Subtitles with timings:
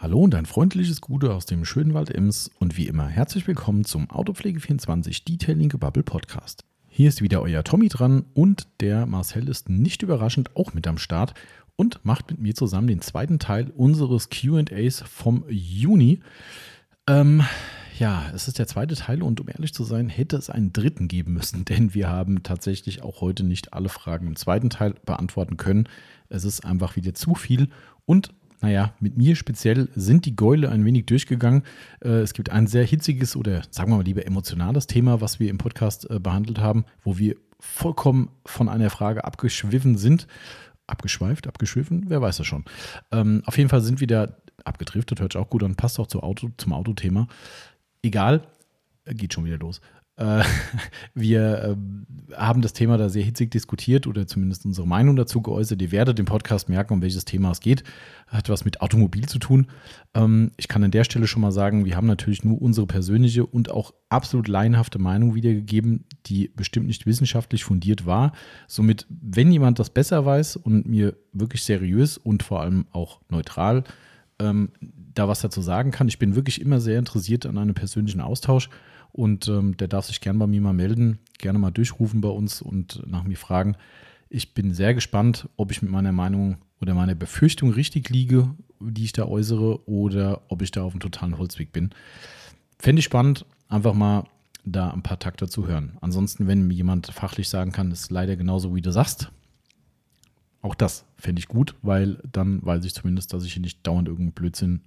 [0.00, 3.84] Hallo und ein freundliches Gute aus dem schönen Wald Ems und wie immer herzlich willkommen
[3.84, 6.64] zum Autopflege24 Detailing Bubble Podcast.
[6.86, 10.98] Hier ist wieder euer Tommy dran und der Marcel ist nicht überraschend auch mit am
[10.98, 11.34] Start
[11.74, 16.20] und macht mit mir zusammen den zweiten Teil unseres QAs vom Juni.
[17.08, 17.42] Ähm,
[17.98, 21.08] ja, es ist der zweite Teil und um ehrlich zu sein, hätte es einen dritten
[21.08, 25.56] geben müssen, denn wir haben tatsächlich auch heute nicht alle Fragen im zweiten Teil beantworten
[25.56, 25.88] können.
[26.28, 27.70] Es ist einfach wieder zu viel
[28.06, 28.30] und
[28.60, 31.62] naja, mit mir speziell sind die Gäule ein wenig durchgegangen.
[32.00, 35.50] Äh, es gibt ein sehr hitziges oder sagen wir mal lieber emotionales Thema, was wir
[35.50, 40.26] im Podcast äh, behandelt haben, wo wir vollkommen von einer Frage abgeschwiffen sind.
[40.86, 42.64] Abgeschweift, abgeschwiffen, wer weiß das schon.
[43.12, 44.28] Ähm, auf jeden Fall sind wir da
[44.64, 47.28] abgedriftet, hört sich auch gut an, passt auch zum, Auto, zum Autothema.
[48.02, 48.42] Egal,
[49.04, 49.80] geht schon wieder los.
[50.18, 50.42] Äh,
[51.14, 55.80] wir äh, haben das Thema da sehr hitzig diskutiert oder zumindest unsere Meinung dazu geäußert.
[55.80, 57.84] Ihr werdet im Podcast merken, um welches Thema es geht.
[58.26, 59.68] Hat was mit Automobil zu tun.
[60.14, 63.46] Ähm, ich kann an der Stelle schon mal sagen, wir haben natürlich nur unsere persönliche
[63.46, 68.32] und auch absolut laienhafte Meinung wiedergegeben, die bestimmt nicht wissenschaftlich fundiert war.
[68.66, 73.84] Somit, wenn jemand das besser weiß und mir wirklich seriös und vor allem auch neutral
[74.40, 74.70] ähm,
[75.14, 78.68] da was dazu sagen kann, ich bin wirklich immer sehr interessiert an einem persönlichen Austausch
[79.12, 82.62] und ähm, der darf sich gerne bei mir mal melden, gerne mal durchrufen bei uns
[82.62, 83.76] und nach mir fragen.
[84.28, 89.04] Ich bin sehr gespannt, ob ich mit meiner Meinung oder meiner Befürchtung richtig liege, die
[89.04, 91.90] ich da äußere, oder ob ich da auf einem totalen Holzweg bin.
[92.78, 94.24] Fände ich spannend, einfach mal
[94.64, 95.96] da ein paar Takte zu hören.
[96.00, 99.32] Ansonsten, wenn mir jemand fachlich sagen kann, ist leider genauso, wie du sagst,
[100.60, 104.08] auch das fände ich gut, weil dann weiß ich zumindest, dass ich hier nicht dauernd
[104.08, 104.82] irgendeinen Blödsinn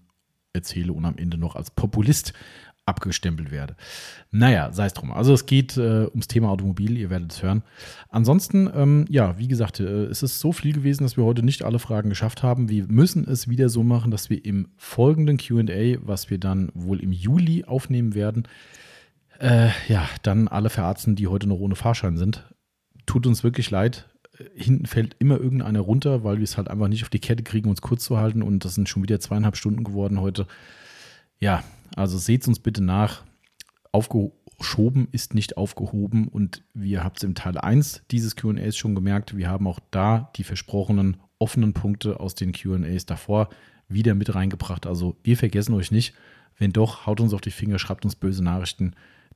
[0.53, 2.33] erzähle und am Ende noch als Populist
[2.91, 3.75] abgestempelt werde.
[4.29, 5.11] Naja, sei es drum.
[5.11, 7.63] Also es geht äh, ums Thema Automobil, ihr werdet es hören.
[8.09, 11.63] Ansonsten, ähm, ja, wie gesagt, äh, es ist so viel gewesen, dass wir heute nicht
[11.63, 12.69] alle Fragen geschafft haben.
[12.69, 16.99] Wir müssen es wieder so machen, dass wir im folgenden QA, was wir dann wohl
[16.99, 18.47] im Juli aufnehmen werden,
[19.39, 22.45] äh, ja, dann alle verarzten, die heute noch ohne Fahrschein sind.
[23.05, 24.07] Tut uns wirklich leid.
[24.55, 27.69] Hinten fällt immer irgendeiner runter, weil wir es halt einfach nicht auf die Kette kriegen,
[27.69, 28.43] uns kurz zu halten.
[28.43, 30.47] Und das sind schon wieder zweieinhalb Stunden geworden heute.
[31.39, 31.63] Ja,
[31.95, 33.23] also seht uns bitte nach.
[33.91, 39.35] Aufgeschoben ist nicht aufgehoben und wir habt es im Teil 1 dieses QAs schon gemerkt.
[39.35, 43.49] Wir haben auch da die versprochenen offenen Punkte aus den QAs davor
[43.89, 44.87] wieder mit reingebracht.
[44.87, 46.13] Also wir vergessen euch nicht.
[46.57, 48.93] Wenn doch, haut uns auf die Finger, schreibt uns böse Nachrichten,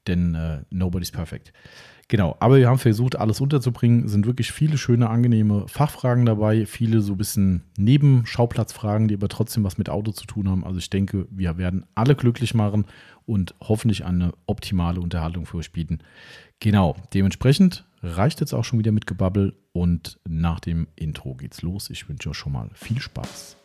[0.07, 1.51] denn äh, nobody's perfect.
[2.07, 4.05] Genau, aber wir haben versucht, alles unterzubringen.
[4.05, 9.27] Es sind wirklich viele schöne, angenehme Fachfragen dabei, viele so ein bisschen Nebenschauplatzfragen, die aber
[9.27, 10.63] trotzdem was mit Auto zu tun haben.
[10.63, 12.85] Also ich denke, wir werden alle glücklich machen
[13.25, 15.97] und hoffentlich eine optimale Unterhaltung für euch bieten.
[16.59, 21.89] Genau, dementsprechend reicht jetzt auch schon wieder mit Gebabbel und nach dem Intro geht's los.
[21.89, 23.57] Ich wünsche euch schon mal viel Spaß.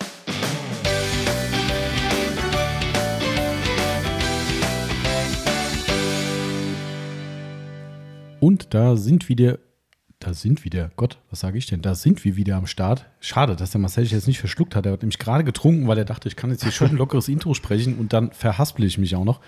[8.40, 9.58] Und da sind wieder,
[10.18, 11.82] da sind wieder, Gott, was sage ich denn?
[11.82, 13.06] Da sind wir wieder am Start.
[13.20, 14.86] Schade, dass der Marcel sich jetzt nicht verschluckt hat.
[14.86, 17.28] Er hat nämlich gerade getrunken, weil er dachte, ich kann jetzt hier schön ein lockeres
[17.28, 19.40] Intro sprechen und dann verhaspel ich mich auch noch.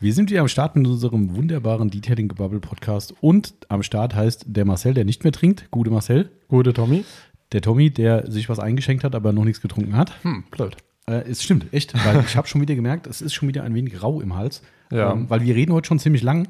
[0.00, 4.44] Wir sind wieder am Start mit unserem wunderbaren Detailing Gebubble Podcast und am Start heißt
[4.48, 5.70] der Marcel, der nicht mehr trinkt.
[5.70, 6.30] Gute Marcel.
[6.48, 7.04] Gute Tommy.
[7.52, 10.12] Der Tommy, der sich was eingeschenkt hat, aber noch nichts getrunken hat.
[10.24, 10.76] Hm, blöd.
[11.06, 13.74] Äh, es stimmt, echt, weil ich habe schon wieder gemerkt, es ist schon wieder ein
[13.74, 14.62] wenig rau im Hals.
[14.90, 15.12] Ja.
[15.12, 16.48] Ähm, weil wir reden heute schon ziemlich lang.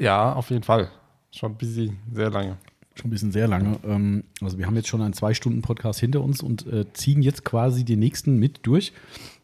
[0.00, 0.88] Ja, auf jeden Fall.
[1.30, 2.56] Schon busy, sehr lange.
[2.94, 3.78] Schon ein bisschen sehr lange.
[3.84, 7.84] Ähm, also wir haben jetzt schon einen Zwei-Stunden-Podcast hinter uns und äh, ziehen jetzt quasi
[7.84, 8.92] den nächsten mit durch,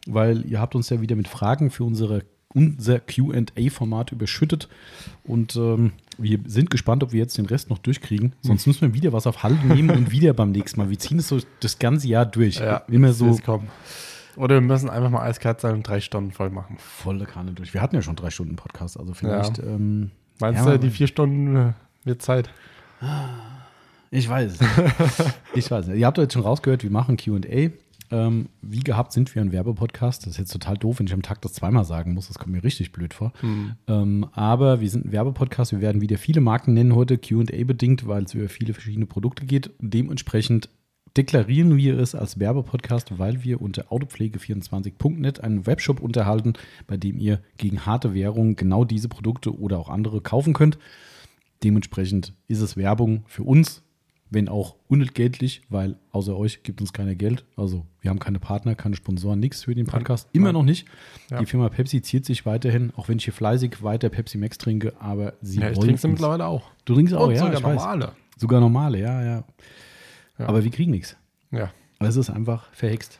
[0.07, 4.67] weil ihr habt uns ja wieder mit Fragen für unsere, unser QA-Format überschüttet.
[5.23, 8.33] Und ähm, wir sind gespannt, ob wir jetzt den Rest noch durchkriegen.
[8.41, 10.89] Sonst müssen wir wieder was auf Halde nehmen und wieder beim nächsten Mal.
[10.89, 12.55] Wir ziehen es so das ganze Jahr durch.
[12.57, 13.39] Ja, Immer so.
[14.35, 16.75] Oder wir müssen einfach mal eiskalt sein und drei Stunden voll machen.
[16.77, 17.73] volle Kanne durch.
[17.73, 19.59] Wir hatten ja schon drei Stunden Podcast, also vielleicht.
[19.59, 21.73] Ähm, Meinst Ja, du, die vier Stunden äh,
[22.03, 22.49] wird Zeit?
[24.11, 24.59] Ich weiß
[25.55, 25.89] ich weiß.
[25.89, 27.69] Ihr habt jetzt schon rausgehört, wir machen QA.
[28.11, 30.23] Ähm, wie gehabt sind wir ein Werbepodcast.
[30.23, 32.27] Das ist jetzt total doof, wenn ich am Tag das zweimal sagen muss.
[32.27, 33.33] Das kommt mir richtig blöd vor.
[33.87, 35.71] Ähm, aber wir sind ein Werbepodcast.
[35.71, 39.45] Wir werden wieder viele Marken nennen heute, QA bedingt, weil es über viele verschiedene Produkte
[39.45, 39.71] geht.
[39.79, 40.69] Dementsprechend
[41.17, 46.53] deklarieren wir es als Werbepodcast, weil wir unter autopflege24.net einen Webshop unterhalten,
[46.87, 50.77] bei dem ihr gegen harte Währung genau diese Produkte oder auch andere kaufen könnt.
[51.63, 53.81] Dementsprechend ist es Werbung für uns,
[54.29, 57.45] wenn auch unentgeltlich, weil außer euch gibt uns keiner Geld.
[57.55, 60.27] Also wir haben keine Partner, keine Sponsoren, nichts für den Podcast.
[60.33, 60.87] Immer noch nicht.
[61.31, 61.39] Ja.
[61.39, 64.93] Die Firma Pepsi ziert sich weiterhin, auch wenn ich hier fleißig weiter Pepsi Max trinke,
[64.99, 66.63] aber sie Ja, ich wollen trinke sie uns- mittlerweile auch.
[66.83, 67.75] Du trinkst auch, Und ja, sogar ich weiß.
[67.75, 68.11] normale.
[68.37, 69.43] Sogar normale, ja, ja.
[70.37, 70.47] Ja.
[70.47, 71.15] Aber wir kriegen nichts.
[71.51, 73.19] Ja, Es ist einfach verhext.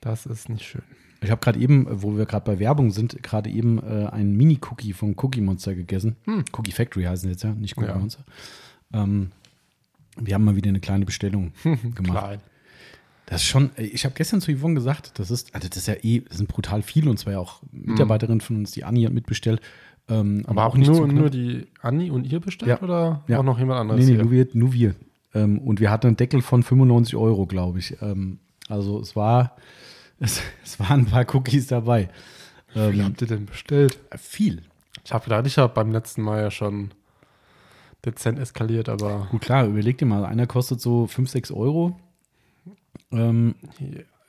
[0.00, 0.82] das ist nicht schön.
[1.22, 4.92] Ich habe gerade eben, wo wir gerade bei Werbung sind, gerade eben äh, einen Mini-Cookie
[4.92, 6.16] von Cookie Monster gegessen.
[6.52, 7.94] Cookie Factory heißen jetzt ja, nicht Cookie Hm.
[7.94, 7.98] Ja.
[7.98, 8.24] Monster.
[8.92, 9.30] Ähm,
[10.16, 12.18] wir haben mal wieder eine kleine Bestellung gemacht.
[12.24, 12.40] Klein.
[13.26, 15.86] Das ist schon, ey, ich habe gestern zu Yvonne gesagt, das ist, also das ist
[15.88, 19.02] ja eh, das sind brutal viele und zwar ja auch Mitarbeiterin von uns, die Anni
[19.04, 19.62] hat mitbestellt.
[20.10, 22.82] Ähm, Aber auch nicht nur, nur die Anni und ihr bestellt Ja.
[22.82, 23.38] oder Ja.
[23.38, 23.98] auch noch jemand anderes?
[24.00, 24.22] Nee, nee, hier?
[24.24, 24.48] nur wir.
[24.52, 24.94] Nur wir.
[25.34, 28.00] Ähm, und wir hatten einen Deckel von 95 Euro, glaube ich.
[28.00, 28.38] Ähm,
[28.68, 29.56] also es war,
[30.20, 32.08] es, es waren ein paar Cookies dabei.
[32.74, 33.98] Wie Ähm, habt ihr denn bestellt?
[34.16, 34.62] viel.
[35.04, 36.92] Ich habe gedacht, ich habe beim letzten Mal ja schon
[38.04, 41.98] dezent eskaliert, aber Gut, klar, überleg dir mal, einer kostet so 5, 6 Euro.
[43.12, 43.54] Ähm,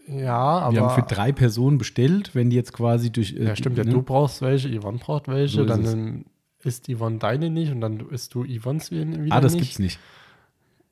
[0.08, 3.34] ja, aber wir haben für drei Personen bestellt, wenn die jetzt quasi durch.
[3.34, 3.92] äh, ja, stimmt, ja, ne?
[3.92, 6.26] du brauchst welche, Yvonne braucht welche, So ist dann ähm,
[6.64, 9.64] isst Yvonne deine nicht und dann isst du Yvonne's wieder Ah, das nicht.
[9.64, 10.00] gibt's nicht.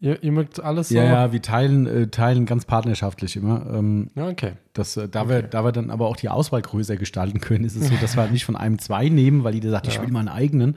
[0.04, 0.96] Ihr, ihr mögt alles so?
[0.96, 3.66] Ja, ja, wir teilen, äh, teilen ganz partnerschaftlich immer.
[3.74, 4.52] Ähm, Ja, okay.
[4.74, 7.78] das, äh, da, wir, da wir dann aber auch die Auswahl größer gestalten können, ist
[7.78, 10.02] es so, dass wir halt nicht von einem zwei nehmen, weil jeder sagt, ich Ja.
[10.02, 10.76] will mal einen eigenen.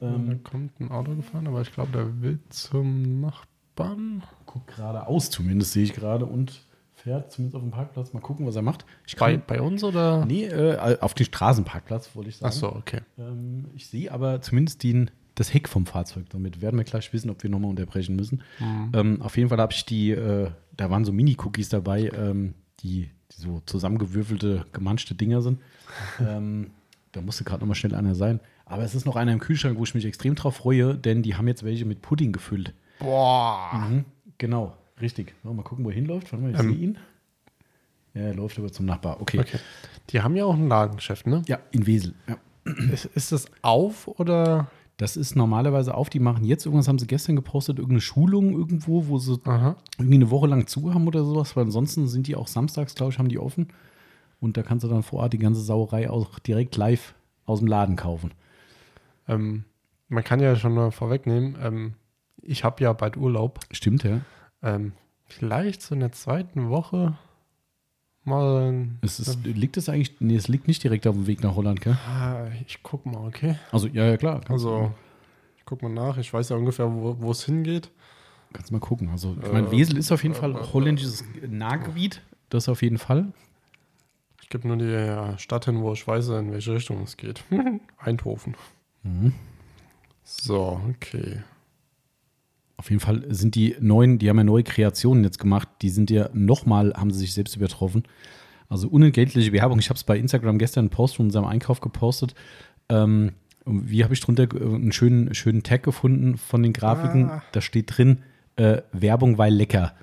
[0.00, 4.24] da kommt ein Auto gefahren, aber ich glaube, der will zum Nachbarn.
[4.46, 6.60] guckt geradeaus zumindest, sehe ich gerade, und
[6.92, 8.12] fährt zumindest auf dem Parkplatz.
[8.14, 8.84] Mal gucken, was er macht.
[9.06, 10.26] Ich Bei, bei uns oder?
[10.26, 12.52] nee, äh, auf den Straßenparkplatz, wollte ich sagen.
[12.52, 13.02] Ach so, okay.
[13.16, 16.24] Ähm, ich sehe aber zumindest den, das Heck vom Fahrzeug.
[16.30, 18.42] Damit werden wir gleich wissen, ob wir nochmal unterbrechen müssen.
[18.92, 23.10] Ähm, auf jeden Fall habe ich die, äh, da waren so Mini-Cookies dabei, ähm, die,
[23.32, 25.60] die so zusammengewürfelte, gemanschte Dinger sind.
[26.20, 26.70] ähm,
[27.12, 28.40] da musste gerade nochmal schnell einer sein.
[28.64, 31.36] Aber es ist noch einer im Kühlschrank, wo ich mich extrem drauf freue, denn die
[31.36, 32.72] haben jetzt welche mit Pudding gefüllt.
[32.98, 33.86] Boah.
[33.88, 34.04] Mhm,
[34.38, 35.34] genau, richtig.
[35.44, 36.32] So, mal gucken, wo er hinläuft.
[36.32, 36.70] Warte mal, ich Ähm.
[36.72, 36.98] sehe ihn.
[38.14, 39.20] Ja, er läuft aber zum Nachbar.
[39.20, 39.38] Okay.
[39.40, 39.58] Okay.
[40.10, 41.42] Die haben ja auch ein Ladengeschäft, ne?
[41.46, 42.14] Ja, in Wesel.
[42.26, 42.38] Ja.
[42.90, 44.70] Ist, ist das auf oder?
[44.96, 46.08] Das ist normalerweise auf.
[46.08, 49.76] Die machen jetzt, irgendwas haben sie gestern gepostet, irgendeine Schulung irgendwo, wo sie Aha.
[49.98, 51.54] irgendwie eine Woche lang zu haben oder sowas.
[51.54, 53.68] Weil ansonsten sind die auch samstags, glaube ich, haben die offen.
[54.40, 57.14] Und da kannst du dann vor Ort die ganze Sauerei auch direkt live
[57.44, 58.32] aus dem Laden kaufen.
[59.28, 59.64] Ähm,
[60.08, 61.94] man kann ja schon mal vorwegnehmen, ähm,
[62.42, 63.60] ich habe ja bald Urlaub.
[63.72, 64.20] Stimmt, ja.
[64.62, 64.92] Ähm,
[65.24, 67.18] vielleicht so in der zweiten Woche
[68.26, 68.88] mal.
[69.02, 71.80] Es ist, liegt es eigentlich, nee, es liegt nicht direkt auf dem Weg nach Holland,
[71.80, 71.96] gell?
[72.08, 73.56] Ah, ich guck mal, okay.
[73.72, 74.40] Also, ja, ja, klar.
[74.48, 74.92] Also,
[75.58, 76.18] ich guck mal nach.
[76.18, 77.90] Ich weiß ja ungefähr, wo wo es hingeht.
[78.52, 79.08] kannst mal gucken.
[79.10, 82.22] Also, ich meine, Äh, Wesel ist auf jeden äh, Fall äh, holländisches Nahgebiet.
[82.48, 83.32] Das auf jeden Fall.
[84.42, 87.42] Ich gebe nur die äh, Stadt hin, wo ich weiß, in welche Richtung es geht.
[87.98, 88.56] Eindhoven.
[89.02, 89.32] Mhm.
[90.22, 91.42] So, okay.
[92.78, 96.10] Auf jeden Fall sind die neuen, die haben ja neue Kreationen jetzt gemacht, die sind
[96.10, 98.02] ja nochmal, haben sie sich selbst übertroffen.
[98.68, 99.78] Also unentgeltliche Werbung.
[99.78, 102.34] Ich habe es bei Instagram gestern einen Post von unserem Einkauf gepostet.
[102.88, 103.32] Ähm,
[103.64, 107.30] und wie habe ich drunter ge- einen schönen, schönen Tag gefunden von den Grafiken?
[107.30, 107.42] Ah.
[107.52, 108.22] Da steht drin,
[108.56, 109.94] äh, Werbung, weil lecker.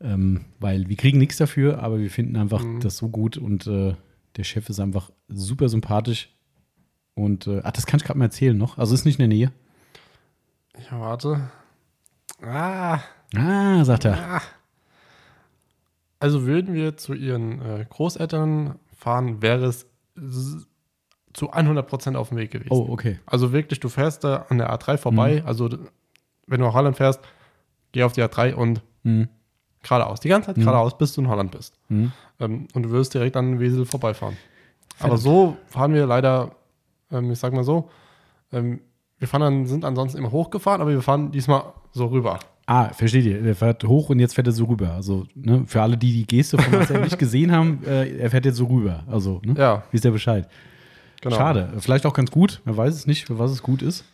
[0.00, 2.80] Ähm, weil wir kriegen nichts dafür, aber wir finden einfach Mhm.
[2.80, 3.94] das so gut und äh,
[4.36, 6.30] der Chef ist einfach super sympathisch.
[7.14, 8.76] Und äh, ach, das kann ich gerade mal erzählen noch.
[8.78, 9.52] Also ist nicht in der Nähe.
[10.90, 11.50] Ja, warte.
[12.42, 13.00] Ah,
[13.36, 14.16] Ah, sagt er.
[14.36, 14.42] ah.
[16.20, 19.86] Also würden wir zu ihren äh, Großeltern fahren, wäre es
[21.32, 22.70] zu 100% auf dem Weg gewesen.
[22.72, 23.18] Oh, okay.
[23.26, 25.40] Also wirklich, du fährst da an der A3 vorbei.
[25.42, 25.46] Mhm.
[25.48, 25.68] Also
[26.46, 27.20] wenn du nach Holland fährst,
[27.92, 29.28] geh auf die A3 und Mhm.
[29.82, 30.20] geradeaus.
[30.20, 30.62] Die ganze Zeit Mhm.
[30.62, 31.78] geradeaus, bis du in Holland bist.
[31.88, 32.12] Mhm.
[32.40, 34.36] Ähm, und du wirst direkt an Wesel vorbeifahren.
[35.00, 35.20] Aber Verdammt.
[35.22, 36.52] so fahren wir leider,
[37.10, 37.90] ähm, ich sag mal so,
[38.52, 38.80] ähm,
[39.18, 42.38] wir fahren dann, sind ansonsten immer hochgefahren, aber wir fahren diesmal so rüber.
[42.66, 43.42] Ah, versteht ihr.
[43.42, 44.92] Der fährt hoch und jetzt fährt er so rüber.
[44.94, 48.44] Also, ne, für alle, die die Geste von Marcel nicht gesehen haben, äh, er fährt
[48.44, 49.04] jetzt so rüber.
[49.10, 49.54] Also, ne?
[49.56, 50.48] Ja, Wisst ihr Bescheid.
[51.20, 51.36] genau.
[51.36, 51.72] Schade.
[51.78, 52.60] Vielleicht auch ganz gut.
[52.64, 54.04] Man weiß es nicht, für was es gut ist.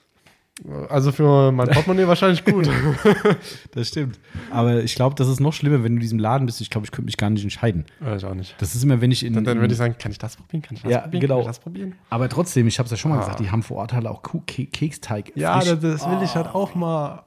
[0.90, 2.68] Also für mein Portemonnaie wahrscheinlich gut.
[3.72, 4.18] Das stimmt.
[4.50, 6.60] Aber ich glaube, das ist noch schlimmer, wenn du in diesem Laden bist.
[6.60, 7.86] Ich glaube, ich könnte mich gar nicht entscheiden.
[8.04, 8.56] Äh, ich auch nicht.
[8.58, 9.32] Das ist immer, wenn ich in.
[9.32, 10.60] Dann, dann würde ich sagen, kann ich das probieren?
[10.62, 11.20] Kann ich das Ja, probieren?
[11.20, 11.34] genau.
[11.36, 11.94] Kann ich das probieren?
[12.10, 13.20] aber trotzdem, ich habe es ja schon mal Ah.
[13.20, 15.32] gesagt, die haben vor Ort halt auch Kuh- Keksteig.
[15.36, 17.22] Ja, das, das will ich halt auch mal.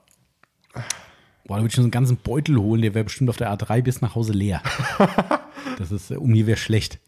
[0.74, 3.54] Boah, da würde ich schon so einen ganzen Beutel holen, der wäre bestimmt auf der
[3.54, 4.62] A3 bis nach Hause leer.
[5.78, 7.00] das ist, äh, um die wäre schlecht.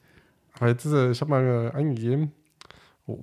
[0.56, 2.32] Aber jetzt ist er, ich habe mal äh, eingegeben.
[3.08, 3.22] Oh.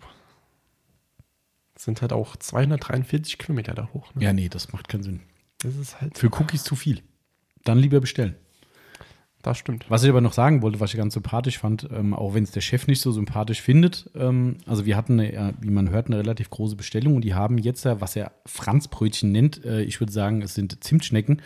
[1.75, 4.15] Das sind halt auch 243 Kilometer da hoch.
[4.15, 4.25] Ne?
[4.25, 5.21] Ja, nee, das macht keinen Sinn.
[5.59, 6.17] Das ist halt.
[6.17, 7.03] Für Cookies zu viel.
[7.65, 8.37] Dann lieber bestellen.
[9.43, 9.87] Das stimmt.
[9.89, 12.53] Was ich aber noch sagen wollte, was ich ganz sympathisch fand, ähm, auch wenn es
[12.53, 16.07] der Chef nicht so sympathisch findet, ähm, also wir hatten, eine, äh, wie man hört,
[16.07, 20.13] eine relativ große Bestellung und die haben jetzt, was er Franzbrötchen nennt, äh, ich würde
[20.13, 21.43] sagen, es sind Zimtschnecken.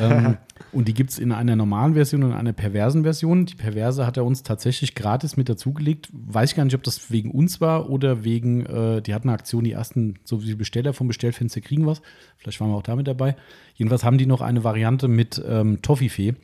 [0.00, 0.38] ähm,
[0.72, 3.44] und die gibt es in einer normalen Version und einer perversen Version.
[3.44, 6.08] Die perverse hat er uns tatsächlich gratis mit dazugelegt.
[6.12, 9.36] Weiß ich gar nicht, ob das wegen uns war oder wegen, äh, die hatten eine
[9.36, 12.00] Aktion, die ersten, so wie Besteller vom Bestellfenster kriegen was.
[12.38, 13.36] Vielleicht waren wir auch damit dabei.
[13.74, 16.34] Jedenfalls haben die noch eine Variante mit ähm, Toffifee.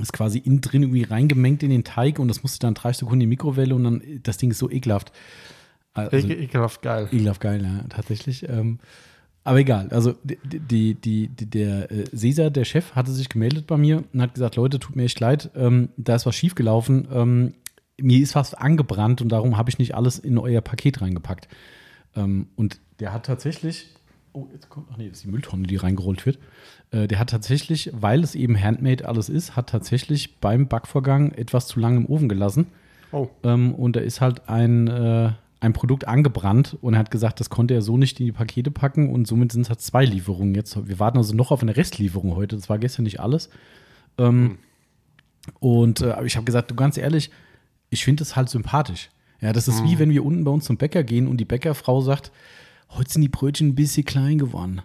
[0.00, 3.14] Ist quasi innen drin irgendwie reingemengt in den Teig und das musste dann drei Sekunden
[3.14, 5.12] in die Mikrowelle und dann, das Ding ist so ekelhaft.
[5.94, 7.08] Also, Ekel, ekelhaft geil.
[7.10, 8.46] Ekelhaft geil, ja, tatsächlich.
[8.48, 8.78] Ähm,
[9.44, 13.76] aber egal, also die, die, die, der äh, Cesar, der Chef, hatte sich gemeldet bei
[13.76, 17.06] mir und hat gesagt, Leute, tut mir echt leid, ähm, da ist was schiefgelaufen.
[17.12, 17.54] Ähm,
[17.98, 21.48] mir ist was angebrannt und darum habe ich nicht alles in euer Paket reingepackt.
[22.14, 23.94] Ähm, und der hat tatsächlich,
[24.36, 26.38] oh, jetzt kommt, ach nee, das ist die Mülltonne, die reingerollt wird.
[26.90, 31.66] Äh, der hat tatsächlich, weil es eben Handmade alles ist, hat tatsächlich beim Backvorgang etwas
[31.66, 32.66] zu lange im Ofen gelassen.
[33.12, 37.40] Oh, Ähm, und da ist halt ein, äh, ein Produkt angebrannt und er hat gesagt,
[37.40, 40.04] das konnte er so nicht in die Pakete packen und somit sind es halt zwei
[40.04, 40.86] Lieferungen jetzt.
[40.86, 42.56] Wir warten also noch auf eine Restlieferung heute.
[42.56, 43.48] Das war gestern nicht alles.
[44.18, 44.58] Ähm,
[45.60, 47.30] und äh, ich habe gesagt, du ganz ehrlich,
[47.88, 49.10] ich finde das halt sympathisch.
[49.40, 52.00] Ja, das ist wie wenn wir unten bei uns zum Bäcker gehen und die Bäckerfrau
[52.00, 52.32] sagt,
[52.90, 54.82] heute sind die Brötchen ein bisschen klein geworden.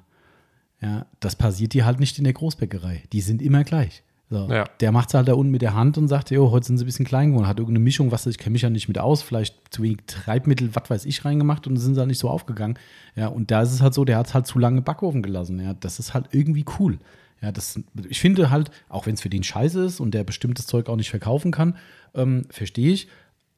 [0.82, 3.04] Ja, das passiert dir halt nicht in der Großbäckerei.
[3.14, 4.04] Die sind immer gleich.
[4.32, 4.64] So, Ja.
[4.80, 6.86] Der macht es halt da unten mit der Hand und sagt, jo, heute sind sie
[6.86, 7.48] ein bisschen klein geworden.
[7.48, 10.74] Hat irgendeine Mischung, was ich kenne mich ja nicht mit aus, vielleicht zu wenig Treibmittel,
[10.74, 12.80] was weiß ich, reingemacht und sind sie halt nicht so aufgegangen.
[13.16, 15.60] Ja, und da ist es halt so, der hat es halt zu lange Backofen gelassen.
[15.60, 16.98] Ja, das ist halt irgendwie cool.
[17.42, 20.66] Ja, das, ich finde halt, auch wenn es für den scheiße ist und der bestimmtes
[20.66, 21.76] Zeug auch nicht verkaufen kann,
[22.16, 23.08] ähm, verstehe ich.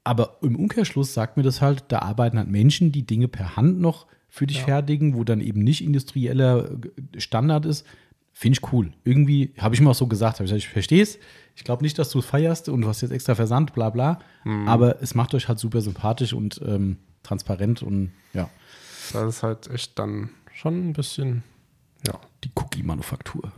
[0.03, 3.79] Aber im Umkehrschluss sagt mir das halt, da arbeiten halt Menschen, die Dinge per Hand
[3.79, 6.71] noch für dich fertigen, wo dann eben nicht industrieller
[7.19, 7.85] Standard ist.
[8.31, 8.91] Finde ich cool.
[9.03, 11.19] Irgendwie habe ich mir auch so gesagt, ich ich verstehe es.
[11.55, 14.17] Ich glaube nicht, dass du es feierst und du hast jetzt extra Versand, bla bla.
[14.65, 18.49] Aber es macht euch halt super sympathisch und ähm, transparent und ja,
[19.13, 21.43] das ist halt echt dann schon ein bisschen,
[22.07, 22.19] ja.
[22.43, 23.51] die Cookie-Manufaktur.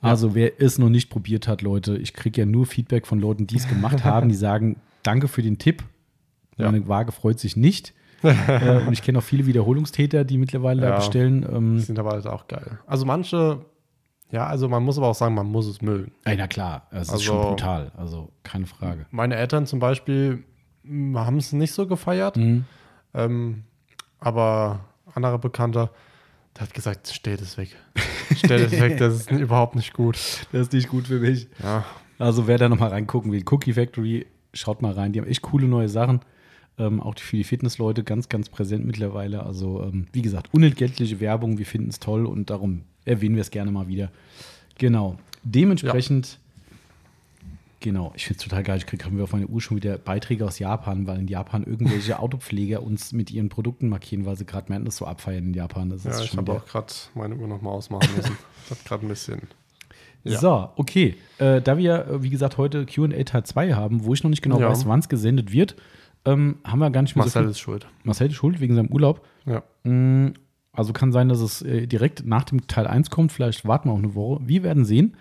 [0.00, 3.46] Also wer es noch nicht probiert hat, Leute, ich kriege ja nur Feedback von Leuten,
[3.46, 5.84] die es gemacht haben, die sagen, danke für den Tipp.
[6.56, 6.72] Ja.
[6.72, 7.92] Meine Waage freut sich nicht.
[8.22, 10.96] Äh, und ich kenne auch viele Wiederholungstäter, die mittlerweile da Ja.
[10.96, 11.42] bestellen.
[11.42, 12.78] Die Ähm, sind aber halt auch geil.
[12.86, 13.64] Also manche,
[14.30, 16.12] ja, also man muss aber auch sagen, man muss es mögen.
[16.24, 17.92] ey, na klar, es ist Also- schon brutal.
[17.96, 19.06] Also keine Frage.
[19.10, 20.44] Meine Eltern zum Beispiel
[20.82, 22.64] mh, haben es nicht so gefeiert, Mhm.
[23.14, 23.64] ähm,
[24.20, 24.80] aber
[25.14, 25.90] anderer Bekannter,
[26.56, 27.76] der hat gesagt, stell das weg.
[28.36, 30.16] Stell das weg, das ist überhaupt nicht gut.
[30.52, 31.48] Das ist nicht gut für mich.
[31.62, 31.84] Ja,
[32.18, 35.12] Also wer da noch mal reingucken will, Cookie Factory, schaut mal rein.
[35.12, 36.20] Die haben echt coole neue Sachen.
[36.78, 39.44] Ähm, auch für die Fitnessleute ganz, ganz präsent mittlerweile.
[39.44, 41.58] Also ähm, wie gesagt, unentgeltliche Werbung.
[41.58, 44.10] Wir finden es toll und darum erwähnen wir es gerne mal wieder.
[44.78, 45.18] Genau.
[45.42, 46.38] Dementsprechend,
[47.80, 48.78] genau, ich finde es total geil.
[48.78, 52.18] Ich kriege wir auf meine Uhr schon wieder Beiträge aus Japan, weil in Japan irgendwelche
[52.20, 55.90] Autopfleger uns mit ihren Produkten markieren, weil sie gerade merken, das so abfeiern in Japan.
[55.90, 58.36] Das ja ich habe auch gerade meine Uhr nochmal ausmachen müssen.
[58.64, 59.40] Ich habe gerade ein bisschen.
[60.24, 60.38] Ja.
[60.40, 61.16] So, okay.
[61.38, 64.42] Äh, da wir, äh, wie gesagt, heute QA Teil 2 haben, wo ich noch nicht
[64.42, 64.68] genau Ja.
[64.68, 65.74] weiß, wann es gesendet wird,
[66.32, 67.86] ähm, haben wir gar nicht mehr Marcel so ist schuld.
[68.04, 69.26] Marcel ist schuld wegen seinem Urlaub.
[69.46, 69.62] Ja.
[69.84, 70.34] Mm,
[70.72, 73.32] Also kann sein, dass es äh, direkt nach dem Teil 1 kommt.
[73.32, 74.40] Vielleicht warten wir auch eine Woche.
[74.46, 75.16] Wir werden sehen.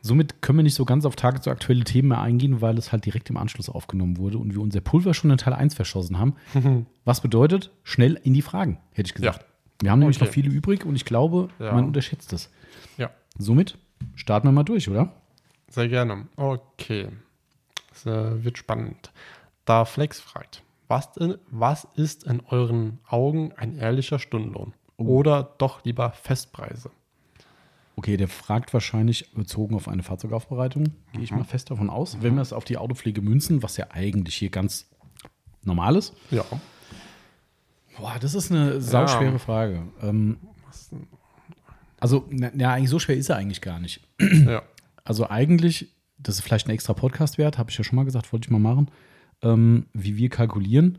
[0.00, 3.30] Somit können wir nicht so ganz auf tagesaktuelle Themen mehr eingehen, weil es halt direkt
[3.30, 6.34] im Anschluss aufgenommen wurde und wir unser Pulver schon in Teil 1 verschossen haben.
[7.04, 9.40] Was bedeutet, schnell in die Fragen, hätte ich gesagt.
[9.40, 9.44] Ja.
[9.82, 10.26] Wir haben nämlich Okay.
[10.26, 11.72] noch viele übrig und ich glaube, Ja.
[11.72, 12.50] man unterschätzt es.
[12.96, 13.76] Ja, Somit
[14.14, 15.12] starten wir mal durch, oder?
[15.70, 16.26] sehr gerne.
[16.36, 17.08] Okay.
[17.90, 19.10] Das äh, wird spannend.
[19.68, 24.72] Da Flex fragt, was, in, was ist in euren Augen ein ehrlicher Stundenlohn?
[24.96, 26.90] Oder doch lieber Festpreise?
[27.94, 32.16] Okay, der fragt wahrscheinlich bezogen auf eine Fahrzeugaufbereitung, gehe ich mal fest davon aus.
[32.22, 34.88] Wenn wir es auf die Autopflege münzen, was ja eigentlich hier ganz
[35.64, 36.14] normal ist.
[36.30, 36.46] Ja.
[37.98, 39.38] Boah, das ist eine sauschwere Ja.
[39.38, 39.82] Frage.
[40.00, 40.38] Ähm,
[42.00, 44.00] also, na, ja, eigentlich so schwer ist er eigentlich gar nicht.
[44.18, 44.62] ja.
[45.04, 48.32] Also eigentlich, das ist vielleicht ein extra Podcast wert, habe ich ja schon mal gesagt,
[48.32, 48.90] wollte ich mal machen,
[49.42, 50.98] ähm, wie wir kalkulieren.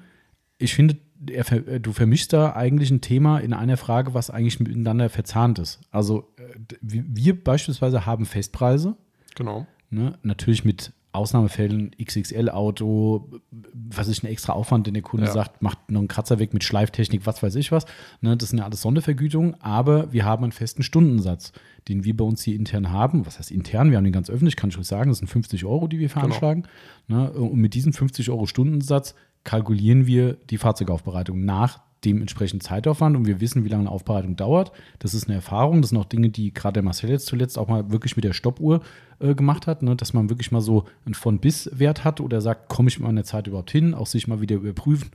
[0.57, 0.97] Ich finde,
[1.29, 5.59] er, äh, du vermischst da eigentlich ein Thema in einer Frage, was eigentlich miteinander verzahnt
[5.59, 5.79] ist.
[5.91, 6.43] Also äh,
[6.81, 8.95] wir beispielsweise haben Festpreise,
[9.35, 9.65] Genau.
[9.89, 10.19] Ne?
[10.21, 13.29] Natürlich mit Ausnahmefällen, XXL-Auto,
[13.73, 15.31] was ist ein extra Aufwand, den der Kunde Ja.
[15.31, 17.85] sagt, macht noch einen Kratzer weg mit Schleiftechnik, was weiß ich was.
[18.21, 18.37] Ne?
[18.37, 21.51] Das sind ja alles Sondervergütungen, aber wir haben einen festen Stundensatz,
[21.87, 23.25] den wir bei uns hier intern haben.
[23.25, 23.89] Was heißt intern?
[23.89, 25.09] Wir haben den ganz öffentlich, kann ich euch sagen.
[25.09, 26.67] Das sind 50 Euro, die wir veranschlagen.
[27.07, 27.31] Ne?
[27.31, 33.25] Und mit diesem 50 Euro Stundensatz kalkulieren wir die Fahrzeugaufbereitung nach dem entsprechenden Zeitaufwand und
[33.25, 34.71] wir wissen, wie lange eine Aufbereitung dauert.
[34.99, 35.81] Das ist eine Erfahrung.
[35.81, 38.33] Das sind auch Dinge, die gerade der Marcel jetzt zuletzt auch mal wirklich mit der
[38.33, 38.81] Stoppuhr
[39.19, 39.95] äh, gemacht hat, ne?
[39.95, 43.47] dass man wirklich mal so einen Von-Bis-Wert hat oder sagt, komme ich mit meiner Zeit
[43.47, 45.09] überhaupt hin, auch sich mal wieder überprüfen,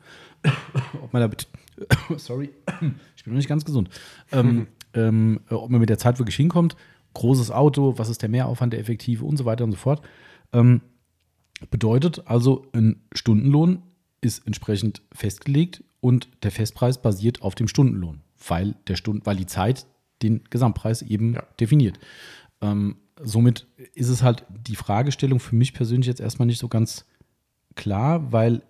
[1.03, 1.49] ob man damit,
[2.17, 2.51] sorry,
[3.17, 3.89] ich bin noch nicht ganz gesund,
[4.31, 6.77] ähm, ähm, äh, ob man mit der Zeit wirklich hinkommt.
[7.15, 10.03] Großes Auto, was ist der Mehraufwand, der effektive und so weiter und so fort.
[10.53, 10.83] Ähm,
[11.71, 13.83] bedeutet also, ein Stundenlohn
[14.21, 19.47] ist entsprechend festgelegt und der Festpreis basiert auf dem Stundenlohn, weil, der Stund weil die
[19.47, 19.87] Zeit
[20.23, 21.43] den Gesamtpreis eben Ja.
[21.59, 21.99] definiert.
[22.61, 27.07] Ähm, somit ist es halt die Fragestellung für mich persönlich jetzt erstmal nicht so ganz
[27.75, 28.61] klar, weil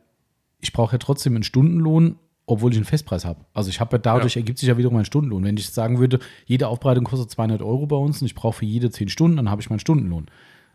[0.60, 3.44] ich brauche ja trotzdem einen Stundenlohn, obwohl ich einen Festpreis habe.
[3.52, 4.40] Also ich habe ja dadurch Ja.
[4.40, 5.42] ergibt sich ja wiederum ein Stundenlohn.
[5.42, 8.64] Wenn ich sagen würde, jede Aufbereitung kostet 200 Euro bei uns und ich brauche für
[8.64, 10.26] jede 10 Stunden, dann habe ich meinen Stundenlohn.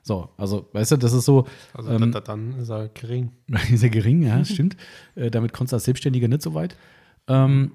[0.10, 3.32] So, also weißt du, das ist so, Also Ähm, da, da, dann ist er gering.
[3.76, 4.76] sehr gering, ja, stimmt.
[5.14, 6.76] Äh, damit kommst du als Selbstständiger nicht so weit.
[7.28, 7.74] Ähm,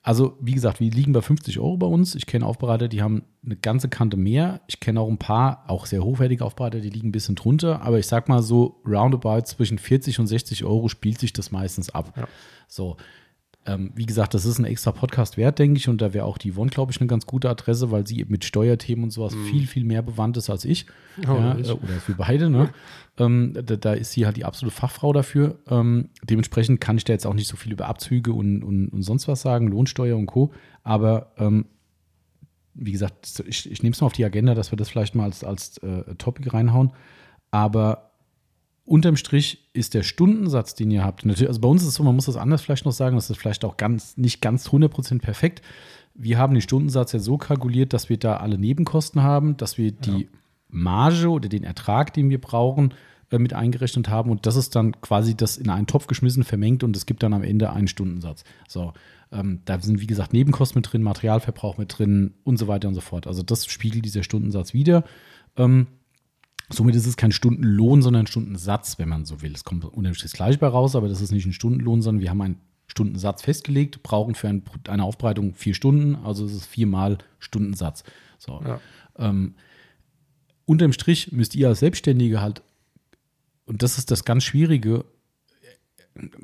[0.00, 2.14] also, wie gesagt, wir liegen bei 50 Euro bei uns.
[2.14, 4.62] Ich kenne Aufbereiter, die haben eine ganze Kante mehr.
[4.68, 7.82] Ich kenne auch ein paar, auch sehr hochwertige Aufbereiter, die liegen ein bisschen drunter.
[7.82, 11.90] Aber ich sag mal so, roundabout zwischen 40 und 60 Euro spielt sich das meistens
[11.90, 12.14] ab.
[12.16, 12.26] Ja.
[12.68, 12.96] So.
[13.66, 15.88] Ähm, wie gesagt, das ist ein extra Podcast wert, denke ich.
[15.88, 18.44] Und da wäre auch die Yvonne, glaube ich, eine ganz gute Adresse, weil sie mit
[18.44, 20.86] Steuerthemen und sowas viel, viel mehr bewandt ist als ich.
[21.16, 21.30] Mhm.
[21.30, 21.68] Oder ja, ich.
[21.68, 22.70] äh, oder für beide, ne?
[23.18, 25.58] ähm, da, da ist sie halt die absolute Fachfrau dafür.
[25.68, 29.02] Ähm, dementsprechend kann ich da jetzt auch nicht so viel über Abzüge und, und, und
[29.02, 30.52] sonst was sagen, Lohnsteuer und Co.
[30.82, 31.66] Aber ähm,
[32.74, 35.24] wie gesagt, ich, ich nehme es mal auf die Agenda, dass wir das vielleicht mal
[35.24, 36.92] als, als äh, Topic reinhauen.
[37.50, 38.05] Aber
[38.86, 42.04] unterm Strich ist der Stundensatz, den ihr habt, natürlich, also bei uns ist es so,
[42.04, 45.20] man muss das anders vielleicht noch sagen, das ist vielleicht auch ganz, nicht ganz 100%
[45.20, 45.62] perfekt.
[46.14, 49.92] Wir haben den Stundensatz ja so kalkuliert, dass wir da alle Nebenkosten haben, dass wir
[49.92, 50.28] die
[50.68, 52.94] Marge oder den Ertrag, den wir brauchen,
[53.30, 56.84] äh, mit eingerechnet haben und das ist dann quasi das in einen Topf geschmissen, vermengt
[56.84, 58.44] und es gibt dann am Ende einen Stundensatz.
[58.68, 58.92] So,
[59.32, 62.94] ähm, da sind wie gesagt Nebenkosten mit drin, Materialverbrauch mit drin und so weiter und
[62.94, 63.26] so fort.
[63.26, 65.02] Also das spiegelt dieser Stundensatz wieder.
[65.56, 65.88] Ähm,
[66.68, 69.52] Somit ist es kein Stundenlohn, sondern ein Stundensatz, wenn man so will.
[69.52, 72.30] Es kommt unterm Strich gleich bei raus, aber das ist nicht ein Stundenlohn, sondern wir
[72.30, 77.18] haben einen Stundensatz festgelegt, brauchen für ein, eine Aufbereitung vier Stunden, also es ist viermal
[77.38, 78.04] Stundensatz.
[78.38, 78.60] So.
[78.64, 78.80] Ja.
[79.18, 79.54] Ähm,
[80.64, 82.62] unterm Strich müsst ihr als Selbstständige halt,
[83.66, 85.04] und das ist das ganz Schwierige,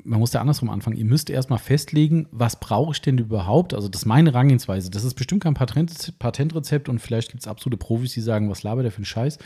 [0.03, 0.97] man muss da andersrum anfangen.
[0.97, 3.73] Ihr müsst erstmal festlegen, was brauche ich denn überhaupt?
[3.73, 4.91] Also, das ist meine Herangehensweise.
[4.91, 8.63] Das ist bestimmt kein Patent, Patentrezept und vielleicht gibt es absolute Profis, die sagen, was
[8.63, 9.39] labert der für einen Scheiß.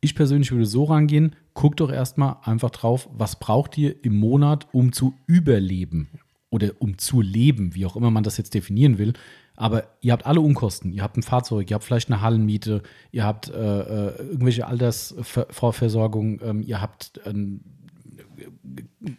[0.00, 4.68] Ich persönlich würde so rangehen, guckt doch erstmal einfach drauf, was braucht ihr im Monat,
[4.72, 6.08] um zu überleben
[6.50, 9.14] oder um zu leben, wie auch immer man das jetzt definieren will.
[9.56, 10.92] Aber ihr habt alle Unkosten.
[10.92, 16.40] Ihr habt ein Fahrzeug, ihr habt vielleicht eine Hallenmiete, ihr habt äh, äh, irgendwelche Altersvorversorgung,
[16.42, 17.62] ähm, ihr habt ähm,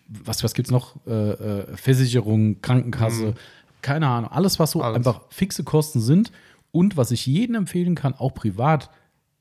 [0.07, 0.95] was, was gibt es noch?
[1.05, 3.33] Äh, äh, Versicherung, Krankenkasse,
[3.81, 4.31] keine Ahnung.
[4.31, 4.97] Alles, was so Alles.
[4.97, 6.31] einfach fixe Kosten sind
[6.71, 8.89] und was ich jedem empfehlen kann, auch privat,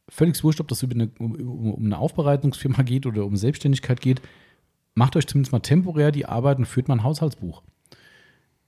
[0.09, 4.21] völlig wurscht, ob das über eine, um, um eine Aufbereitungsfirma geht oder um Selbstständigkeit geht,
[4.95, 7.63] macht euch zumindest mal temporär die Arbeit und führt mal ein Haushaltsbuch.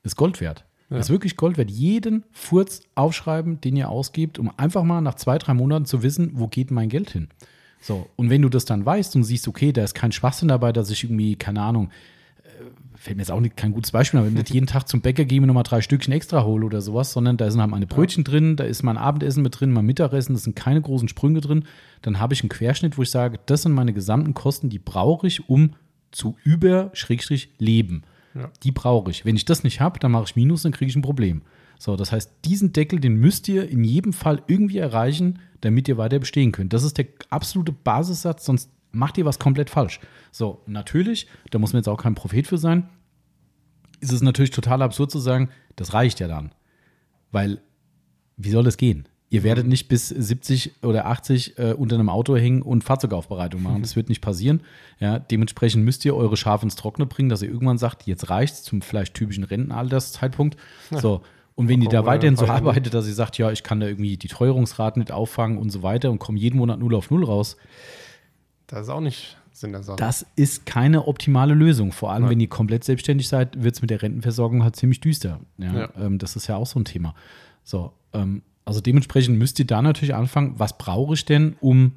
[0.02, 0.64] Ist Gold wert.
[0.90, 0.98] Ja.
[0.98, 1.70] Ist wirklich Gold wert.
[1.70, 6.32] Jeden Furz aufschreiben, den ihr ausgebt, um einfach mal nach zwei, drei Monaten zu wissen,
[6.34, 7.28] wo geht mein Geld hin.
[7.80, 10.72] So, und wenn du das dann weißt und siehst, okay, da ist kein Schwachsinn dabei,
[10.72, 11.90] dass ich irgendwie, keine Ahnung,
[12.98, 15.00] fällt mir jetzt auch nicht kein gutes Beispiel, aber wenn ich nicht jeden Tag zum
[15.00, 17.86] Bäcker gehe, mir nochmal drei Stückchen extra hole oder sowas, sondern da sind halt meine
[17.86, 21.40] Brötchen drin, da ist mein Abendessen mit drin, mein Mittagessen, das sind keine großen Sprünge
[21.40, 21.64] drin,
[22.02, 25.26] dann habe ich einen Querschnitt, wo ich sage, das sind meine gesamten Kosten, die brauche
[25.26, 25.74] ich, um
[26.10, 28.02] zu über Schrägstrich leben.
[28.34, 28.50] Ja.
[28.62, 29.24] Die brauche ich.
[29.24, 31.42] Wenn ich das nicht habe, dann mache ich Minus, dann kriege ich ein Problem.
[31.78, 35.96] So, das heißt, diesen Deckel, den müsst ihr in jedem Fall irgendwie erreichen, damit ihr
[35.96, 36.72] weiter bestehen könnt.
[36.72, 40.00] Das ist der absolute Basissatz, sonst macht ihr was komplett falsch.
[40.30, 42.88] So, natürlich, da muss man jetzt auch kein Prophet für sein,
[44.00, 46.52] ist es natürlich total absurd zu sagen, das reicht ja dann.
[47.30, 47.60] Weil,
[48.36, 49.08] wie soll das gehen?
[49.30, 53.82] Ihr werdet nicht bis 70 oder 80 äh, unter einem Auto hängen und Fahrzeugaufbereitung machen.
[53.82, 54.62] Das wird nicht passieren.
[55.00, 58.62] Ja, dementsprechend müsst ihr eure Schafe ins Trockene bringen, dass ihr irgendwann sagt, jetzt reicht's
[58.62, 60.56] zum vielleicht typischen Rentenalterszeitpunkt.
[60.90, 61.20] So.
[61.54, 64.16] Und wenn ihr da weiterhin so arbeitet, dass ihr sagt, ja, ich kann da irgendwie
[64.16, 67.56] die Teuerungsraten nicht auffangen und so weiter und komme jeden Monat null auf null raus,
[68.68, 69.96] Das ist auch nicht Sinn der Sache.
[69.96, 71.90] das ist keine optimale Lösung.
[71.90, 72.30] Vor allem, Nein.
[72.32, 75.40] wenn ihr komplett selbstständig seid, wird es mit der Rentenversorgung halt ziemlich düster.
[75.58, 75.88] Ja, Ja.
[75.98, 77.14] Ähm, das ist ja auch so ein Thema.
[77.64, 81.92] So, ähm, also dementsprechend müsst ihr da natürlich anfangen, was brauche ich denn, um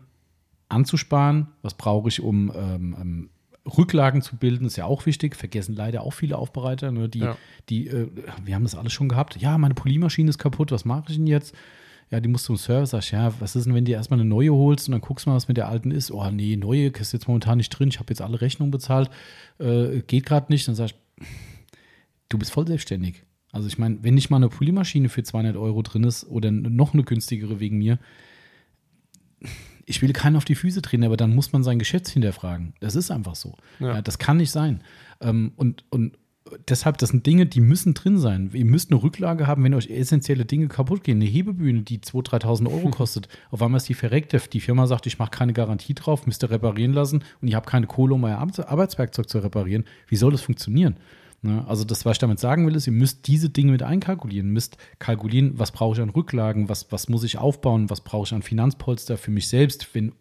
[0.69, 1.47] anzusparen?
[1.61, 3.29] Was brauche ich, um ähm, ähm,
[3.77, 4.65] Rücklagen zu bilden?
[4.65, 5.35] Ist ja auch wichtig.
[5.35, 7.37] Vergessen leider auch viele Aufbereiter, ne, die, Ja.
[7.69, 8.07] die äh,
[8.43, 9.35] wir haben das alles schon gehabt.
[9.37, 11.53] Ja, meine Polymaschine ist kaputt, was mache ich denn jetzt?
[12.11, 14.19] Ja, die musst du im Service, sag ich, ja, was ist denn, wenn du erstmal
[14.19, 16.11] eine neue holst und dann guckst du mal, was mit der alten ist?
[16.11, 19.09] Oh, nee, neue ist jetzt momentan nicht drin, ich habe jetzt alle Rechnungen bezahlt,
[19.59, 20.67] äh, geht gerade nicht.
[20.67, 20.95] Dann sag ich,
[22.27, 23.23] du bist voll selbstständig.
[23.53, 26.93] Also ich meine, wenn nicht mal eine Polymaschine für 200 Euro drin ist oder noch
[26.93, 27.97] eine günstigere wegen mir,
[29.85, 32.73] ich will keinen auf die Füße treten, aber dann muss man sein Geschäft hinterfragen.
[32.81, 33.55] Das ist einfach so.
[33.79, 33.95] Ja.
[33.95, 34.01] Ja.
[34.01, 34.83] das kann nicht sein.
[35.21, 36.17] Ähm, und, und
[36.67, 38.49] deshalb, das sind Dinge, die müssen drin sein.
[38.53, 41.17] Ihr müsst eine Rücklage haben, wenn euch essentielle Dinge kaputt gehen.
[41.17, 44.53] Eine Hebebühne, die 2.000, 3.000 Euro kostet, auf einmal ist die verreckt.
[44.53, 47.67] Die Firma sagt, ich mache keine Garantie drauf, müsst ihr reparieren lassen und ihr habt
[47.67, 49.85] keine Kohle, um euer Arbeits- Arbeitswerkzeug zu reparieren.
[50.07, 50.97] Wie soll das funktionieren?
[51.41, 51.65] Ne?
[51.67, 54.77] Also das, was ich damit sagen will, ist, ihr müsst diese Dinge mit einkalkulieren, müsst
[54.99, 58.43] kalkulieren, was brauche ich an Rücklagen, was, was muss ich aufbauen, was brauche ich an
[58.43, 60.13] Finanzpolster für mich selbst, wenn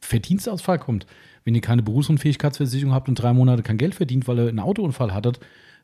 [0.00, 1.06] Verdienstausfall kommt,
[1.44, 5.12] wenn ihr keine Berufsunfähigkeitsversicherung habt und drei Monate kein Geld verdient, weil ihr einen Autounfall
[5.12, 5.40] hattet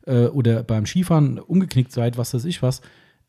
[0.06, 2.80] äh, oder beim Skifahren umgeknickt seid, was weiß ich was,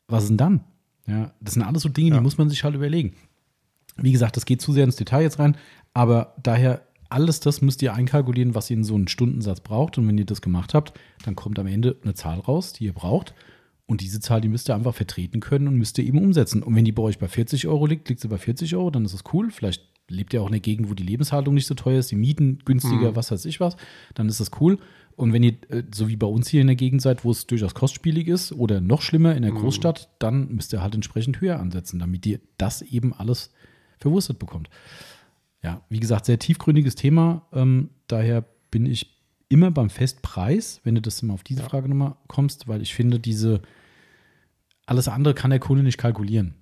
[0.07, 0.63] was ist denn dann?
[1.07, 2.17] Ja, das sind alles so Dinge, Ja.
[2.17, 3.13] die muss man sich halt überlegen.
[3.97, 5.57] Wie gesagt, das geht zu sehr ins Detail jetzt rein,
[5.93, 9.97] aber daher alles das müsst ihr einkalkulieren, was ihr in so einen Stundensatz braucht.
[9.97, 10.93] Und wenn ihr das gemacht habt,
[11.25, 13.33] dann kommt am Ende eine Zahl raus, die ihr braucht.
[13.85, 16.63] Und diese Zahl, die müsst ihr einfach vertreten können und müsst ihr eben umsetzen.
[16.63, 19.03] Und wenn die bei euch bei 40 Euro liegt, liegt sie bei 40 Euro, dann
[19.03, 19.51] ist das cool.
[19.51, 22.15] Vielleicht lebt ihr auch in der Gegend, wo die Lebenshaltung nicht so teuer ist, die
[22.15, 23.75] Mieten günstiger, was weiß ich was,
[24.13, 24.77] dann ist das cool.
[25.15, 27.47] Und wenn ihr, äh, so wie bei uns hier in der Gegend seid, wo es
[27.47, 31.59] durchaus kostspielig ist oder noch schlimmer in der Großstadt, dann müsst ihr halt entsprechend höher
[31.59, 33.51] ansetzen, damit ihr das eben alles
[33.99, 34.69] verwurstet bekommt.
[35.63, 37.45] Ja, wie gesagt, sehr tiefgründiges Thema.
[37.53, 39.17] Ähm, daher bin ich
[39.49, 41.69] immer beim Festpreis, wenn du das immer auf diese Ja.
[41.69, 43.61] Frage nochmal kommst, weil ich finde, diese
[44.85, 46.55] alles andere kann der Kunde nicht kalkulieren.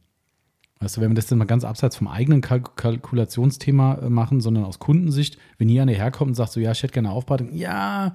[0.82, 4.40] Weißt du, wenn wir das dann mal ganz abseits vom eigenen Kalk Kalkulationsthema äh, machen,
[4.40, 7.54] sondern aus Kundensicht, wenn hier einer herkommt und sagt so, ja, ich hätte gerne Aufbereitung,
[7.54, 8.14] ja,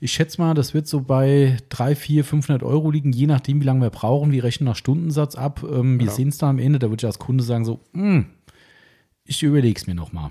[0.00, 3.66] ich schätze mal, das wird so bei 3, 4, 500 Euro liegen, je nachdem, wie
[3.66, 4.32] lange wir brauchen.
[4.32, 5.62] Wir rechnen nach Stundensatz ab.
[5.70, 6.12] Ähm, wir Ja.
[6.12, 6.78] sehen es dann am Ende.
[6.78, 8.24] Da würde ich als Kunde sagen so, hm,
[9.24, 10.30] ich überlege es mir nochmal.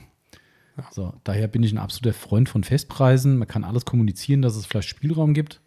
[0.91, 3.37] So, daher bin ich ein absoluter Freund von Festpreisen.
[3.37, 5.61] Man kann alles kommunizieren, dass es vielleicht Spielraum gibt.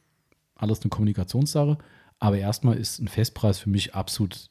[0.56, 1.78] Alles eine Kommunikationssache.
[2.18, 4.50] Aber erstmal ist ein Festpreis für mich absolut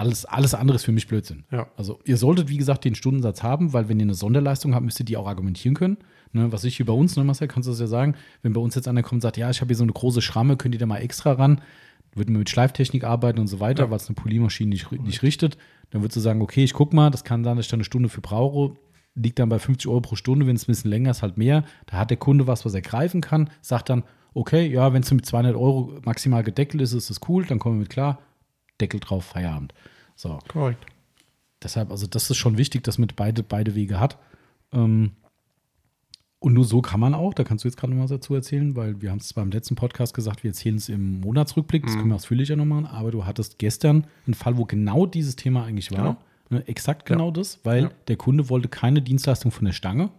[0.00, 1.44] alles, alles andere ist für mich Blödsinn.
[1.52, 1.68] Ja.
[1.76, 4.98] Also ihr solltet, wie gesagt, den Stundensatz haben, weil wenn ihr eine Sonderleistung habt, müsst
[4.98, 5.98] ihr die auch argumentieren können.
[6.32, 8.60] Ne, was ich hier bei uns, ne, Marcel, kannst du das ja sagen, wenn bei
[8.60, 10.74] uns jetzt einer kommt und sagt, ja, ich habe hier so eine große Schramme, könnt
[10.74, 11.60] ihr da mal extra ran,
[12.14, 13.90] würden wir mit Schleiftechnik arbeiten und so weiter, Ja.
[13.90, 15.58] weil es eine Poliermaschine nicht, nicht richtet,
[15.90, 17.84] dann würdest du sagen, okay, ich guck mal, das kann sein, dass ich da eine
[17.84, 18.76] Stunde für brauche,
[19.16, 21.64] liegt dann bei 50 Euro pro Stunde, wenn es ein bisschen länger ist, halt mehr.
[21.86, 25.10] Da hat der Kunde was, was er greifen kann, sagt dann, okay, ja, wenn es
[25.10, 28.20] mit 200 Euro maximal gedeckelt ist, ist das cool, dann kommen wir mit klar,
[28.80, 29.74] Deckel drauf, Feierabend.
[30.20, 30.84] So, Korrekt.
[31.62, 34.18] deshalb, also das ist schon wichtig, dass man beide, beide Wege hat.
[34.70, 35.12] Ähm,
[36.40, 38.76] und nur so kann man auch, da kannst du jetzt gerade noch was dazu erzählen,
[38.76, 42.08] weil wir haben es beim letzten Podcast gesagt, wir erzählen es im Monatsrückblick, das können
[42.08, 45.90] wir ausführlicher noch machen, aber du hattest gestern einen Fall, wo genau dieses Thema eigentlich
[45.90, 45.98] war.
[45.98, 46.16] Genau.
[46.50, 47.90] Ne, exakt genau das, weil Ja.
[48.08, 50.10] der Kunde wollte keine Dienstleistung von der Stange,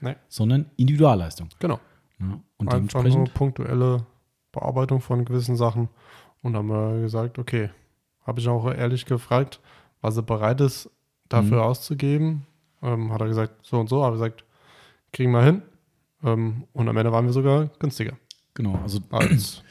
[0.00, 1.48] Nee, sondern Individualleistung.
[1.58, 1.80] genau.
[2.18, 2.40] Ne?
[2.56, 4.06] Und Einfach nur dementsprechend, punktuelle
[4.52, 5.88] Bearbeitung von gewissen Sachen.
[6.42, 7.68] Und haben wir gesagt, okay,
[8.26, 9.60] habe ich auch ehrlich gefragt,
[10.00, 10.90] was er bereit ist,
[11.28, 11.62] dafür Mhm.
[11.64, 12.46] auszugeben.
[12.82, 14.44] Ähm, hat er gesagt, so und so, habe ich gesagt,
[15.12, 15.62] kriegen wir hin.
[16.22, 18.16] Ähm, und am Ende waren wir sogar günstiger
[18.54, 19.62] genau, also als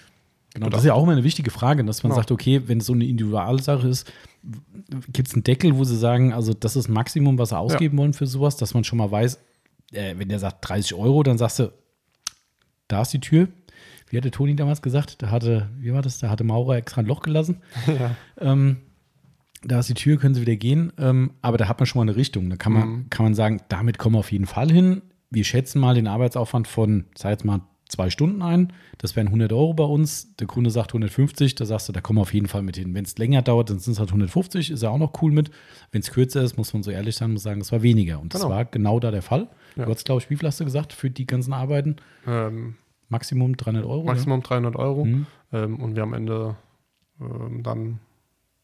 [0.55, 2.19] Genau, das ist ja auch immer eine wichtige Frage, dass man Genau.
[2.21, 4.11] sagt, okay, wenn es so eine Individualsache ist,
[5.13, 7.97] gibt es einen Deckel, wo sie sagen, also das ist das Maximum, was sie ausgeben
[7.99, 9.37] wollen für sowas, dass man schon mal weiß,
[9.91, 11.71] äh, wenn der sagt 30 Euro, dann sagst du,
[12.87, 13.47] da ist die Tür.
[14.09, 15.21] Wie hatte Toni damals gesagt?
[15.21, 16.19] Da hatte, wie war das?
[16.19, 17.57] Da hatte Maurer extra ein Loch gelassen.
[17.87, 18.15] ja.
[18.39, 18.77] Ähm,
[19.63, 20.93] da ist die Tür, können sie wieder gehen.
[20.97, 22.49] Ähm, aber da hat man schon mal eine Richtung.
[22.49, 23.09] Da kann man, Mhm.
[23.09, 25.01] kann man sagen, damit kommen wir auf jeden Fall hin.
[25.29, 28.71] Wir schätzen mal den Arbeitsaufwand von, sag jetzt mal, zwei Stunden ein.
[28.99, 30.35] Das wären 100 Euro bei uns.
[30.35, 31.55] Der Kunde sagt 150.
[31.55, 32.93] Da sagst du, da kommen wir auf jeden Fall mit hin.
[32.93, 34.69] Wenn es länger dauert, dann sind es halt 150.
[34.71, 35.49] Ist er auch noch cool mit.
[35.91, 38.19] Wenn es kürzer ist, muss man so ehrlich sein, muss sagen, es war weniger.
[38.19, 38.53] Und das Genau.
[38.53, 39.47] war genau da der Fall.
[39.75, 39.85] Ja.
[39.85, 41.95] Du hast, glaube ich, wie viel hast du gesagt für die ganzen Arbeiten?
[42.27, 42.75] Ähm,
[43.09, 44.03] Maximum 300 Euro?
[44.03, 45.05] Maximum 300 Euro.
[45.05, 45.25] Mhm.
[45.51, 46.55] Ähm, und wir am Ende
[47.19, 47.99] ähm, dann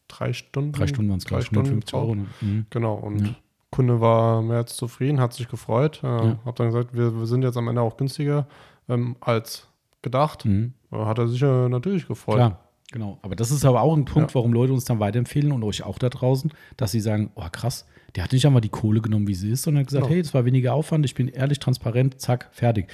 [0.08, 0.72] drei Stunden.
[0.72, 2.14] Drei Stunden waren es, glaube ich, Stunden 150 Euro.
[2.14, 2.26] Ne?
[2.40, 2.66] Mhm.
[2.70, 3.34] Genau, und Ja.
[3.70, 6.00] Kunde war mehr als zufrieden, hat sich gefreut.
[6.02, 6.38] Äh, Ja.
[6.44, 8.46] Hab dann gesagt, wir, wir sind jetzt am Ende auch günstiger
[8.88, 9.66] ähm, als
[10.02, 10.44] gedacht.
[10.44, 10.72] Mhm.
[10.92, 12.36] Äh, Hat er sich äh, natürlich gefreut.
[12.36, 12.60] Klar,
[12.92, 13.18] genau.
[13.22, 14.34] Aber das ist aber auch ein Punkt, Ja.
[14.36, 17.84] warum Leute uns dann weiterempfehlen und euch auch da draußen, dass sie sagen, oh krass,
[18.14, 20.14] der hat nicht einmal die Kohle genommen, wie sie ist, sondern hat gesagt, Genau.
[20.14, 22.86] hey, das war weniger Aufwand, ich bin ehrlich, transparent, zack, fertig.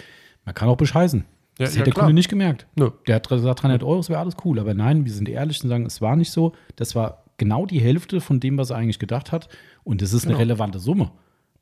[0.47, 1.25] Man kann auch bescheißen.
[1.59, 2.07] Ja, das ja, hätte der klar.
[2.07, 2.67] Kunde nicht gemerkt.
[2.77, 2.91] Nö.
[3.07, 4.59] Der hat gesagt, 300 Euro, das wäre alles cool.
[4.59, 6.53] Aber nein, wir sind ehrlich und sagen, es war nicht so.
[6.77, 9.49] Das war genau die Hälfte von dem, was er eigentlich gedacht hat.
[9.85, 10.39] Und das ist eine Genau.
[10.43, 11.13] relevante Summe.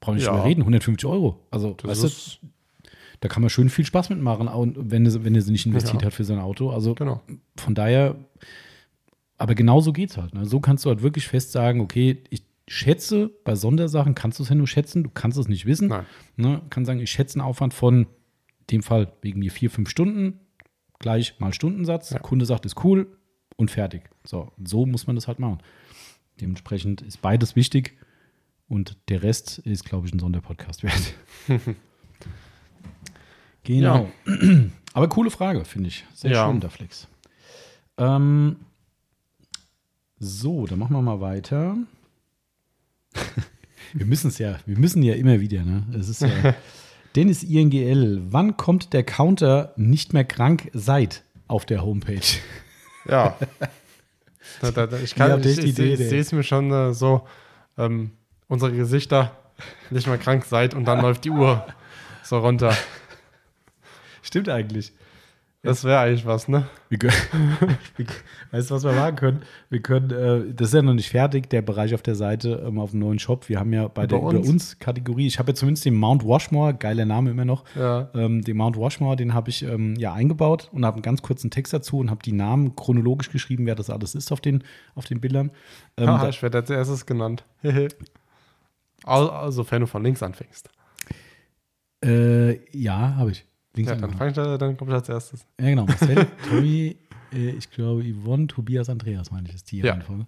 [0.01, 0.33] Brauchen wir nicht Ja.
[0.33, 1.41] drüber reden, 150 Euro.
[1.51, 2.47] Also, Das weißt du,
[3.21, 4.49] da kann man schön viel Spaß mitmachen,
[4.79, 6.07] wenn er, wenn er sie nicht investiert Ja.
[6.07, 6.71] hat für sein Auto.
[6.71, 7.21] Also genau.
[7.57, 8.17] von daher,
[9.39, 10.35] aber genau so geht's halt.
[10.35, 10.45] Ne?
[10.47, 14.49] So kannst du halt wirklich fest sagen, okay, ich schätze, bei Sondersachen kannst du es
[14.49, 15.89] ja nur schätzen, du kannst es nicht wissen.
[15.89, 16.07] Nein.
[16.37, 16.63] Ne?
[16.71, 18.07] Kann sagen, ich schätze einen Aufwand von,
[18.71, 20.41] dem Fall wegen mir vier, fünf Stunden,
[20.99, 22.11] gleich mal Stundensatz.
[22.11, 22.19] Ja.
[22.19, 23.17] Kunde sagt, ist cool
[23.57, 24.09] und fertig.
[24.25, 25.59] So, so muss man das halt machen.
[26.41, 27.97] Dementsprechend ist beides wichtig
[28.69, 31.15] und der Rest ist, glaube ich, ein Sonderpodcast wert.
[33.65, 34.09] genau.
[34.93, 36.05] Aber coole Frage, finde ich.
[36.15, 36.47] Sehr Ja.
[36.49, 37.07] schön, der Flex.
[37.99, 38.57] Ähm,
[40.19, 41.77] so, dann machen wir mal weiter.
[43.93, 45.85] wir müssen es ja, wir müssen ja immer wieder, ne?
[45.99, 46.29] Es ist ja,
[47.17, 52.21] Dennis INGL, wann kommt der Counter nicht mehr krank seid auf der Homepage?
[53.09, 53.37] Ja.
[54.61, 57.27] da, da, da, ich kann, ich, ich, ich, sehe es mir schon äh, so,
[57.77, 58.13] ähm,
[58.47, 59.37] unsere Gesichter
[59.91, 61.67] nicht mehr krank seid und dann läuft die Uhr
[62.23, 62.77] so runter.
[64.23, 64.93] Stimmt eigentlich.
[65.63, 66.67] Das wäre eigentlich was, ne?
[66.89, 67.13] Wir können,
[68.51, 69.43] weißt du, was wir machen können?
[69.69, 72.79] Wir können, äh, das ist ja noch nicht fertig, der Bereich auf der Seite ähm,
[72.79, 73.47] auf dem neuen Shop.
[73.51, 74.49] Wir haben ja bei der Über Über uns.
[74.49, 77.65] uns Kategorie, ich habe ja zumindest den Mount Washmore, geiler Name immer noch.
[77.77, 78.09] Ja.
[78.15, 81.51] Ähm, den Mount Washmore, den habe ich ähm, ja eingebaut und habe einen ganz kurzen
[81.51, 85.05] Text dazu und habe die Namen chronologisch geschrieben, wer das alles ist auf den, auf
[85.05, 85.51] den Bildern.
[85.99, 87.45] Ähm, Haha, da, ich werde als erstes genannt.
[89.05, 90.71] also, wenn du von links anfängst.
[92.03, 93.45] äh, ja, habe ich.
[93.75, 94.19] Links Ja, dann, angefangen.
[94.35, 95.47] fang ich, da- dann komme ich als erstes.
[95.61, 95.87] Ja, genau.
[95.87, 96.97] Marcel, Tommy,
[97.33, 99.93] äh, ich glaube Yvonne, Tobias, Andreas, meine ich, ist die Ja.
[99.93, 100.27] Reihenfolge.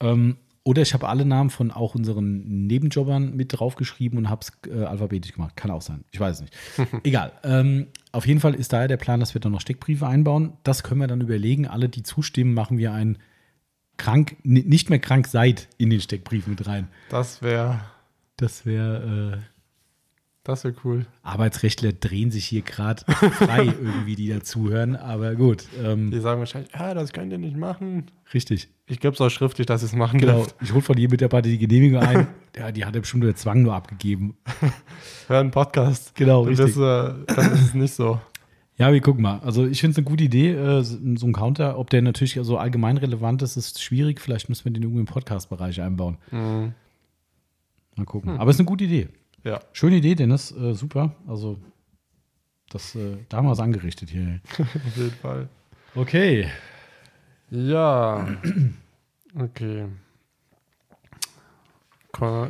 [0.00, 4.52] Ähm, oder ich habe alle Namen von auch unseren Nebenjobbern mit draufgeschrieben und habe es
[4.70, 5.56] äh, alphabetisch gemacht.
[5.56, 6.04] Kann auch sein.
[6.10, 6.56] Ich weiß es nicht.
[7.04, 7.32] Egal.
[7.42, 10.52] Ähm, auf jeden Fall ist daher der Plan, dass wir dann noch Steckbriefe einbauen.
[10.64, 11.66] Das können wir dann überlegen.
[11.66, 13.16] Alle, die zustimmen, machen wir ein
[13.96, 16.88] krank, ni- nicht mehr krank seid in den Steckbrief mit rein.
[17.08, 17.80] Das wäre
[18.36, 19.40] Das wäre.
[19.40, 19.57] Äh,
[20.48, 21.06] das wär cool.
[21.22, 24.96] Arbeitsrechtler drehen sich hier gerade frei irgendwie, die da zuhören.
[24.96, 28.10] Aber gut, ähm, Die sagen wahrscheinlich, ja, das könnt ihr nicht machen.
[28.34, 28.68] richtig.
[28.86, 30.38] Ich glaube es auch schriftlich, dass ihr es machen Genau.
[30.38, 30.56] dürft.
[30.62, 32.26] Ich hole von jedem Mitarbeiter die Genehmigung ein.
[32.56, 34.36] Ja, die hat er bestimmt der Zwang nur abgegeben.
[35.28, 36.16] Hör einen Podcast.
[36.16, 36.70] Genau, Dann, richtig.
[36.70, 38.20] ist, äh, dann ist es nicht so.
[38.76, 39.38] Ja, wir gucken mal.
[39.40, 41.78] Also ich finde es eine gute Idee, äh, so ein Counter.
[41.78, 44.20] Ob der natürlich so allgemein relevant ist, ist schwierig.
[44.20, 46.16] Vielleicht müssen wir den irgendwie im Podcast-Bereich einbauen.
[46.32, 46.72] Mhm.
[47.96, 48.38] Mal gucken.
[48.38, 49.08] Aber es ist eine gute Idee.
[49.44, 50.50] Ja, Schöne Idee, Dennis.
[50.52, 51.14] Äh, super.
[51.26, 51.58] Also
[52.70, 54.40] das, äh, da haben wir es angerichtet hier.
[54.58, 55.48] auf jeden Fall.
[55.94, 56.50] Okay.
[57.50, 58.26] Ja.
[59.38, 59.86] Okay.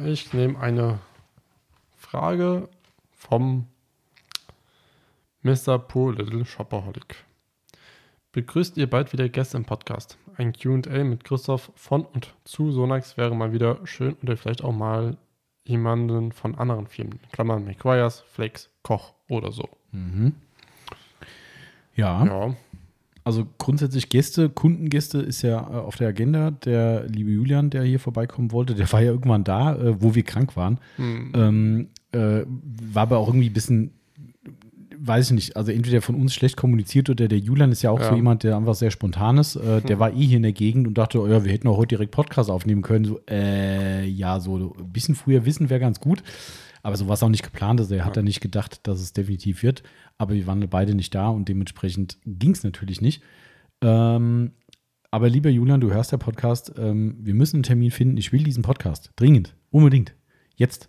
[0.06, 1.00] Ich nehme eine
[1.96, 2.68] Frage
[3.10, 3.66] vom
[5.42, 5.78] Mr.
[5.78, 7.16] Poor Little Shopaholic.
[8.32, 10.16] Begrüßt ihr bald wieder Gäste im Podcast?
[10.36, 14.72] Ein QA mit Christoph von und zu Sonax wäre mal wieder schön oder vielleicht auch
[14.72, 15.18] mal
[15.68, 17.20] jemanden von anderen Firmen.
[17.32, 19.68] Klammern McGuire's, Flex, Koch oder so.
[19.92, 20.32] Mhm.
[21.94, 22.54] Ja, Ja,
[23.24, 26.50] also grundsätzlich Gäste, Kundengäste ist ja äh, auf der Agenda.
[26.50, 30.22] Der liebe Julian, der hier vorbeikommen wollte, der war ja irgendwann da, äh, wo wir
[30.22, 30.78] krank waren.
[30.96, 33.90] hm, Ähm, äh, war aber auch irgendwie ein bisschen,
[35.00, 38.00] weiß ich nicht, also entweder von uns schlecht kommuniziert oder der Julian ist ja auch
[38.00, 38.10] Ja.
[38.10, 39.56] so jemand, der einfach sehr spontan ist.
[39.56, 41.76] Äh, der war eh hier in der Gegend und dachte, oh ja, wir hätten auch
[41.76, 43.04] heute direkt Podcast aufnehmen können.
[43.04, 46.22] So, äh, ja, so ein bisschen früher wissen wäre ganz gut.
[46.82, 47.80] Aber so war es auch nicht geplant.
[47.80, 49.82] Also er hat da nicht gedacht, dass es definitiv wird.
[50.16, 53.22] Aber wir waren beide nicht da und dementsprechend ging es natürlich nicht.
[53.82, 54.52] Ähm,
[55.10, 56.72] aber lieber Julian, du hörst der Podcast.
[56.78, 58.16] Ähm, wir müssen einen Termin finden.
[58.16, 59.12] Ich will diesen Podcast.
[59.16, 59.54] Dringend.
[59.70, 60.14] Unbedingt.
[60.56, 60.88] Jetzt.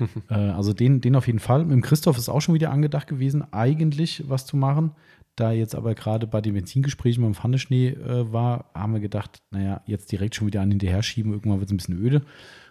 [0.30, 1.64] äh, also den, den auf jeden Fall.
[1.64, 4.92] Mit dem Christoph ist auch schon wieder angedacht gewesen, eigentlich was zu machen.
[5.36, 9.82] Da jetzt aber gerade bei den Benzingesprächen beim Pfanneschnee äh, war, haben wir gedacht, naja,
[9.86, 12.22] jetzt direkt schon wieder an hinterher schieben, irgendwann wird es ein bisschen öde.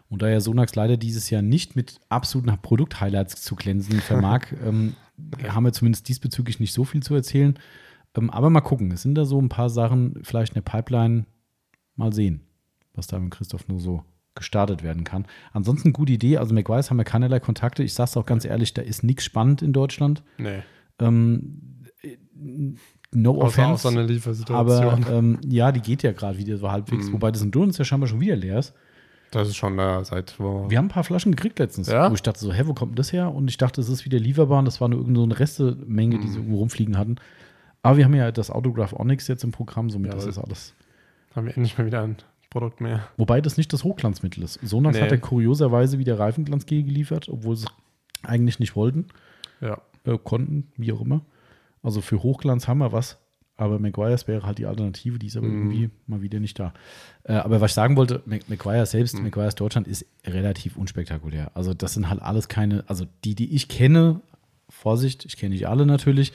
[0.09, 4.95] Und da ja Sonax leider dieses Jahr nicht mit absoluten Produkt-Highlights zu glänzen vermag, ähm,
[5.47, 7.57] haben wir zumindest diesbezüglich nicht so viel zu erzählen.
[8.17, 11.25] Ähm, aber mal gucken, es sind da so ein paar Sachen, vielleicht eine Pipeline,
[11.95, 12.41] mal sehen,
[12.93, 14.03] was da mit Christoph nur so
[14.37, 15.25] gestartet werden kann.
[15.51, 17.83] Ansonsten gute Idee, also McWise haben wir keinerlei Kontakte.
[17.83, 20.23] Ich sage es auch ganz ehrlich, da ist nichts spannend in Deutschland.
[20.37, 20.59] nee.
[20.99, 21.61] Ähm,
[23.11, 23.71] no Außer, offense.
[23.87, 25.03] außer eine Liefersituation.
[25.03, 27.13] aber ähm, ja, die geht ja gerade wieder so halbwegs, Mhm.
[27.13, 28.73] wobei das in Durns ja scheinbar schon wieder leer ist.
[29.31, 30.69] das ist schon äh, seit wo.
[30.69, 32.09] Wir haben ein paar Flaschen gekriegt letztens, Ja?
[32.09, 33.33] wo ich dachte so, hä, wo kommt denn das her?
[33.33, 36.19] Und ich dachte, es ist wieder lieferbar und das war nur irgendeine so eine Restemenge,
[36.19, 36.43] die sie Mhm.
[36.43, 37.15] irgendwo rumfliegen hatten.
[37.83, 40.73] Aber wir haben ja das Autograph Onyx jetzt im Programm, somit Ja, ist das alles.
[41.35, 42.17] haben wir endlich mal wieder ein
[42.59, 43.07] Produkt mehr.
[43.17, 44.59] Wobei das nicht das Hochglanzmittel ist.
[44.63, 45.03] Sonax Nee.
[45.03, 49.05] hat ja kurioserweise wieder Reifenglanzgel geliefert, obwohl sie es eigentlich nicht wollten,
[49.61, 49.81] Ja.
[50.05, 51.21] äh, konnten, wie auch immer.
[51.83, 53.17] Also für Hochglanz haben wir was,
[53.55, 55.71] aber Maguires wäre halt die Alternative, die ist aber Mhm.
[55.71, 56.73] irgendwie mal wieder nicht da.
[57.23, 59.23] Äh, aber was ich sagen wollte, Maguire selbst, Mhm.
[59.23, 61.51] Maguires Deutschland ist relativ unspektakulär.
[61.55, 64.21] Also das sind halt alles keine, also die, die ich kenne,
[64.69, 66.33] Vorsicht, ich kenne nicht alle natürlich,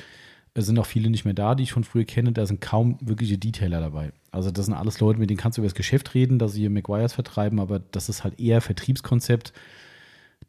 [0.54, 2.98] es sind auch viele nicht mehr da, die ich von früher kenne, da sind kaum
[3.00, 4.12] wirkliche Detailer dabei.
[4.30, 6.60] Also das sind alles Leute, mit denen kannst du über das Geschäft reden, dass sie
[6.60, 9.52] hier Maguires vertreiben, aber das ist halt eher Vertriebskonzept.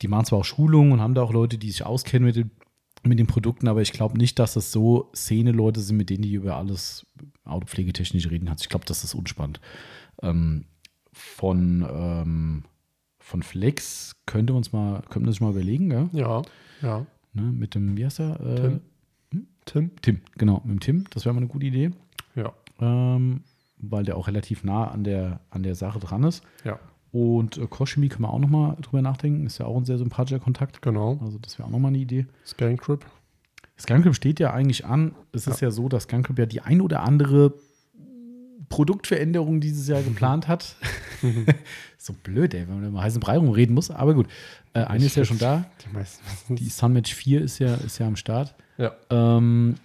[0.01, 2.51] Die machen zwar auch Schulungen und haben da auch Leute, die sich auskennen mit den,
[3.03, 6.33] mit den Produkten, aber ich glaube nicht, dass das so Szene-Leute sind, mit denen die
[6.33, 7.05] über alles
[7.45, 8.63] autopflegetechnisch reden kannst.
[8.63, 9.61] Ich glaube, das ist unspannend.
[10.21, 10.65] Ähm,
[11.13, 12.63] von, ähm,
[13.19, 16.09] von Flex könnte uns mal, könnten wir uns mal überlegen, gell?
[16.11, 16.41] Ja.
[16.81, 17.05] Ja.
[17.33, 18.39] Ne, mit dem, wie heißt er?
[18.39, 18.81] Äh, Tim.
[19.65, 19.91] Tim?
[20.01, 21.03] Tim, genau, mit dem Tim.
[21.11, 21.91] Das wäre mal eine gute Idee.
[22.35, 22.53] Ja.
[22.79, 23.41] Ähm,
[23.77, 26.43] weil der auch relativ nah an der, an der Sache dran ist.
[26.63, 26.79] Ja.
[27.11, 29.45] Und äh, Koshimi können wir auch nochmal drüber nachdenken.
[29.45, 30.81] Ist ja auch ein sehr sympathischer Kontakt.
[30.81, 31.19] Genau.
[31.21, 32.25] Also das wäre auch nochmal eine Idee.
[32.45, 33.05] Scancrip.
[33.79, 35.13] Scancrip steht ja eigentlich an.
[35.31, 37.53] Es ist ja so, dass Scancrip ja die ein oder andere
[38.69, 40.75] Produktveränderung dieses Jahr geplant hat.
[41.97, 43.91] so blöd, ey, wenn man immer heißen Brei rumreden muss.
[43.91, 44.27] Aber gut,
[44.73, 45.65] äh, eine ist ja schon da.
[45.85, 48.55] Die meisten Die Sunmatch 4 ist ja, ist ja am Start.
[48.77, 48.91] Ja.
[49.09, 49.75] Ähm,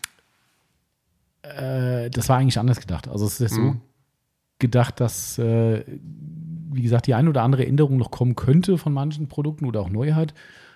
[1.43, 3.09] äh, das war eigentlich anders gedacht.
[3.09, 3.81] Also es ist so Mhm.
[4.59, 5.85] gedacht, dass, äh,
[6.71, 9.91] wie gesagt, die ein oder andere Änderung noch kommen könnte von manchen Produkten oder auch
[9.91, 10.35] Neuheit.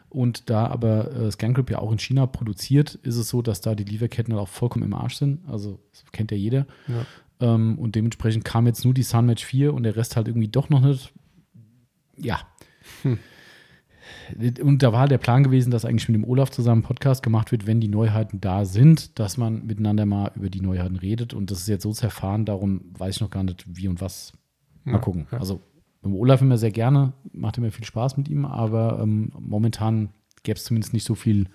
[0.09, 3.75] Und da aber äh, Scancrip ja auch in China produziert, ist es so, dass da
[3.75, 5.41] die Lieferketten auch vollkommen im Arsch sind.
[5.49, 6.67] Also das kennt ja jeder.
[6.87, 7.07] Ja.
[7.55, 10.69] Ähm, und dementsprechend kam jetzt nur die Sunmatch 4 und der Rest halt irgendwie doch
[10.69, 11.13] noch nicht.
[12.19, 12.41] Ja.
[14.63, 17.53] Und da war der Plan gewesen, dass eigentlich mit dem Olaf zusammen ein Podcast gemacht
[17.53, 21.35] wird, wenn die Neuheiten da sind, dass man miteinander mal über die Neuheiten redet.
[21.35, 24.33] Und das ist jetzt so zerfahren, darum weiß ich noch gar nicht, wie und was.
[24.85, 25.27] Mal Ja, gucken.
[25.31, 25.39] ja.
[25.39, 25.61] Also
[26.03, 30.09] mit dem Olaf immer sehr gerne, macht immer viel Spaß mit ihm, aber ähm, momentan
[30.43, 31.47] gäbe es zumindest nicht so viel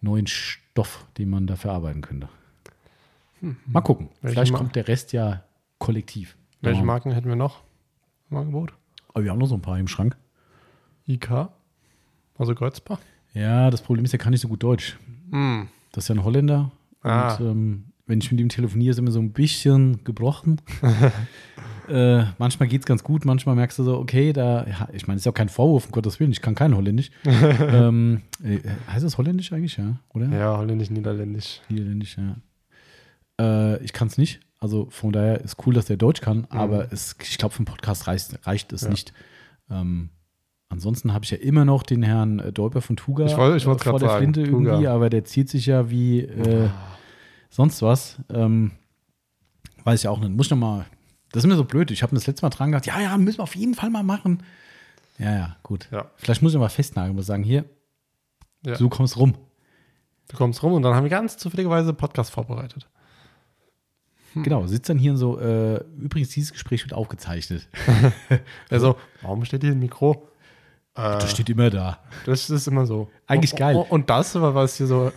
[0.00, 2.28] neuen Stoff, den man da verarbeiten könnte.
[3.66, 4.06] Mal gucken.
[4.06, 4.12] Hm.
[4.22, 5.44] Welche Vielleicht Ma- kommt der Rest ja
[5.78, 6.36] kollektiv.
[6.62, 6.82] Welche.
[6.82, 7.62] Marken hätten wir noch
[8.30, 8.72] im Angebot?
[9.12, 10.16] Aber wir haben noch so ein paar im Schrank.
[11.06, 11.48] IK.
[12.38, 12.98] Also Kreuzbach.
[13.34, 14.96] Ja, das Problem ist, er kann nicht so gut Deutsch.
[15.30, 15.68] Hm.
[15.92, 16.70] Das ist ja ein Holländer.
[17.02, 17.34] Ah.
[17.34, 20.60] Und ähm, wenn ich mit ihm telefoniere, ist er immer so ein bisschen gebrochen.
[21.88, 25.18] äh, manchmal geht es ganz gut, manchmal merkst du so, okay, da, ja, ich meine,
[25.18, 27.10] ist ja auch kein Vorwurf, um Gottes Willen, ich kann kein Holländisch.
[27.24, 28.58] ähm, äh,
[28.92, 29.96] heißt das Holländisch eigentlich, ja?
[30.14, 30.28] Oder?
[30.28, 31.60] Ja, holländisch, niederländisch.
[31.68, 32.36] Niederländisch, ja.
[33.40, 34.40] Äh, ich kann es nicht.
[34.58, 37.66] Also von daher ist cool, dass der Deutsch kann, aber es, ich glaube, für einen
[37.66, 38.86] Podcast reicht, reicht es Mhm.
[38.86, 38.90] Ja.
[38.92, 39.12] nicht.
[39.70, 40.08] Ähm,
[40.76, 43.62] ansonsten habe ich ja immer noch den Herrn äh, Deuper von Tuga Ich wollte- ich
[43.66, 44.70] äh, vor der sagen, Flinte Tuga.
[44.72, 46.68] irgendwie, aber der zieht sich ja wie äh,
[47.50, 48.18] sonst was.
[48.32, 48.72] Ähm,
[49.84, 50.30] weiß ich auch nicht.
[50.32, 50.86] Muss ich noch mal.
[51.32, 51.90] Das ist immer so blöd.
[51.90, 52.86] Ich habe das letzte Mal dran gehabt.
[52.86, 54.42] Ja, ja, müssen wir auf jeden Fall mal machen.
[55.18, 55.88] Ja, ja, gut.
[55.90, 56.10] Ja.
[56.16, 57.64] Vielleicht muss ich mal festnageln und sagen, hier,
[58.64, 58.76] Ja.
[58.76, 59.34] du kommst rum.
[60.28, 62.88] Du kommst rum und dann haben wir ganz zufälligerweise Podcast vorbereitet.
[64.34, 64.42] Hm.
[64.42, 67.68] Genau, sitzt dann hier und so, äh, übrigens, dieses Gespräch wird aufgezeichnet.
[68.70, 70.28] Also, warum steht hier ein Mikro?
[70.96, 71.98] Äh, Das steht immer da.
[72.24, 73.10] das ist immer so.
[73.26, 73.76] Eigentlich und, geil.
[73.88, 75.12] Und, das, was hier so.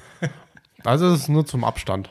[0.83, 2.09] Also, es ist nur zum Abstand.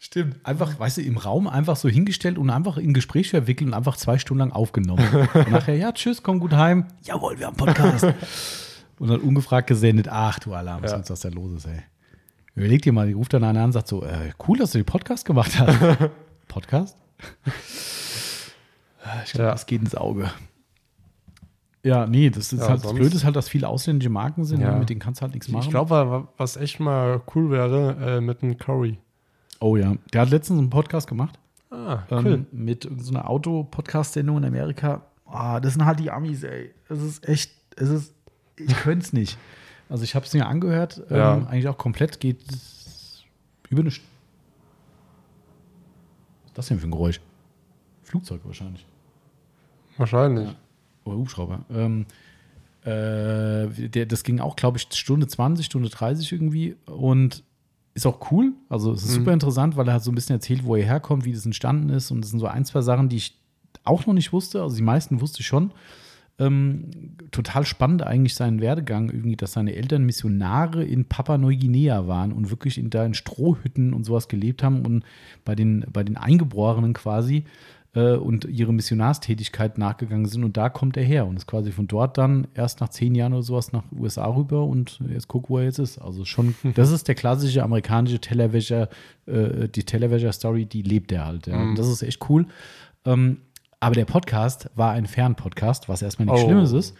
[0.00, 0.36] Stimmt.
[0.44, 3.96] Einfach, weißt du, im Raum einfach so hingestellt und einfach in Gespräch verwickelt und einfach
[3.96, 5.04] zwei Stunden lang aufgenommen.
[5.34, 6.86] Und nachher, ja, tschüss, komm gut heim.
[7.02, 8.04] Jawohl, wir haben einen Podcast.
[9.00, 10.06] und dann ungefragt gesendet.
[10.08, 10.98] Ach du Alarm, was Ja.
[10.98, 11.82] uns das da los ist, ey.
[12.54, 14.78] Überleg dir mal, die ruft dann einer an und sagt so, äh, cool, dass du
[14.78, 15.78] den Podcast gemacht hast.
[16.48, 16.96] Podcast?
[19.24, 19.52] ich glaube, Ja.
[19.52, 20.30] das geht ins Auge.
[21.88, 24.60] Ja, nee, das ist Ja, halt, das Blöde ist halt, dass viele ausländische Marken sind,
[24.60, 24.76] Ja.
[24.76, 25.64] mit denen kannst du halt nichts machen.
[25.64, 28.98] Ich glaube, was echt mal cool wäre, äh, mit einem Curry.
[29.60, 31.38] Oh ja, der hat letztens einen Podcast gemacht.
[31.70, 35.02] Ah, ähm, mit so einer Auto-Podcast-Sendung in Amerika.
[35.24, 36.74] Ah, das sind halt die Amis, ey.
[36.90, 38.14] Es ist echt, es ist,
[38.56, 39.38] ich könnte es nicht.
[39.88, 41.36] Also ich habe es mir angehört, Ja.
[41.36, 42.42] ähm, eigentlich auch komplett, geht
[43.70, 44.02] über eine St
[46.44, 47.20] Was ist das denn für ein Geräusch?
[48.02, 48.84] Flugzeug wahrscheinlich.
[49.96, 50.54] Wahrscheinlich.
[51.08, 51.64] Oder Hubschrauber.
[51.70, 52.06] Ähm,
[52.84, 57.42] äh, der, das ging auch, glaube ich, Stunde 20, Stunde 30 irgendwie und
[57.94, 58.52] ist auch cool.
[58.68, 61.24] Also es ist super interessant, weil er hat so ein bisschen erzählt, wo er herkommt,
[61.24, 63.36] wie das entstanden ist und das sind so ein, zwei Sachen, die ich
[63.84, 64.62] auch noch nicht wusste.
[64.62, 65.72] Also die meisten wusste ich schon.
[66.40, 72.50] Ähm, total spannend eigentlich seinen Werdegang irgendwie, dass seine Eltern Missionare in Papua-Neuguinea waren und
[72.50, 75.04] wirklich in, da in Strohhütten und sowas gelebt haben und
[75.44, 77.44] bei den, bei den Eingeborenen quasi
[77.98, 81.88] äh, und ihre Missionarstätigkeit nachgegangen sind und da kommt er her und ist quasi von
[81.88, 85.58] dort dann erst nach zehn Jahren oder sowas nach USA rüber und jetzt guck, wo
[85.58, 85.98] er jetzt ist.
[85.98, 88.88] Also schon, das ist der klassische amerikanische Tellerwäscher,
[89.26, 91.48] äh, die Tellerwäscher-Story, die lebt er halt.
[91.48, 91.60] Ja.
[91.60, 92.46] Und das ist echt cool.
[93.04, 93.38] Ähm,
[93.80, 96.46] aber der Podcast war ein Fernpodcast, was erstmal nichts Oh.
[96.46, 96.96] Schlimmes ist.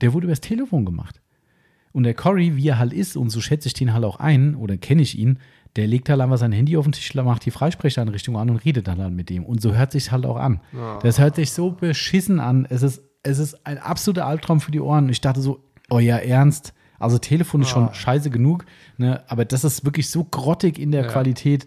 [0.00, 1.20] Der wurde übers Telefon gemacht.
[1.92, 4.54] Und der Cory, wie er halt ist, und so schätze ich den halt auch ein,
[4.54, 5.38] oder kenne ich ihn,
[5.76, 8.88] der legt halt einfach sein Handy auf den Tisch, macht die Freisprecheinrichtung an und redet
[8.88, 9.44] dann halt mit dem.
[9.44, 10.60] Und so hört sich halt auch an.
[11.02, 12.66] Das hört sich so beschissen an.
[12.68, 15.08] Es ist, es ist ein absoluter Albtraum für die Ohren.
[15.08, 16.72] Ich dachte so, euer Ernst.
[16.98, 18.64] Also Telefon ist schon scheiße genug,
[18.96, 19.22] ne?
[19.28, 21.08] aber das ist wirklich so grottig in der Ja.
[21.08, 21.66] Qualität.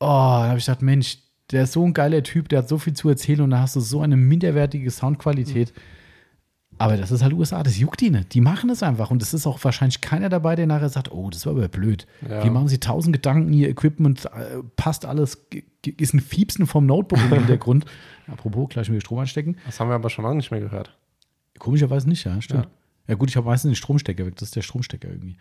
[0.00, 1.18] Oh, da habe ich gedacht, Mensch,
[1.52, 3.76] der ist so ein geiler Typ, der hat so viel zu erzählen und da hast
[3.76, 5.72] du so eine minderwertige Soundqualität.
[6.78, 8.34] Aber das ist halt USA, das juckt die nicht.
[8.34, 9.10] Die machen es einfach.
[9.10, 12.06] Und es ist auch wahrscheinlich keiner dabei, der nachher sagt, oh, das war aber blöd.
[12.28, 12.42] Ja.
[12.42, 15.46] Hier machen sie tausend Gedanken, ihr Equipment äh, passt alles,
[15.84, 17.84] ist ein Fiepsen vom Notebook im Hintergrund.
[18.28, 19.56] Apropos, gleich wieder Strom anstecken.
[19.66, 20.96] Das haben wir aber schon lange nicht mehr gehört.
[21.58, 22.68] Komischerweise nicht, ja, stimmt.
[23.08, 24.36] Ja, gut, ich habe meistens den Stromstecker weg.
[24.36, 25.36] Das ist der Stromstecker irgendwie.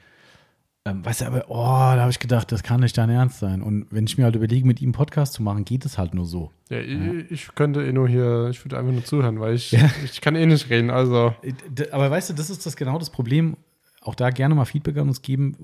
[0.87, 3.61] Ähm, weißt du, aber, oh, da habe ich gedacht, das kann nicht dein Ernst sein.
[3.61, 6.25] Und wenn ich mir halt überlege, mit ihm Podcast zu machen, geht es halt nur
[6.25, 6.51] so.
[6.69, 9.73] Ja, ich, ich könnte eh nur hier, ich würde einfach nur zuhören, weil ich,
[10.05, 11.33] ich kann eh nicht reden, also.
[11.41, 13.57] Äh, Aber weißt du, das ist das genau das Problem.
[14.01, 15.55] Auch da gerne mal Feedback an uns geben.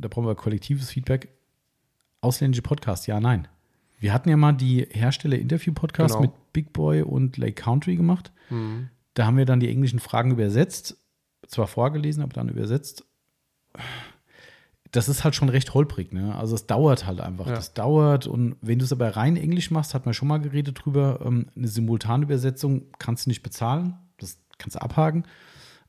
[0.00, 1.28] Da brauchen wir kollektives Feedback.
[2.20, 3.48] Ausländische Podcasts, ja, nein.
[3.98, 6.28] Wir hatten ja mal die Hersteller-Interview-Podcasts Genau.
[6.30, 8.32] mit Big Boy und Lake Country gemacht.
[8.48, 8.90] Hm.
[9.14, 10.98] Da haben wir dann die englischen Fragen übersetzt.
[11.46, 13.06] Zwar vorgelesen, aber dann übersetzt.
[14.92, 16.34] Das ist halt schon recht holprig, ne?
[16.36, 17.46] Also es dauert halt einfach.
[17.48, 17.54] Ja.
[17.54, 20.78] Das dauert und wenn du es aber rein Englisch machst, hat man schon mal geredet
[20.84, 23.94] drüber, ähm, eine Simultanübersetzung kannst du nicht bezahlen.
[24.18, 25.24] Das kannst du abhaken.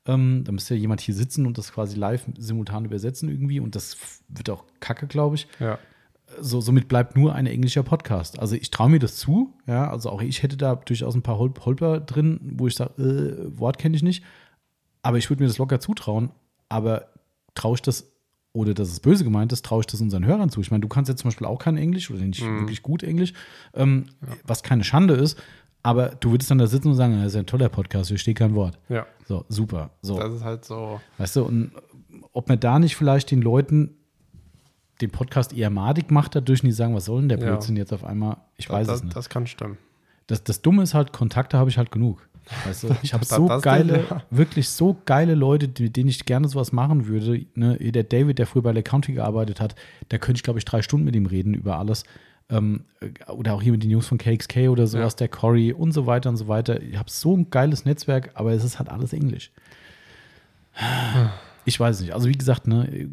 [0.06, 3.76] Ähm, da müsste ja jemand hier sitzen und das quasi live simultan übersetzen irgendwie und
[3.76, 3.98] das
[4.30, 5.78] wird auch kacke, glaube ich Ja.
[6.40, 8.40] so, somit bleibt nur ein englischer Podcast.
[8.40, 11.38] Also ich traue mir das zu, ja, also auch ich hätte da durchaus ein paar
[11.38, 14.24] Hol Holper drin, wo ich sage, äh, Wort kenne ich nicht,
[15.02, 16.32] aber ich würde mir das locker zutrauen,
[16.70, 17.10] aber
[17.54, 18.10] traue ich das,
[18.58, 20.60] oder das ist böse gemeint ist, traue ich das unseren Hörern zu.
[20.62, 23.34] Ich meine, du kannst jetzt zum Beispiel auch kein Englisch oder nicht wirklich gut Englisch,
[23.74, 24.06] ähm,
[24.46, 25.40] was keine Schande ist,
[25.84, 28.18] aber du würdest dann da sitzen und sagen, das ist ja ein toller Podcast, hier
[28.18, 28.78] steht kein Wort.
[28.90, 29.06] Ja.
[29.28, 29.92] So, super.
[30.02, 30.20] So.
[30.20, 31.00] Das ist halt so.
[31.18, 31.72] Weißt du, und
[32.34, 33.94] ob man da nicht vielleicht den Leuten
[35.02, 37.46] den Podcast eher madig macht, dadurch nicht sagen, was soll denn der Ja.
[37.52, 38.38] Blödsinn jetzt auf einmal?
[38.58, 39.16] Ich weiß das, es nicht.
[39.16, 39.78] das kann stimmen.
[40.26, 42.28] Das, das Dumme ist halt, Kontakte habe ich halt genug.
[42.66, 44.24] Weißt du, ich habe so geile, denn, ja.
[44.30, 47.46] wirklich so geile Leute, mit denen ich gerne sowas machen würde.
[47.56, 49.76] Ne, der David, der früher bei Lake County gearbeitet hat,
[50.10, 52.04] da könnte ich, glaube ich, drei Stunden mit ihm reden über alles.
[52.50, 52.86] Ähm,
[53.28, 55.18] oder auch hier mit den Jungs von KXK oder sowas, Ja.
[55.18, 56.82] der Cory und so weiter und so weiter.
[56.82, 59.52] Ich habe so ein geiles Netzwerk, aber es ist halt alles Englisch.
[61.66, 62.14] Ich weiß es nicht.
[62.14, 63.10] Also wie gesagt, ne,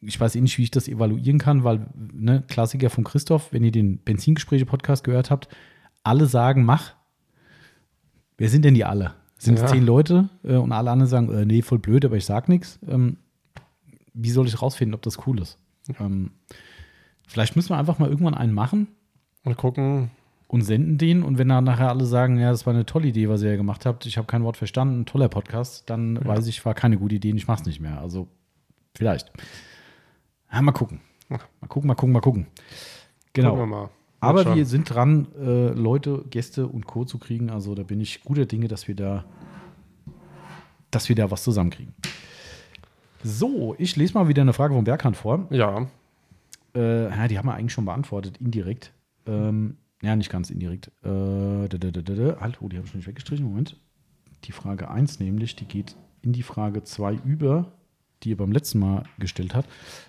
[0.00, 3.64] ich weiß eh nicht, wie ich das evaluieren kann, weil, ne, Klassiker von Christoph, wenn
[3.64, 5.48] ihr den Benzingespräche-Podcast gehört habt,
[6.04, 6.92] alle sagen, mach.
[8.38, 9.14] Wer sind denn die alle?
[9.38, 9.64] Sind Ja.
[9.64, 12.48] es zehn Leute äh, und alle anderen sagen, äh, nee, voll blöd, aber ich sag
[12.48, 12.78] nichts.
[12.88, 13.18] Ähm,
[14.14, 15.58] wie soll ich rausfinden, ob das cool ist?
[16.00, 16.30] Ähm,
[17.26, 18.88] vielleicht müssen wir einfach mal irgendwann einen machen
[19.44, 20.10] Und gucken,
[20.48, 21.22] und senden den.
[21.22, 23.56] Und wenn dann nachher alle sagen, ja, das war eine tolle Idee, was ihr ja
[23.56, 27.14] gemacht habt, ich habe kein Wort verstanden, toller Podcast, dann weiß ich, war keine gute
[27.16, 28.00] Idee und ich mache es nicht mehr.
[28.00, 28.28] Also
[28.94, 29.30] vielleicht.
[30.52, 31.00] Ja, mal gucken.
[31.28, 32.46] Mal gucken, mal gucken, mal gucken.
[33.32, 33.50] Genau.
[33.50, 33.82] gucken wir mal.
[33.82, 34.56] Wird Aber schon.
[34.56, 37.04] wir sind dran, äh, Leute, Gäste und Co.
[37.04, 37.50] zu kriegen.
[37.50, 39.24] Also da bin ich guter Dinge, dass wir da,
[40.90, 41.94] dass wir da was zusammenkriegen.
[43.22, 45.46] So, ich lese mal wieder eine Frage von Berghand vor.
[45.50, 45.86] Ja,
[46.74, 48.92] Äh, ja, die haben wir eigentlich schon beantwortet, indirekt.
[49.26, 50.88] Ähm, ja, nicht ganz indirekt.
[51.02, 52.40] Äh, da, da, da, da, da.
[52.40, 53.46] Halt, oh, die habe ich schon nicht weggestrichen.
[53.46, 53.76] Moment.
[54.44, 57.72] Die Frage 1 nämlich, die geht in die Frage 2 über,
[58.22, 59.68] die ihr beim letzten Mal gestellt habt.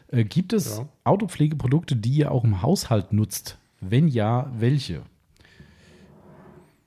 [0.10, 0.88] Äh, gibt es Ja.
[1.06, 3.58] Autopflegeprodukte, die ihr auch im Haushalt nutzt?
[3.82, 5.02] Wenn ja, welche?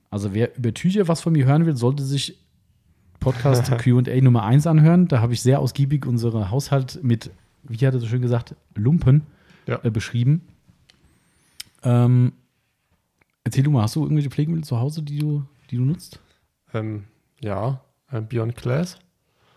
[0.09, 2.37] Also wer über Tücher was von mir hören will, sollte sich
[3.19, 5.07] Podcast Q&A Nummer 1 anhören.
[5.07, 7.31] Da habe ich sehr ausgiebig unsere Haushalt mit,
[7.63, 9.23] wie hat er so schön gesagt, Lumpen
[9.67, 9.79] Ja.
[9.83, 10.41] äh, beschrieben.
[11.83, 12.33] Ähm,
[13.43, 16.19] erzähl du mal, hast du irgendwelche Pflegemittel zu Hause, die du, die du nutzt?
[16.73, 17.03] ähm,
[17.41, 17.81] ja,
[18.11, 18.97] äh, Beyond Glass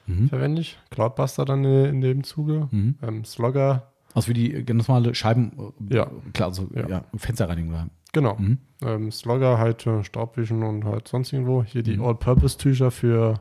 [0.07, 0.29] Mhm.
[0.29, 0.79] verwende ich.
[0.91, 2.69] Cloudbuster dann äh, in dem Zuge.
[2.71, 2.97] Mhm.
[3.03, 6.11] Ähm, Slogger, Also für die äh, ganz normale Scheiben, äh, Ja.
[6.33, 6.89] klar, also ja.
[6.89, 7.05] Ja.
[7.17, 7.91] Fensterreinigung.
[8.13, 8.37] genau.
[8.37, 8.59] Mhm.
[8.83, 11.63] Ähm, Slogger halt äh, Staubwischen und halt sonst irgendwo.
[11.65, 12.05] Hier die Mhm.
[12.05, 13.41] All-Purpose-Tücher für,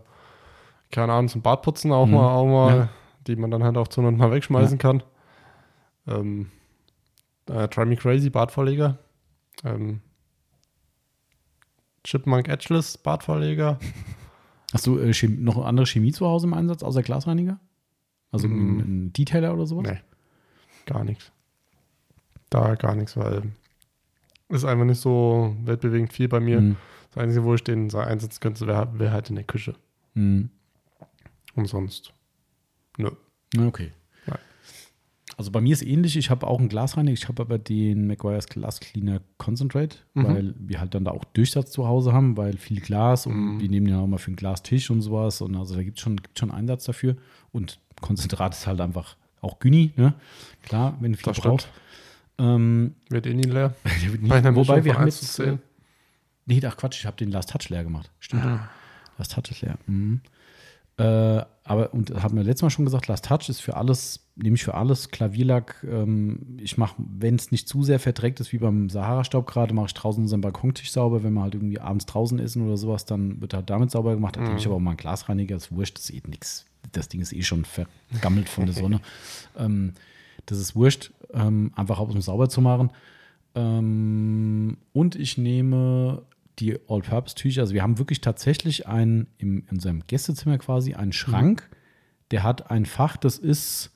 [0.92, 2.14] keine Ahnung, zum Badputzen auch Mhm.
[2.14, 2.90] mal, auch mal Ja.
[3.28, 5.04] die man dann halt auch zu und mal wegschmeißen kann.
[6.08, 6.50] Ähm,
[7.50, 8.98] äh, Try Me Crazy Badvorleger.
[9.64, 10.02] Ähm,
[12.04, 13.80] Chipmunk Edgeless Badvorleger.
[14.74, 17.60] Hast du äh, noch andere Chemie zu Hause im Einsatz, außer Glasreiniger?
[18.32, 19.86] Also ein, ein Detailer oder sowas?
[19.88, 20.00] Nee,
[20.86, 21.32] gar nichts.
[22.50, 23.44] Da gar nichts, weil
[24.50, 26.62] ist einfach nicht so weltbewegend viel bei mir.
[26.62, 26.76] Mhm.
[27.14, 29.76] Das Einzige, wo ich den einsetzen könnte, wäre wär halt in der Küche.
[30.14, 30.50] Mhm.
[31.56, 32.12] Und sonst.
[32.98, 33.10] Nö.
[33.58, 33.92] Okay.
[34.28, 34.38] Nein.
[35.38, 38.48] Also bei mir ist ähnlich, ich habe auch einen Glasreiniger, ich habe aber den McGuire's
[38.48, 40.24] Glass Cleaner Concentrate, Mhm.
[40.24, 43.60] weil wir halt dann da auch Durchsatz zu Hause haben, weil viel Glas und Mhm.
[43.60, 46.04] wir nehmen ja auch mal für einen Glastisch und sowas und also da gibt es
[46.04, 47.16] schon, gibt's schon Einsatz dafür
[47.52, 50.14] und Konzentrat ist halt einfach auch Güni, ne?
[50.64, 51.52] Klar, wenn du viel Das stimmt.
[51.52, 51.70] brauchst.
[52.40, 53.76] Ähm, Wird eh nie leer.
[54.22, 55.60] nie, wobei wir haben 1 jetzt, äh, 10.
[56.46, 58.10] nee, ach Quatsch, ich habe den Last Touch leer gemacht.
[58.20, 58.44] Stimmt.
[58.44, 58.70] Ah.
[59.18, 59.78] Last Touch ist leer.
[59.86, 60.22] Mhm.
[60.98, 64.56] Äh, aber, und haben wir letztes Mal schon gesagt, Last Touch ist für alles, nehme
[64.56, 65.86] ich für alles, Klavierlack.
[65.90, 69.88] Ähm, ich mache, wenn es nicht zu sehr verdreckt ist, wie beim Sahara-Staub gerade, mache
[69.88, 71.24] ich draußen unseren Balkontisch sauber.
[71.24, 74.36] Wenn wir halt irgendwie abends draußen essen oder sowas, dann wird halt damit sauber gemacht.
[74.36, 76.66] Da nehme ich aber auch mal einen Glasreiniger, ist wurscht, das ist eh nix.
[76.92, 79.02] Das Ding ist eh schon vergammelt von der Sonne.
[79.58, 79.94] ähm,
[80.46, 82.92] das ist wurscht, ähm, einfach auch um es sauber zu machen.
[83.56, 86.24] Ähm, und ich nehme
[86.60, 87.62] die All-Purpose-Tücher.
[87.62, 91.70] Also wir haben wirklich tatsächlich einen, in unserem Gästezimmer quasi, einen Schrank,
[92.32, 93.92] der hat ein Fach, das ist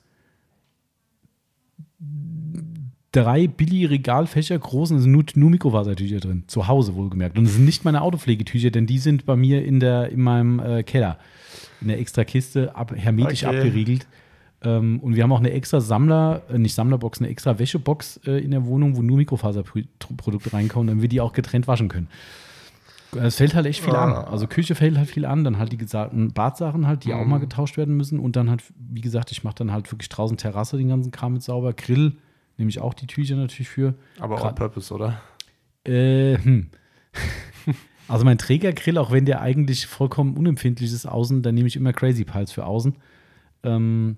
[3.12, 6.44] drei Billy-Regalfächer groß und es sind nur, nur Mikrofasertücher drin.
[6.46, 7.38] Zu Hause wohlgemerkt.
[7.38, 10.60] Und es sind nicht meine Autopflegetücher, denn die sind bei mir in, der, in meinem
[10.60, 11.18] äh, Keller.
[11.80, 13.56] In der extra Kiste ab, hermetisch Okay.
[13.56, 14.06] abgeriegelt.
[14.62, 18.42] Ähm, und wir haben auch eine extra Sammler, äh, nicht Sammlerbox, eine extra Wäschebox äh,
[18.42, 22.08] in der Wohnung, wo nur Mikrofaserprodukte reinkommen, damit wir die auch getrennt waschen können.
[23.18, 24.04] Es fällt halt echt viel Ah.
[24.04, 24.12] an.
[24.26, 27.30] Also Küche fällt halt viel an, dann halt die gesagten Badsachen halt, die auch Mhm.
[27.30, 28.18] mal getauscht werden müssen.
[28.18, 31.34] Und dann halt, wie gesagt, ich mache dann halt wirklich draußen Terrasse den ganzen Kram
[31.34, 31.72] mit sauber.
[31.72, 32.16] Grill
[32.58, 33.94] nehme ich auch die Tücher natürlich für.
[34.18, 35.20] Aber on purpose, oder?
[35.86, 36.68] Äh, hm.
[38.08, 41.92] Also mein Trägergrill, auch wenn der eigentlich vollkommen unempfindlich ist außen, da nehme ich immer
[41.92, 42.96] Crazy Piles für außen.
[43.62, 44.16] Ähm,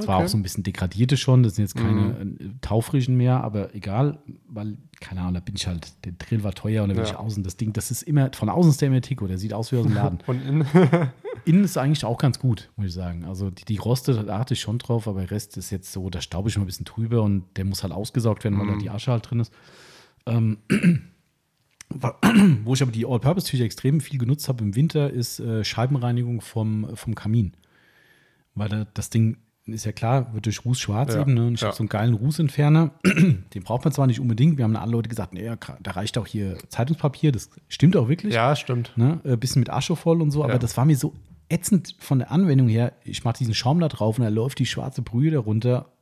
[0.00, 0.24] Zwar Okay.
[0.24, 4.18] auch so ein bisschen degradierte schon, das sind jetzt keine äh, taufrischen mehr, aber egal,
[4.48, 7.10] weil, keine Ahnung, da bin ich halt, der Drill war teuer und da bin Ja.
[7.10, 9.52] ich außen, das Ding, das ist immer, von außen ist der immer Tico, der sieht
[9.52, 10.18] aus wie aus dem Laden.
[10.26, 10.64] Und in,
[11.46, 13.24] Innen ist eigentlich auch ganz gut, muss ich sagen.
[13.24, 16.10] Also die, die Roste, da achte ich schon drauf, aber der Rest ist jetzt so,
[16.10, 18.76] da staube ich mal ein bisschen drüber und der muss halt ausgesaugt werden, weil da
[18.76, 19.52] die Asche halt drin ist.
[20.26, 20.58] Ähm,
[22.64, 26.94] wo ich aber die All-Purpose-Tücher extrem viel genutzt habe im Winter, ist äh, Scheibenreinigung vom,
[26.94, 27.52] vom Kamin.
[28.54, 31.34] Weil da, das Ding ist ja klar, wird durch Ruß schwarz Ja, eben.
[31.34, 31.46] Ne?
[31.46, 31.68] Und ich ja.
[31.68, 32.90] habe so einen geilen Rußentferner.
[33.54, 34.56] Den braucht man zwar nicht unbedingt.
[34.56, 35.50] Wir haben alle Leute gesagt, nee,
[35.82, 37.32] da reicht auch hier Zeitungspapier.
[37.32, 38.92] Das stimmt auch wirklich ja, stimmt.
[38.96, 40.58] ne, ein bisschen mit Asche voll und so, aber Ja.
[40.58, 41.14] das war mir so
[41.50, 42.92] ätzend von der Anwendung her.
[43.04, 45.92] Ich mache diesen Schaum da drauf und da läuft die schwarze Brühe darunter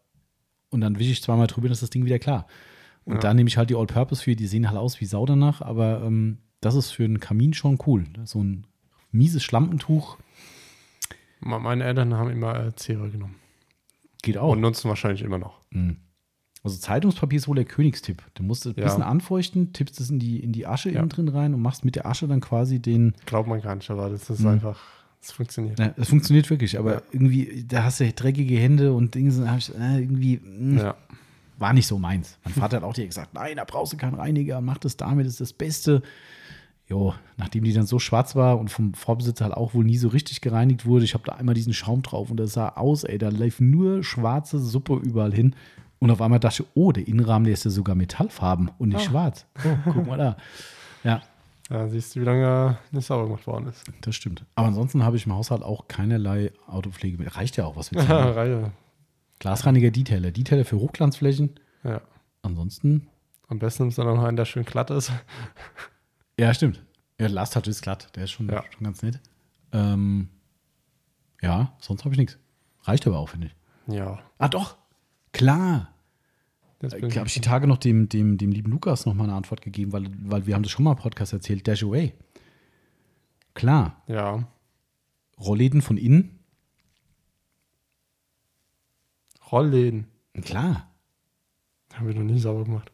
[0.70, 2.46] und dann wische ich zweimal drüber, ist das Ding wieder klar.
[3.06, 3.20] Und Ja.
[3.20, 6.02] da nehme ich halt die All-Purpose für, die sehen halt aus wie Sau danach, aber
[6.04, 8.04] ähm, das ist für einen Kamin schon cool.
[8.24, 8.66] So ein
[9.12, 10.18] mieses Schlampentuch
[11.40, 13.36] Me- Meine Eltern haben immer äh, Cere genommen.
[14.22, 14.52] geht auch.
[14.52, 15.60] Und nutzen wahrscheinlich immer noch.
[16.64, 18.22] Also Zeitungspapier ist wohl der Königstipp.
[18.34, 18.86] Du musst es ein Ja.
[18.86, 20.98] bisschen anfeuchten, tippst es in die, in die Asche Ja.
[20.98, 23.88] innen drin rein und machst mit der Asche dann quasi den, Glaubt man gar nicht,
[23.90, 24.48] aber das ist Mhm.
[24.48, 24.80] einfach,
[25.20, 25.78] es funktioniert.
[25.78, 27.02] Ja, das funktioniert wirklich, aber Ja.
[27.12, 29.28] irgendwie, da hast du dreckige Hände und Dinge,
[29.58, 30.96] ich, äh, irgendwie mh, Ja.
[31.58, 32.38] War nicht so meins.
[32.44, 35.26] Mein Vater hat auch direkt gesagt, nein, da brauchst du keinen Reiniger, mach das damit,
[35.26, 36.02] das ist das Beste.
[36.88, 40.06] Jo, nachdem die dann so schwarz war und vom Vorbesitzer halt auch wohl nie so
[40.08, 43.18] richtig gereinigt wurde, ich habe da einmal diesen Schaum drauf und das sah aus, ey,
[43.18, 45.56] da lief nur schwarze Suppe überall hin.
[45.98, 48.98] Und auf einmal dachte ich, oh, der Innenrahmen, der ist ja sogar metallfarben und nicht
[49.00, 49.10] Ah.
[49.10, 49.46] schwarz.
[49.64, 50.36] Oh, guck mal da.
[51.02, 51.22] Ja,
[51.70, 51.88] ja.
[51.88, 53.82] Siehst du, wie lange nicht sauber gemacht worden ist.
[54.02, 54.44] das stimmt.
[54.54, 57.18] Aber ansonsten habe ich im Haushalt auch keinerlei Autopflege.
[57.18, 57.34] mehr.
[57.34, 58.32] Reicht ja auch, was wir sagen.
[58.34, 58.70] Reihe.
[59.38, 60.30] Glasreiniger Detailer.
[60.30, 61.58] Detailer für Hochglanzflächen.
[61.84, 62.00] Ja.
[62.42, 63.08] Ansonsten,
[63.48, 65.12] Am besten ist dann noch einen, der schön glatt ist.
[66.38, 66.82] ja, stimmt.
[67.20, 68.08] Ja, Last Touch ist glatt.
[68.16, 68.64] Der ist schon, Ja.
[68.72, 69.20] schon ganz nett.
[69.72, 70.28] Ähm,
[71.42, 72.38] ja, sonst habe ich nichts.
[72.82, 73.94] Reicht aber auch, finde ich.
[73.94, 74.18] Ja.
[74.38, 74.76] Ah, doch.
[75.32, 75.92] Klar.
[76.82, 79.34] Äh, bin habe ich die Tage noch dem, dem, dem lieben Lukas noch mal eine
[79.34, 81.66] Antwort gegeben, weil, weil wir haben das schon mal im Podcast erzählt.
[81.66, 82.14] Dash Away.
[83.54, 84.02] Klar.
[84.06, 84.46] ja.
[85.38, 86.35] Rollläden von innen.
[89.50, 90.06] Rollläden.
[90.42, 90.90] Klar.
[91.94, 92.90] Haben wir noch nie sauber gemacht.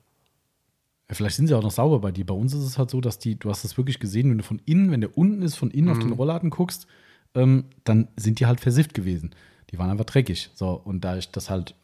[1.08, 2.24] Ja, vielleicht sind sie auch noch sauber bei dir.
[2.24, 4.44] Bei uns ist es halt so, dass die, du hast das wirklich gesehen, wenn du
[4.44, 6.86] von innen, wenn der unten ist, von innen auf den Rollladen guckst,
[7.34, 9.34] ähm, dann sind die halt versifft gewesen.
[9.70, 10.50] Die waren einfach dreckig.
[10.54, 11.74] So, und da ich das halt,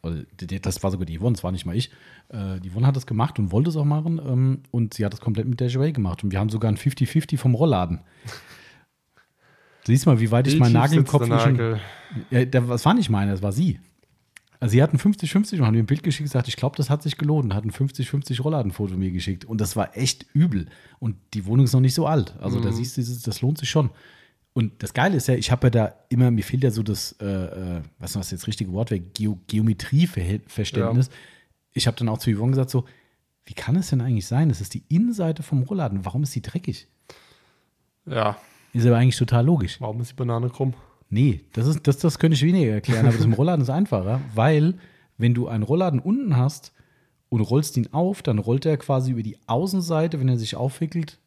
[0.61, 1.89] das war sogar die Yvonne, das war nicht mal ich.
[2.29, 4.19] Äh, die Yvonne hat das gemacht und wollte es auch machen.
[4.23, 6.23] Ähm, und sie hat das komplett mit Dash Away gemacht.
[6.23, 7.99] Und wir haben sogar ein 50-50 vom Rollladen.
[8.25, 8.31] Du
[9.87, 11.51] siehst mal, wie weit ich meinen Nagel im Kopf der schon.
[11.53, 11.79] Nagel?
[12.29, 13.79] Ja, der- das war nicht meine, das war sie.
[14.61, 16.89] Also sie hatten 50-50 und haben mir ein Bild geschickt und gesagt, ich glaube, das
[16.89, 19.45] hat sich gelohnt und hat ein 50-50 Rollladenfoto mir geschickt.
[19.45, 20.67] Und das war echt übel.
[20.99, 22.35] Und die Wohnung ist noch nicht so alt.
[22.41, 23.89] Also da siehst du, das- das lohnt sich schon.
[24.53, 27.13] Und das Geile ist ja, ich habe ja da immer, mir fehlt ja so das,
[27.21, 31.09] äh, äh, was was jetzt das richtige Wort wäre, Geo Geometrieverständnis.
[31.71, 32.83] Ich habe dann auch zu Yvonne gesagt, so,
[33.45, 34.49] wie kann es denn eigentlich sein?
[34.49, 36.03] Das ist die Innenseite vom Rollladen.
[36.03, 36.87] Warum ist die dreckig?
[38.05, 38.37] Ja.
[38.73, 39.79] Ist aber eigentlich total logisch.
[39.79, 40.73] Warum ist die Banane krumm?
[41.09, 44.21] Nee, das, ist, das, das könnte ich weniger erklären, aber das im Rollladen ist einfacher,
[44.35, 44.75] weil
[45.17, 46.71] wenn du einen Rollladen unten hast
[47.29, 51.17] und rollst ihn auf, dann rollt er quasi über die Außenseite, wenn er sich aufwickelt,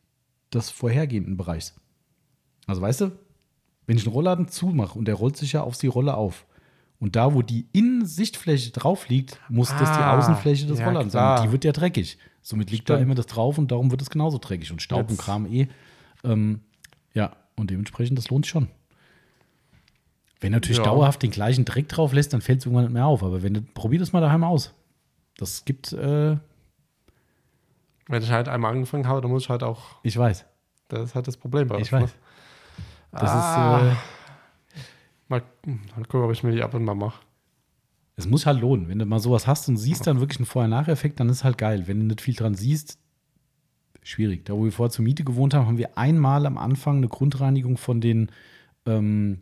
[0.55, 1.75] des vorhergehenden Bereichs.
[2.67, 3.13] Also weißt du,
[3.87, 6.47] wenn ich einen Rollladen zumache und der rollt sich ja auf die Rolle auf
[7.01, 11.13] und da, wo die Innensichtfläche drauf liegt, muss das die Ah, Außenfläche des ja, Rolladens
[11.13, 11.39] klar.
[11.39, 11.47] sein.
[11.49, 12.19] Die wird ja dreckig.
[12.41, 13.07] Somit liegt da Stimmt.
[13.07, 15.67] immer das drauf und darum wird es genauso dreckig und Staub und Jetzt- Kram eh.
[16.23, 16.61] Ähm,
[17.15, 18.69] ja, und dementsprechend, das lohnt sich schon.
[20.43, 20.85] Wenn du natürlich Ja.
[20.85, 23.23] dauerhaft den gleichen Dreck drauf lässt, dann fällt es irgendwann nicht mehr auf.
[23.23, 24.75] Aber wenn du, probier das mal daheim aus.
[25.39, 26.37] Das gibt, äh,
[28.09, 30.45] Wenn ich halt einmal angefangen habe, dann muss ich halt auch, ich weiß,
[30.89, 32.11] das ist halt das Problem bei ich uns, weiß.
[32.11, 32.17] ne?
[33.13, 33.39] Das Ah.
[33.39, 33.97] ist, äh,
[35.29, 35.43] Mal,
[35.97, 37.23] mal gucken, ob ich mir die ab und mal mache.
[38.17, 38.89] es muss halt lohnen.
[38.89, 41.85] Wenn du mal sowas hast und siehst dann wirklich einen Vorher-Nachher-Effekt, dann ist halt geil.
[41.87, 42.99] Wenn du nicht viel dran siehst,
[44.03, 44.45] schwierig.
[44.45, 47.79] Da, wo wir vorher zur Miete gewohnt haben, haben wir einmal am Anfang eine Grundreinigung
[47.79, 48.31] von den,
[48.85, 49.41] ähm,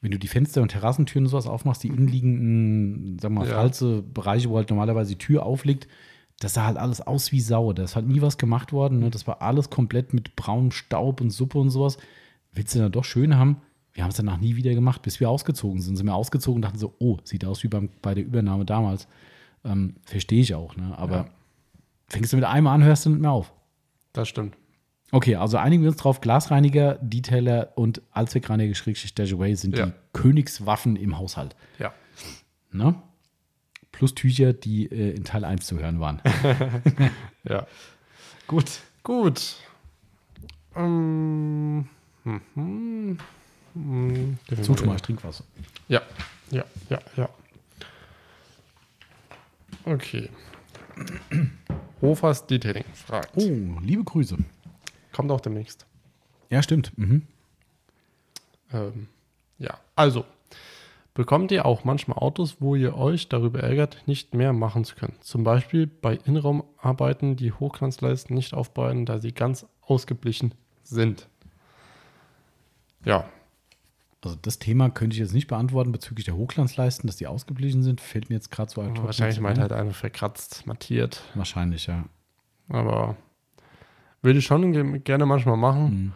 [0.00, 3.54] wenn du die Fenster und Terrassentüren und sowas aufmachst, die innenliegenden, sagen wir mal, Ja.
[3.54, 5.88] falze Bereiche, wo halt normalerweise die Tür aufliegt,
[6.38, 7.72] das sah halt alles aus wie Sau.
[7.74, 8.98] Da ist halt nie was gemacht worden.
[9.00, 9.10] Ne?
[9.10, 11.98] Das war alles komplett mit braunem Staub und Suppe und sowas.
[12.52, 13.58] Willst du dann doch schön haben?
[13.92, 15.96] Wir haben es danach nie wieder gemacht, bis wir ausgezogen sind.
[15.96, 19.06] Sind wir ausgezogen und dachten so, oh, sieht aus wie beim, bei der Übernahme damals.
[19.64, 20.96] Ähm, Verstehe ich auch, ne?
[20.96, 21.26] Aber Ja.
[22.08, 23.52] fängst du mit einem an, hörst du nicht mehr auf.
[24.14, 24.56] Das stimmt.
[25.12, 29.86] Okay, also einigen wir uns drauf, Glasreiniger, Detailer und Allzweckreiniger Schrägstrich Dashaway sind Ja.
[29.86, 31.56] die Königswaffen im Haushalt.
[31.78, 31.92] Ja.
[32.72, 32.94] Ne?
[33.92, 36.20] Plus Tücher, die äh, in Teil 1 zu hören waren.
[37.44, 37.66] Ja.
[38.46, 38.66] Gut.
[39.02, 39.56] Gut.
[40.76, 41.88] Ähm,
[42.24, 43.18] mhm.
[43.74, 44.38] Mhm.
[44.62, 45.42] Zutun mal, ich trink was.
[45.88, 46.02] Ja,
[46.50, 47.28] ja, ja, ja.
[49.86, 50.28] Okay.
[52.02, 53.30] Hofers Detailing fragt.
[53.36, 54.36] Oh, liebe Grüße.
[55.20, 55.86] Kommt auch demnächst.
[56.50, 56.96] Ja, stimmt.
[56.98, 57.26] Mhm.
[58.72, 59.08] Ähm,
[59.58, 60.24] ja, also.
[61.12, 65.16] Bekommt ihr auch manchmal Autos, wo ihr euch darüber ärgert, nicht mehr machen zu können?
[65.20, 70.54] Zum Beispiel bei Innenraumarbeiten, die Hochglanzleisten nicht aufbereiten, da sie ganz ausgeblichen
[70.84, 71.28] sind.
[73.04, 73.28] Ja,
[74.22, 78.00] Also das Thema könnte ich jetzt nicht beantworten bezüglich der Hochglanzleisten, dass die ausgeblichen sind.
[78.00, 79.62] Fällt mir jetzt gerade so hoc wahrscheinlich meint ein.
[79.62, 81.22] halt einer verkratzt, mattiert.
[81.34, 82.04] Wahrscheinlich, ja.
[82.68, 83.16] Aber
[84.22, 85.84] würde ich schon ge- gerne manchmal machen.
[85.84, 86.12] Mhm.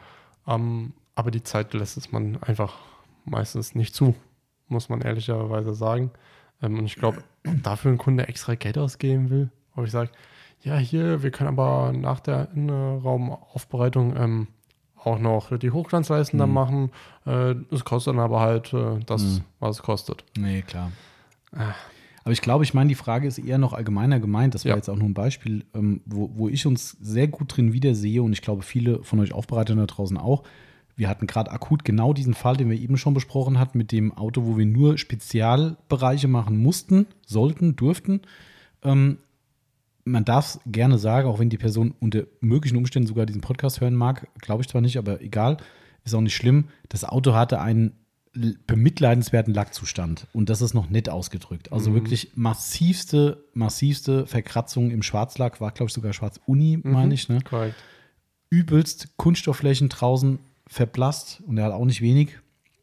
[0.47, 2.75] Ähm, aber die Zeit lässt es man einfach
[3.25, 4.15] meistens nicht zu,
[4.69, 6.11] muss man ehrlicherweise sagen.
[6.63, 7.23] Ähm, und ich glaube,
[7.63, 10.11] dafür ein Kunde extra Geld ausgeben will, ob ich sage,
[10.63, 14.47] ja, hier, wir können aber nach der Innenraumaufbereitung ähm,
[14.97, 16.55] auch noch die Hochglanzleisten dann Mhm.
[16.55, 16.91] machen.
[17.27, 19.41] Äh, Das kostet dann aber halt äh, das, Mhm.
[19.61, 20.25] was es kostet.
[20.39, 20.91] Nee, klar.
[21.55, 21.75] Ah.
[22.25, 24.55] Aber ich glaube, ich meine, die Frage ist eher noch allgemeiner gemeint.
[24.55, 24.77] Das war Ja.
[24.77, 28.33] jetzt auch nur ein Beispiel, ähm, wo, wo ich uns sehr gut drin wiedersehe und
[28.33, 30.43] ich glaube, viele von euch Aufbereitern da draußen auch.
[30.97, 34.13] Wir hatten gerade akut genau diesen Fall, den wir eben schon besprochen hatten, mit dem
[34.17, 38.21] Auto, wo wir nur Spezialbereiche machen mussten, sollten, durften.
[38.83, 39.19] Ähm,
[40.05, 43.81] man darf es gerne sagen, auch wenn die Person unter möglichen Umständen sogar diesen Podcast
[43.81, 45.57] hören mag, glaube ich zwar nicht, aber egal,
[46.05, 46.67] ist auch nicht schlimm.
[46.91, 47.93] Das Auto hatte einen
[48.67, 51.73] bemitleidenswerten Lackzustand und das ist noch nett ausgedrückt.
[51.73, 51.95] Also Mhm.
[51.95, 57.41] wirklich massivste, massivste Verkratzung im Schwarzlack, war glaube ich sogar Schwarz-Uni, meine ich, ne?
[57.43, 57.77] Korrekt.
[58.51, 62.39] Übelst Kunststoffflächen draußen verblasst und er hat auch nicht wenig.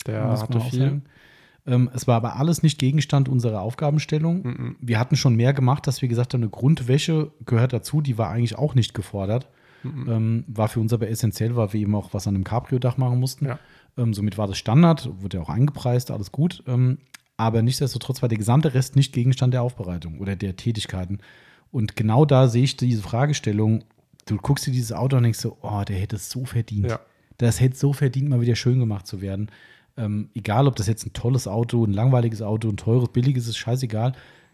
[0.05, 1.01] Der muss hatte viel.
[1.67, 4.43] Ähm, es war aber alles nicht Gegenstand unserer Aufgabenstellung.
[4.43, 4.75] Mhm.
[4.81, 8.29] Wir hatten schon mehr gemacht, dass wir gesagt haben, eine Grundwäsche gehört dazu, die war
[8.29, 9.47] eigentlich auch nicht gefordert.
[9.83, 10.09] Mhm.
[10.09, 13.19] Ähm, war für uns aber essentiell, weil wir eben auch was an einem Cabrio-Dach machen
[13.19, 13.45] mussten.
[13.45, 13.59] Ja.
[13.97, 16.63] Ähm, somit war das Standard, wurde ja auch eingepreist, alles gut.
[16.67, 16.99] Ähm,
[17.37, 21.19] aber nichtsdestotrotz war der gesamte Rest nicht Gegenstand der Aufbereitung oder der Tätigkeiten.
[21.71, 23.83] Und genau da sehe ich diese Fragestellung.
[24.25, 26.87] Du guckst dir dieses Auto und denkst so, oh, der hätte es so verdient.
[26.87, 26.99] Ja.
[27.37, 29.49] Das hätte so verdient, mal wieder schön gemacht zu werden.
[29.97, 33.57] Ähm, egal, ob das jetzt ein tolles Auto, ein langweiliges Auto, ein teures, billiges ist,
[33.57, 34.13] scheißegal.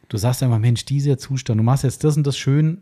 [0.10, 2.82] Du sagst einfach, Mensch, dieser Zustand, du machst jetzt das und das schön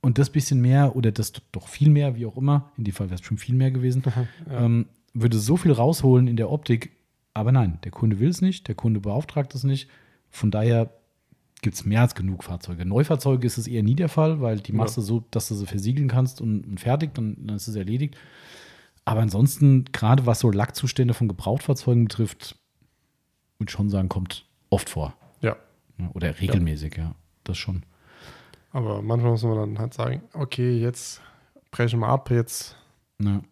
[0.00, 2.72] und das bisschen mehr oder das doch viel mehr, wie auch immer.
[2.76, 4.02] In dem Fall wäre es schon viel mehr gewesen.
[4.50, 6.92] ähm, würde so viel rausholen in der Optik.
[7.32, 9.88] Aber nein, der Kunde will es nicht, der Kunde beauftragt es nicht.
[10.30, 10.90] Von daher
[11.62, 12.84] gibt es mehr als genug Fahrzeuge.
[12.84, 14.78] Neufahrzeuge ist es eher nie der Fall, weil die Ja.
[14.78, 17.74] machst du so, dass du sie versiegeln kannst und, und fertig, dann, dann ist es
[17.76, 18.16] erledigt.
[19.06, 22.56] Aber ansonsten, gerade was so Lackzustände von Gebrauchtfahrzeugen betrifft,
[23.58, 25.14] würde ich schon sagen, kommt oft vor.
[25.40, 25.56] Ja.
[25.98, 27.14] Ja, Oder regelmäßig, ja.
[27.44, 27.84] Das schon.
[28.72, 31.20] Aber manchmal muss man dann halt sagen, okay, jetzt
[31.70, 32.76] brechen wir ab, jetzt,
[33.22, 33.42] Ja.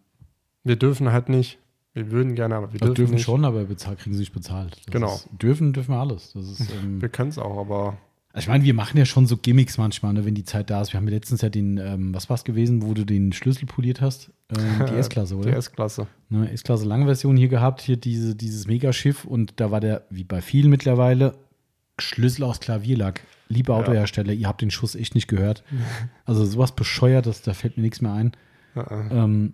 [0.65, 1.59] Wir dürfen halt nicht.
[1.95, 3.25] Wir würden gerne, aber wir Also dürfen, dürfen nicht.
[3.25, 4.77] schon, aber bezahlt, kriegen sie nicht bezahlt.
[4.87, 5.15] Das Genau.
[5.15, 6.33] Ist, dürfen, dürfen wir alles.
[6.33, 7.99] Das ist, ähm, Wir können es auch, aber
[8.35, 10.95] ich meine, wir machen ja schon so Gimmicks manchmal, ne, wenn die Zeit da ist.
[10.95, 13.67] Wir haben ja letztens ja den, ähm, was war es gewesen, wo du den Schlüssel
[13.67, 14.31] poliert hast?
[14.57, 15.51] Ähm, die S-Klasse, oder?
[15.51, 16.07] die S-Klasse.
[16.31, 20.41] ne, S-Klasse Langversion hier gehabt, hier diese, dieses Megaschiff und da war der, wie bei
[20.41, 21.35] vielen mittlerweile,
[21.99, 23.21] Schlüssel aus Klavierlack.
[23.51, 23.79] Liebe Ja.
[23.79, 25.63] Autohersteller, ihr habt den Schuss echt nicht gehört.
[26.25, 28.33] Also sowas bescheuertes, da fällt mir nichts mehr ein.
[28.75, 28.81] Äh.
[29.11, 29.53] Ähm,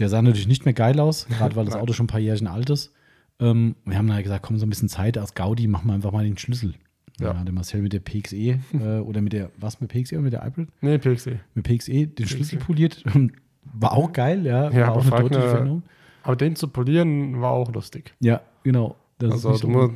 [0.00, 1.74] der sah natürlich nicht mehr geil aus, gerade weil das.
[1.76, 2.92] Auto schon ein paar Jährchen alt ist.
[3.38, 6.12] Ähm, wir haben dann gesagt, komm, so ein bisschen Zeit aus Gaudi, machen wir einfach
[6.12, 6.74] mal den Schlüssel.
[7.20, 7.34] Ja.
[7.34, 7.44] Ja.
[7.44, 8.36] der Marcel mit der PXE
[8.72, 10.68] äh, oder mit der, was mit PXE oder mit der Hybrid?
[10.80, 11.38] Nee, PXE.
[11.54, 13.04] Mit PXE den Schlüssel poliert.
[13.74, 14.70] War auch geil, ja.
[14.70, 15.82] Ja, war aber auch eine deutliche Veränderung.
[16.22, 18.14] Aber den zu polieren war auch lustig.
[18.20, 18.96] Ja, genau.
[19.22, 19.94] Also du so- musst,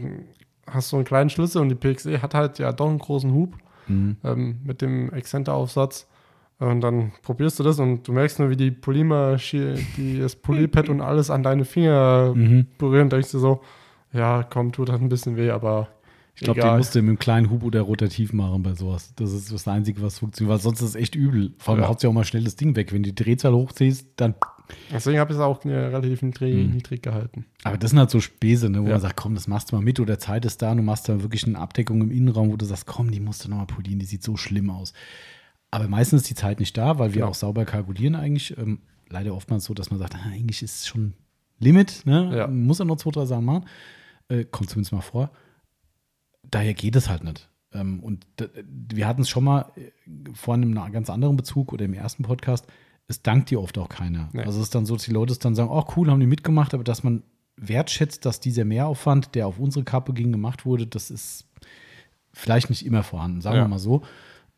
[0.66, 3.56] hast so einen kleinen Schlüssel und die PXE hat halt ja doch einen großen Hub
[3.86, 4.16] Mhm.
[4.24, 6.06] ähm, mit dem Exzenteraufsatz.
[6.58, 10.88] Und dann probierst du das und du merkst nur, wie die Polymer, die das Polypad
[10.88, 12.66] und alles an deine Finger Mhm.
[12.78, 13.08] berühren.
[13.10, 13.60] Da denkst du so,
[14.12, 15.88] ja, komm, tut halt ein bisschen weh, aber
[16.36, 19.12] Ich glaube, den musst du mit einem kleinen Hub oder rotativ machen bei sowas.
[19.16, 21.52] Das ist das Einzige, was funktioniert, weil sonst ist es echt übel.
[21.58, 21.88] Vor allem Ja.
[21.88, 22.92] haut ja auch mal schnell das Ding weg.
[22.92, 24.34] Wenn du die Drehzahl hochziehst, dann
[24.90, 26.72] Deswegen habe ich es auch äh, relativ niedrig, mhm.
[26.72, 27.44] niedrig, gehalten.
[27.64, 28.92] Aber das sind halt so Späße, ne, wo ja.
[28.92, 31.06] man sagt, komm, das machst du mal mit oder Zeit ist da und du machst
[31.08, 33.98] da wirklich eine Abdeckung im Innenraum, wo du sagst, komm, die musst du nochmal polieren,
[33.98, 34.94] die sieht so schlimm aus.
[35.74, 37.30] Aber meistens ist die Zeit nicht da, weil wir genau.
[37.30, 38.56] auch sauber kalkulieren eigentlich.
[38.56, 41.14] Ähm, leider oftmals so, dass man sagt, ah, eigentlich ist es schon
[41.58, 42.30] Limit, ne?
[42.32, 42.46] Ja.
[42.46, 43.64] Muss er noch zwei, drei Sachen machen.
[44.28, 45.32] Äh, kommt zumindest mal vor.
[46.48, 47.50] Daher geht es halt nicht.
[47.72, 48.24] Ähm, und
[48.64, 49.90] wir hatten es schon mal äh,
[50.32, 52.68] vor einem ganz anderen Bezug oder im ersten Podcast.
[53.08, 54.28] Es dankt dir oft auch keiner.
[54.32, 54.42] Nee.
[54.42, 56.72] Also es ist dann so, dass die Leute dann sagen, oh cool, haben die mitgemacht,
[56.72, 57.24] aber dass man
[57.56, 61.48] wertschätzt, dass dieser Mehraufwand, der auf unsere Kappe ging, gemacht wurde, das ist
[62.32, 63.64] vielleicht nicht immer vorhanden, sagen ja.
[63.64, 64.02] wir mal so.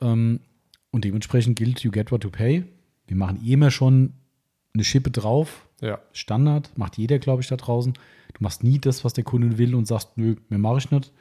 [0.03, 0.41] Ähm,
[0.97, 2.65] und dementsprechend gilt, you get what you pay.
[3.07, 4.15] Wir machen eh immer schon
[4.73, 5.69] eine Schippe drauf.
[5.83, 5.99] Ja.
[6.13, 7.93] Standard, macht jeder, glaube ich, da draußen.
[7.93, 11.13] Du machst nie das, was der Kunde will und sagst, nö, mehr mache ich nicht.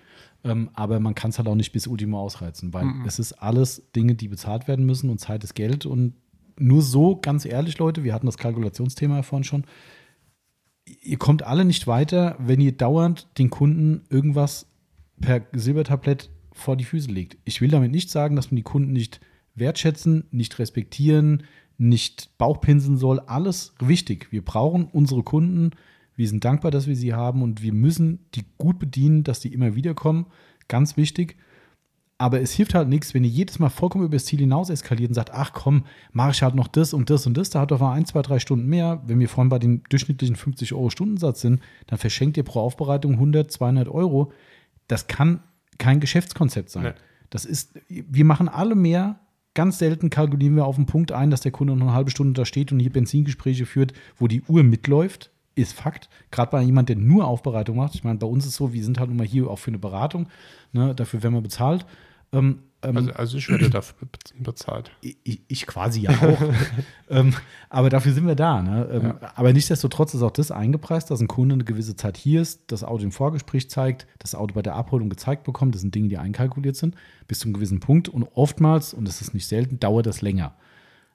[0.45, 3.03] Ähm, aber man kann es halt auch nicht bis Ultimo ausreizen, weil mhm.
[3.05, 5.85] es ist alles Dinge, die bezahlt werden müssen und Zeit ist Geld.
[5.85, 6.13] Und
[6.57, 9.65] nur so, ganz ehrlich, Leute, wir hatten das Kalkulationsthema ja vorhin schon.
[11.01, 14.67] Ihr kommt alle nicht weiter, wenn ihr dauernd den Kunden irgendwas
[15.19, 17.37] per Silbertablett vor die Füße legt.
[17.43, 19.19] Ich will damit nicht sagen, dass man die Kunden nicht
[19.55, 21.43] wertschätzen, nicht respektieren,
[21.77, 23.19] nicht Bauchpinseln soll.
[23.19, 24.27] Alles wichtig.
[24.31, 25.71] Wir brauchen unsere Kunden
[26.15, 29.53] wir sind dankbar, dass wir sie haben und wir müssen die gut bedienen, dass die
[29.53, 30.27] immer wieder kommen.
[30.67, 31.37] Ganz wichtig.
[32.17, 35.09] Aber es hilft halt nichts, wenn ihr jedes Mal vollkommen über das Ziel hinaus eskaliert
[35.09, 37.71] und sagt, ach komm, mache ich halt noch das und das und das, da hat
[37.71, 39.03] doch mal ein, zwei, drei Stunden mehr.
[39.05, 43.13] Wenn wir vorhin bei den durchschnittlichen 50 Euro Stundensatz sind, dann verschenkt ihr pro Aufbereitung
[43.13, 44.31] 100, 200 Euro.
[44.87, 45.43] Das kann
[45.77, 46.83] kein Geschäftskonzept sein.
[46.83, 46.93] Nee.
[47.29, 49.19] Das ist, wir machen alle mehr.
[49.55, 52.33] Ganz selten kalkulieren wir auf den Punkt ein, dass der Kunde noch eine halbe Stunde
[52.33, 56.09] da steht und hier Benzingespräche führt, wo die Uhr mitläuft ist Fakt.
[56.31, 57.95] Gerade bei jemand, der nur Aufbereitung macht.
[57.95, 59.79] Ich meine, bei uns ist es so, wir sind halt immer hier auch für eine
[59.79, 60.27] Beratung.
[60.73, 61.85] Ne, dafür werden wir bezahlt.
[62.31, 64.07] Ähm, ähm, also, also, ich werde dafür
[64.39, 64.91] bezahlt.
[65.01, 66.41] Ich, ich quasi ja auch.
[67.09, 67.33] ähm,
[67.69, 68.61] aber dafür sind wir da.
[68.61, 68.89] Ne?
[68.91, 69.31] Ähm, ja.
[69.35, 72.83] Aber nichtsdestotrotz ist auch das eingepreist, dass ein Kunde eine gewisse Zeit hier ist, das
[72.83, 75.73] Auto im Vorgespräch zeigt, das Auto bei der Abholung gezeigt bekommt.
[75.73, 76.95] Das sind Dinge, die einkalkuliert sind,
[77.27, 78.09] bis zu einem gewissen Punkt.
[78.09, 80.55] Und oftmals, und das ist nicht selten, dauert das länger.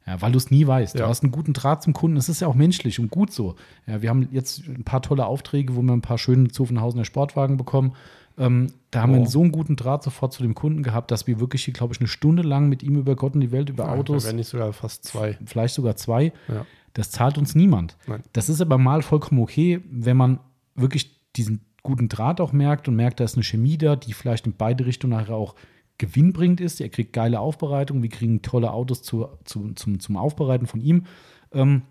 [0.06, 0.94] Ja, weil du es nie weißt.
[0.94, 1.04] Ja.
[1.04, 2.16] Du hast einen guten Draht zum Kunden.
[2.16, 3.54] Das ist ja auch menschlich und gut so.
[3.86, 7.56] Ja, wir haben jetzt ein paar tolle Aufträge, wo wir ein paar schöne Zuffenhausener Sportwagen
[7.56, 7.92] bekommen.
[8.40, 9.18] Ähm, da haben oh.
[9.18, 12.00] wir so einen guten Draht sofort zu dem Kunden gehabt, dass wir wirklich, glaube ich,
[12.00, 14.26] eine Stunde lang mit ihm über Gott und die Welt, über ja, Autos.
[14.26, 15.38] Wenn nicht sogar fast zwei.
[15.44, 16.32] Vielleicht sogar zwei.
[16.48, 16.64] Ja.
[16.94, 17.98] Das zahlt uns niemand.
[18.06, 18.22] Nein.
[18.32, 20.40] Das ist aber mal vollkommen okay, wenn man
[20.74, 24.46] wirklich diesen guten Draht auch merkt und merkt, da ist eine Chemie da, die vielleicht
[24.46, 25.54] in beide Richtungen nachher auch
[25.98, 26.80] gewinnbringend ist.
[26.80, 28.02] Er kriegt geile Aufbereitung.
[28.02, 31.04] Wir kriegen tolle Autos zu, zu, zum, zum Aufbereiten von ihm.
[31.52, 31.82] Ähm,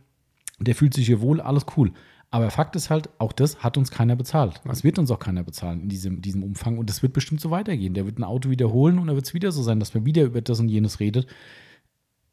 [0.60, 1.94] der fühlt sich hier wohl, alles cool.
[2.32, 4.62] Aber Fakt ist halt, auch das hat uns keiner bezahlt.
[4.64, 6.78] Das wird uns auch keiner bezahlen in diesem, diesem Umfang.
[6.78, 7.96] Und das wird bestimmt so weitergehen.
[7.96, 10.24] Der wird ein Auto wiederholen und dann wird es wieder so sein, dass man wieder
[10.24, 11.28] über das und jenes redet.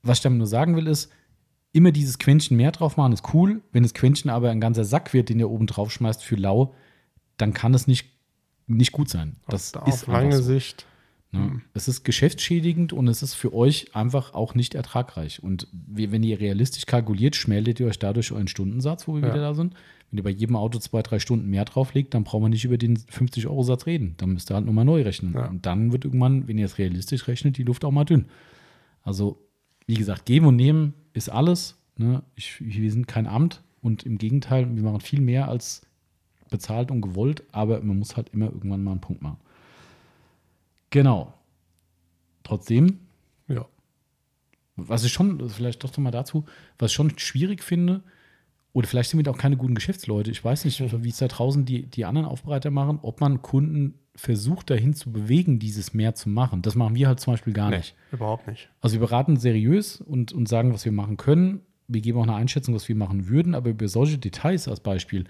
[0.02, 1.10] Was ich damit nur sagen will, ist,
[1.72, 3.62] immer dieses Quäntchen mehr drauf machen, ist cool.
[3.72, 6.74] Wenn das Quäntchen aber ein ganzer Sack wird, den ihr oben drauf schmeißt für lau,
[7.38, 8.10] dann kann es nicht,
[8.66, 9.36] nicht gut sein.
[9.48, 10.42] Das auf, ist auf lange so.
[10.42, 10.86] Sicht?
[11.32, 11.62] Mhm.
[11.74, 15.42] Es ist geschäftsschädigend und es ist für euch einfach auch nicht ertragreich.
[15.42, 19.28] Und wenn ihr realistisch kalkuliert, schmeldet ihr euch dadurch euren Stundensatz, wo wir ja.
[19.28, 19.74] wieder da sind.
[20.10, 22.78] Wenn ihr bei jedem Auto zwei, drei Stunden mehr drauflegt, dann brauchen wir nicht über
[22.78, 24.14] den 50-Euro-Satz reden.
[24.18, 25.34] Dann müsst ihr halt nochmal neu rechnen.
[25.34, 25.48] Ja.
[25.48, 28.26] Und dann wird irgendwann, wenn ihr es realistisch rechnet, die Luft auch mal dünn.
[29.02, 29.42] Also,
[29.86, 31.76] wie gesagt, geben und nehmen ist alles.
[31.96, 32.22] Ne?
[32.36, 35.82] Ich, wir sind kein Amt und im Gegenteil, wir machen viel mehr als
[36.50, 39.38] bezahlt und gewollt, aber man muss halt immer irgendwann mal einen Punkt machen.
[40.90, 41.34] Genau.
[42.42, 43.00] Trotzdem,
[43.48, 43.66] ja.
[44.76, 46.44] Was ich schon, vielleicht doch mal dazu,
[46.78, 48.02] was ich schon schwierig finde,
[48.76, 50.30] oder vielleicht sind wir auch keine guten Geschäftsleute.
[50.30, 53.94] Ich weiß nicht, wie es da draußen die, die anderen Aufbereiter machen, ob man Kunden
[54.14, 56.60] versucht, dahin zu bewegen, dieses mehr zu machen.
[56.60, 57.94] Das machen wir halt zum Beispiel gar nee, nicht.
[58.12, 58.68] Überhaupt nicht.
[58.82, 61.62] Also wir beraten seriös und, und sagen, was wir machen können.
[61.88, 65.24] Wir geben auch eine Einschätzung, was wir machen würden, aber über solche Details als Beispiel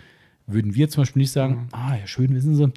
[0.49, 1.69] würden wir zum Beispiel nicht sagen, mhm.
[1.71, 2.73] ah ja, schön, wissen Sie,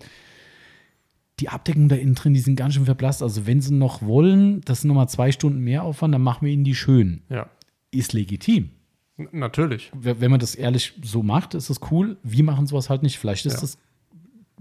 [1.40, 3.24] die Abdeckung da innen drin, die sind ganz schön verblasst.
[3.24, 6.54] Also wenn sie noch wollen, das sind nochmal zwei Stunden mehr Aufwand, dann machen wir
[6.54, 7.22] ihnen die schön.
[7.30, 7.50] Ja.
[7.92, 8.72] Ist legitim.
[9.18, 9.92] N natürlich.
[9.94, 12.18] Wenn man das ehrlich so macht, ist das cool.
[12.24, 13.18] Wir machen sowas halt nicht.
[13.18, 13.62] Vielleicht ist ja.
[13.62, 13.78] das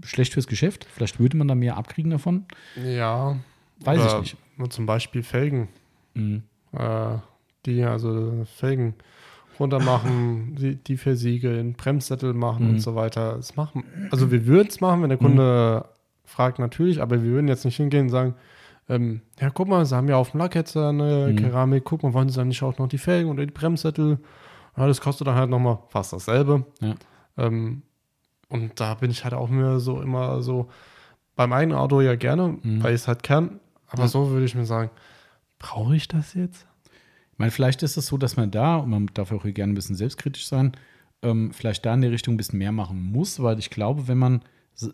[0.03, 0.87] schlecht fürs Geschäft.
[0.91, 2.45] Vielleicht würde man da mehr abkriegen davon.
[2.83, 3.37] Ja.
[3.81, 4.19] Weiß ich
[4.57, 4.71] nicht.
[4.71, 5.69] Zum Beispiel Felgen.
[6.13, 6.43] Mhm.
[6.73, 7.17] Äh,
[7.65, 8.95] die, also Felgen
[9.59, 12.73] runtermachen, die, die versiegeln, Bremssättel machen mhm.
[12.75, 13.35] und so weiter.
[13.35, 15.98] Das machen, also wir würden es machen, wenn der Kunde mhm
[16.29, 18.35] fragt natürlich, aber wir würden jetzt nicht hingehen und sagen,
[18.87, 21.35] ähm, ja, guck mal, sie haben ja auf dem Lack jetzt eine mhm.
[21.35, 24.19] Keramik, guck mal, wollen sie dann nicht auch noch die Felgen oder die Bremssättel?
[24.77, 26.65] Ja, das kostet dann halt nochmal fast dasselbe.
[26.81, 26.95] Ja.
[27.37, 27.83] Ähm,
[28.47, 30.69] und da bin ich halt auch mir so immer so
[31.35, 32.83] beim eigenen Auto ja gerne, mhm.
[32.83, 33.59] weil ich es halt kann.
[33.87, 34.07] Aber ja.
[34.07, 34.89] so würde ich mir sagen,
[35.59, 36.65] brauche ich das jetzt?
[37.39, 39.75] meine, vielleicht ist es so, dass man da, und man darf auch hier gerne ein
[39.75, 40.73] bisschen selbstkritisch sein,
[41.23, 44.17] ähm, vielleicht da in der Richtung ein bisschen mehr machen muss, weil ich glaube, wenn
[44.17, 44.41] man,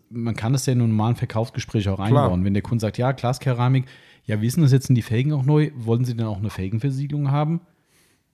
[0.09, 2.07] man kann es ja in einem normalen Verkaufsgespräch auch Klar.
[2.07, 2.43] einbauen.
[2.43, 3.85] Wenn der Kunde sagt, ja, Glaskeramik,
[4.25, 7.31] ja, wissen das jetzt sind die Felgen auch neu, wollen sie denn auch eine Felgenversiegelung
[7.31, 7.61] haben?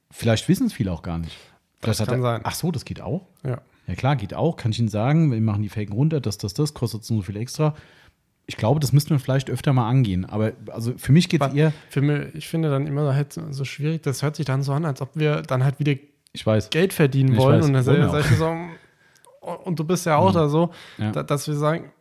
[0.10, 1.38] Vielleicht wissen es viele auch gar nicht.
[1.82, 2.41] Das Vielleicht hat kann er, sein.
[2.43, 3.28] Ach so, das geht auch?
[3.43, 3.62] Ja.
[3.88, 4.56] Ja klar, geht auch.
[4.56, 7.36] Kann ich Ihnen sagen, wir machen die Felgen runter, das, das, das, kostet so viel
[7.38, 7.76] extra.
[8.45, 10.26] Ich glaube, das müssten wir vielleicht öfter mal angehen.
[10.26, 13.66] Aber also für mich geht es eher, Für mich, ich finde dann immer halt so-
[13.66, 15.93] schwierig, das hört sich dann so an, als ob wir dann halt wieder
[16.34, 17.60] ich weiß, Geld verdienen Ich wollen.
[17.60, 18.56] weiß, und dann wollen wir sag ich so,
[19.42, 20.34] und du bist ja auch Mhm.
[20.36, 21.12] da so, Ja.
[21.12, 21.92] da, dass wir sagen,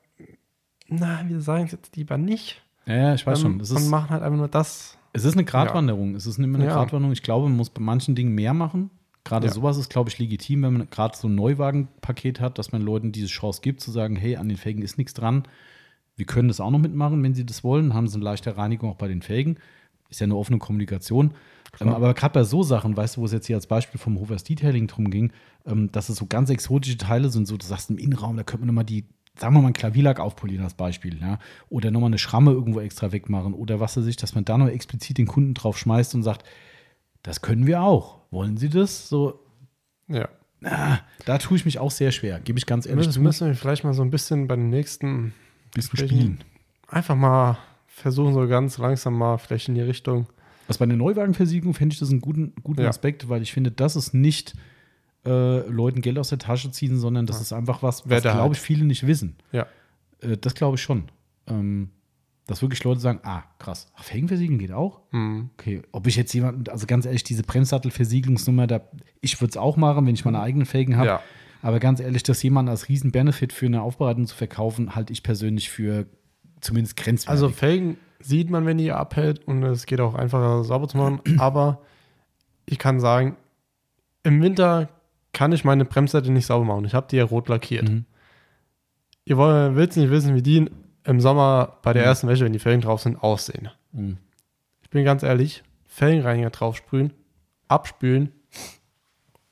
[0.88, 2.62] na, wir sagen es jetzt lieber nicht.
[2.86, 3.60] ja, ja, ich weiß ähm, schon.
[3.60, 4.96] Es und ist, machen halt einfach nur das.
[5.12, 6.14] es ist eine Gratwanderung.
[6.14, 6.74] Es ist immer eine Ja.
[6.74, 7.12] Gratwanderung.
[7.12, 8.90] Ich glaube, man muss bei manchen Dingen mehr machen.
[9.24, 9.52] Gerade Ja.
[9.52, 13.12] sowas ist, glaube ich, legitim, wenn man gerade so ein Neuwagenpaket hat, dass man Leuten
[13.12, 15.44] diese Chance gibt, zu sagen, hey, an den Felgen ist nichts dran.
[16.16, 17.94] Wir können das auch noch mitmachen, wenn sie das wollen.
[17.94, 19.56] Haben sie eine leichte Reinigung auch bei den Felgen.
[20.08, 21.32] Ist ja eine offene Kommunikation.
[21.80, 24.18] Ähm, aber gerade bei so Sachen, weißt du, wo es jetzt hier als Beispiel vom
[24.18, 25.32] Hovers Detailing drum ging,
[25.66, 28.60] ähm, dass es so ganz exotische Teile sind, so du sagst im Innenraum, da könnte
[28.60, 29.04] man nochmal die,
[29.38, 31.38] sagen wir mal, ein Klavierlack aufpolieren als Beispiel, ja.
[31.68, 34.68] Oder nochmal eine Schramme irgendwo extra wegmachen oder was weiß ich, dass man da noch
[34.68, 36.44] explizit den Kunden drauf schmeißt und sagt,
[37.22, 38.20] das können wir auch.
[38.30, 39.08] Wollen Sie das?
[39.08, 39.40] So,
[40.08, 40.28] Ja.
[40.64, 43.20] ah, da tue ich mich auch sehr schwer, gebe ich ganz ehrlich Müssen, zu.
[43.20, 45.32] müssen wir vielleicht mal so ein bisschen bei den nächsten
[45.74, 46.44] bisschen spielen.
[46.88, 50.26] einfach mal versuchen, so ganz langsam mal vielleicht in die Richtung.
[50.70, 52.88] Was bei der Neuwagenversiegelung fände ich das einen guten, guten Ja.
[52.88, 54.54] Aspekt, weil ich finde, das ist nicht
[55.26, 58.52] äh, Leuten Geld aus der Tasche ziehen, sondern das ist einfach was, was glaube halt.
[58.52, 59.34] ich, viele nicht wissen.
[59.50, 59.66] Ja.
[60.20, 61.10] Äh, das glaube ich schon.
[61.48, 61.90] Ähm,
[62.46, 65.00] dass wirklich Leute sagen, ah, krass, ach, Felgenversiegeln geht auch?
[65.10, 65.50] Hm.
[65.54, 68.80] Okay, ob ich jetzt jemanden, also ganz ehrlich, diese Bremssattelversiegelungsnummer, da,
[69.20, 71.06] ich würde es auch machen, wenn ich meine eigenen Felgen habe.
[71.06, 71.22] Ja.
[71.62, 75.68] Aber ganz ehrlich, das jemand als Riesen-Benefit für eine Aufbereitung zu verkaufen, halte ich persönlich
[75.68, 76.06] für
[76.60, 77.28] zumindest grenzwertig.
[77.28, 81.20] Also Felgen sieht man, wenn die abhält und es geht auch einfacher sauber zu machen.
[81.38, 81.80] Aber
[82.66, 83.36] ich kann sagen,
[84.22, 84.88] im Winter
[85.32, 86.84] kann ich meine Bremssätze nicht sauber machen.
[86.84, 87.88] Ich habe die ja rot lackiert.
[87.88, 88.04] Mhm.
[89.24, 90.68] Ihr wollt, willst nicht wissen, wie die
[91.04, 92.08] im Sommer bei der Mhm.
[92.08, 93.70] ersten Wäsche, wenn die Felgen drauf sind, aussehen.
[93.92, 94.18] Mhm.
[94.82, 97.12] Ich bin ganz ehrlich, Felgenreiniger draufsprühen,
[97.68, 98.32] abspülen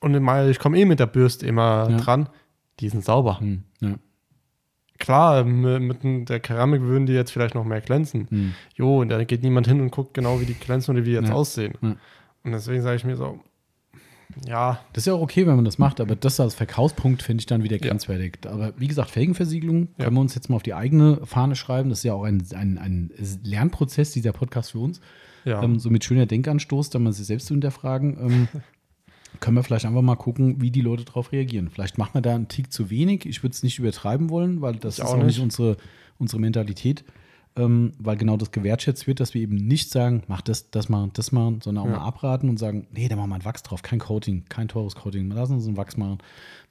[0.00, 1.96] und im Mai, ich komme eh mit der Bürste immer Ja.
[1.96, 2.28] dran,
[2.80, 3.40] die sind sauber.
[3.40, 3.67] Hm, ja.
[4.99, 8.26] Klar, mit der Keramik würden die jetzt vielleicht noch mehr glänzen.
[8.30, 8.55] Hm.
[8.74, 11.14] Jo, und da geht niemand hin und guckt genau, wie die glänzen oder wie die
[11.14, 11.34] jetzt Ja.
[11.34, 11.74] aussehen.
[11.80, 11.96] Ja.
[12.44, 13.38] Und deswegen sage ich mir so,
[14.46, 17.40] ja, Das ist ja auch okay, wenn man das macht, aber das als Verkaufspunkt finde
[17.40, 17.88] ich dann wieder Ja.
[17.88, 18.38] grenzwertig.
[18.46, 20.05] Aber wie gesagt, Felgenversiegelung Ja.
[20.05, 21.88] können wir uns jetzt mal auf die eigene Fahne schreiben.
[21.88, 23.11] Das ist ja auch ein, ein, ein
[23.42, 25.01] Lernprozess, dieser Podcast für uns.
[25.44, 25.62] ja.
[25.62, 28.18] Ähm, so mit schöner Denkanstoß, da mal sich selbst zu hinterfragen.
[28.20, 28.49] Ähm,
[29.41, 31.70] können wir vielleicht einfach mal gucken, wie die Leute darauf reagieren.
[31.70, 33.26] Vielleicht macht man da einen Tick zu wenig.
[33.26, 35.41] Ich würde es nicht übertreiben wollen, weil das Ich ist auch nicht nicht.
[35.41, 35.76] unsere,
[36.18, 37.05] unsere Mentalität.
[37.57, 41.11] Ähm, weil genau das gewertschätzt wird, dass wir eben nicht sagen, mach das, das machen,
[41.14, 41.97] das machen, sondern auch Ja.
[41.99, 44.95] mal abraten und sagen, nee, da machen wir ein Wachs drauf, kein Coating, kein teures
[44.95, 46.18] Coating, lassen uns einen Wachs machen.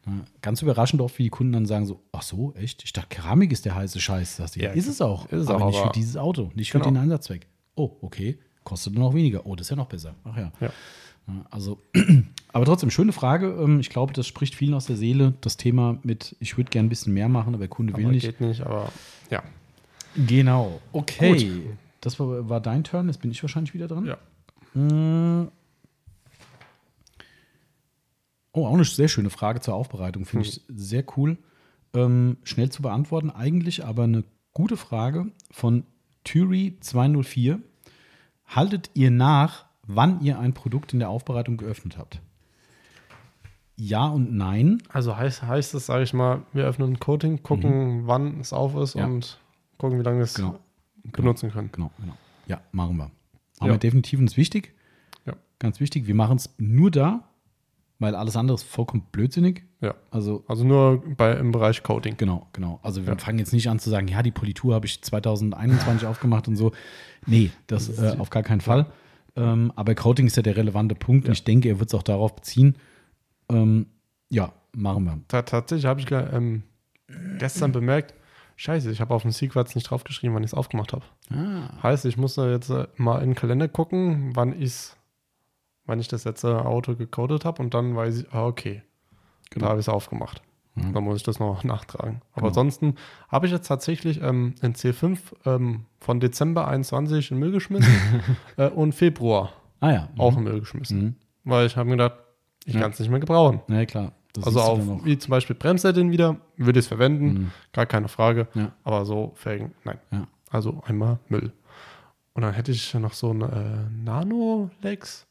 [0.06, 2.86] Na, ganz überraschend oft, wie die Kunden dann sagen so, ach so, echt?
[2.86, 4.38] Ich dachte, Keramik ist der heiße Scheiß.
[4.38, 6.72] Das Ja, ist es auch, ist es aber auch, nicht für aber- dieses Auto, nicht
[6.72, 6.92] für Genau.
[6.92, 7.48] den Einsatzzweck.
[7.76, 9.46] Oh, okay, kostet nur noch weniger.
[9.46, 10.16] Oh, das ist ja noch besser.
[10.24, 10.52] Ach ja.
[10.62, 10.70] Ja.
[11.28, 11.82] Ja, Also,
[12.54, 13.48] aber trotzdem, schöne Frage.
[13.60, 15.34] Ähm, Ich glaube, das spricht vielen aus der Seele.
[15.42, 18.14] Das Thema mit, ich würde gern ein bisschen mehr machen, aber der Kunde will aber
[18.14, 18.26] nicht.
[18.26, 18.92] geht nicht, aber
[19.30, 19.44] ja.
[20.16, 20.82] Genau.
[20.92, 21.50] Okay.
[21.50, 21.78] Gut.
[22.02, 23.08] Das war, war dein Turn.
[23.08, 24.06] Jetzt bin ich wahrscheinlich wieder dran.
[24.06, 24.18] Ja.
[24.74, 25.50] Mm.
[28.54, 30.26] Oh, auch eine sehr schöne Frage zur Aufbereitung.
[30.26, 31.38] Finde ich sehr cool.
[31.94, 34.24] Ähm, schnell zu beantworten eigentlich, aber eine
[34.54, 35.84] gute Frage von
[36.26, 37.60] Thury204.
[38.48, 42.20] Haltet ihr nach, wann ihr ein Produkt in der Aufbereitung geöffnet habt?
[43.80, 44.82] Ja und nein.
[44.90, 48.76] Also heißt, heißt es, sage ich mal, wir öffnen ein Coating, gucken, wann es auf
[48.76, 49.00] ist Mhm.
[49.02, 49.06] Ja.
[49.08, 49.40] und
[49.78, 50.58] gucken, wie lange wir es Genau.
[51.04, 51.70] benutzen können.
[51.72, 52.14] Genau, genau.
[52.48, 53.04] Ja, machen wir.
[53.60, 53.74] Haben Ja.
[53.74, 54.74] wir definitiv und ist wichtig.
[55.26, 55.34] Ja.
[55.60, 56.08] Ganz wichtig.
[56.08, 57.24] Wir machen es nur da,
[58.00, 59.64] weil alles andere ist vollkommen blödsinnig.
[59.82, 59.94] Ja.
[60.10, 62.16] Also, Also nur bei, im Bereich Coating.
[62.18, 62.80] genau, genau.
[62.82, 63.20] Also, wir Ja.
[63.20, 66.72] fangen jetzt nicht an zu sagen, ja, die Politur habe ich 2021 aufgemacht und so.
[67.28, 68.88] Nee, das äh, auf gar keinen Fall.
[69.36, 72.02] Ähm, aber Coating ist ja der relevante Punkt und ich denke, er wird es auch
[72.04, 72.76] darauf beziehen.
[73.50, 73.88] Ähm,
[74.30, 75.20] ja, machen wir.
[75.28, 76.64] Ta- Tatsächlich habe ich ähm,
[77.38, 78.14] gestern bemerkt,
[78.56, 81.04] scheiße, ich habe auf dem Sequats nicht draufgeschrieben, wann ich es aufgemacht habe.
[81.32, 84.98] Ah, Heißt, ich muss da jetzt äh, mal in den Kalender gucken, wann ich's,
[85.86, 88.82] wann ich das letzte Auto gecodet habe und dann weiß ich, ah, okay,
[89.50, 89.66] Genau.
[89.66, 90.42] da habe ich es aufgemacht.
[90.76, 90.92] Mhm.
[90.94, 92.22] Dann muss ich das noch nachtragen.
[92.34, 92.48] Aber Genau.
[92.50, 92.96] ansonsten
[93.30, 97.94] habe ich jetzt tatsächlich ähm, in C5 ähm, von Dezember 21 in Müll geschmissen
[98.58, 100.10] äh, und Februar ah ja.
[100.14, 100.20] Mhm.
[100.20, 101.02] auch in Müll geschmissen.
[101.02, 101.16] Mhm.
[101.46, 102.16] Weil ich habe mir gedacht,
[102.68, 102.82] ich Ja.
[102.82, 103.62] kann es nicht mehr gebrauchen.
[103.68, 104.12] Na ja, klar.
[104.34, 105.04] Das also noch.
[105.06, 107.52] wie zum Beispiel Bremssätteln wieder, würde ich es verwenden, Mhm.
[107.74, 108.48] gar keine Frage.
[108.54, 108.72] Ja.
[108.84, 109.98] Aber so Felgen, nein.
[110.12, 110.28] Ja.
[110.52, 111.52] Also einmal Müll.
[112.34, 115.26] Und dann hätte ich noch so ein äh, Nano-Lex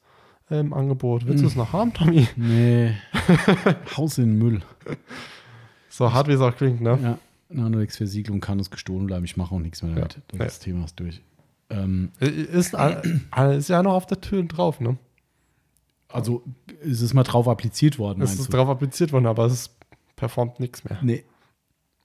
[0.51, 1.27] im Angebot.
[1.27, 2.27] Willst du es noch haben, Tommy?
[2.37, 2.95] Nee.
[3.97, 4.61] Haus in Müll.
[5.89, 6.99] So hart wie es auch klingt, ne?
[7.03, 7.19] Ja.
[7.49, 9.25] Nanox-Versiegelung kann uns gestohlen bleiben.
[9.25, 10.21] Ich mache auch nichts mehr damit.
[10.33, 10.39] Ja.
[10.39, 11.23] Das Thema ist durch.
[11.71, 14.97] Ähm, Ist, ist ja noch auf der Tür drauf, ne?
[16.17, 16.43] Also
[16.83, 18.57] es ist mal drauf appliziert worden, Es ist du?
[18.57, 19.77] drauf appliziert worden, aber es
[20.17, 20.99] performt nichts mehr.
[21.03, 21.25] Nee.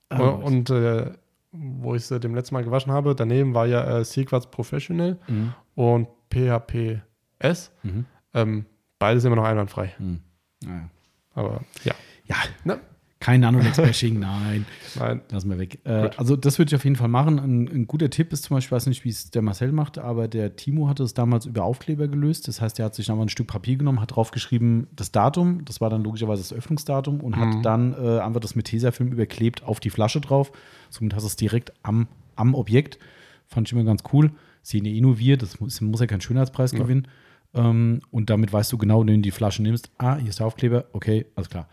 [0.09, 1.11] Und äh,
[1.51, 5.53] wo ich sie dem letzten Mal gewaschen habe, daneben war ja äh, Sequats Professional Mhm.
[5.75, 7.01] und PHP
[7.39, 7.71] S.
[7.83, 8.05] Mhm.
[8.33, 8.65] Ähm,
[8.99, 9.93] beides immer noch einwandfrei.
[9.99, 10.21] Mhm.
[10.63, 10.89] Naja.
[11.33, 11.93] Aber ja.
[12.25, 12.79] Ja, Ne?
[13.21, 14.65] Kein Nanolex-Bashing, nein.
[14.99, 15.21] Nein.
[15.31, 15.79] Lassen wir weg.
[15.85, 17.39] Äh, also, das würde ich auf jeden Fall machen.
[17.39, 19.97] Ein, ein guter Tipp ist zum Beispiel, ich weiß nicht, wie es der Marcel macht,
[19.97, 22.47] aber der Timo hatte es damals über Aufkleber gelöst.
[22.49, 25.79] Das heißt, er hat sich einfach ein Stück Papier genommen, hat draufgeschrieben, das Datum, das
[25.79, 27.39] war dann logischerweise das Öffnungsdatum und Mhm.
[27.41, 30.51] hat dann äh, einfach das mit Tesafilm überklebt auf die Flasche drauf.
[30.89, 32.99] Somit hast du es direkt am, am Objekt.
[33.47, 34.31] Fand ich immer ganz cool.
[34.63, 36.79] Ja eh wir, das muss, muss ja keinen Schönheitspreis Ja.
[36.79, 37.07] gewinnen.
[37.53, 40.45] Ähm, und damit weißt du genau, wenn du die Flasche nimmst, ah, hier ist der
[40.47, 41.67] Aufkleber, okay, alles klar.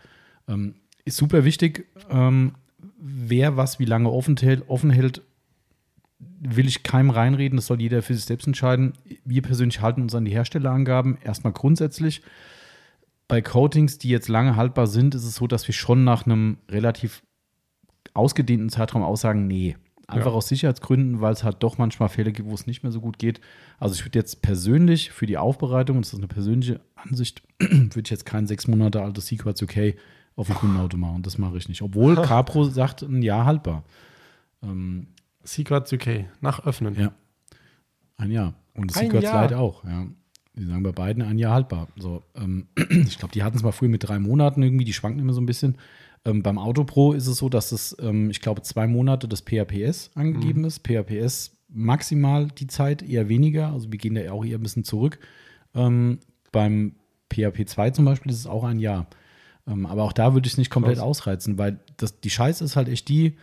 [0.47, 0.75] Ähm,
[1.09, 1.85] ist super wichtig.
[2.09, 2.53] Ähm,
[2.99, 5.21] wer was wie lange offen hält, offen hält,
[6.39, 7.57] will ich keinem reinreden.
[7.57, 8.93] Das soll jeder für sich selbst entscheiden.
[9.25, 11.17] Wir persönlich halten uns an die Herstellerangaben.
[11.23, 12.21] Erstmal grundsätzlich.
[13.27, 16.57] Bei Coatings, die jetzt lange haltbar sind, ist es so, dass wir schon nach einem
[16.69, 17.21] relativ
[18.13, 19.75] ausgedehnten Zeitraum aussagen, nee.
[20.07, 20.37] Einfach Ja.
[20.37, 23.19] aus Sicherheitsgründen, weil es halt doch manchmal Fälle gibt, wo es nicht mehr so gut
[23.19, 23.39] geht.
[23.77, 28.01] Also ich würde jetzt persönlich für die Aufbereitung, und das ist eine persönliche Ansicht, würde
[28.03, 29.93] ich jetzt kein sechs Monate altes Sequats UK
[30.39, 31.21] auf dem Kundenauto machen.
[31.21, 31.81] Das mache ich nicht.
[31.81, 33.83] Obwohl Capro sagt, ein Jahr haltbar.
[34.63, 35.07] Ähm,
[35.43, 36.95] Sequats UK, nach Öffnen.
[36.95, 37.11] ja.
[38.17, 38.53] Ein Jahr.
[38.73, 39.25] Und das Secrets.
[39.25, 40.07] Light auch, ja.
[40.55, 41.87] Die sagen bei beiden ein Jahr haltbar.
[41.97, 45.19] So, ähm, ich glaube, die hatten es mal früher mit drei Monaten irgendwie, die schwanken
[45.19, 45.77] immer so ein bisschen.
[46.25, 50.11] Ähm, beim Autopro ist es so, dass es, ähm, ich glaube, zwei Monate das PHPS
[50.15, 50.85] angegeben ist.
[50.85, 53.71] PHPS maximal die Zeit, eher weniger.
[53.71, 55.19] Also wir gehen da auch eher ein bisschen zurück.
[55.73, 56.19] Ähm,
[56.51, 56.95] beim
[57.31, 59.07] PHP 2 zum Beispiel ist es auch ein Jahr.
[59.69, 61.05] Ähm, aber auch da würde ich es nicht komplett Krass.
[61.05, 63.37] ausreizen, weil das, die Scheiße ist halt echt die,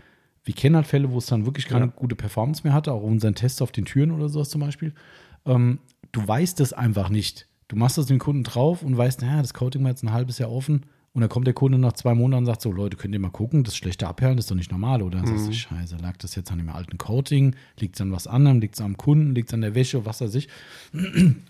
[0.44, 1.92] wir kennen halt Fälle, wo es dann wirklich keine Ja.
[1.94, 4.92] gute Performance mehr hatte, auch unseren Test auf den Türen oder sowas zum Beispiel.
[5.44, 5.78] Ähm,
[6.12, 7.46] du weißt es einfach nicht.
[7.68, 10.38] Du machst das den Kunden drauf und weißt, naja, das Coating war jetzt ein halbes
[10.38, 10.82] Jahr offen.
[11.12, 13.30] Und dann kommt der Kunde nach zwei Monaten und sagt so, Leute, könnt ihr mal
[13.30, 15.16] gucken, das schlechte Abperlen ist doch nicht normal, oder?
[15.18, 17.56] Dann sagst du, scheiße, lag das jetzt an dem alten Coating?
[17.80, 18.60] Liegt es an was anderem?
[18.60, 19.34] Liegt es am Kunden?
[19.34, 20.04] Liegt es an der Wäsche?
[20.04, 20.48] Was weiß ich.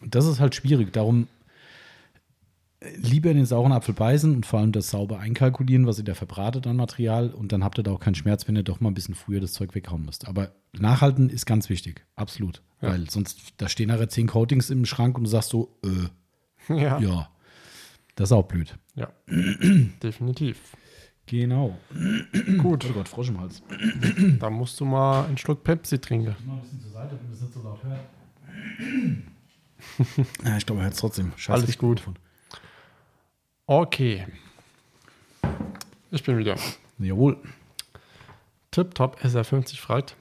[0.09, 0.93] Das ist halt schwierig.
[0.93, 1.27] Darum
[2.97, 6.15] lieber in den sauren Apfel beißen und vor allem das sauber einkalkulieren, was ihr da
[6.15, 7.31] verbratet an Material.
[7.31, 9.41] Und dann habt ihr da auch keinen Schmerz, wenn ihr doch mal ein bisschen früher
[9.41, 10.27] das Zeug weghauen müsst.
[10.29, 12.05] Aber nachhalten ist ganz wichtig.
[12.17, 12.63] Absolut.
[12.81, 12.91] Ja.
[12.91, 16.09] Weil sonst, da stehen nachher zehn Coatings im Schrank und du sagst so, äh,
[16.75, 16.99] Ja.
[16.99, 17.29] ja.
[18.15, 18.77] Das ist auch blöd.
[18.95, 19.09] Ja.
[20.03, 20.59] Definitiv.
[21.27, 21.77] Genau.
[22.59, 23.63] Gut, Oh Gott, Frosch im Hals.
[24.39, 26.35] da musst du mal einen Schluck Pepsi trinken.
[26.47, 28.01] Mal ein bisschen zur Seite, damit es nicht so laut hört.
[30.45, 31.33] ja, ich glaube, er hört es trotzdem.
[31.37, 31.99] Scheiß Alles gut.
[31.99, 32.19] Mikrofon.
[33.69, 34.25] Okay.
[36.13, 36.55] Ich bin wieder.
[36.99, 37.37] Jawohl.
[38.71, 40.17] TipTop SR50 fragt,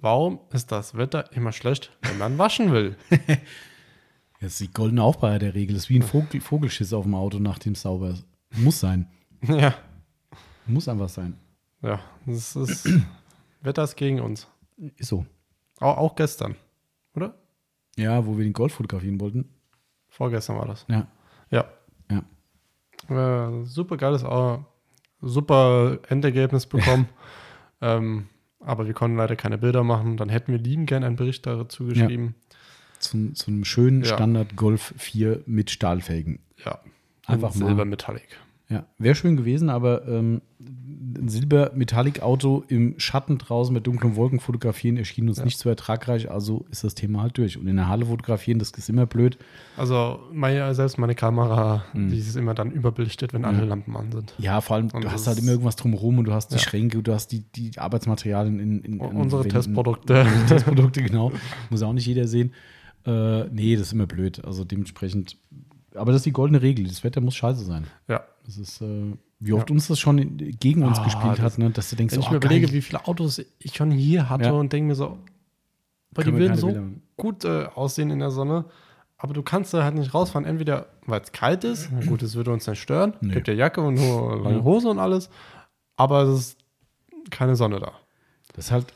[0.00, 2.96] warum ist das Wetter immer schlecht, wenn man waschen will?
[4.40, 5.74] Das ist die goldene Aufbauer der Regel.
[5.74, 8.24] Das ist wie ein Vogel, Vogelschiss auf dem Auto, nachdem es sauber ist.
[8.56, 9.10] Muss sein.
[9.42, 9.74] ja.
[10.64, 11.36] Muss einfach sein.
[11.82, 12.88] Ja, das ist
[13.62, 14.46] Wetter ist gegen uns.
[14.76, 15.26] Ist so.
[15.80, 16.54] Auch, auch gestern,
[17.16, 17.34] oder?
[17.96, 19.52] Ja, wo wir den Golf fotografieren wollten.
[20.06, 20.86] Vorgestern war das.
[20.88, 21.08] Ja.
[21.50, 21.64] Ja.
[23.08, 23.50] Ja.
[23.50, 24.58] Äh, super geiles, äh,
[25.20, 27.08] super Endergebnis bekommen.
[27.80, 28.28] ähm,
[28.60, 30.16] aber wir konnten leider keine Bilder machen.
[30.16, 32.34] Dann hätten wir lieben gern einen Bericht dazu geschrieben.
[32.98, 34.14] Zu, zu einem schönen Ja.
[34.14, 36.40] Standard Golf 4 mit Stahlfelgen.
[36.64, 36.80] Ja.
[37.26, 37.66] Einfach Und mal.
[37.68, 38.38] Silber Metallic.
[38.70, 44.98] Ja, wäre schön gewesen, aber ähm, ein Silber-Metallic-Auto im Schatten draußen mit dunklen Wolken fotografieren
[44.98, 45.44] erschien uns Ja.
[45.44, 47.56] nicht so ertragreich, also ist das Thema halt durch.
[47.56, 49.38] Und in der Halle fotografieren, das ist immer blöd.
[49.78, 52.10] Also meine, selbst meine Kamera, Mhm.
[52.10, 54.34] die ist immer dann überbelichtet, wenn alle Lampen an sind.
[54.38, 56.60] Ja, vor allem, Und du hast halt immer irgendwas drumherum und du hast die Ja.
[56.60, 59.54] Schränke, du hast die, die Arbeitsmaterialien in, in, in Unsere Wänden.
[59.56, 60.20] Testprodukte.
[60.24, 61.32] Unsere Testprodukte, genau.
[61.70, 62.52] Muss auch nicht jeder sehen.
[63.06, 64.44] Äh, nee, das ist immer blöd.
[64.44, 65.38] Also dementsprechend,
[65.94, 66.86] aber das ist die goldene Regel.
[66.86, 67.86] Das Wetter muss scheiße sein.
[68.08, 68.24] Ja.
[68.48, 69.74] Das ist, äh, wie oft Ja.
[69.74, 71.68] uns das schon gegen uns Ah, gespielt hat, ne?
[71.70, 74.44] dass du denkst, Wenn ich oh, mir überlege, wie viele Autos ich schon hier hatte
[74.46, 74.52] Ja.
[74.52, 75.18] und denke mir so,
[76.12, 76.84] weil die würden so Bilder
[77.18, 78.64] gut äh, aussehen in der Sonne,
[79.18, 82.36] aber du kannst da halt nicht rausfahren, entweder weil es kalt ist, na gut, das
[82.36, 83.34] würde uns nicht stören, Nee.
[83.34, 84.64] gibt ja Jacke und nur lange.
[84.64, 85.28] Hose und alles,
[85.96, 86.58] aber es ist
[87.30, 87.92] keine Sonne da.
[88.54, 88.86] Das ist halt,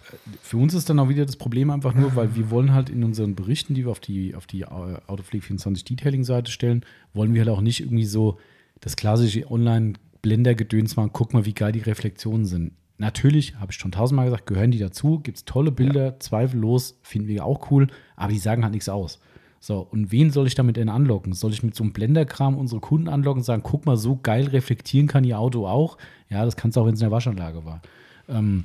[0.40, 3.04] für uns ist dann auch wieder das Problem einfach nur, weil wir wollen halt in
[3.04, 4.66] unseren Berichten, die wir auf die, auf die äh,
[5.06, 8.38] Autopflege 24 Detailing-Seite stellen, wollen wir halt auch nicht irgendwie so
[8.82, 12.72] das klassische Online-Blender-Gedöns machen, guck mal, wie geil die Reflexionen sind.
[12.98, 17.28] Natürlich, habe ich schon tausendmal gesagt, gehören die dazu, gibt es tolle Bilder, zweifellos, finden
[17.28, 19.18] wir auch cool, aber die sagen halt nichts aus.
[19.58, 21.32] So, und wen soll ich damit denn anlocken?
[21.32, 24.48] Soll ich mit so einem Blenderkram unsere Kunden anlocken und sagen, guck mal, so geil
[24.48, 25.98] reflektieren kann ihr Auto auch?
[26.28, 27.80] Ja, das kannst du auch, wenn es in der Waschanlage war.
[28.28, 28.64] Ähm,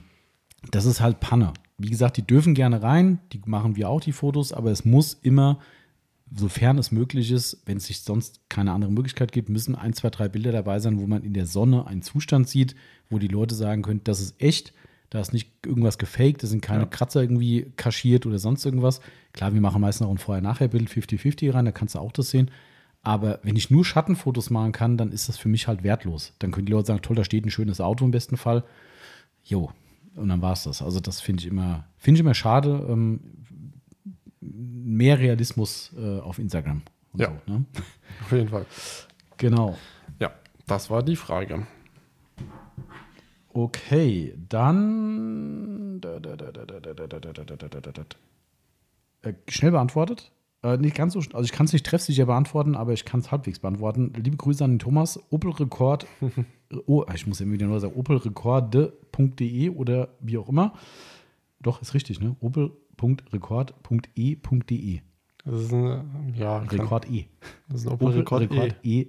[0.72, 1.54] das ist halt Panne.
[1.78, 5.14] Wie gesagt, die dürfen gerne rein, die machen wir auch die Fotos, aber es muss
[5.14, 5.60] immer,
[6.34, 10.10] sofern es möglich ist, wenn es sich sonst keine andere Möglichkeit gibt, müssen ein, zwei,
[10.10, 12.76] drei Bilder dabei sein, wo man in der Sonne einen Zustand sieht,
[13.10, 14.74] wo die Leute sagen können, das ist echt,
[15.10, 16.90] da ist nicht irgendwas gefaked, da sind keine Ja.
[16.90, 19.00] Kratzer irgendwie kaschiert oder sonst irgendwas.
[19.32, 22.52] Klar, wir machen meistens auch ein Vorher-Nachher-Bild 50-50 rein, da kannst du auch das sehen.
[23.04, 26.34] Aber wenn ich nur Schattenfotos machen kann, dann ist das für mich halt wertlos.
[26.40, 28.66] Dann können die Leute sagen, toll, da steht ein schönes Auto im besten Fall.
[29.46, 29.72] Jo,
[30.16, 30.82] und dann war es das.
[30.82, 32.86] Also das finde ich immer, finde ich immer schade.
[32.90, 33.22] Ähm,
[34.54, 36.82] mehr Realismus äh, auf Instagram.
[37.16, 37.28] Ja.
[37.46, 37.66] So, ne?
[38.24, 38.66] Auf jeden Fall.
[39.38, 39.78] Genau.
[40.20, 40.32] Ja,
[40.66, 41.68] das war die Frage.
[43.54, 46.00] Okay, dann
[49.24, 50.32] äh, schnell beantwortet.
[50.64, 53.32] Äh, nicht ganz so, also ich kann es nicht treffsicher beantworten, aber ich kann es
[53.32, 54.14] halbwegs beantworten.
[54.16, 55.20] Liebe Grüße an den Thomas.
[55.30, 56.06] Opel Rekord,
[56.86, 60.74] oh, ich muss immer wieder nur sagen, opelrekorde.de oder wie auch immer.
[61.60, 62.36] Doch, ist richtig, ne?
[62.98, 65.00] opel.rekord.e.de.
[65.46, 67.26] Das ist ein, ja, kann, Rekord E.
[67.70, 68.58] das ist ein Opel Rekord E.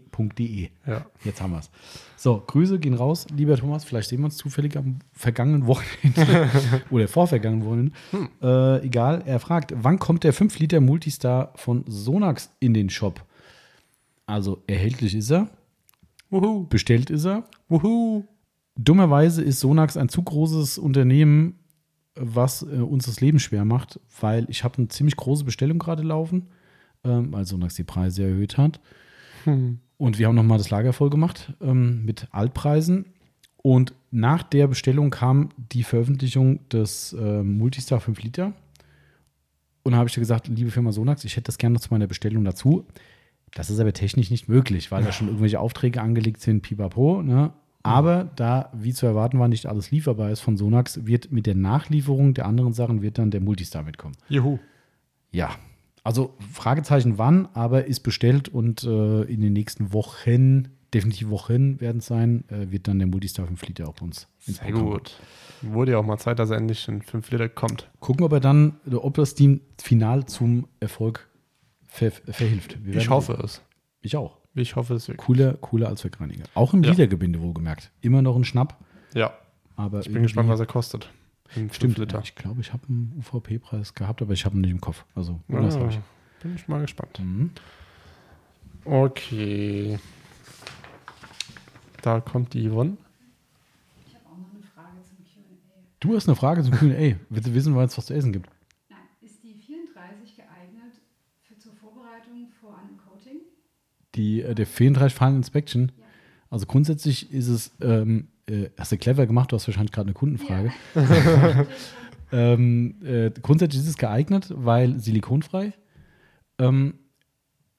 [0.04, 0.68] Rekord.e.de.
[0.86, 1.04] Ja.
[1.24, 1.68] Jetzt haben wir es.
[2.16, 3.82] So, Grüße gehen raus, lieber Thomas.
[3.84, 6.48] Vielleicht sehen wir uns zufällig am vergangenen Wochenende
[6.90, 7.92] oder vorvergangenen Wochenende.
[8.40, 13.24] Äh, egal, er fragt, wann kommt der 5 Liter Multistar von Sonax in den Shop?
[14.26, 15.48] Also, erhältlich ist er,
[16.30, 16.66] Wuhu.
[16.68, 17.42] bestellt ist er.
[17.68, 18.24] Wuhu.
[18.76, 21.58] Dummerweise ist Sonax ein zu großes Unternehmen,
[22.20, 26.02] was äh, uns das Leben schwer macht, weil ich habe eine ziemlich große Bestellung gerade
[26.02, 26.48] laufen,
[27.04, 28.80] ähm, weil Sonax die Preise erhöht hat.
[29.44, 29.80] Hm.
[29.96, 33.06] Und wir haben nochmal das Lager voll gemacht ähm, mit Altpreisen.
[33.56, 38.52] Und nach der Bestellung kam die Veröffentlichung des äh, Multistar 5 Liter.
[39.82, 41.88] Und da habe ich dir gesagt, liebe Firma Sonax, ich hätte das gerne noch zu
[41.90, 42.86] meiner Bestellung dazu.
[43.52, 47.22] Das ist aber technisch nicht möglich, weil da schon irgendwelche Aufträge angelegt sind, pipapo.
[47.22, 47.52] Ne?
[47.82, 51.54] Aber da, wie zu erwarten war, nicht alles lieferbar ist von Sonax, wird mit der
[51.54, 54.16] Nachlieferung der anderen Sachen wird dann der Multistar mitkommen.
[54.28, 54.58] Juhu.
[55.30, 55.50] Ja,
[56.04, 61.98] also Fragezeichen wann, aber ist bestellt und äh, in den nächsten Wochen, definitiv Wochen werden
[61.98, 64.90] es sein, äh, wird dann der Multistar 5 Liter auch uns ins Sehr Programm.
[64.90, 65.16] gut.
[65.62, 67.90] Wurde ja auch mal Zeit, dass er endlich in 5 Liter kommt.
[68.00, 71.28] Gucken, ob er dann, äh, ob das Team final zum Erfolg
[71.86, 72.78] ver verhilft.
[72.84, 73.44] Wir Ich hoffe sehen.
[73.44, 73.62] es.
[74.00, 74.37] Ich auch.
[74.58, 75.24] Ich hoffe es wirklich.
[75.24, 76.44] Cooler, cooler als Wegreiniger.
[76.54, 76.90] Auch im Ja.
[76.90, 77.90] Liedergebinde wohlgemerkt.
[78.00, 78.76] Immer noch ein Schnapp,
[79.14, 79.32] Ja,
[79.76, 81.08] aber ich bin gespannt, was er kostet.
[81.54, 82.16] In 5 Stimmt, Liter.
[82.18, 85.04] ja, ich glaube, ich habe einen UVP-Preis gehabt, aber ich habe ihn nicht im Kopf.
[85.14, 85.98] Also, Ja, das habe ich.
[86.42, 87.18] bin ich mal gespannt.
[87.20, 87.50] Mhm.
[88.84, 89.98] Okay.
[92.02, 92.96] Da kommt die Yvonne.
[94.06, 95.80] Ich habe auch noch eine Frage zum QA.
[96.00, 97.16] Du hast eine Frage zum Q&A.
[97.28, 98.48] Willst du wissen, was es zu essen gibt?
[98.88, 100.94] Nein, ist die 34 geeignet
[101.42, 103.40] für, zur Vorbereitung vor einem Coating?
[104.18, 105.92] Die, äh, der 34 Final Inspection.
[105.96, 106.04] Ja.
[106.50, 110.14] Also grundsätzlich ist es, ähm, äh, hast du clever gemacht, du hast wahrscheinlich gerade eine
[110.14, 110.72] Kundenfrage.
[112.30, 115.72] Ähm, äh, grundsätzlich ist es geeignet, weil silikonfrei.
[116.58, 116.94] Ähm,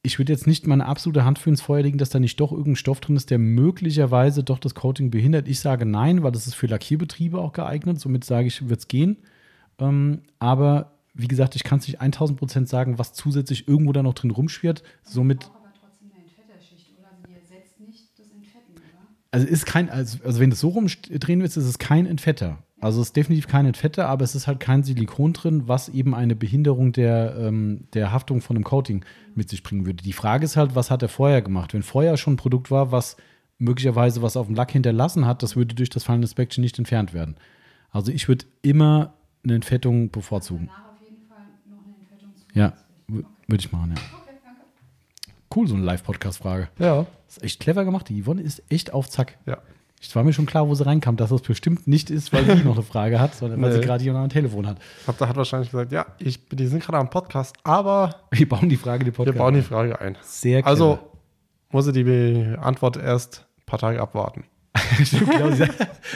[0.02, 2.52] ich würde jetzt nicht meine absolute Hand für ins Feuer legen, dass da nicht doch
[2.52, 5.48] irgendein Stoff drin ist, der möglicherweise doch das Coating behindert.
[5.48, 8.00] Ich sage nein, weil das ist für Lackierbetriebe auch geeignet.
[8.00, 9.18] Somit sage ich, wird es gehen.
[9.78, 14.02] Ähm, aber wie gesagt, ich kann es nicht 1000 Prozent sagen, was zusätzlich irgendwo da
[14.02, 14.84] noch drin rumschwirrt.
[15.04, 17.10] Somit Braucht aber trotzdem eine Entfetterschicht, oder?
[17.10, 19.06] Also die ersetzt nicht das Entfetten, oder?
[19.32, 22.64] Also ist kein, also, also wenn du es so rumdrehen willst, ist es kein Entfetter.
[22.82, 26.16] Also es ist definitiv kein Entfetter, aber es ist halt kein Silikon drin, was eben
[26.16, 29.04] eine Behinderung der, ähm, der Haftung von einem Coating
[29.36, 30.04] mit sich bringen würde.
[30.04, 31.74] Die Frage ist halt, was hat er vorher gemacht?
[31.74, 33.18] Wenn vorher schon ein Produkt war, was
[33.58, 37.14] möglicherweise was auf dem Lack hinterlassen hat, das würde durch das Final Inspection nicht entfernt
[37.14, 37.36] werden.
[37.92, 39.14] Also ich würde immer
[39.44, 40.70] eine Entfettung bevorzugen.
[40.70, 42.46] Danach auf jeden Fall noch eine Entfettung zu.
[42.54, 42.74] Ja,
[43.08, 43.98] würde ich machen, ja.
[43.98, 44.29] Okay.
[45.56, 46.70] Cool, so eine Live-Podcast-Frage.
[46.78, 47.06] Ja.
[47.28, 48.08] Ist echt clever gemacht.
[48.10, 49.38] Die Yvonne ist echt auf Zack.
[49.46, 49.58] Ja.
[50.02, 52.64] Es war mir schon klar, wo sie reinkam, dass das bestimmt nicht ist, weil sie
[52.64, 53.86] noch eine Frage hat, sondern weil sie Nee.
[53.86, 54.78] gerade jemand am Telefon hat.
[55.08, 58.70] Habt ihr hat wahrscheinlich gesagt, ja, ich, die sind gerade am Podcast, aber Wir bauen
[58.70, 59.38] die Frage, die wir Podcast.
[59.38, 60.18] bauen die Frage ein.
[60.22, 60.70] Sehr clever.
[60.70, 61.00] Also
[61.72, 64.46] muss sie die Antwort erst ein paar Tage abwarten.
[65.04, 65.66] Stimmt, genau, sie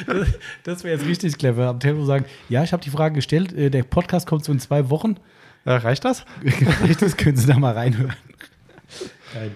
[0.07, 0.27] das,
[0.63, 1.67] das wäre jetzt richtig clever.
[1.67, 4.59] Am Telefon sagen, ja, ich habe die Frage gestellt, äh, der Podcast kommt so in
[4.59, 5.15] zwei Wochen.
[5.65, 6.25] Äh, reicht das?
[6.99, 8.13] das können Sie da mal reinhören.
[9.33, 9.51] Geil.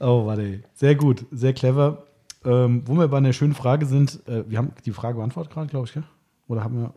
[0.00, 0.62] Oh, warte.
[0.74, 2.04] Sehr gut, sehr clever.
[2.44, 5.66] Ähm, wo wir bei einer schönen Frage sind, äh, wir haben die Frage beantwortet gerade,
[5.68, 6.04] glaube ich, gell?
[6.48, 6.94] Oder haben wir,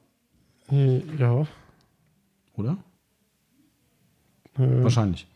[0.71, 1.45] Äh, Ja.
[2.55, 2.77] oder?
[4.57, 5.27] Äh, Wahrscheinlich.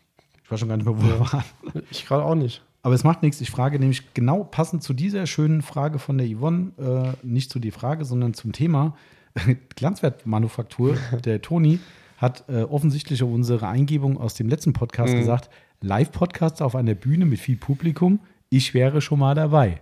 [0.44, 1.42] Ich weiß schon gar nicht mehr, wo wir waren.
[1.90, 2.62] ich gerade auch nicht.
[2.82, 3.40] Aber es macht nichts.
[3.40, 7.58] Ich frage nämlich genau passend zu dieser schönen Frage von der Yvonne, äh, nicht zu
[7.58, 8.94] die Frage, sondern zum Thema
[9.76, 10.96] Glanzwertmanufaktur.
[11.24, 11.80] der Toni
[12.18, 15.18] hat äh, offensichtlich auf unsere Eingebung aus dem letzten Podcast Mhm.
[15.18, 18.20] gesagt, Live-Podcast auf einer Bühne mit viel Publikum,
[18.50, 19.80] ich wäre schon mal dabei.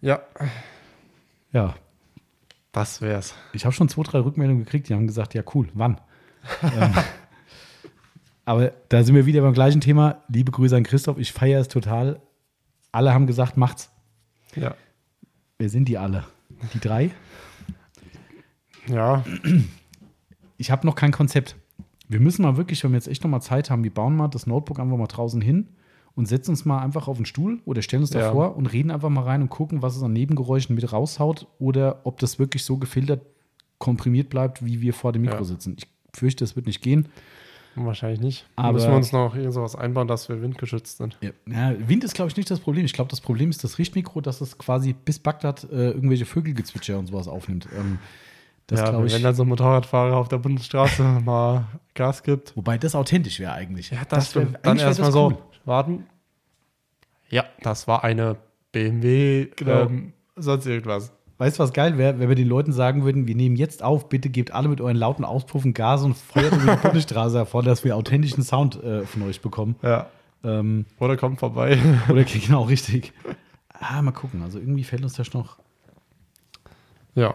[0.00, 0.20] Ja,
[1.52, 1.74] Ja,
[2.72, 3.34] das wär's.
[3.52, 6.00] ich habe schon zwei, drei Rückmeldungen gekriegt, die haben gesagt, ja cool, wann?
[6.62, 6.94] ähm,
[8.44, 10.22] aber da sind wir wieder beim gleichen Thema.
[10.28, 12.20] Liebe Grüße an Christoph, ich feiere es total.
[12.92, 13.90] Alle haben gesagt, macht's.
[14.56, 14.74] Ja.
[15.58, 16.24] Wer sind die alle?
[16.72, 17.10] Die drei?
[18.86, 19.22] Ja,
[20.56, 21.56] Ich habe noch kein Konzept.
[22.10, 24.28] Wir müssen mal wirklich, wenn wir jetzt echt noch mal Zeit haben, wir bauen mal
[24.28, 25.68] das Notebook einfach mal draußen hin
[26.16, 28.20] und setzen uns mal einfach auf den Stuhl oder stellen uns Ja.
[28.20, 32.00] davor und reden einfach mal rein und gucken, was es an Nebengeräuschen mit raushaut oder
[32.04, 33.22] ob das wirklich so gefiltert,
[33.78, 35.44] komprimiert bleibt, wie wir vor dem Mikro Ja.
[35.44, 35.76] sitzen.
[35.78, 37.06] Ich fürchte, es wird nicht gehen.
[37.76, 38.46] wahrscheinlich nicht.
[38.56, 41.16] Aber- müssen wir uns noch irgend sowas einbauen, dass wir windgeschützt sind.
[41.22, 41.30] Ja.
[41.46, 42.84] Ja, Wind ist, glaube ich, nicht das Problem.
[42.84, 46.98] Ich glaube, das Problem ist das Richtmikro, dass es quasi bis Bagdad äh, irgendwelche Vögelgezwitscher
[46.98, 47.68] und sowas aufnimmt.
[47.78, 47.98] Ähm,
[48.70, 49.14] das ja, glaube ich.
[49.14, 51.64] wenn dann so ein Motorradfahrer auf der Bundesstraße mal
[51.94, 52.56] Gas gibt.
[52.56, 53.90] Wobei das authentisch wäre eigentlich.
[53.90, 54.46] Ja, wär- das, stimmt.
[54.56, 55.38] eigentlich Dann wär erstmal das so cool.
[55.64, 56.06] warten.
[57.28, 58.36] Ja, das war eine
[58.72, 59.82] BMW, Genau.
[59.82, 61.12] ähm, sonst irgendwas.
[61.38, 64.08] Weißt du, was geil wäre, wenn wir den Leuten sagen würden, wir nehmen jetzt auf,
[64.10, 67.82] bitte gebt alle mit euren lauten Auspuffen Gas und feuert über die Bundesstraße hervor, dass
[67.82, 69.76] wir authentischen Sound äh, von euch bekommen.
[69.82, 70.06] Ja.
[70.44, 71.78] Ähm, Oder kommt vorbei.
[72.10, 73.12] oder genau richtig.
[73.72, 74.42] Ah, mal gucken.
[74.42, 75.56] Also irgendwie fällt uns das noch.
[77.14, 77.34] ja.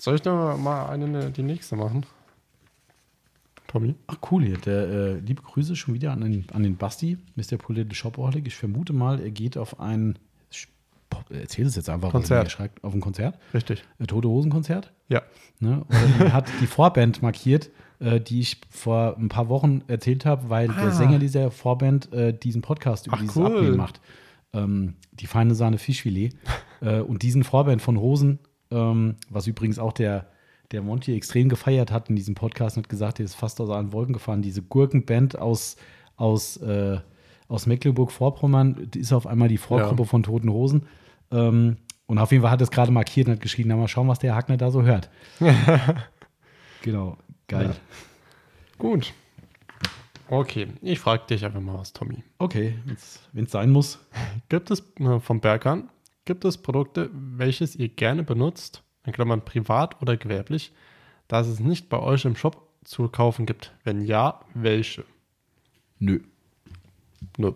[0.00, 2.06] Soll ich noch mal eine, die nächste machen?
[3.66, 3.94] Tommy?
[4.06, 4.56] Ach cool hier.
[4.58, 7.56] Der äh, liebe Grüße schon wieder an den, an den Basti, Mr.
[7.58, 8.46] Political Shopaholic.
[8.46, 10.18] Ich vermute mal, er geht auf ein.
[11.28, 12.44] Erzähl es jetzt einfach, was er Konzert.
[12.44, 12.84] mir schreibt.
[12.84, 13.38] Auf ein Konzert.
[13.52, 13.84] Richtig.
[14.06, 14.92] Tote Hosen Konzert.
[15.08, 15.22] Ja.
[15.58, 15.84] Ne?
[15.88, 20.48] Und er hat die Vorband markiert, äh, die ich vor ein paar Wochen erzählt habe,
[20.50, 20.90] weil der Ah.
[20.92, 23.46] Sänger dieser Vorband äh, diesen Podcast über Ach, dieses cool.
[23.46, 24.00] Abnehmen macht.
[24.52, 26.30] Ähm, die feine Sahne Fischfilet.
[26.80, 28.38] äh, und diesen Vorband von Hosen,
[28.70, 30.26] ähm, was übrigens auch der,
[30.72, 33.70] der Monty extrem gefeiert hat in diesem Podcast und hat gesagt, er ist fast aus
[33.70, 34.42] allen Wolken gefahren.
[34.42, 35.76] Diese Gurkenband aus,
[36.16, 36.98] aus, äh,
[37.48, 40.08] aus Mecklenburg-Vorpommern die ist auf einmal die Vorgruppe Ja.
[40.08, 40.86] von Toten Hosen.
[41.32, 41.76] Ähm,
[42.06, 44.08] und auf jeden Fall hat er es gerade markiert und hat geschrieben, na mal schauen,
[44.08, 45.10] was der Hackner da so hört.
[46.82, 47.16] genau,
[47.48, 47.70] geil.
[47.70, 47.74] Ja.
[48.78, 49.12] Gut.
[50.28, 52.22] Okay, ich frage dich einfach mal was, Tommy.
[52.38, 52.74] Okay,
[53.32, 53.98] wenn es sein muss.
[54.48, 55.88] Gibt es äh, vom Bergern,
[56.30, 60.72] gibt es Produkte, welches ihr gerne benutzt, in Klammern privat oder gewerblich,
[61.26, 63.74] dass es nicht bei euch im Shop zu kaufen gibt?
[63.82, 65.04] Wenn ja, welche?
[65.98, 66.20] Nö.
[67.36, 67.50] Nö.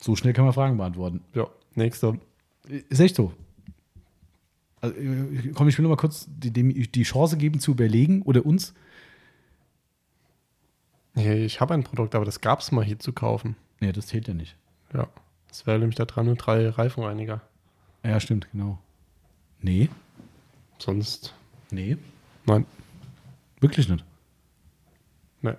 [0.00, 1.24] So schnell kann man Fragen beantworten.
[1.34, 2.20] Ja, nächste.
[2.68, 3.32] Ist echt so.
[4.80, 4.94] Also,
[5.54, 8.74] komm, ich will noch mal kurz die, die Chance geben zu überlegen oder uns.
[11.14, 13.56] Nee, Ich habe ein Produkt, aber das gab es mal hier zu kaufen.
[13.80, 14.56] Nee, das zählt ja nicht.
[14.94, 15.08] Ja.
[15.56, 17.40] Das wäre nämlich der 303 Reifenreiniger.
[18.04, 18.78] Ja, stimmt, genau.
[19.62, 19.88] Nee,
[20.78, 21.34] Sonst,
[21.70, 21.96] nee,
[22.44, 22.66] nein.
[23.58, 24.04] wirklich nicht.
[25.40, 25.54] Nee.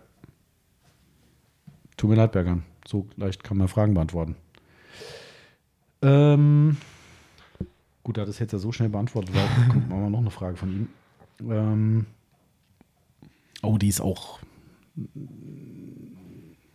[1.97, 2.63] Tut mir leid, Bergern.
[2.87, 4.35] So leicht kann man Fragen beantworten.
[6.03, 6.77] Ähm,
[8.03, 10.57] gut, da das jetzt ja so schnell beantwortet war, kommt machen wir noch eine Frage
[10.57, 10.89] von ihm.
[11.49, 12.05] Ähm,
[13.63, 14.41] oh, die ist auch.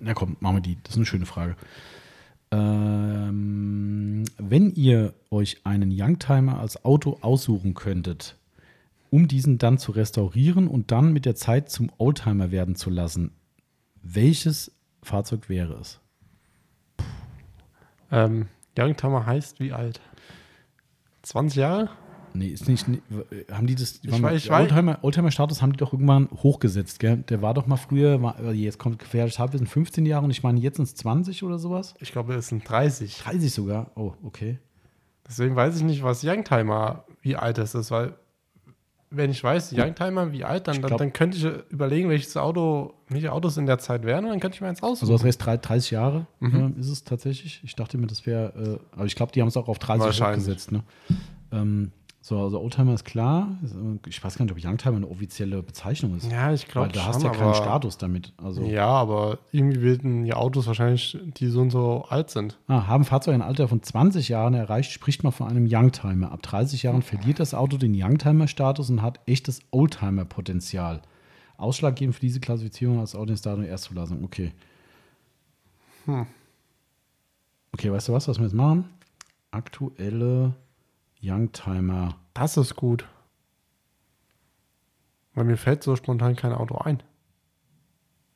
[0.01, 0.77] Na komm, machen wir die.
[0.83, 1.55] Das ist eine schöne Frage.
[2.53, 8.37] Ähm, wenn ihr euch einen Youngtimer als Auto aussuchen könntet,
[9.11, 13.33] um diesen dann zu restaurieren und dann mit der Zeit zum Oldtimer werden zu lassen,
[14.03, 14.71] welches
[15.03, 15.99] Fahrzeug wäre es?
[18.11, 18.49] Ähm,
[18.79, 20.03] Youngtimer heißt wie alt?
[21.23, 21.89] 20 Jahre?
[22.35, 22.89] Nee, ist nicht.
[22.89, 23.01] nee,
[23.51, 24.01] haben die das.
[24.03, 27.19] Ich warte mal, weiß- ich Oldtimer, Oldtimer-Status haben die doch irgendwann hochgesetzt, gell?
[27.29, 30.43] Der war doch mal früher, war, äh, jetzt kommt gefährliches Halbwissen, 15 Jahre und ich
[30.43, 31.95] meine, jetzt sind es 20 oder sowas?
[32.01, 33.19] Ich glaube, es sind 30.
[33.19, 33.91] 30 sogar.
[33.97, 34.59] Oh, okay.
[35.29, 38.15] Deswegen weiß ich nicht, was Youngtimer, wie alt das ist, weil
[39.15, 42.35] wenn ich weiß, Youngtimer, wie alt, dann, Ich dann, glaub- dann könnte ich überlegen, welches
[42.39, 45.03] Auto, welche Autos in der Zeit wären und dann könnte ich mir eins aussuchen.
[45.11, 46.75] Also, das heißt, drei- 30 Jahre Mhm.
[46.77, 47.61] äh, ist es tatsächlich.
[47.63, 50.07] Ich dachte mir, das wäre, äh, aber ich glaube, die haben es auch auf 30
[50.07, 50.41] Wahrscheinlich.
[50.47, 50.73] hochgesetzt.
[50.73, 50.83] Ne?
[51.53, 51.93] Ähm,
[52.25, 53.59] so, also Oldtimer ist klar.
[54.07, 56.31] Ich weiß gar nicht, ob Youngtimer eine offizielle Bezeichnung ist.
[56.31, 58.33] ja, ich glaube Weil da schon, hast ja keinen Status damit.
[58.37, 62.61] Also, Ja, aber irgendwie werden ja Autos wahrscheinlich, die so und so alt sind.
[62.69, 66.31] Ah, haben Fahrzeuge ein Alter von 20 Jahren erreicht, spricht man von einem Youngtimer.
[66.31, 71.03] Ab 30 Jahren verliert das Auto den Youngtimer-Status und hat echtes Oldtimer-Potenzial.
[71.57, 74.23] Ausschlaggebend für diese Klassifizierung als dadurch Erstzulassung.
[74.23, 74.53] Okay.
[76.05, 76.27] Hm.
[77.73, 78.85] Okay, weißt du was, was wir jetzt machen?
[79.51, 80.55] Aktuelle
[81.23, 82.17] Youngtimer.
[82.35, 83.07] Das ist gut.
[85.35, 87.03] Weil mir fällt so spontan kein Auto ein.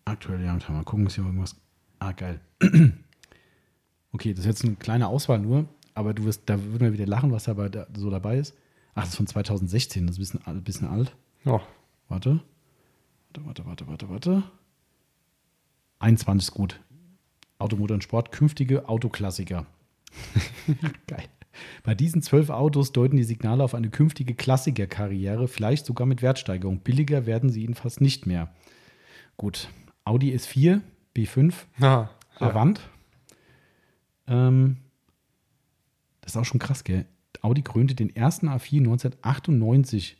[0.04, 0.84] Aktuelle Youngtimer.
[0.84, 1.56] Gucken, ist hier irgendwas.
[1.98, 2.40] Ah, geil.
[4.12, 7.06] okay, das ist jetzt eine kleine Auswahl nur, aber du wirst, da würden wir wieder
[7.06, 8.54] lachen, was dabei da so dabei ist.
[8.94, 11.16] Ach, das ist von 2016, das ist ein bisschen, ein bisschen alt.
[11.44, 11.60] Ja,
[12.08, 12.40] Warte.
[13.34, 14.42] Warte, warte, warte, warte, warte.
[15.98, 16.80] 21 ist gut.
[17.58, 19.66] Automotor und Sport, künftige Autoklassiker.
[21.06, 21.28] Geil.
[21.82, 26.80] Bei diesen zwölf Autos deuten die Signale auf eine künftige Klassikerkarriere, vielleicht sogar mit Wertsteigerung.
[26.80, 28.52] Billiger werden sie jedenfalls nicht mehr.
[29.36, 29.68] Gut.
[30.04, 30.80] Audi S4,
[31.16, 32.10] B5, Ah, ja.
[32.38, 32.80] Avant.
[34.28, 34.76] Ähm,
[36.20, 37.06] das ist auch schon krass, gell?
[37.42, 40.16] Audi krönte den ersten A4 1998.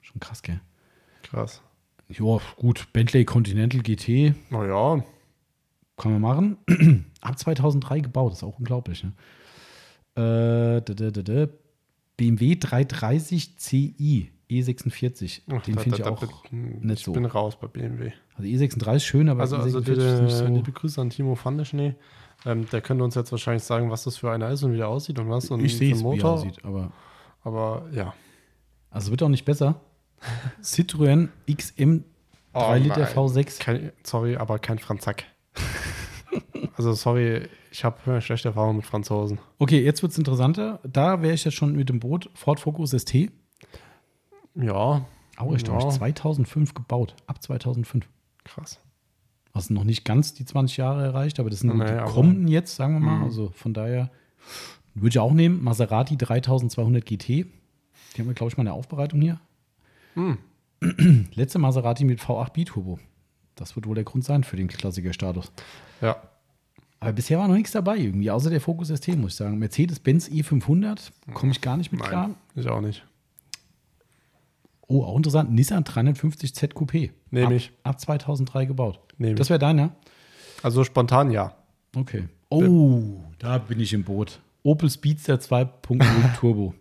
[0.00, 0.60] Schon krass, gell?
[1.22, 1.62] Krass.
[2.08, 2.88] Ja, gut.
[2.92, 5.02] Bentley Continental GT Naja,
[5.96, 7.04] kann man machen.
[7.20, 9.02] Ab 2003 gebaut, das ist auch unglaublich.
[9.02, 9.12] Ne?
[10.16, 11.48] Äh, da, da, da, da.
[12.16, 15.42] BMW 330 Ci E46.
[15.50, 16.20] Ach, Den finde ich da- auch
[16.50, 17.12] bin- nicht ich so.
[17.12, 18.12] bin raus bei BMW.
[18.36, 20.46] Also E36 ist schön, aber Also, also E46 die, ist nicht so.
[20.46, 21.94] liebe Grüße an Timo Fandeschnee.
[22.44, 24.88] Ähm, der könnte uns jetzt wahrscheinlich sagen, was das für einer ist und wie der
[24.88, 26.30] aussieht und was und ich sehe es, wie er Motor.
[26.32, 26.92] aussieht, aber
[27.42, 28.14] Aber ja.
[28.90, 29.80] also wird auch nicht besser.
[30.62, 32.04] Citroën XM
[32.52, 33.08] 3 Liter nein.
[33.08, 33.58] V6.
[33.58, 35.24] Kein, sorry, aber kein Franzack.
[36.76, 39.38] also sorry, ich habe schlechte Erfahrungen mit Franzosen.
[39.58, 40.80] Okay, jetzt wird es interessanter.
[40.82, 42.30] Da wäre ich jetzt schon mit dem Boot.
[42.32, 43.30] Ford Focus ST.
[44.54, 45.04] Ja,
[45.36, 45.84] Auch erstaunlich.
[45.84, 45.90] Ja.
[45.90, 47.14] 2005 gebaut.
[47.26, 48.06] Ab 2005.
[48.44, 48.80] krass.
[49.52, 52.76] Also noch nicht ganz die 20 Jahre erreicht, aber das sind Nee, die kommenden jetzt,
[52.76, 53.18] sagen wir mal.
[53.18, 53.24] Mhm.
[53.24, 54.10] Also von daher
[54.94, 55.62] würde ich auch nehmen.
[55.62, 57.28] Maserati 3200 GT.
[57.28, 57.46] Die
[58.18, 59.38] haben wir, glaube ich, mal eine Aufbereitung hier.
[60.14, 60.38] Hm.
[61.34, 62.98] Letzte Maserati mit V8 Biturbo.
[63.54, 65.52] Das wird wohl der Grund sein für den Klassiker-Status.
[66.00, 66.16] Ja,
[67.00, 69.58] Aber bisher war noch nichts dabei irgendwie, außer der Focus ST, muss ich sagen.
[69.58, 72.28] Mercedes-Benz E500 komme ich gar nicht mit klar.
[72.28, 73.04] nein, ich auch nicht.
[74.88, 75.52] Oh, auch interessant.
[75.52, 77.10] Nissan 350Z Coupé.
[77.30, 77.72] Nehm ab, ich.
[77.82, 79.00] Ab 2003 gebaut.
[79.18, 79.94] Nehm das wäre deiner?
[80.62, 81.54] Also spontan ja.
[81.94, 82.28] Okay.
[82.50, 84.40] Oh, da bin ich im Boot.
[84.62, 86.74] Opel Speedster 2.0 Turbo.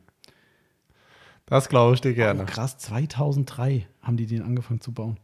[1.47, 2.45] Das glaube ich dir Oh, gerne.
[2.45, 5.17] krass, 2003 haben die den angefangen zu bauen.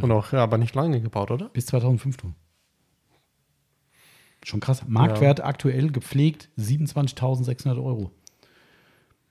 [0.00, 1.48] Und auch, ja, aber nicht lange gebaut, oder?
[1.48, 2.16] Bis 2005.
[2.18, 2.32] du.
[4.42, 4.82] Schon krass.
[4.88, 8.10] Marktwert aktuell gepflegt 27.600 Euro.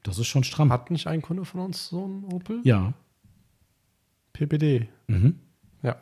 [0.04, 0.72] Das ist schon stramm.
[0.72, 2.62] Hat nicht ein Kunde von uns so einen Opel?
[2.64, 2.94] ja.
[4.34, 4.88] PPD.
[5.08, 5.38] Mhm.
[5.82, 5.98] Ja.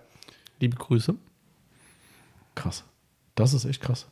[0.60, 1.16] Liebe Grüße.
[2.54, 2.84] Krass.
[3.36, 4.08] Das ist echt krass.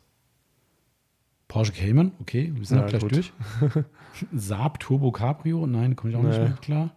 [1.47, 3.11] Porsche Cayman, okay, wir sind Ja, auch gleich gut.
[3.15, 3.33] durch.
[4.33, 6.47] Saab Turbo Cabrio, nein, komme ich auch nicht Nee.
[6.49, 6.95] mit klar.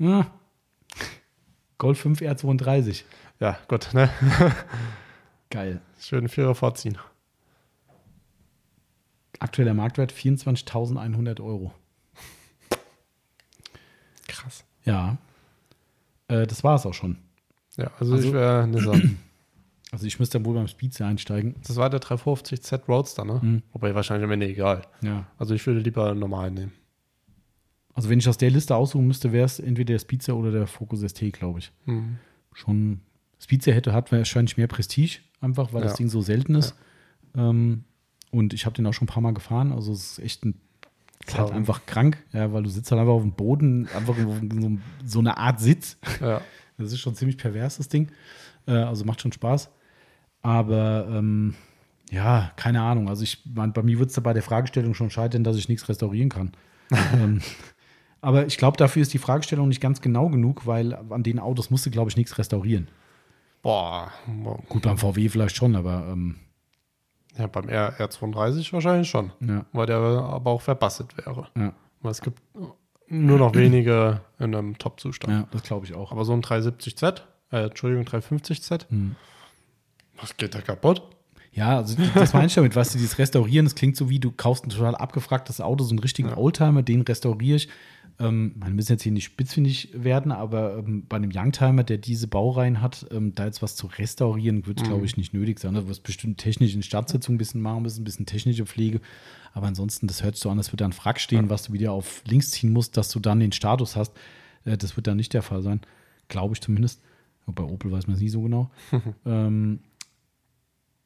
[0.00, 0.26] Ah.
[1.76, 3.02] Golf 5 R32.
[3.40, 4.08] Ja, gut, ne?
[5.50, 5.80] Geil.
[5.98, 6.98] Schön Vierer vorziehen.
[9.40, 11.72] Aktueller Marktwert 24.100 Euro.
[14.26, 14.64] Krass.
[14.84, 15.16] Ja.
[16.28, 17.18] Äh, das war es auch schon.
[17.76, 19.18] Ja, also, Also- ich wäre Nissan.
[19.90, 21.54] Also ich müsste dann wohl beim Speedster einsteigen.
[21.66, 23.40] Das war der 350Z Roadster, ne?
[23.42, 23.62] Mhm.
[23.72, 24.82] Wobei wahrscheinlich am Ende egal.
[25.00, 25.26] Ja.
[25.38, 26.72] Also ich würde lieber normal nehmen.
[27.94, 30.66] Also wenn ich aus der Liste aussuchen müsste, wäre es entweder der Speedster oder der
[30.66, 31.72] Focus ST, glaube ich.
[31.86, 32.18] Mhm.
[32.52, 33.00] Schon.
[33.40, 35.88] Speedster hätte, hat wahrscheinlich mehr Prestige, einfach weil Ja.
[35.88, 36.74] das Ding so selten ist.
[37.36, 37.84] Ähm,
[38.30, 39.72] und ich habe den auch schon ein paar Mal gefahren.
[39.72, 40.60] Also es ist echt ein,
[41.26, 41.54] ist halt Ja.
[41.56, 45.36] einfach krank, ja, weil du sitzt halt einfach auf dem Boden, einfach in so, eine
[45.36, 45.96] Art Sitz.
[46.20, 46.40] Ja.
[46.76, 48.08] Das ist schon ziemlich pervers, das Ding.
[48.66, 49.70] Äh, also macht schon Spaß.
[50.42, 51.54] Aber ähm,
[52.10, 53.08] ja, keine Ahnung.
[53.08, 55.68] Also ich mein, bei mir wird es da bei der Fragestellung schon scheitern, dass ich
[55.68, 56.52] nichts restaurieren kann.
[57.14, 57.40] ähm,
[58.20, 61.70] aber ich glaube, dafür ist die Fragestellung nicht ganz genau genug, weil an den Autos
[61.70, 62.88] musst du, glaube ich, nichts restaurieren.
[63.62, 64.12] Boah.
[64.68, 66.36] Gut, beim VW vielleicht schon, aber ähm,
[67.36, 69.32] Ja, beim R R32 wahrscheinlich schon.
[69.40, 71.48] ja, Weil der aber auch verbastelt wäre.
[71.56, 72.40] ja, Weil es gibt
[73.08, 75.32] nur noch wenige in einem Top-Zustand.
[75.32, 76.12] ja, das glaube ich auch.
[76.12, 77.22] Aber so ein 370Z,
[77.52, 79.16] äh, Entschuldigung, 350Z, Hm.
[80.20, 81.02] was geht da kaputt?
[81.52, 84.30] Ja, also das meine ich damit, weißt du, dieses Restaurieren, das klingt so wie, du
[84.30, 86.36] kaufst ein total abgefragtes Auto, so einen richtigen Ja.
[86.36, 87.68] Oldtimer, den restauriere ich.
[88.20, 92.26] Ähm, man müssen jetzt hier nicht spitzfindig werden, aber ähm, bei einem Youngtimer, der diese
[92.26, 95.74] Baureihen hat, ähm, da jetzt was zu restaurieren, wird, glaube ich, nicht nötig sein.
[95.74, 99.00] Du wirst bestimmt technisch in Stadtsitzung ein bisschen machen müssen, ein bisschen technische Pflege.
[99.52, 101.72] Aber ansonsten, das hört sich so an, als würde da ein Frack stehen, was du
[101.72, 104.12] wieder auf links ziehen musst, dass du dann den Status hast.
[104.64, 105.80] Äh, das wird dann nicht der Fall sein.
[106.26, 107.00] Glaube ich zumindest.
[107.46, 108.70] Bei Opel weiß man es nie so genau.
[109.24, 109.80] ähm,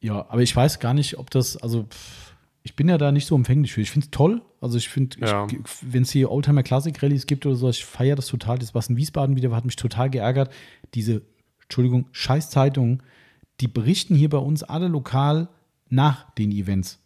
[0.01, 2.32] ja, aber ich weiß gar nicht, ob das, also pff,
[2.63, 3.81] ich bin ja da nicht so empfänglich für.
[3.81, 4.43] Ich finde es toll.
[4.61, 5.47] Also ich finde, Ja.
[5.83, 8.59] wenn es hier Oldtimer Classic Rallyes gibt oder so, ich feiere das total.
[8.59, 10.53] Das, was in Wiesbaden wieder war, hat mich total geärgert.
[10.95, 11.23] Diese,
[11.63, 13.03] Entschuldigung, Scheißzeitungen,
[13.61, 15.49] die berichten hier bei uns alle lokal
[15.89, 16.99] nach den Events.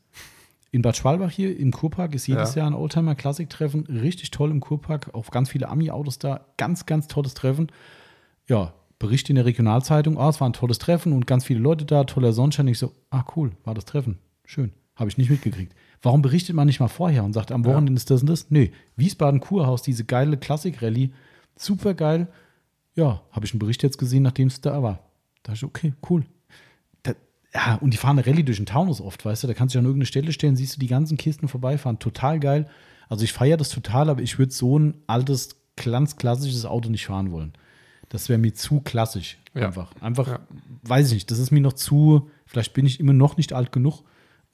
[0.72, 2.62] In Bad Schwalbach hier im Kurpark ist jedes Ja.
[2.62, 3.86] Jahr ein Oldtimer Classic Treffen.
[3.86, 5.14] Richtig toll im Kurpark.
[5.14, 6.46] Auch ganz viele Ami-Autos da.
[6.58, 7.68] Ganz, ganz tolles Treffen.
[8.46, 10.18] Ja, Bericht in der Regionalzeitung.
[10.18, 12.04] Ah, es war ein tolles Treffen und ganz viele Leute da.
[12.04, 12.68] Toller Sonnenschein.
[12.68, 14.18] Ich so, ah, cool, war das Treffen.
[14.44, 14.72] Schön.
[14.96, 15.74] Habe ich nicht mitgekriegt.
[16.02, 18.50] Warum berichtet man nicht mal vorher und sagt, am Wochenende ist das und das?
[18.50, 21.12] Nö, Wiesbaden Kurhaus, diese geile Klassik-Rallye.
[21.56, 22.28] Super geil.
[22.94, 25.00] ja, habe ich einen Bericht jetzt gesehen, nachdem es da war.
[25.42, 26.24] Da dachte ich, okay, cool.
[27.02, 27.12] Da,
[27.54, 29.78] ja, und die fahren eine Rallye durch den Taunus oft, weißt du, da kannst du
[29.78, 32.68] dich an irgendeine Stelle stellen, siehst du die ganzen Kisten vorbeifahren, total geil.
[33.08, 37.06] Also ich feiere das total, aber ich würde so ein altes, ganz klassisches Auto nicht
[37.06, 37.52] fahren wollen.
[38.08, 39.38] Das wäre mir zu klassisch.
[39.54, 39.66] Ja.
[39.66, 39.92] Einfach.
[40.00, 40.40] Einfach, Ja.
[40.82, 43.72] weiß ich nicht, das ist mir noch zu, vielleicht bin ich immer noch nicht alt
[43.72, 44.02] genug,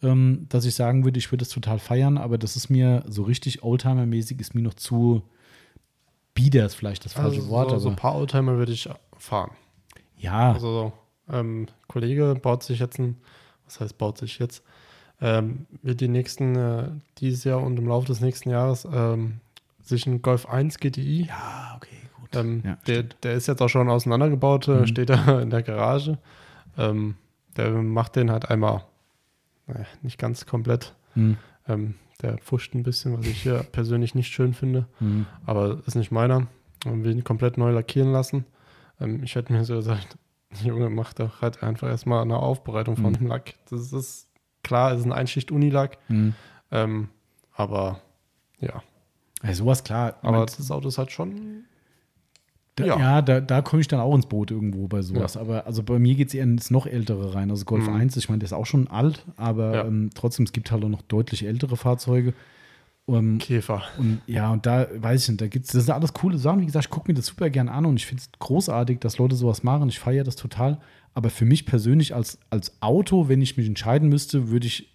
[0.03, 3.23] ähm, dass ich sagen würde, ich würde das total feiern, aber das ist mir so
[3.23, 5.23] richtig Oldtimer-mäßig, ist mir noch zu
[6.35, 8.89] bieder, ist vielleicht das falsche Also Wort, so, so aber ein paar Oldtimer würde ich
[9.19, 9.51] fahren.
[10.17, 10.93] ja, Also,
[11.29, 13.17] ähm, Kollege baut sich jetzt ein,
[13.65, 14.63] was heißt baut sich jetzt,
[15.21, 16.89] ähm, wird die nächsten, äh,
[17.19, 19.41] dieses Jahr und im Laufe des nächsten Jahres ähm,
[19.83, 21.27] sich ein Golf 1 GTI.
[21.29, 22.35] ja, okay, gut.
[22.35, 24.87] Ähm, Ja, der, der ist jetzt auch schon auseinandergebaut, äh, Mhm.
[24.87, 26.19] steht da in der Garage.
[26.79, 27.17] Ähm,
[27.57, 28.83] der macht den halt einmal,
[29.73, 30.95] naja, nicht ganz komplett.
[31.15, 31.37] Hm,
[31.69, 34.87] Ähm, der pfuscht ein bisschen, was ich hier persönlich nicht schön finde.
[34.99, 35.27] hm.
[35.47, 36.47] aber ist nicht meiner.
[36.85, 38.45] Und will ihn komplett neu lackieren lassen.
[39.01, 40.17] Ähm, ich hätte mir so gesagt,
[40.65, 43.19] Junge, mach doch halt einfach erstmal eine Aufbereitung von Mhm.
[43.19, 43.55] dem Lack.
[43.71, 44.29] Das ist
[44.65, 46.35] klar, ist ein Einschicht-Unilack, Hm.
[46.71, 47.09] ähm,
[47.55, 48.01] aber
[48.61, 48.83] ja.
[49.45, 50.17] Ja, sowas klar.
[50.23, 51.65] Aber Aber das Auto ist halt schon.
[52.77, 52.99] Da, ja.
[52.99, 55.37] ja, da, da komme ich dann auch ins Boot irgendwo bei sowas.
[55.37, 57.51] Aber also bei mir geht es eher ins noch ältere rein.
[57.51, 57.95] Also Golf Mhm.
[57.97, 59.85] 1, ich meine, der ist auch schon alt, aber Ja.
[59.85, 62.33] ähm, trotzdem, es gibt halt auch noch deutlich ältere Fahrzeuge.
[63.09, 63.83] Ähm, Käfer.
[63.99, 66.61] Und ja, und da weiß ich nicht, da gibt's, das sind alles coole Sachen.
[66.61, 69.19] Wie gesagt, ich gucke mir das super gern an und ich finde es großartig, dass
[69.19, 69.89] Leute sowas machen.
[69.89, 70.79] Ich feiere das total.
[71.13, 74.92] Aber für mich persönlich als, als Auto, wenn ich mich entscheiden müsste, würde ich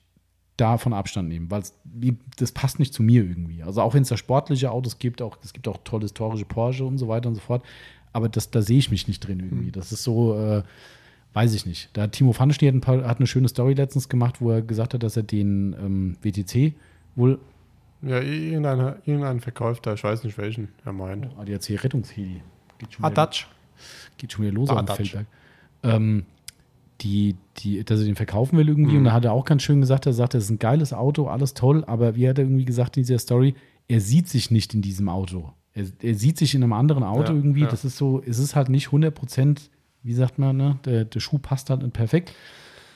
[0.57, 1.63] davon Abstand nehmen, weil
[2.37, 3.63] das passt nicht zu mir irgendwie.
[3.63, 6.83] Also auch wenn es da sportliche Autos gibt, auch, es gibt auch tolle historische Porsche
[6.85, 7.63] und so weiter und so fort.
[8.13, 9.71] Aber das, da sehe ich mich nicht drin irgendwie.
[9.71, 10.63] Das ist so, äh,
[11.33, 11.89] weiß ich nicht.
[11.93, 14.61] Da hat Timo Pfannenstiel hat, ein paar, hat eine schöne Story letztens gemacht, wo er
[14.61, 16.73] gesagt hat, dass er den ähm, WTC
[17.15, 17.37] wohl
[18.01, 21.27] Ja, irgendeiner, irgendein Verkäufer, ich weiß nicht welchen, er meint.
[21.37, 22.41] ADAC Rettungsheli.
[22.79, 23.47] Geht schon Ah, wieder, Dutch.
[24.17, 24.95] geht schon wieder los Ah, Dutch.
[24.97, 25.25] Feldberg.
[25.83, 26.25] Ähm,
[27.01, 28.93] die, die, dass er den verkaufen will irgendwie.
[28.93, 28.99] Mhm.
[28.99, 31.27] Und da hat er auch ganz schön gesagt, er sagt, das ist ein geiles Auto,
[31.27, 33.55] alles toll, aber wie hat er irgendwie gesagt in dieser Story,
[33.87, 35.51] er sieht sich nicht in diesem Auto.
[35.73, 37.61] Er, er sieht sich in einem anderen Auto Ja, irgendwie.
[37.61, 37.67] ja.
[37.67, 39.69] Das ist so, es ist halt nicht 100 Prozent,
[40.03, 40.79] wie sagt man, ne?
[40.85, 42.33] der, der Schuh passt halt nicht perfekt.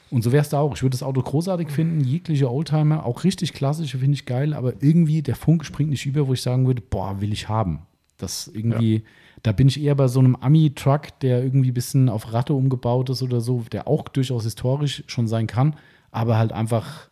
[0.10, 0.76] Und so wäre es da auch.
[0.76, 4.84] Ich würde das Auto großartig finden, jegliche Oldtimer, auch richtig klassische finde ich geil, aber
[4.84, 7.84] irgendwie der Funke springt nicht über, wo ich sagen würde, boah, will ich haben.
[8.18, 9.04] Das irgendwie,
[9.44, 13.10] da bin ich eher bei so einem Ami-Truck, der irgendwie ein bisschen auf Ratte umgebaut
[13.10, 15.76] ist oder so, der auch durchaus historisch schon sein kann,
[16.12, 17.10] aber halt einfach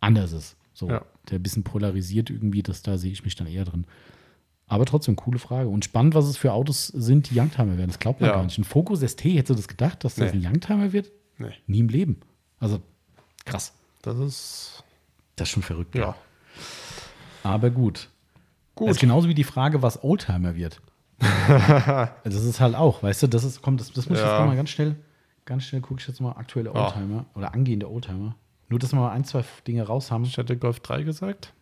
[0.00, 0.56] anders ist.
[0.74, 1.02] So, Ja.
[1.30, 3.86] der ein bisschen polarisiert irgendwie, das da sehe ich mich dann eher drin.
[4.68, 5.68] Aber trotzdem, coole Frage.
[5.68, 7.88] Und spannend, was es für Autos sind, die Youngtimer werden.
[7.88, 8.36] Das glaubt man Ja.
[8.36, 8.58] gar nicht.
[8.58, 10.40] Ein Focus ST, hättest du das gedacht, dass das Nee.
[10.46, 11.10] ein Youngtimer wird?
[11.38, 12.20] Nee, Nie im Leben.
[12.58, 12.80] Also
[13.44, 13.72] krass.
[14.02, 14.84] das ist.
[15.36, 15.94] Das ist schon verrückt.
[15.94, 16.14] Ja.
[17.42, 18.08] Aber gut.
[18.74, 18.88] Gut.
[18.88, 20.80] Das ist genauso wie die Frage, was Oldtimer wird.
[22.24, 24.38] das ist halt auch, weißt du, das ist, komm, das, das muss ich Ja.
[24.38, 24.96] jetzt mal ganz schnell,
[25.44, 26.74] ganz schnell gucke ich jetzt mal aktuelle.
[26.74, 28.36] Oldtimer oder angehende Oldtimer.
[28.68, 30.24] Nur, dass wir mal ein, zwei Dinge raus haben.
[30.24, 31.52] Ich hätte Golf 3 gesagt.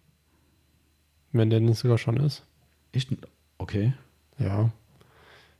[1.32, 2.44] Wenn der nicht sogar schon ist.
[2.92, 3.10] Echt?
[3.58, 3.92] Okay.
[4.38, 4.70] Ja.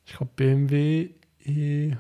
[0.07, 1.11] Ich glaube BMW
[1.45, 1.97] E.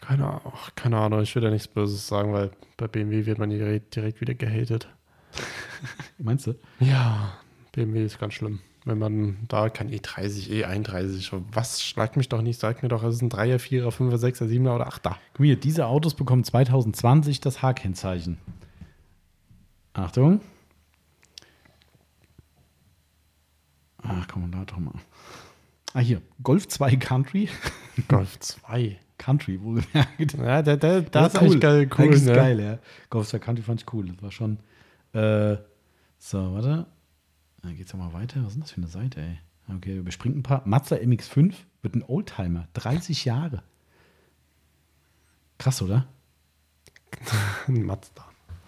[0.00, 3.50] Keine Ahnung, keine Ahnung, ich will da nichts Böses sagen, weil bei BMW wird man
[3.50, 4.88] direkt, direkt wieder gehatet.
[6.18, 6.54] Meinst du?
[6.80, 7.32] Ja,
[7.72, 8.60] BMW ist ganz schlimm.
[8.86, 13.16] Wenn man da E E30, E31, was schlagt mich doch nicht, sagt mir doch, es
[13.16, 15.16] ist ein 3er, 4er, 5er, 6er, 7er oder 8er.
[15.34, 18.38] Guck diese Autos bekommen 2020 das H-Kennzeichen.
[19.92, 20.40] Achtung.
[24.04, 24.94] Ach, komm, da doch mal.
[25.92, 26.22] Ah, hier.
[26.44, 27.48] Golf 2 Country.
[28.08, 29.00] Golf 2.
[29.18, 30.34] Country, wohlgemerkt.
[30.34, 32.20] Ja, der, der, Das, das, ist eigentlich geil, cool.
[32.20, 32.32] Ne?
[32.32, 32.78] geil, ja.
[33.10, 34.12] Golf 2 Country fand ich cool.
[34.12, 34.58] Das war schon.
[35.12, 35.56] Äh,
[36.18, 36.86] so, warte.
[37.66, 38.44] Dann geht's ja mal weiter.
[38.44, 39.38] Was ist denn das für eine Seite, ey?
[39.74, 40.62] Okay, überspringt ein paar.
[40.66, 41.52] Mazda MX5
[41.82, 42.68] wird ein Oldtimer.
[42.74, 43.64] 30 Jahre.
[45.58, 46.06] Krass, oder?
[47.66, 48.24] Ein Mazda.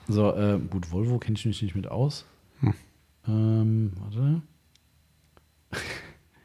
[0.08, 2.24] So, äh, gut, Volvo kenne ich mich nicht mit aus.
[3.28, 4.42] Ähm, warte.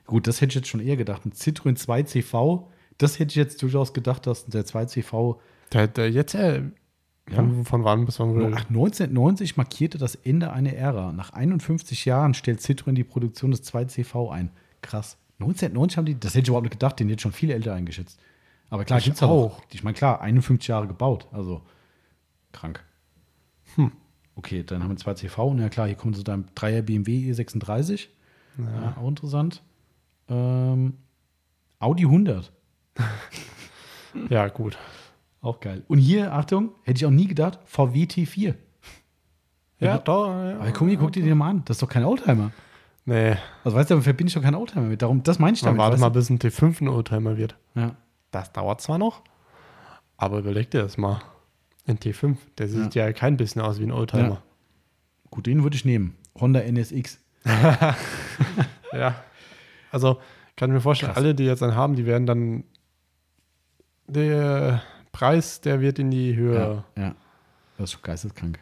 [0.06, 1.26] gut, das hätte ich jetzt schon eher gedacht.
[1.26, 2.68] Ein Citroën 2CV,
[3.00, 5.40] das hätte ich jetzt durchaus gedacht, dass der 2CV
[5.72, 6.64] Der, der jetzt, äh,
[7.32, 8.54] von, von wann bis wann?
[8.54, 11.12] Ach, 1990 markierte das Ende einer Ära.
[11.14, 14.52] Nach 51 Jahren stellt Citroën die Produktion des 2CV ein.
[14.82, 15.18] Krass.
[15.40, 18.20] 1990 haben die, das hätte ich überhaupt nicht gedacht, den jetzt schon viel älter eingeschätzt.
[18.70, 19.30] Aber klar, Ich gibt's auch.
[19.58, 19.62] auch.
[19.72, 21.28] Ich meine, klar, 51 Jahre gebaut.
[21.32, 21.62] Also
[22.52, 22.84] krank.
[23.76, 23.91] Hm.
[24.36, 25.38] Okay, dann haben wir 2CV.
[25.44, 28.08] Und ja klar, hier kommt so dein 3er BMW E36.
[28.58, 28.95] Ja.
[29.00, 29.64] auch interessant.
[30.28, 30.98] Ähm,
[31.80, 32.52] Audi 100.
[34.30, 34.78] Ja, gut.
[35.44, 35.84] Auch geil.
[35.88, 38.56] Und hier, Achtung, hätte ich auch nie gedacht, VW T4.
[39.80, 39.98] Ja, Ja.
[39.99, 40.30] doch.
[40.30, 40.60] Ja.
[40.60, 41.61] Aber guck, dir- guck dir den mal an.
[41.65, 42.49] Das ist doch kein Oldtimer.
[43.06, 45.02] Nee, Also weißt du, damit verbinde ich doch keinen Oldtimer mit.
[45.02, 45.80] Darum, das meine ich dann damit.
[45.82, 47.56] warte weißt mal, bis ein T5 ein Oldtimer wird.
[47.76, 47.95] Ja.
[48.32, 49.22] Das dauert zwar noch,
[50.18, 51.22] aber überleg dir das mal.
[51.86, 54.24] Ein T5, der sieht ja, kein bisschen aus wie ein Oldtimer.
[54.30, 54.44] Ja.
[55.30, 56.15] Gut, den würde ich nehmen.
[56.40, 57.20] Honda NSX.
[58.94, 59.15] Ja.
[59.91, 60.20] Also
[60.56, 61.22] kann ich mir vorstellen, Krass.
[61.24, 62.64] alle, die jetzt einen haben, die werden dann
[64.07, 64.82] der
[65.14, 66.84] Preis, der wird in die Höhe.
[66.98, 67.15] Ja, ja.
[67.77, 68.60] Das ist schon geisteskrank.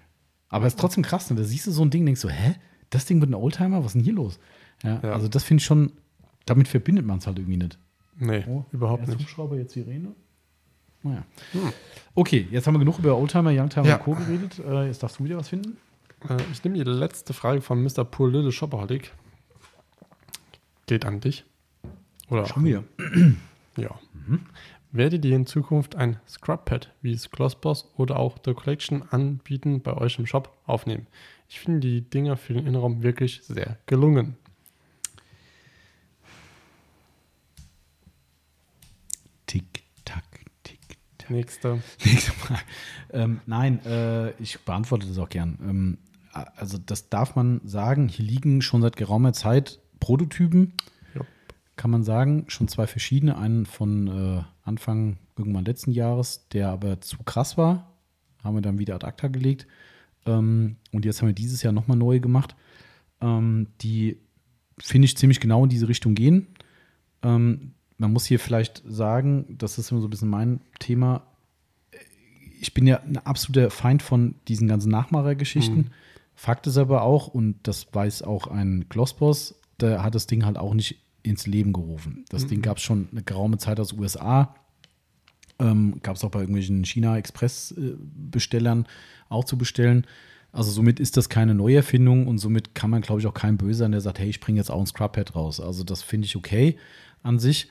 [0.50, 1.38] Aber es ist trotzdem krass, ne?
[1.38, 2.56] Da siehst du so ein Ding, denkst so, hä?
[2.92, 3.80] Das Ding wird ein Oldtimer?
[3.80, 4.38] Was ist denn hier los?
[4.84, 5.14] Ja, Ja.
[5.14, 5.94] also das finde ich schon,
[6.46, 7.80] damit verbindet man es halt irgendwie nicht.
[8.20, 9.22] Nee, überhaupt erst nicht.
[9.22, 10.14] Hubschrauber, jetzt Sirene.
[11.04, 11.24] Naja.
[12.14, 13.96] Okay, jetzt haben wir genug über Oldtimer, Youngtimer Ja.
[13.96, 14.14] und Co.
[14.14, 14.60] geredet.
[14.60, 15.78] Äh, jetzt darfst du wieder was finden.
[16.30, 18.04] Äh, ich nehme die letzte Frage von Mr.
[18.04, 19.12] Poor Little Shopaholic.
[20.86, 21.46] Geht an dich.
[22.30, 22.84] Oder Schon wieder.
[23.78, 23.98] Ja.
[24.94, 29.94] Werdet ihr in Zukunft ein Scrub-Pad wie das Glossboss oder auch The Collection anbieten bei
[29.94, 31.08] euch im Shop aufnehmen?
[31.48, 34.36] Ich finde die Dinger für den Innenraum wirklich sehr gelungen.
[39.48, 40.26] Tick, tack,
[40.64, 40.80] tick,
[41.18, 41.30] tack.
[41.30, 41.82] Nächste.
[42.06, 42.62] Nächste Frage.
[43.14, 45.58] Ähm, nein, äh, ich beantworte das auch gern.
[45.62, 45.98] Ähm,
[46.34, 48.10] also, das darf man sagen.
[48.10, 50.74] Hier liegen schon seit geraumer Zeit Prototypen,
[51.78, 52.46] kann man sagen.
[52.48, 53.38] Schon zwei verschiedene.
[53.38, 57.92] Einen von äh, Anfang irgendwann letzten Jahres, der aber zu krass war.
[58.44, 59.68] Haben wir dann wieder ad acta gelegt.
[60.26, 62.56] Ähm, und jetzt haben wir dieses Jahr nochmal neue gemacht,
[63.22, 64.18] ähm, die,
[64.80, 66.48] finde ich, ziemlich genau in diese Richtung gehen.
[67.24, 71.24] Ähm, man muss hier vielleicht sagen, das ist immer so ein bisschen mein Thema.
[72.60, 75.92] Ich bin ja ein absoluter Feind von diesen ganzen Nachmachergeschichten.
[76.34, 80.58] Fakt ist aber auch, und das weiß auch ein Glossboss, der hat das Ding halt
[80.58, 82.26] auch nicht ins Leben gerufen.
[82.30, 84.56] Das Ding gab es schon eine geraume Zeit aus USA.
[85.60, 88.88] Ähm, gab es auch bei irgendwelchen China-Express-Bestellern
[89.30, 90.08] auch zu bestellen.
[90.52, 93.80] Also somit ist das keine Neuerfindung und somit kann man, glaube ich, auch kein Böse
[93.80, 95.60] sein, der sagt, hey, ich bringe jetzt auch ein Scrub-Pad raus.
[95.60, 96.78] Also das finde ich okay
[97.24, 97.70] an sich.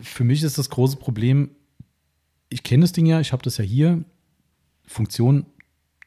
[0.00, 1.50] Für mich ist das große Problem,
[2.48, 4.04] ich kenne das Ding ja, ich habe das ja hier.
[4.86, 5.46] Funktion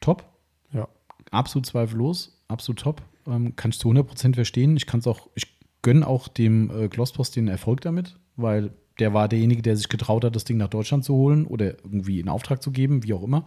[0.00, 0.24] top,
[0.72, 0.88] Ja.
[1.30, 3.02] absolut zweifellos, absolut top.
[3.26, 4.76] Ähm, kann ich zu 100% verstehen.
[4.76, 9.12] Ich kann es auch, ich gönne auch dem äh, Glossboss den Erfolg damit, weil der
[9.12, 12.28] war derjenige, der sich getraut hat, das Ding nach Deutschland zu holen oder irgendwie in
[12.28, 13.44] Auftrag zu geben, wie auch immer.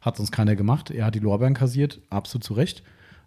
[0.00, 0.90] Hat sonst keiner gemacht.
[0.90, 2.82] Er hat die Lorbeeren kassiert, absolut zu Recht.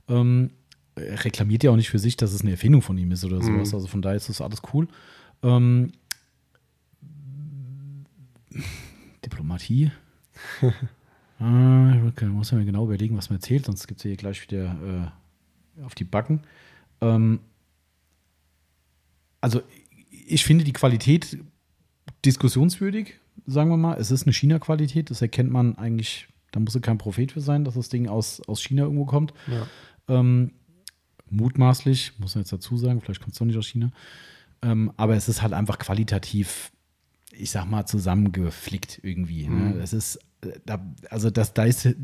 [0.07, 0.51] Ähm,
[0.95, 3.41] er reklamiert ja auch nicht für sich, dass es eine Erfindung von ihm ist oder
[3.41, 3.73] sowas.
[3.73, 4.87] Also von daher ist das alles cool.
[5.43, 5.91] Ähm,
[9.23, 9.91] Diplomatie.
[10.61, 14.41] äh, ich muss ja mir genau überlegen, was man erzählt, sonst gibt es hier gleich
[14.41, 15.26] wieder äh,
[15.83, 16.41] auf die Backen.
[17.01, 17.39] Ähm,
[19.41, 19.61] also
[20.27, 21.37] ich finde die Qualität
[22.25, 23.97] diskussionswürdig, sagen wir mal.
[23.97, 27.63] Es ist eine China-Qualität, das erkennt man eigentlich, da muss er kein Prophet für sein,
[27.63, 29.33] dass das Ding aus, aus China irgendwo kommt.
[29.47, 29.67] Ja.
[30.07, 30.51] Ähm,
[31.29, 33.91] mutmaßlich, muss man jetzt dazu sagen, vielleicht kommt es doch nicht aus China.
[34.61, 36.71] Ähm, aber es ist halt einfach qualitativ,
[37.31, 39.47] ich sag mal, zusammengeflickt irgendwie.
[39.47, 39.79] Ne?
[39.81, 41.87] Es ist, äh, da, also das, da ist.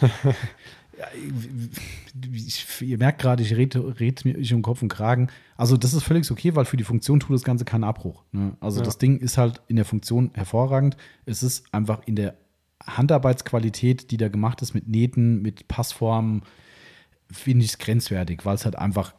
[2.34, 5.28] Ich, ihr merkt gerade, ich rede red mir ich um Kopf und Kragen.
[5.56, 8.22] Also, das ist völlig okay, weil für die Funktion tut das Ganze keinen Abbruch.
[8.32, 8.56] Ne?
[8.60, 8.84] Also, Ja.
[8.84, 10.96] das Ding ist halt in der Funktion hervorragend.
[11.26, 12.34] Es ist einfach in der
[12.86, 16.42] Handarbeitsqualität, die da gemacht ist, mit Nähten, mit Passformen,
[17.30, 19.14] finde ich es grenzwertig, weil es halt einfach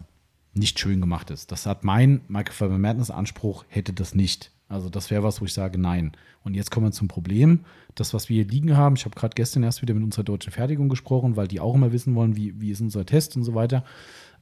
[0.54, 1.52] nicht schön gemacht ist.
[1.52, 4.52] Das hat mein Michael Faber Madness Anspruch, hätte das nicht.
[4.70, 6.14] Also das wäre was, wo ich sage, nein.
[6.44, 7.60] Und jetzt kommen wir zum Problem.
[7.96, 10.52] Das, was wir hier liegen haben, ich habe gerade gestern erst wieder mit unserer deutschen
[10.52, 13.54] Fertigung gesprochen, weil die auch immer wissen wollen, wie, wie ist unser Test und so
[13.54, 13.84] weiter.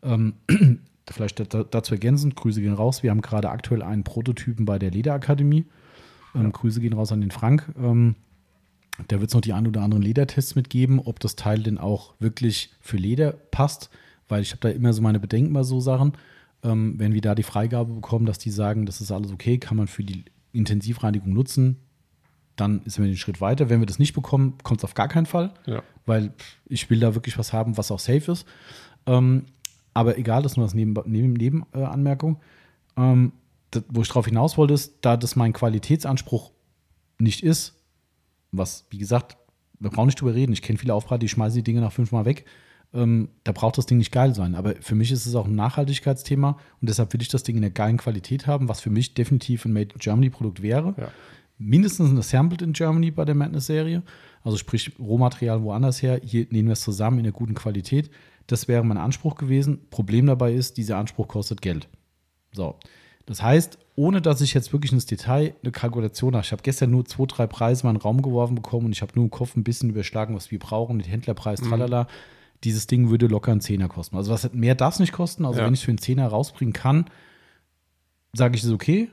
[0.04, 0.34] Ähm,
[1.10, 3.04] vielleicht da- dazu ergänzend, Grüße gehen raus.
[3.04, 5.66] Wir haben gerade aktuell einen Prototypen bei der Lederakademie.
[6.34, 7.72] Ähm, Grüße gehen raus an den Frank.
[7.78, 8.16] Ähm,
[9.08, 12.14] da wird es noch die ein oder anderen Ledertests mitgeben, ob das Teil denn auch
[12.20, 13.90] wirklich für Leder passt,
[14.28, 16.14] weil ich habe da immer so meine Bedenken bei so Sachen.
[16.64, 19.78] Ähm, wenn wir da die Freigabe bekommen, dass die sagen, das ist alles okay, kann
[19.78, 21.78] man für die Intensivreinigung nutzen,
[22.56, 23.70] dann ist wir den Schritt weiter.
[23.70, 25.82] Wenn wir das nicht bekommen, kommt es auf gar keinen Fall, Ja.
[26.06, 26.34] weil
[26.66, 28.46] ich will da wirklich was haben, was auch safe ist.
[29.08, 29.46] Ähm,
[29.94, 32.40] aber egal, das ist nur als Neben, Neben, Nebenanmerkung.
[32.98, 33.32] Ähm,
[33.72, 36.52] das, wo ich darauf hinaus wollte, ist, da das mein Qualitätsanspruch
[37.20, 37.76] nicht ist,
[38.52, 39.38] was, wie gesagt,
[39.80, 40.54] wir brauchen nicht drüber reden.
[40.54, 42.46] Ich kenne viele Aufbereiter, die schmeißen die Dinge nach fünfmal weg.
[42.94, 44.56] Ähm, da braucht das Ding nicht geil sein.
[44.56, 47.62] Aber für mich ist es auch ein Nachhaltigkeitsthema und deshalb will ich das Ding in
[47.62, 50.94] der geilen Qualität haben, was für mich definitiv ein Made in Germany Produkt wäre.
[50.98, 51.12] Ja.
[51.58, 54.04] Mindestens eine Sampled in Germany bei der Madness-Serie.
[54.44, 56.20] Also sprich Rohmaterial woanders her.
[56.24, 58.10] Hier nehmen wir es zusammen in der guten Qualität.
[58.48, 59.80] Das wäre mein Anspruch gewesen.
[59.90, 61.88] Problem dabei ist, dieser Anspruch kostet Geld.
[62.52, 62.76] So.
[63.26, 66.92] Das heißt, ohne dass ich jetzt wirklich ins Detail eine Kalkulation habe, ich habe gestern
[66.92, 69.32] nur zwei, drei Preise mal in den Raum geworfen bekommen und ich habe nur im
[69.32, 72.08] Kopf ein bisschen überschlagen, was wir brauchen, den Händlerpreis, tralala.
[72.64, 74.16] Dieses Ding würde locker einen Zehner kosten.
[74.16, 75.46] Also was mehr darf es nicht kosten.
[75.46, 75.66] Also Ja.
[75.66, 77.06] wenn ich es für einen Zehner rausbringen kann,
[78.34, 79.10] sage ich, es okay.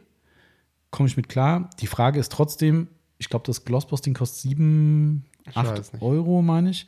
[0.91, 1.70] Komme ich mit klar.
[1.81, 2.89] Die Frage ist trotzdem,
[3.19, 6.03] ich glaube, das Glossboss-Ding kostet 7, Ich 8 weiß nicht.
[6.03, 6.87] Euro, meine ich.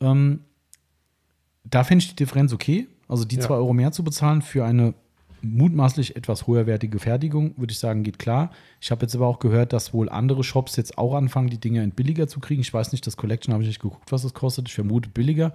[0.00, 0.40] Ähm,
[1.64, 2.88] da fände ich die Differenz okay.
[3.08, 3.42] Also die Ja.
[3.42, 4.94] 2 Euro mehr zu bezahlen für eine
[5.44, 8.52] mutmaßlich etwas höherwertige Fertigung, würde ich sagen, geht klar.
[8.80, 11.82] Ich habe jetzt aber auch gehört, dass wohl andere Shops jetzt auch anfangen, die Dinge
[11.82, 12.60] in billiger zu kriegen.
[12.60, 14.68] Ich weiß nicht, das Collection habe ich nicht geguckt, was es kostet.
[14.68, 15.52] Ich vermute billiger.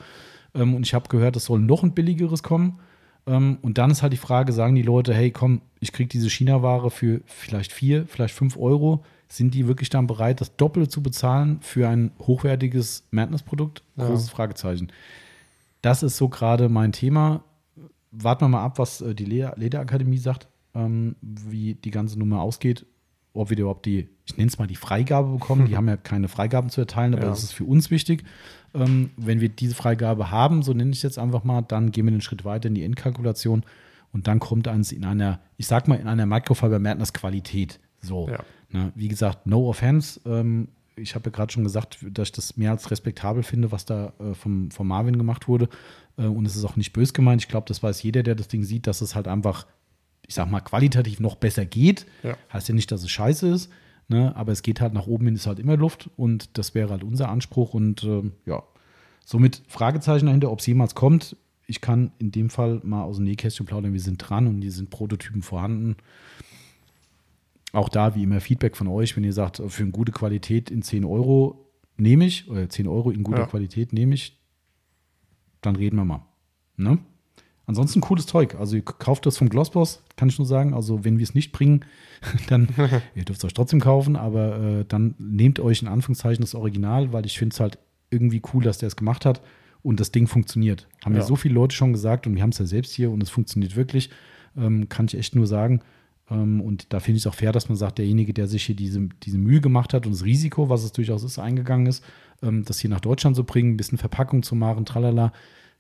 [0.57, 2.79] Ähm, und ich habe gehört, es soll noch ein billigeres kommen.
[3.25, 6.29] Ähm, und dann ist halt die Frage, sagen die Leute, hey, komm, ich kriege diese
[6.29, 9.03] China-Ware für vielleicht vier, vielleicht fünf Euro.
[9.29, 13.84] Sind die wirklich dann bereit, das Doppelte zu bezahlen für ein hochwertiges Madness-Produkt?
[13.97, 14.07] Ja.
[14.07, 14.88] Großes Fragezeichen.
[15.81, 17.43] Das ist so gerade mein Thema.
[18.11, 22.41] Warten wir mal ab, was äh, die Leder Lederakademie sagt, ähm, wie die ganze Nummer
[22.41, 22.85] ausgeht.
[23.34, 25.67] Ob wir überhaupt die, ich nenne es mal die Freigabe bekommen.
[25.67, 27.29] Die haben ja keine Freigaben zu erteilen, aber Ja.
[27.29, 28.23] das ist für uns wichtig.
[28.77, 32.05] Ähm, wenn wir diese Freigabe haben, so nenne ich es jetzt einfach mal, dann gehen
[32.05, 33.63] wir den Schritt weiter in die Endkalkulation
[34.11, 37.79] und dann kommt eins in einer, ich sag mal, in einer Microfiber Madness Qualität.
[38.01, 38.29] So.
[38.29, 38.39] Ja.
[38.69, 40.19] Ne, wie gesagt, no offense.
[40.25, 43.85] Ähm, ich habe ja gerade schon gesagt, dass ich das mehr als respektabel finde, was
[43.85, 45.69] da äh, vom, vom Marvin gemacht wurde.
[46.17, 47.41] Äh, und es ist auch nicht bös gemeint.
[47.41, 49.67] Ich glaube, das weiß jeder, der das Ding sieht, dass es halt einfach,
[50.27, 52.05] ich sag mal, qualitativ noch besser geht.
[52.23, 52.35] Ja.
[52.51, 53.71] Heißt ja nicht, dass es scheiße ist,
[54.07, 54.35] ne?
[54.35, 57.03] aber es geht halt nach oben hin, ist halt immer Luft und das wäre halt
[57.03, 57.73] unser Anspruch.
[57.73, 58.63] Und ähm, ja,
[59.25, 61.35] somit Fragezeichen dahinter, ob es jemals kommt.
[61.65, 64.71] Ich kann in dem Fall mal aus dem Nähkästchen plaudern, wir sind dran und hier
[64.71, 65.97] sind Prototypen vorhanden.
[67.73, 70.81] Auch da, wie immer, Feedback von euch, wenn ihr sagt, für eine gute Qualität in
[70.81, 71.65] 10 Euro
[71.97, 73.45] nehme ich, oder 10 Euro in guter Ja.
[73.47, 74.39] Qualität nehme ich,
[75.61, 76.25] dann reden wir mal.
[76.77, 76.99] Ne?
[77.68, 78.56] Ansonsten cooles Zeug.
[78.60, 80.73] Also ihr kauft das vom Glossboss, kann ich nur sagen.
[80.73, 81.85] Also wenn wir es nicht bringen,
[82.49, 82.69] dann,
[83.15, 87.14] ihr dürft es euch trotzdem kaufen, aber äh, dann nehmt euch in Anführungszeichen das Original,
[87.14, 87.77] weil ich finde es halt
[88.10, 89.41] irgendwie cool, dass der es gemacht hat
[89.84, 90.88] und das Ding funktioniert.
[91.06, 91.26] Haben ja Ja.
[91.26, 93.76] so viele Leute schon gesagt und wir haben es ja selbst hier und es funktioniert
[93.76, 94.10] wirklich.
[94.57, 95.81] Ähm, kann ich echt nur sagen.
[96.31, 98.76] Ähm, und da finde ich es auch fair, dass man sagt, derjenige, der sich hier
[98.76, 102.03] diese, diese Mühe gemacht hat und das Risiko, was es durchaus ist, eingegangen ist,
[102.41, 105.31] ähm, das hier nach Deutschland zu bringen, ein bisschen Verpackung zu machen, tralala,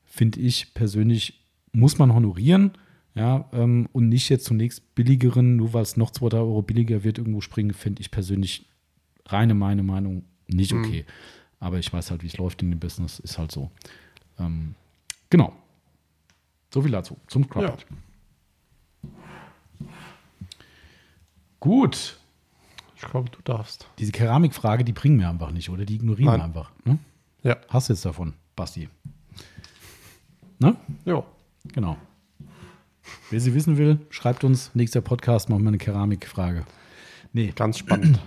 [0.05, 1.41] finde ich persönlich,
[1.77, 2.71] muss man honorieren.
[3.15, 7.03] Ja, ähm, und nicht jetzt zunächst billigeren, nur weil es noch 2 drei Euro billiger
[7.03, 8.67] wird, irgendwo springen, finde ich persönlich
[9.25, 10.83] reine meine Meinung nicht Mhm.
[10.85, 11.05] okay.
[11.59, 13.71] Aber ich weiß halt, wie es läuft in dem Business, ist halt so.
[14.37, 14.75] Ähm,
[15.31, 15.51] genau.
[16.71, 17.47] So viel dazu, zum Ja.
[17.49, 17.77] Scrubber.
[21.59, 22.19] Gut.
[22.95, 23.87] Ich glaube, du darfst.
[23.99, 25.85] Diese Keramikfrage, die bringen wir einfach nicht, oder?
[25.85, 26.47] Die ignorieren wir Nein.
[26.47, 26.71] einfach.
[26.85, 26.97] Ne?
[27.43, 27.57] Ja.
[27.69, 28.89] Hast jetzt davon, Basti.
[30.59, 30.75] Ne?
[31.05, 31.25] Jo.
[31.73, 31.97] Genau.
[33.29, 34.71] Wer sie wissen will, schreibt uns.
[34.73, 36.63] Nächster Podcast machen wir eine Keramikfrage.
[37.33, 38.19] Nee, Ganz spannend.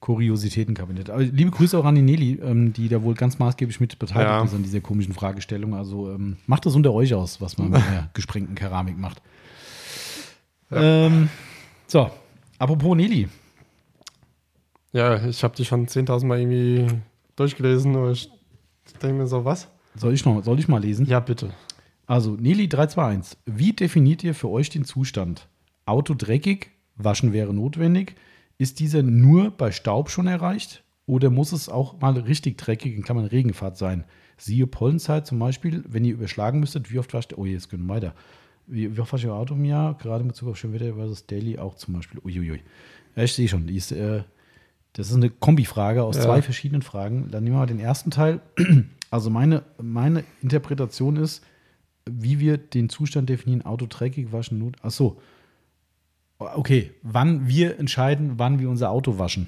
[0.00, 1.10] Kuriositätenkabinett.
[1.10, 4.28] Aber liebe Grüße auch an die Nelly, ähm, die da wohl ganz maßgeblich mit beteiligt
[4.30, 4.42] Ja.
[4.42, 5.74] ist an dieser komischen Fragestellung.
[5.74, 9.22] Also ähm, macht das unter euch aus, was man mit der gesprengten Keramik macht.
[10.72, 11.28] Ähm,
[11.86, 12.10] so,
[12.58, 13.28] apropos Nelly.
[14.92, 16.86] ja, ich habe die schon 10.000 Mal irgendwie
[17.36, 18.28] durchgelesen und ich
[19.00, 19.68] denke mir so, was?
[19.94, 21.06] Soll ich, noch, soll ich mal lesen?
[21.06, 21.50] Ja, bitte.
[22.06, 23.38] Also, Nelly 321.
[23.46, 25.48] Wie definiert ihr für euch den Zustand?
[25.86, 28.14] Auto dreckig, waschen wäre notwendig.
[28.58, 30.84] Ist dieser nur bei Staub schon erreicht?
[31.06, 34.04] Oder muss es auch mal richtig dreckig, in Klammern Regenfahrt sein?
[34.36, 37.38] Siehe Pollenzeit zum Beispiel, wenn ihr überschlagen müsstet, wie oft wascht ihr?
[37.38, 38.14] Oh, jetzt können wir weiter.
[38.66, 39.96] Wie, wie oft wascht ihr Auto im Jahr?
[39.98, 42.20] Gerade in Bezug auf Schönwetter versus Daily auch zum Beispiel.
[42.24, 42.60] Uiuiui.
[43.16, 44.22] Ja, ich sehe schon, die ist, äh,
[44.92, 46.22] das ist eine Kombifrage aus Ja.
[46.22, 47.28] zwei verschiedenen Fragen.
[47.30, 48.40] Dann nehmen wir mal den ersten Teil.
[49.10, 51.44] Also meine, meine Interpretation ist,
[52.10, 54.76] wie wir den Zustand definieren, Auto dreckig waschen, Not.
[54.82, 55.20] Ach so.
[56.38, 59.46] Okay, wann wir entscheiden, wann wir unser Auto waschen.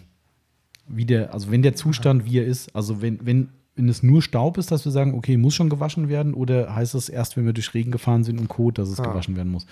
[0.86, 4.22] Wie der, also wenn der Zustand wie er ist, also wenn, wenn, wenn es nur
[4.22, 7.46] Staub ist, dass wir sagen, okay, muss schon gewaschen werden, oder heißt es erst, wenn
[7.46, 9.04] wir durch Regen gefahren sind und Kot, dass es Ah.
[9.04, 9.66] gewaschen werden muss?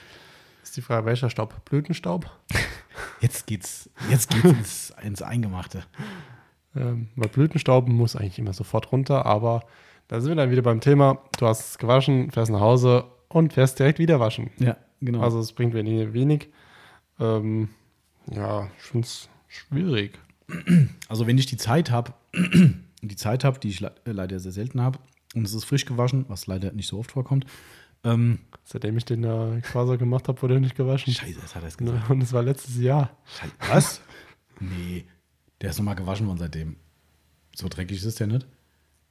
[0.64, 1.64] Ist die Frage, welcher Staub?
[1.64, 2.28] Blütenstaub?
[3.20, 5.84] Jetzt geht's, jetzt geht's ins, ins Eingemachte.
[6.74, 9.62] Ähm, weil Blütenstaub muss eigentlich immer sofort runter, aber
[10.12, 13.54] da sind wir dann wieder beim Thema, du hast es gewaschen, fährst nach Hause und
[13.54, 14.50] fährst direkt wieder waschen.
[14.58, 15.22] Ja, genau.
[15.22, 16.12] Also es bringt wenig.
[16.12, 16.50] wenig.
[17.18, 17.70] Ähm,
[18.30, 20.18] ja, ich finde es schwierig.
[21.08, 22.12] Also wenn ich die Zeit habe,
[23.02, 24.98] die Zeit habe, die ich äh, leider sehr selten habe,
[25.34, 27.46] und es ist frisch gewaschen, was leider nicht so oft vorkommt.
[28.04, 31.14] Ähm, Seitdem ich den äh, Quasar gemacht habe, wurde er nicht gewaschen.
[31.14, 32.10] Scheiße, das hat er es gesagt.
[32.10, 33.16] Und es war letztes Jahr.
[33.38, 34.02] Scheiße, was?
[34.60, 35.06] nee,
[35.62, 36.76] der ist nochmal gewaschen worden seitdem.
[37.56, 38.46] So dreckig ist der nicht.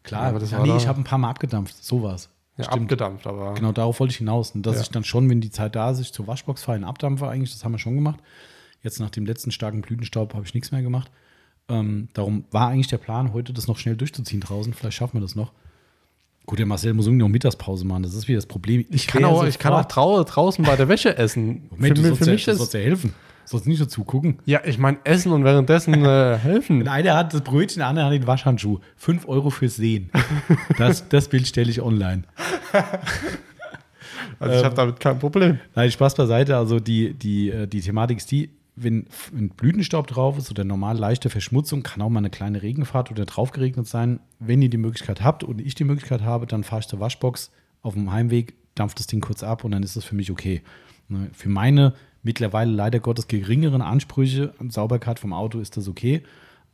[0.03, 1.83] Klar, Ja, aber das ja, war nee, da- ich habe ein paar Mal abgedampft.
[1.83, 2.29] So war's.
[2.57, 2.83] Ja, Stimmt.
[2.83, 4.51] abgedampft, aber Genau darauf wollte ich hinaus.
[4.51, 4.81] Und dass Ja.
[4.81, 7.51] ich dann schon, wenn die Zeit da ist, ich zur Waschbox fahre, einen abdampfe eigentlich,
[7.51, 8.19] das haben wir schon gemacht.
[8.83, 11.09] Jetzt nach dem letzten starken Blütenstaub habe ich nichts mehr gemacht.
[11.69, 14.73] Ähm, darum war eigentlich der Plan, heute das noch schnell durchzuziehen draußen.
[14.73, 15.51] Vielleicht schaffen wir das noch.
[16.47, 18.03] Gut, der Marcel muss irgendwie noch Mittagspause machen.
[18.03, 18.83] Das ist wieder das Problem.
[18.89, 21.67] Ich kann wäre auch, ich kann auch draußen bei der Wäsche essen.
[21.69, 22.57] Moment, du für, mi- sollst, für ja, mich du ist.
[22.57, 23.13] sollst ja helfen.
[23.45, 24.39] Du sollst nicht nur zugucken.
[24.45, 26.87] Ja, ich meine, essen und währenddessen äh, helfen.
[26.87, 28.79] Einer hat das Brötchen, der anderen hat den Waschhandschuh.
[28.97, 30.09] 5 Euro fürs Sehen.
[30.77, 32.23] Das, das Bild stelle ich online.
[34.39, 35.59] Also ich habe damit kein Problem.
[35.75, 36.57] Nein, Spaß beiseite.
[36.57, 40.97] Also die, die, äh, die Thematik ist die, wenn, wenn Blütenstaub drauf ist oder normal
[40.97, 44.19] leichte Verschmutzung, kann auch mal eine kleine Regenfahrt oder drauf geregnet sein.
[44.39, 47.51] Wenn ihr die Möglichkeit habt und ich die Möglichkeit habe, dann fahre ich zur Waschbox
[47.81, 50.61] auf dem Heimweg, dampft das Ding kurz ab und dann ist es für mich okay.
[51.07, 51.93] Ne, Für meine
[52.23, 56.23] mittlerweile leider Gottes geringeren Ansprüche an Sauberkeit vom Auto ist das okay.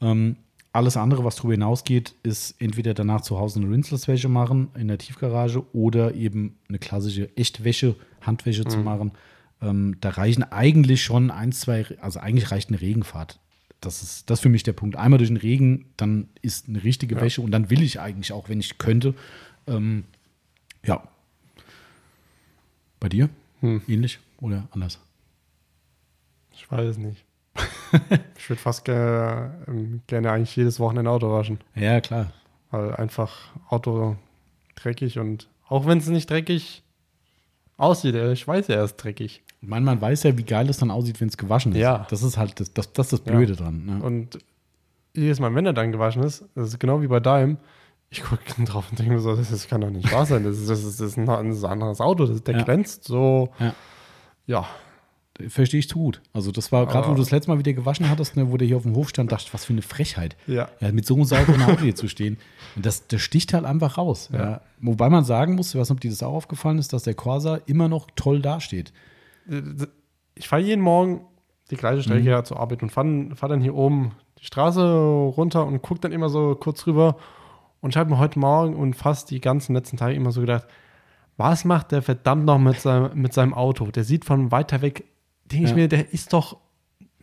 [0.01, 0.37] Ähm,
[0.73, 4.97] alles andere, was darüber hinausgeht, ist entweder danach zu Hause eine Rinselwäsche machen in der
[4.99, 9.11] Tiefgarage oder eben eine klassische Echtwäsche, Handwäsche zu machen.
[9.61, 13.39] Ähm, da reichen eigentlich schon ein, zwei, also eigentlich reicht eine Regenfahrt.
[13.81, 14.95] Das ist, das ist für mich der Punkt.
[14.95, 18.49] Einmal durch den Regen, dann ist eine richtige Wäsche und dann will ich eigentlich auch,
[18.49, 19.15] wenn ich könnte.
[19.65, 20.03] Ähm,
[20.85, 21.03] ja.
[22.99, 23.29] Bei dir?
[23.61, 23.81] Hm.
[23.87, 24.99] Ähnlich oder anders?
[26.57, 27.23] Ich weiß es nicht.
[28.37, 28.95] ich würde fast ge
[29.67, 31.59] ähm, gerne eigentlich jedes Wochenende Auto waschen.
[31.75, 32.31] Ja, klar.
[32.71, 33.31] Weil einfach
[33.69, 34.15] Auto
[34.75, 36.83] dreckig und auch wenn es nicht dreckig
[37.77, 39.43] aussieht, äh, ich weiß ja, er ist dreckig.
[39.61, 41.77] Ich meine, man weiß ja, wie geil es dann aussieht, wenn es gewaschen ist.
[41.79, 42.05] Ja.
[42.09, 43.37] Das ist halt das, das, das, ist das Ja.
[43.37, 43.85] Blöde dran.
[43.85, 44.03] Ne?
[44.03, 44.39] Und
[45.15, 47.57] jedes Mal, wenn er dann gewaschen ist, das ist genau wie bei deinem,
[48.09, 50.43] ich gucke drauf und denke mir so, das, ist- kann doch nicht wahr sein.
[50.43, 52.63] Das ist, das ist, das das ist ein anderes Auto, das, der Ja.
[52.63, 53.49] glänzt so.
[53.59, 53.73] Ja.
[54.45, 54.65] Ja,
[55.49, 56.21] Verstehe ich zu gut.
[56.33, 58.57] Also, das war gerade, wo Aber- du das letzte Mal wieder gewaschen hattest, ne, wo
[58.57, 60.35] der hier auf dem Hof stand, dachte ich, was für eine Frechheit.
[60.47, 60.69] Ja.
[60.79, 62.37] Ja, mit so einem sauberen Auto hier zu stehen.
[62.75, 64.29] Und das, das sticht halt einfach raus.
[64.33, 64.39] Ja.
[64.39, 64.61] Ja.
[64.81, 67.13] Wobei man sagen muss, ich weiß nicht, ob dir das auch aufgefallen ist, dass der
[67.13, 68.93] Corsa immer noch toll dasteht.
[70.35, 71.21] ich fahre jeden Morgen
[71.71, 72.45] die gleiche Strecke Mhm.
[72.45, 76.29] zur Arbeit und fahre fahr dann hier oben die Straße runter und gucke dann immer
[76.29, 77.17] so kurz rüber.
[77.81, 80.65] Und ich habe mir heute Morgen und fast die ganzen letzten Tage immer so gedacht,
[81.37, 83.85] was macht der verdammt noch mit seinem, mit seinem Auto?
[83.91, 85.05] Der sieht von weiter weg,
[85.51, 85.75] denke ich Ja.
[85.75, 86.57] mir, der ist doch,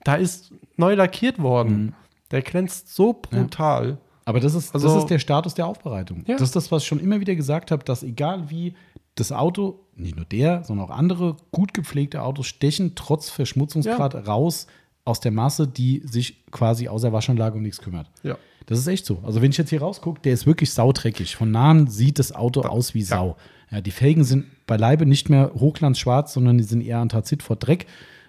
[0.04, 1.76] da ist neu lackiert worden.
[1.86, 1.92] Mhm.
[2.30, 3.98] Der glänzt so brutal.
[4.24, 6.24] Aber das ist, das Also- ist der Status der Aufbereitung.
[6.26, 6.34] Ja.
[6.34, 8.74] Das ist das, was ich schon immer wieder gesagt habe, dass egal wie
[9.14, 14.66] das Auto, nicht nur der, sondern auch andere gut gepflegte Autos stechen trotz Verschmutzungsgrad raus
[15.04, 18.10] aus der Masse, die sich quasi aus der Waschanlage um nichts kümmert.
[18.22, 18.36] Ja.
[18.66, 19.18] Das ist echt so.
[19.22, 21.36] Also wenn ich jetzt hier rausgucke, der ist wirklich saudreckig.
[21.36, 23.36] Von nahen sieht das Auto aus wie Sau.
[23.70, 27.86] Ja, die Felgen sind beileibe nicht mehr hochglanzschwarz, sondern die sind eher Anthrazit vor Dreck.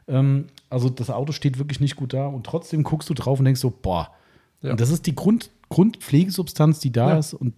[0.07, 3.45] Ähm, also das Auto steht wirklich nicht gut da und trotzdem guckst du drauf und
[3.45, 4.11] denkst so, boah.
[4.61, 4.71] Ja.
[4.71, 7.17] Und das ist die Grund, Grundpflegesubstanz, die da Ja.
[7.19, 7.53] ist und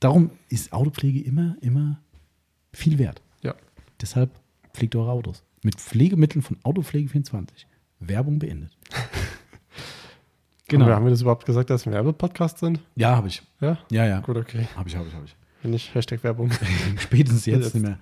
[0.00, 2.00] darum ist Autopflege immer, immer
[2.72, 3.22] viel wert.
[3.42, 3.54] Ja.
[4.00, 4.30] Deshalb
[4.72, 5.42] pflegt eure Autos.
[5.62, 7.48] Mit Pflegemitteln von Autopflege24.
[8.00, 8.70] Werbung beendet.
[10.68, 10.86] Genau.
[10.86, 12.78] Haben wir das überhaupt gesagt, dass wir ein Werbepodcast sind?
[12.94, 13.42] Ja, habe ich.
[13.60, 13.78] Ja?
[13.90, 14.20] Ja, ja.
[14.20, 14.68] Gut, okay.
[14.76, 15.34] Habe ich, habe ich, habe ich.
[15.62, 16.50] Wenn nicht, Hashtag Werbung.
[16.98, 17.98] Spätestens jetzt, nicht mehr.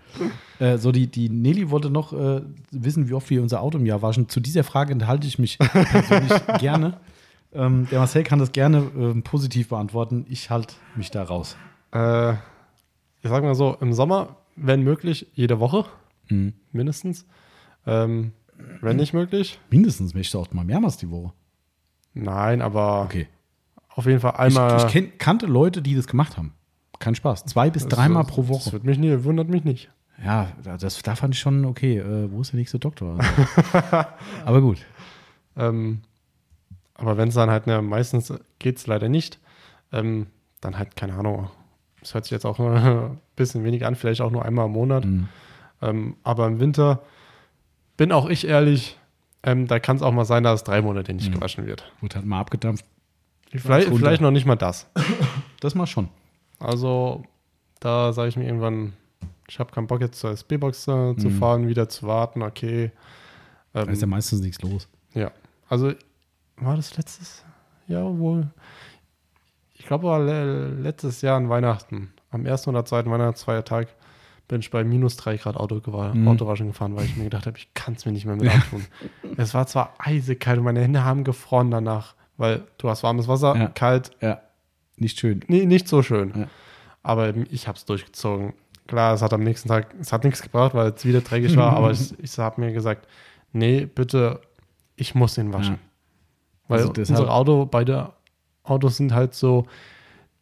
[0.61, 3.87] Äh, so, die, die Nelly wollte noch äh, wissen, wie oft wir unser Auto im
[3.87, 4.29] Jahr waschen.
[4.29, 6.99] Zu dieser Frage enthalte ich mich persönlich gerne.
[7.53, 10.25] Ähm, der Marcel kann das gerne ähm, positiv beantworten.
[10.29, 11.57] Ich halte mich da raus.
[11.93, 15.85] Äh, ich sag mal so, im Sommer, wenn möglich, jede Woche,
[16.31, 16.53] Mhm.
[16.73, 17.25] mindestens.
[17.87, 18.33] Ähm,
[18.83, 21.33] wenn nicht möglich, Mindestens möchte ich auch mal mehrmals die Woche.
[22.13, 23.29] nein, aber Okay.
[23.95, 24.77] auf jeden Fall Ich, einmal.
[24.77, 26.53] ich kenn, kannte Leute, die das gemacht haben.
[26.99, 27.45] Kein Spaß.
[27.47, 28.73] Zwei bis Das- dreimal das- pro Das Woche.
[28.73, 29.91] wird mich nie, wundert mich nicht.
[30.25, 31.99] Ja, das, da fand ich schon okay.
[31.99, 33.19] Äh, wo ist der nächste Doktor?
[33.19, 34.09] Also.
[34.45, 34.79] Aber gut.
[35.57, 36.01] Ähm,
[36.95, 39.39] aber wenn es dann halt, ne, meistens geht es leider nicht,
[39.93, 40.27] ähm,
[40.61, 41.49] dann halt, keine Ahnung,
[42.01, 45.05] das hört sich jetzt auch ein bisschen weniger an, vielleicht auch nur einmal im Monat.
[45.05, 45.29] Mhm.
[45.81, 47.03] Ähm, aber im Winter
[47.97, 48.99] bin auch ich ehrlich,
[49.45, 51.35] ähm, da kann es auch mal sein, dass es drei Monate nicht Mhm.
[51.35, 51.93] gewaschen wird.
[52.01, 52.85] Gut, hat mal abgedampft.
[53.55, 54.89] Vielleicht, vielleicht noch nicht mal das.
[55.61, 56.09] Das mal schon.
[56.59, 57.23] Also
[57.81, 58.93] da sage ich mir irgendwann,
[59.49, 61.31] ich habe keinen Bock jetzt zur SB-Box zu Mhm.
[61.33, 62.91] fahren, wieder zu warten, okay.
[63.73, 64.89] Da ist ja Ähm, meistens nichts los.
[65.15, 65.31] ja,
[65.69, 65.93] also
[66.57, 67.45] war das letztes
[67.87, 68.49] Jahr wohl?
[69.75, 73.89] Ich glaube, war le letztes Jahr an Weihnachten, am ersten oder zweiten Weihnachtsfeiertag,
[74.49, 76.27] bin ich bei minus drei Grad Auto gewa- Mhm.
[76.27, 78.85] Autowaschen gefahren, weil ich mir gedacht habe, ich kann es mir nicht mehr mit antun.
[79.37, 83.55] es war zwar eisekalt und meine Hände haben gefroren danach, weil du hast warmes Wasser,
[83.57, 83.69] Ja.
[83.69, 84.41] kalt, Ja,
[85.01, 85.45] nicht schön.
[85.49, 86.33] Nee, nicht so schön.
[86.37, 86.47] Ja.
[87.03, 88.55] Aber ich habe es durchgezogen.
[88.87, 91.75] Klar, es hat am nächsten Tag, es hat nichts gebracht, weil es wieder dreckig war,
[91.77, 93.07] aber ich, ich habe mir gesagt,
[93.53, 94.41] nee, bitte,
[94.97, 95.75] ich muss ihn waschen.
[95.75, 95.81] Ja.
[96.69, 98.13] Weil Also unsere Auto, beide
[98.65, 99.67] Autos sind halt so,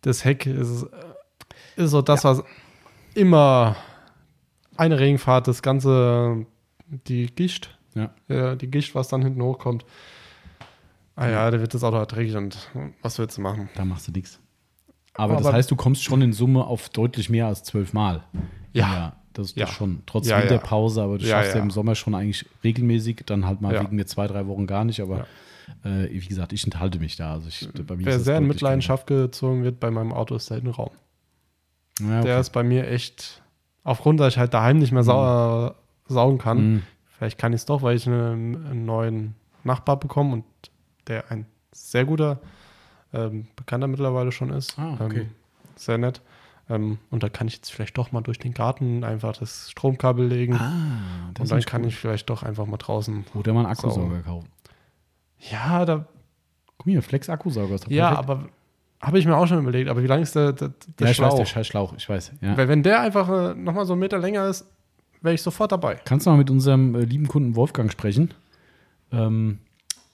[0.02, 0.86] das Heck ist,
[1.76, 2.42] ist so das, was
[3.14, 3.76] immer
[4.76, 6.46] eine Regenfahrt, das Ganze,
[6.88, 8.10] die Gischt, Ja.
[8.28, 9.84] äh, die Gischt, was dann hinten hochkommt.
[11.16, 12.70] Ah ja, da wird das Auto halt dreckig und
[13.02, 13.68] was willst du machen?
[13.74, 14.38] Da machst du nichts.
[15.18, 18.22] Aber, das Aber- heißt, du kommst schon in Summe auf deutlich mehr als zwölf Mal.
[18.72, 18.92] Ja.
[18.92, 19.16] Jahr.
[19.32, 19.66] Das ist Ja.
[19.66, 20.02] das schon.
[20.06, 20.42] Trotz Ja, ja.
[20.44, 21.58] Winterpause, aber du Ja, schaffst ja.
[21.58, 21.62] ja.
[21.62, 23.82] im Sommer schon eigentlich regelmäßig, dann halt mal Ja.
[23.84, 25.00] wegen mir zwei, drei Wochen gar nicht.
[25.00, 25.26] Aber
[25.84, 27.32] äh, wie gesagt, ich enthalte mich da.
[27.34, 30.58] Also ich, mir Wer das sehr in Mitleidenschaft gezogen wird bei meinem Auto, ist der
[30.58, 30.90] Innenraum.
[31.98, 32.14] geringer.
[32.16, 32.40] Ja, Der okay.
[32.40, 33.42] ist bei mir echt,
[33.84, 35.74] aufgrund, dass ich halt daheim nicht mehr sau
[36.08, 36.72] saugen kann.
[36.74, 36.82] Mhm.
[37.18, 39.34] Vielleicht kann ich es doch, weil ich einen, einen neuen
[39.64, 40.44] Nachbar bekomme und
[41.08, 42.40] der ein sehr guter
[43.16, 44.78] ähm, Bekannter mittlerweile schon ist.
[44.78, 45.20] Ah, okay.
[45.20, 45.30] ähm,
[45.76, 46.20] sehr nett.
[46.68, 50.26] Ähm, und da kann ich jetzt vielleicht doch mal durch den Garten einfach das Stromkabel
[50.26, 50.54] legen.
[50.54, 51.92] Ah, das und dann kann gut.
[51.92, 53.24] ich vielleicht doch einfach mal draußen.
[53.34, 54.48] Oder mal einen Akkusauger kaufen.
[55.38, 56.06] Ja, da,
[56.78, 58.30] Guck mal, Flex-Akkusauger ist ja perfekt.
[58.30, 58.48] aber
[59.00, 59.88] habe ich mir auch schon überlegt.
[59.88, 61.36] Aber wie lang ist der, der, der ja, ich weiß, Schlauch?
[61.36, 62.32] der scheiß Schlauch, ich weiß.
[62.40, 62.56] Ja.
[62.56, 64.66] Weil wenn der einfach äh, nochmal so einen Meter länger ist,
[65.20, 66.00] wäre ich sofort dabei.
[66.04, 68.34] Kannst du mal mit unserem äh, lieben Kunden Wolfgang sprechen,
[69.12, 69.58] ähm,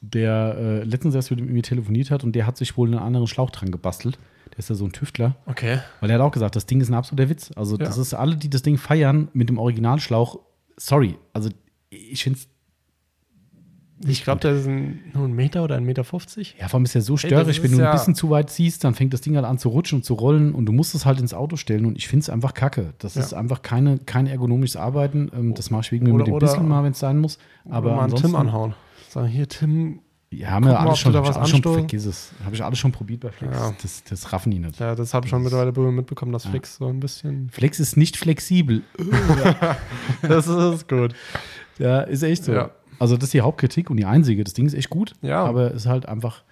[0.05, 3.27] der äh, letztens erst mit mir telefoniert hat und der hat sich wohl einen anderen
[3.29, 4.19] Schlauch dran gebastelt.
[4.51, 5.37] Der ist ja so ein Tüftler.
[5.47, 5.79] Okay.
[6.01, 7.51] Weil er hat auch gesagt, das Ding ist ein absoluter Witz.
[7.57, 7.85] Also, Ja.
[7.87, 10.41] das ist alle, die das Ding feiern mit dem Originalschlauch.
[10.77, 11.17] Sorry.
[11.33, 11.49] Also,
[11.89, 12.49] ich finde es.
[14.05, 16.57] Ich glaube, der ist ein, nur ein Meter oder ein Meter 50.
[16.59, 18.31] Ja, vor allem ist ja so das störrisch, ist wenn du ein ja- bisschen zu
[18.31, 20.73] weit ziehst, dann fängt das Ding halt an zu rutschen und zu rollen und du
[20.73, 22.95] musst es halt ins Auto stellen und ich finde es einfach kacke.
[22.99, 23.21] Das Ja.
[23.23, 25.31] ist einfach keine, kein ergonomisches Arbeiten.
[25.33, 27.19] Ähm, das mache ich wegen mir Oder- mit dem oder- bisschen mal, wenn es sein
[27.19, 27.39] muss.
[27.67, 28.75] Aber Aber mal einen Tim anhauen.
[29.13, 32.33] Sagen, hier, Tim, Ja, haben wir alles schon, was schon vergiss es.
[32.45, 33.55] Habe ich alles schon probiert bei Flex.
[33.55, 33.75] Ja.
[33.83, 34.81] Das, das raffen die nicht.
[34.81, 37.51] ja, das habe ich schon mittlerweile mitbekommen, dass Flex so ein bisschen.
[37.51, 38.83] Flex ist nicht flexibel.
[40.23, 41.15] das ist gut.
[41.79, 42.53] Ja, ist echt so.
[42.53, 42.71] Ja.
[42.99, 44.45] Also das ist die Hauptkritik und die einzige.
[44.45, 45.45] Das Ding ist echt gut, Ja.
[45.45, 46.43] aber ist halt einfach.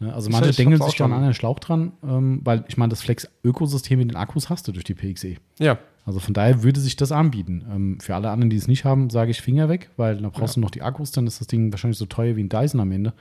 [0.00, 2.90] Ne, also manche ich dengeln sich da an einen Schlauch dran, ähm, weil ich meine,
[2.90, 5.36] das Flex-Ökosystem in den Akkus hast du durch die PXE.
[5.58, 7.64] Ja, Also von daher würde sich das anbieten.
[7.70, 10.56] Ähm, für alle anderen, die es nicht haben, sage ich Finger weg, weil dann brauchst
[10.56, 12.90] du noch die Akkus, dann ist das Ding wahrscheinlich so teuer wie ein Dyson am
[12.90, 13.12] Ende.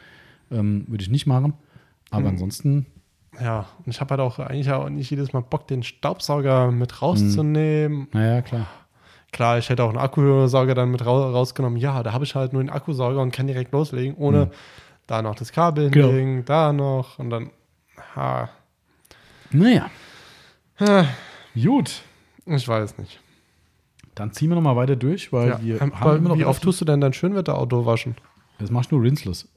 [0.51, 1.53] Ähm, würde ich nicht machen.
[2.09, 2.29] Aber Hm.
[2.29, 2.85] ansonsten,
[3.39, 3.67] ja.
[3.85, 8.07] Und ich habe halt auch eigentlich auch nicht jedes Mal Bock, den Staubsauger mit rauszunehmen.
[8.13, 8.67] naja, klar.
[9.31, 11.79] Klar, ich hätte auch einen Akkusauger dann mit ra rausgenommen.
[11.79, 14.51] Ja, da habe ich halt nur den Akkusauger und kann direkt loslegen, ohne
[15.07, 16.07] da noch das Kabel Genau.
[16.07, 17.49] hinlegen, da noch und dann.
[18.15, 18.49] Ha,
[19.51, 19.89] Naja,
[20.79, 21.05] Ah,
[21.55, 22.01] gut.
[22.45, 23.19] Ich weiß nicht.
[24.15, 25.61] Dann ziehen wir nochmal weiter durch, weil Ja.
[25.61, 28.15] wir haben immer noch wie oft tust du denn dein Schönwetterauto waschen?
[28.59, 29.47] Das machst du nur rinseless.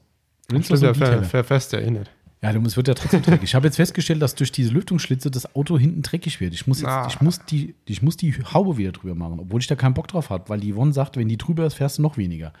[0.51, 2.11] Rinseless Stimmt, ja, ver, fest ja nicht.
[2.41, 3.43] Ja, es wird ja trotzdem dreckig.
[3.43, 6.53] Ich habe jetzt festgestellt, dass durch diese Lüftungsschlitze das Auto hinten dreckig wird.
[6.53, 7.07] Ich muss, jetzt, Ah.
[7.09, 10.07] ich muss, die, ich muss die Haube wieder drüber machen, obwohl ich da keinen Bock
[10.07, 12.53] drauf habe, weil die Yvonne sagt, wenn die drüber ist, fährst du noch weniger.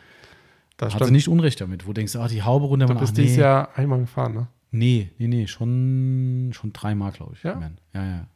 [0.77, 3.13] Das Hat sie nicht Unrecht damit, wo du denkst, ah, die Haube runter, Du bist
[3.13, 3.23] ach, nee.
[3.23, 4.47] dieses Jahr einmal gefahren, ne?
[4.71, 7.43] Nee, nee, nee, schon, schon dreimal, glaube ich.
[7.43, 7.61] Ja?
[7.93, 8.27] Ja, ja.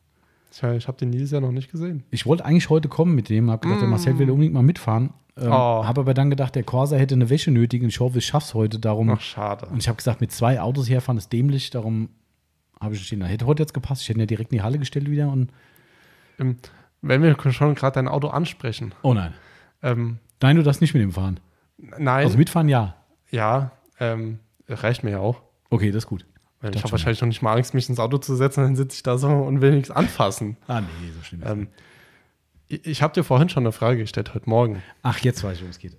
[0.51, 2.03] Ich, ich habe den dieses Jahr noch nicht gesehen.
[2.11, 5.13] Ich wollte eigentlich heute kommen mit dem, habe gedacht, der Marcel will unbedingt mal mitfahren.
[5.37, 5.85] Ähm, Oh.
[5.85, 8.53] Habe aber dann gedacht, der Corsa hätte eine Wäsche nötig und ich hoffe, ich schaff's
[8.53, 8.79] heute.
[8.79, 9.67] Darum Ach, schade.
[9.67, 12.09] Und ich habe gesagt, mit zwei Autos herfahren ist dämlich, darum
[12.81, 13.21] habe ich stehen.
[13.23, 14.01] Hätte heute jetzt gepasst.
[14.01, 15.51] Ich hätte ihn ja direkt in die Halle gestellt wieder und.
[16.39, 16.57] Ähm,
[17.01, 18.93] wenn wir schon gerade dein Auto ansprechen.
[19.03, 19.33] Oh nein.
[19.81, 21.39] Ähm, Nein, du darfst nicht mit dem fahren.
[21.77, 22.95] nein, Also mitfahren ja.
[23.29, 25.41] ja, ähm, reicht mir ja auch.
[25.69, 26.25] Okay, das ist gut.
[26.61, 28.95] Weil ich habe wahrscheinlich noch nicht mal Angst, mich ins Auto zu setzen, dann sitze
[28.97, 30.57] ich da so und will nichts anfassen.
[30.67, 31.41] Ah, nee, so schlimm.
[31.41, 31.67] ist Ähm,
[32.67, 34.83] ich ich habe dir vorhin schon eine Frage gestellt, heute Morgen.
[35.01, 35.97] Ach, jetzt weiß ich, worum es geht.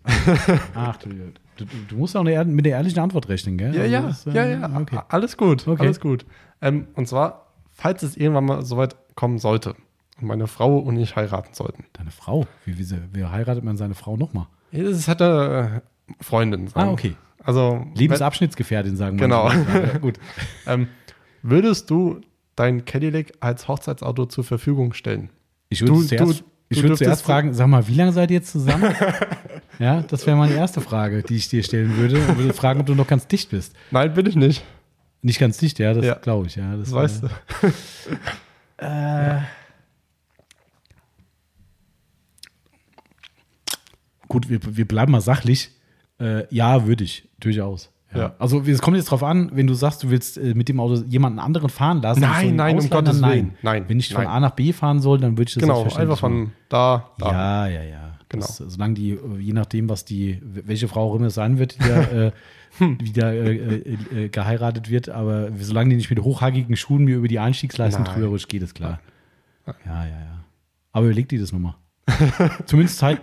[0.74, 1.09] Ach, du,
[1.57, 3.74] du, du musst auch eine, mit der ehrlichen Antwort rechnen, gell?
[3.74, 5.01] Ja, Also ja, das, äh, ja, ja, Okay.
[5.09, 5.82] alles gut, Okay.
[5.82, 6.27] alles gut.
[6.62, 9.74] Ähm, und zwar, falls es irgendwann mal soweit kommen sollte
[10.20, 11.87] und meine Frau und ich heiraten sollten.
[11.95, 12.47] Deine Frau?
[12.66, 14.47] Wie, wie, wie heiratet man seine Frau nochmal?
[14.73, 16.69] Ja, Das halt eine äh, Freundin.
[16.69, 16.89] sagen.
[16.89, 17.16] Ah, okay.
[17.43, 19.51] Also, Lebensabschnittsgefährdin, sagen wir Genau.
[19.51, 20.19] Ja, gut.
[20.66, 20.89] Ähm,
[21.43, 22.20] würdest du
[22.57, 25.31] dein Cadillac als Hochzeitsauto zur Verfügung stellen?
[25.70, 28.53] Ich würde zuerst, du- ich würde zuerst fragen, sag mal, wie lange seid ihr jetzt
[28.53, 28.95] zusammen?
[29.78, 32.16] ja, das wäre meine erste Frage, die ich dir stellen würde.
[32.27, 33.74] Und würde fragen, ob du noch ganz dicht bist.
[33.91, 34.62] Nein, bin ich nicht.
[35.23, 36.15] Nicht ganz dicht, ja, das Ja.
[36.15, 36.77] glaube ich, ja.
[36.77, 37.28] Das, weißt äh,
[38.81, 38.87] du.
[38.87, 39.41] Äh,
[44.28, 45.70] Gut, wir, wir bleiben mal sachlich.
[46.21, 47.91] Äh, ja, würde ich, durchaus.
[48.13, 48.19] Ja.
[48.19, 48.35] Ja.
[48.39, 51.03] Also es kommt jetzt drauf an, wenn du sagst, du willst äh, mit dem Auto
[51.07, 52.21] jemanden anderen fahren lassen.
[52.21, 53.31] Nein, einen nein, um Gottes nein.
[53.31, 53.55] Willen.
[53.63, 54.33] Nein, Wenn ich von nein.
[54.33, 57.31] A nach B fahren soll, dann würde ich das Genau, einfach von da, da.
[57.31, 58.19] Ja, ja, ja.
[58.29, 58.47] Genau.
[58.47, 61.77] Das, solange die, äh, je nachdem, was die, welche Frau auch immer es sein wird,
[61.77, 62.33] die da, äh,
[63.01, 67.17] die da äh, äh, äh, geheiratet wird, aber solange die nicht mit hochhackigen Schuhen mir
[67.17, 69.01] über die Einstiegsleistung drüber rutscht, geht es klar.
[69.67, 70.45] Ja, ja, ja.
[70.93, 71.75] Aber überleg dir das nochmal.
[72.67, 73.21] Zumindest Zeit.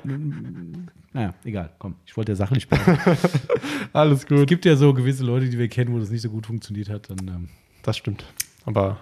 [1.17, 2.95] Naja, egal, komm, ich wollte der Sache nicht bleiben.
[3.93, 4.47] Alles Es gut.
[4.47, 7.09] gibt ja so gewisse Leute, die wir kennen, wo das nicht so gut funktioniert hat.
[7.09, 7.49] Dann, ähm,
[7.81, 8.23] Das stimmt.
[8.65, 8.97] Aber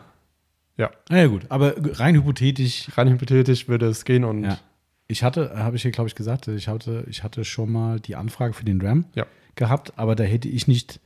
[0.78, 4.58] ja, naja, gut, aber rein hypothetisch, rein hypothetisch würde es gehen und Ja.
[5.08, 8.16] Ich hatte, habe ich hier, glaube ich, gesagt, ich hatte, ich hatte schon mal die
[8.16, 9.26] Anfrage für den Ram Ja.
[9.56, 11.00] gehabt, aber da hätte ich nicht,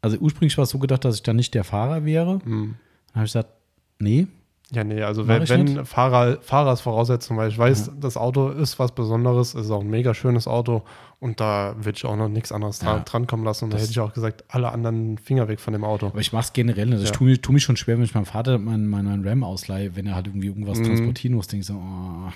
[0.00, 2.40] also ursprünglich war es so gedacht, dass ich dann nicht der Fahrer wäre.
[2.44, 2.74] hm,
[3.08, 3.50] Dann habe ich gesagt,
[3.98, 4.26] Nee.
[4.72, 5.84] Ja, nee, also wenn, ich wenn.
[5.86, 9.80] Fahrer, Fahrer es voraussetzen, weil ich weiß, das Auto ist was Besonderes, es ist auch
[9.82, 10.82] ein mega schönes Auto
[11.20, 13.02] und da würde ich auch noch nichts anderes dran, Ja.
[13.04, 13.64] drankommen lassen.
[13.66, 16.06] Und da Das- hätte ich auch gesagt, alle anderen Finger weg von dem Auto.
[16.06, 16.90] Aber ich mache es generell.
[16.90, 17.14] Also ich Ja.
[17.16, 20.06] tue mich, tu mich schon schwer, wenn ich meinem Vater meinen, meinen Ram ausleihe, wenn
[20.08, 20.84] er halt irgendwie irgendwas Mhm.
[20.86, 22.32] transportieren muss, denke ich so, oh.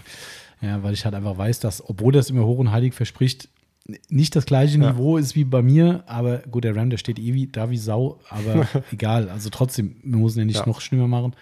[0.64, 3.48] ja, weil ich halt einfach weiß, dass, obwohl das immer hoch und heilig verspricht,
[4.08, 4.92] nicht das gleiche Ja.
[4.92, 7.76] Niveau ist wie bei mir, aber gut, der Ram, der steht eh wie, da wie
[7.76, 9.28] Sau, aber egal.
[9.30, 10.66] Also trotzdem, wir müssen ja nicht Ja.
[10.66, 11.34] noch schlimmer machen.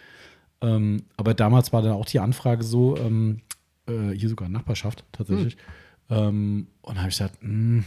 [0.61, 3.41] Ähm, aber damals war dann auch die Anfrage so, ähm,
[3.87, 5.57] äh, hier sogar Nachbarschaft tatsächlich.
[6.11, 7.85] Ähm, und da habe ich gesagt, mh,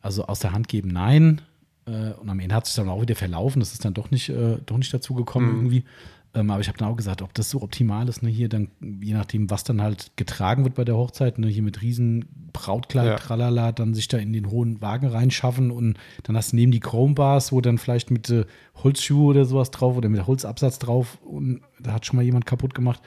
[0.00, 1.40] also aus der Hand geben, nein.
[1.86, 3.60] Äh, und am Ende hat sich dann auch wieder verlaufen.
[3.60, 5.56] Das ist dann doch nicht, äh, doch nicht dazu gekommen Mhm.
[5.56, 5.84] irgendwie.
[6.34, 8.68] Ähm, aber ich habe dann auch gesagt, ob das so optimal ist, ne, hier dann,
[9.02, 13.06] je nachdem, was dann halt getragen wird bei der Hochzeit, ne, hier mit riesen Brautkleid,
[13.06, 13.16] Ja.
[13.16, 16.80] tralala, dann sich da in den hohen Wagen reinschaffen und dann hast du neben die
[16.80, 18.46] Chrome Bars, wo dann vielleicht mit äh,
[18.82, 22.74] Holzschuhe oder sowas drauf oder mit Holzabsatz drauf und da hat schon mal jemand kaputt
[22.74, 23.02] gemacht.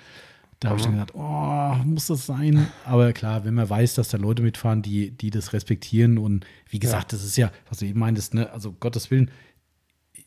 [0.60, 2.68] Da habe ich dann gedacht, oh, muss das sein?
[2.86, 6.80] Aber klar, wenn man weiß, dass da Leute mitfahren, die, die das respektieren und wie
[6.80, 9.30] gesagt, das ist ja, was du eben meintest, ne, also Gottes Willen,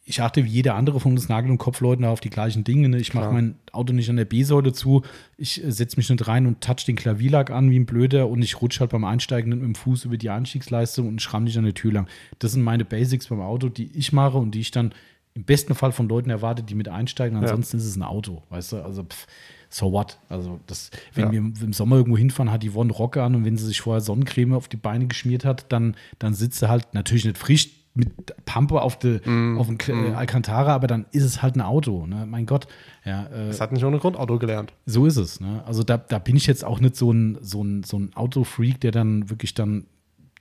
[0.09, 2.89] ich achte wie jeder andere von uns Nagel- und Kopfleuten auf die gleichen Dinge.
[2.89, 2.99] Ne?
[2.99, 5.03] Ich mache mein Auto nicht an der B-Säule zu.
[5.37, 8.41] Ich äh, setze mich nicht rein und touch den Klavierlack an wie ein Blöder und
[8.41, 11.65] ich rutsche halt beim Einsteigen mit dem Fuß über die Einstiegsleistung und schramm nicht an
[11.65, 12.09] der Tür lang.
[12.39, 14.93] Das sind meine Basics beim Auto, die ich mache und die ich dann
[15.35, 17.37] im besten Fall von Leuten erwarte, die mit einsteigen.
[17.39, 18.77] Ansonsten ist es ein Auto, weißt du?
[18.79, 19.27] Also, pff,
[19.69, 20.19] so what?
[20.31, 21.33] Also, das, wenn Ja.
[21.33, 24.01] wir im Sommer irgendwo hinfahren, hat die Yvonne Rocke an und wenn sie sich vorher
[24.01, 28.11] Sonnencreme auf die Beine geschmiert hat, dann, dann sitzt sie halt natürlich nicht frisch mit
[28.45, 29.17] Pampe auf, de,
[29.57, 32.07] auf dem K- äh, Alcantara, aber dann ist es halt ein Auto.
[32.07, 32.27] Ne?
[32.29, 32.69] Mein Gott,
[33.05, 34.73] ja, äh, Das hat nicht ohne Grund Auto gelernt.
[34.87, 35.41] so ist es.
[35.41, 35.63] Ne?
[35.67, 38.81] Also da, da bin ich jetzt auch nicht so ein, so ein, so ein Autofreak,
[38.81, 39.87] der dann wirklich dann,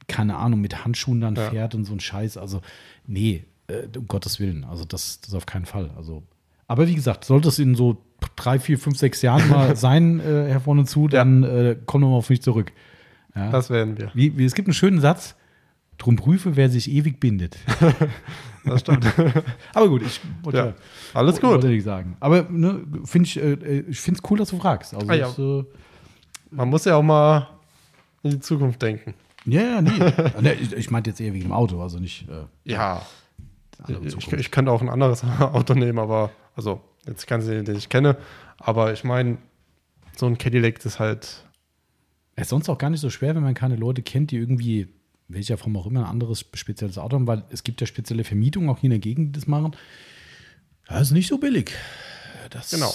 [0.07, 1.49] keine Ahnung, mit Handschuhen dann Ja.
[1.49, 2.37] fährt und so ein Scheiß.
[2.37, 2.61] Also,
[3.07, 4.63] nee, äh, um Gottes Willen.
[4.63, 5.89] Also das, das auf keinen Fall.
[5.97, 6.21] Also,
[6.67, 8.03] aber wie gesagt, sollte es in so
[8.35, 12.09] drei, vier, fünf, sechs Jahren mal sein, äh, Herr vorne zu, dann äh, komm doch
[12.09, 12.71] mal auf mich zurück.
[13.35, 13.49] Ja?
[13.51, 14.11] Das werden wir.
[14.13, 15.35] wie, wie, es gibt einen schönen Satz,
[15.97, 17.57] drum prüfe, wer sich ewig bindet.
[18.65, 19.05] Das stimmt.
[19.73, 20.73] Aber gut, ich wollte ja.
[21.13, 21.51] Alles gut.
[21.51, 22.17] wollte ich sagen.
[22.19, 24.93] Aber ne, finde ich, äh, ich finde es cool, dass du fragst.
[24.93, 25.29] Also, Ah, ja.
[25.29, 25.63] es, äh,
[26.51, 27.47] Man muss ja auch mal
[28.23, 29.13] in die Zukunft denken.
[29.45, 29.91] Ja, ja, nee.
[30.41, 33.01] nee ich ich meinte jetzt eher wegen dem Auto, also nicht äh, Ja.
[33.87, 38.17] Ich, ich könnte auch ein anderes Auto nehmen, aber, also, jetzt keinen, den ich kenne,
[38.57, 39.37] aber ich meine,
[40.17, 41.45] so ein Cadillac ist halt,
[42.35, 44.87] Es ist sonst auch gar nicht so schwer, wenn man keine Leute kennt, die irgendwie,
[45.27, 48.69] welcher Form auch immer, ein anderes spezielles Auto haben, weil es gibt ja spezielle Vermietungen
[48.69, 49.75] auch hier in der Gegend, die das machen.
[50.87, 51.71] Das ist nicht so billig.
[52.49, 52.93] Das genau.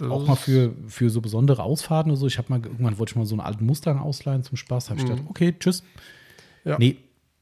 [0.00, 2.26] äh, auch mal für, für so besondere Ausfahrten oder so.
[2.26, 4.90] Ich habe mal, irgendwann wollte ich mal so einen alten Mustang ausleihen zum Spaß.
[4.90, 5.82] habe ich gedacht, okay, tschüss.
[5.82, 6.70] Mhm.
[6.70, 6.78] Ja.
[6.78, 6.96] Nee,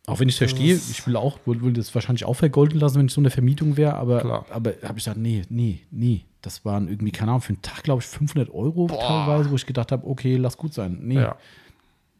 [0.07, 3.13] auch wenn ich verstehe, ich will auch, will das wahrscheinlich auch vergolden lassen, wenn ich
[3.13, 4.47] so eine Vermietung wäre, aber, Klar.
[4.51, 6.25] aber habe ich gesagt, nee, nee, nee.
[6.41, 9.65] Das waren irgendwie, keine Ahnung, für einen Tag, glaube ich, 500 Euro teilweise, wo ich
[9.65, 10.99] gedacht habe, okay, lass gut sein.
[11.03, 11.15] Nee.
[11.15, 11.37] Ja.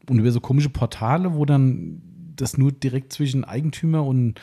[0.09, 2.01] Und über so komische Portale, wo dann
[2.35, 4.39] das nur direkt zwischen Eigentümer und,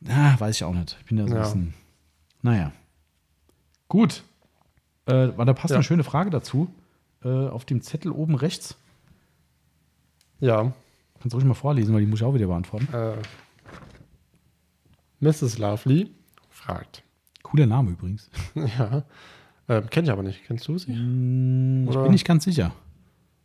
[0.00, 0.96] na, weiß ich auch nicht.
[1.00, 1.42] Ich bin ja so ein Ja.
[1.42, 1.74] bisschen,
[2.42, 2.72] naja.
[3.88, 4.22] Gut.
[5.06, 5.76] Äh, war da passt Ja.
[5.76, 6.68] eine schöne Frage dazu.
[7.24, 8.76] Äh, auf dem Zettel oben rechts.
[10.40, 10.72] Ja.
[11.20, 12.88] Kannst du ruhig mal vorlesen, weil die muss ich auch wieder beantworten.
[12.92, 13.14] Äh,
[15.20, 15.58] Mrs.
[15.58, 16.10] Lovely
[16.50, 17.02] fragt.
[17.42, 18.28] Cooler Name übrigens.
[18.54, 19.04] ja.
[19.68, 20.42] Äh, Kenne ich aber nicht.
[20.46, 20.92] Kennst du sie?
[20.94, 22.72] Hm, Ich bin nicht ganz sicher.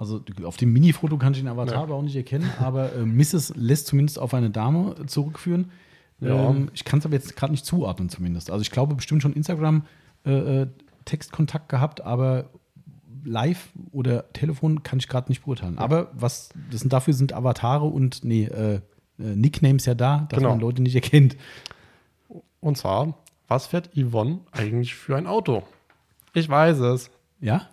[0.01, 1.83] Also auf dem Mini-Foto kann ich den Avatar Ja.
[1.83, 3.53] aber auch nicht erkennen, aber äh, Mrs.
[3.55, 5.69] lässt zumindest auf eine Dame zurückführen.
[6.19, 6.49] Ja.
[6.49, 8.49] Ähm, ich kann es aber jetzt gerade nicht zuordnen zumindest.
[8.49, 9.85] Also ich glaube bestimmt schon Instagram
[10.25, 10.67] äh, äh,
[11.67, 12.49] gehabt, aber
[13.23, 15.77] live oder Telefon kann ich gerade nicht beurteilen.
[15.77, 18.81] Aber was das sind dafür sind Avatare und nee, äh, äh,
[19.19, 20.49] Nicknames ja da, dass Genau.
[20.49, 21.37] man Leute nicht erkennt.
[22.59, 23.13] Und zwar,
[23.47, 25.61] was fährt Yvonne eigentlich für ein Auto?
[26.33, 27.11] Ich weiß es.
[27.39, 27.67] Ja?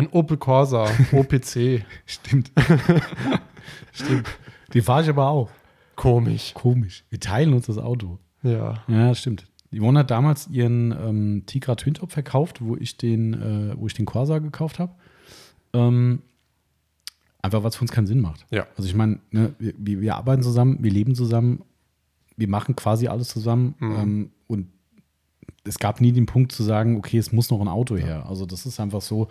[0.00, 1.84] Ein Opel Corsa, OPC.
[2.06, 2.50] Stimmt.
[3.92, 4.26] Stimmt.
[4.72, 5.50] Die fahre ich aber auch.
[5.96, 6.52] Komisch.
[6.54, 7.04] Komisch.
[7.10, 8.18] Wir teilen uns das Auto.
[8.42, 8.82] Ja.
[8.88, 9.46] Ja, stimmt.
[9.72, 14.06] Yvonne hat damals ihren ähm, Tigra Twintop verkauft, wo ich den, äh, wo ich den
[14.06, 14.92] Corsa gekauft habe.
[15.74, 16.22] Ähm,
[17.42, 18.46] einfach, was für uns keinen Sinn macht.
[18.50, 18.66] Ja.
[18.76, 21.62] Also ich meine, ne, wir, wir wir arbeiten zusammen, wir leben zusammen,
[22.36, 23.96] wir machen quasi alles zusammen Mhm.
[23.96, 24.66] ähm, und
[25.64, 28.26] es gab nie den Punkt zu sagen, okay, es muss noch ein Auto her.
[28.28, 29.28] Also das ist einfach so.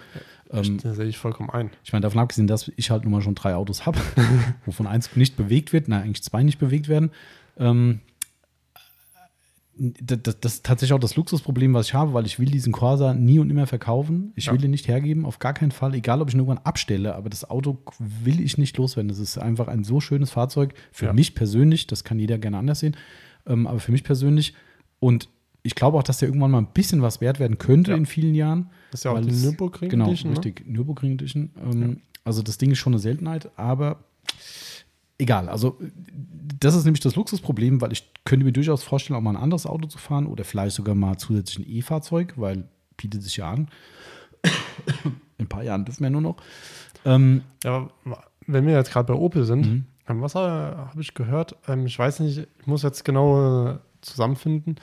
[0.51, 1.69] Ähm, Da sehe ich vollkommen ein.
[1.83, 3.99] ich meine, davon abgesehen, dass ich halt nun mal schon drei Autos habe,
[4.65, 7.11] wovon eins nicht bewegt wird, nein, eigentlich zwei nicht bewegt werden.
[7.57, 7.99] Ähm,
[9.81, 12.73] das, das, das ist tatsächlich auch das Luxusproblem, was ich habe, weil ich will diesen
[12.73, 14.33] Corsa nie und immer verkaufen.
[14.35, 14.53] Ich Ja.
[14.53, 17.29] will ihn nicht hergeben, auf gar keinen Fall, egal ob ich ihn irgendwann abstelle, aber
[17.29, 19.07] das Auto will ich nicht loswerden.
[19.07, 21.13] Das ist einfach ein so schönes Fahrzeug für Ja.
[21.13, 22.97] mich persönlich, das kann jeder gerne anders sehen,
[23.47, 24.53] ähm, aber für mich persönlich
[24.99, 25.29] und
[25.63, 27.97] ich glaube auch, dass der irgendwann mal ein bisschen was wert werden könnte Ja.
[27.97, 28.69] in vielen Jahren.
[28.91, 30.37] Das ist ja auch die Nürburgring Genau, Edition, ne?
[30.37, 30.65] richtig.
[30.67, 31.51] Nürburgring Edition.
[31.61, 34.03] Ähm, Also das Ding ist schon eine Seltenheit, aber
[35.17, 35.49] egal.
[35.49, 35.77] Also
[36.59, 39.65] das ist nämlich das Luxusproblem, weil ich könnte mir durchaus vorstellen, auch mal ein anderes
[39.65, 42.65] Auto zu fahren oder vielleicht sogar mal zusätzlich ein E-Fahrzeug, weil
[42.97, 43.69] bietet sich ja an.
[45.37, 46.37] In ein paar Jahren dürfen wir nur noch.
[47.05, 49.85] Ähm, Ja, aber wenn wir jetzt gerade bei Opel sind, Mhm.
[50.07, 51.55] ähm, was habe hab ich gehört?
[51.67, 54.75] Ähm, ich weiß nicht, ich muss jetzt genau äh, zusammenfinden,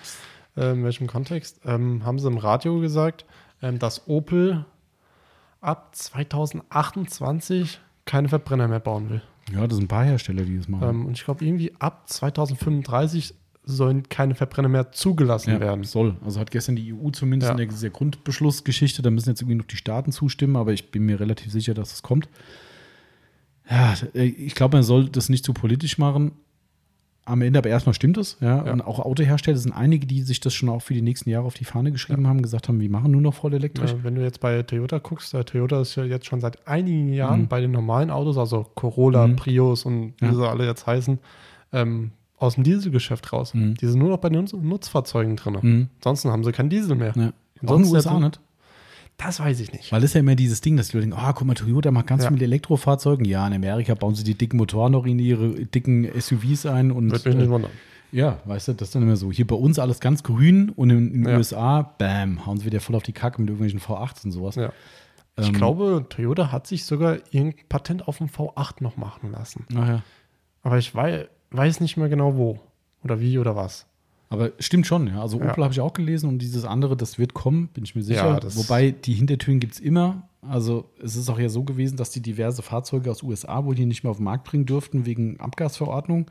[0.57, 1.61] äh, in welchem Kontext.
[1.65, 3.25] Ähm, haben sie im Radio gesagt,
[3.63, 4.65] ähm, dass Opel
[5.61, 9.23] ab 2028 keine Verbrenner mehr bauen will.
[9.53, 10.89] ja, das sind ein paar Hersteller, die das machen.
[10.89, 13.35] Ähm, und ich glaube, irgendwie ab 2035
[13.69, 15.83] sollen keine Verbrenner mehr zugelassen ja, werden.
[15.83, 16.17] soll.
[16.25, 17.53] Also hat gestern die EU zumindest Ja.
[17.53, 21.05] in der, dieser Grundbeschlussgeschichte, da müssen jetzt irgendwie noch die Staaten zustimmen, aber ich bin
[21.05, 22.29] mir relativ sicher, dass es kommt.
[23.69, 26.33] Ja, äh, ich glaube, man soll das nicht zu politisch machen.
[27.29, 28.65] Am Ende aber erstmal stimmt es, ja.
[28.65, 28.73] Ja.
[28.73, 31.55] Und auch Autohersteller sind einige, die sich das schon auch für die nächsten Jahre auf
[31.55, 33.91] die Fahne geschrieben haben, gesagt haben, wir machen nur noch voll elektrisch.
[33.93, 37.43] Äh, wenn du jetzt bei Toyota guckst, Toyota ist ja jetzt schon seit einigen Jahren
[37.43, 37.49] Mhm.
[37.49, 39.37] bei den normalen Autos, also Corolla, Mhm.
[39.37, 40.35] Prius und wie Ja.
[40.35, 41.19] sie alle jetzt heißen,
[41.73, 43.55] ähm, aus dem Dieselgeschäft raus.
[43.55, 43.75] Mhm.
[43.75, 45.59] Die sind nur noch bei den Nutz Nutzfahrzeugen drin.
[45.61, 45.89] Mhm.
[45.99, 47.13] Ansonsten haben sie keinen Diesel mehr.
[47.17, 47.33] Ja.
[47.67, 48.39] Auch in den USA nicht.
[49.19, 49.93] Das weiß ich nicht.
[49.93, 51.91] Weil das ist ja immer dieses Ding, dass die Leute denken, ah, guck mal, Toyota
[51.91, 52.29] macht ganz Ja.
[52.29, 53.25] viel mit Elektrofahrzeugen.
[53.25, 57.11] Ja, in Amerika bauen sie die dicken Motoren noch in ihre dicken SUVs ein und
[57.11, 57.71] Würde mich nicht äh, wundern.
[58.13, 59.33] Ja, weißt du, das ist dann immer so.
[59.33, 61.37] Hier bei uns alles ganz grün und in den Ja.
[61.39, 64.55] USA, bam, hauen sie wieder voll auf die Kacke mit irgendwelchen V8s und sowas.
[64.57, 64.73] Ja.
[65.39, 69.67] Ich Ähm, glaube, Toyota hat sich sogar irgendein Patent auf dem V8 noch machen lassen.
[69.71, 70.03] Naja.
[70.63, 72.59] Aber ich wei weiß nicht mehr genau wo.
[73.03, 73.87] Oder wie oder was.
[74.29, 75.21] Aber stimmt schon, ja.
[75.23, 75.51] Also Ja.
[75.51, 78.41] Opel habe ich auch gelesen und dieses andere, das wird kommen, bin ich mir sicher.
[78.43, 80.29] Ja, Wobei die Hintertüren gibt es immer.
[80.43, 83.87] Also es ist auch ja so gewesen, dass die diverse Fahrzeuge aus USA wohl hier
[83.87, 86.27] nicht mehr auf den Markt bringen durften wegen Abgasverordnung.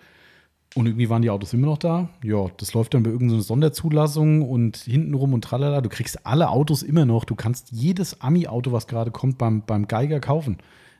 [0.73, 2.09] Und irgendwie waren die Autos immer noch da.
[2.21, 5.79] Ja, das läuft dann bei irgendeiner Sonderzulassung und hintenrum und tralala.
[5.79, 7.23] Du kriegst alle Autos immer noch.
[7.23, 10.57] Du kannst jedes Ami-Auto, was gerade kommt, beim, beim Geiger kaufen.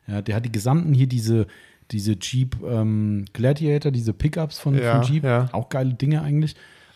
[0.08, 1.48] Ja, der hat die gesamten hier diese,
[1.92, 5.24] diese Jeep ähm, Gladiator, diese Pickups von, Ja, von Jeep.
[5.26, 5.50] ja.
[5.52, 6.56] Auch geile Dinge eigentlich.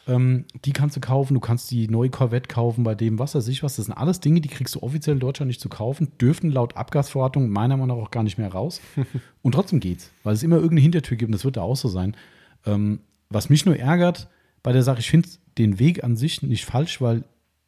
[0.10, 1.36] Ähm, die kannst du kaufen.
[1.36, 3.76] Du kannst die neue Corvette kaufen bei dem, was weiß ich was.
[3.76, 6.76] Das sind alles Dinge, die kriegst du offiziell in Deutschland nicht zu kaufen, dürften laut
[6.76, 8.82] Abgasverordnung meiner Meinung nach auch gar nicht mehr raus.
[9.44, 11.88] und trotzdem geht's, weil es immer irgendeine Hintertür gibt und das wird da auch so
[11.88, 12.16] sein.
[12.66, 13.00] Ähm,
[13.30, 14.28] was mich nur ärgert
[14.64, 17.24] bei der Sache, ich finde den Weg an sich nicht falsch, weil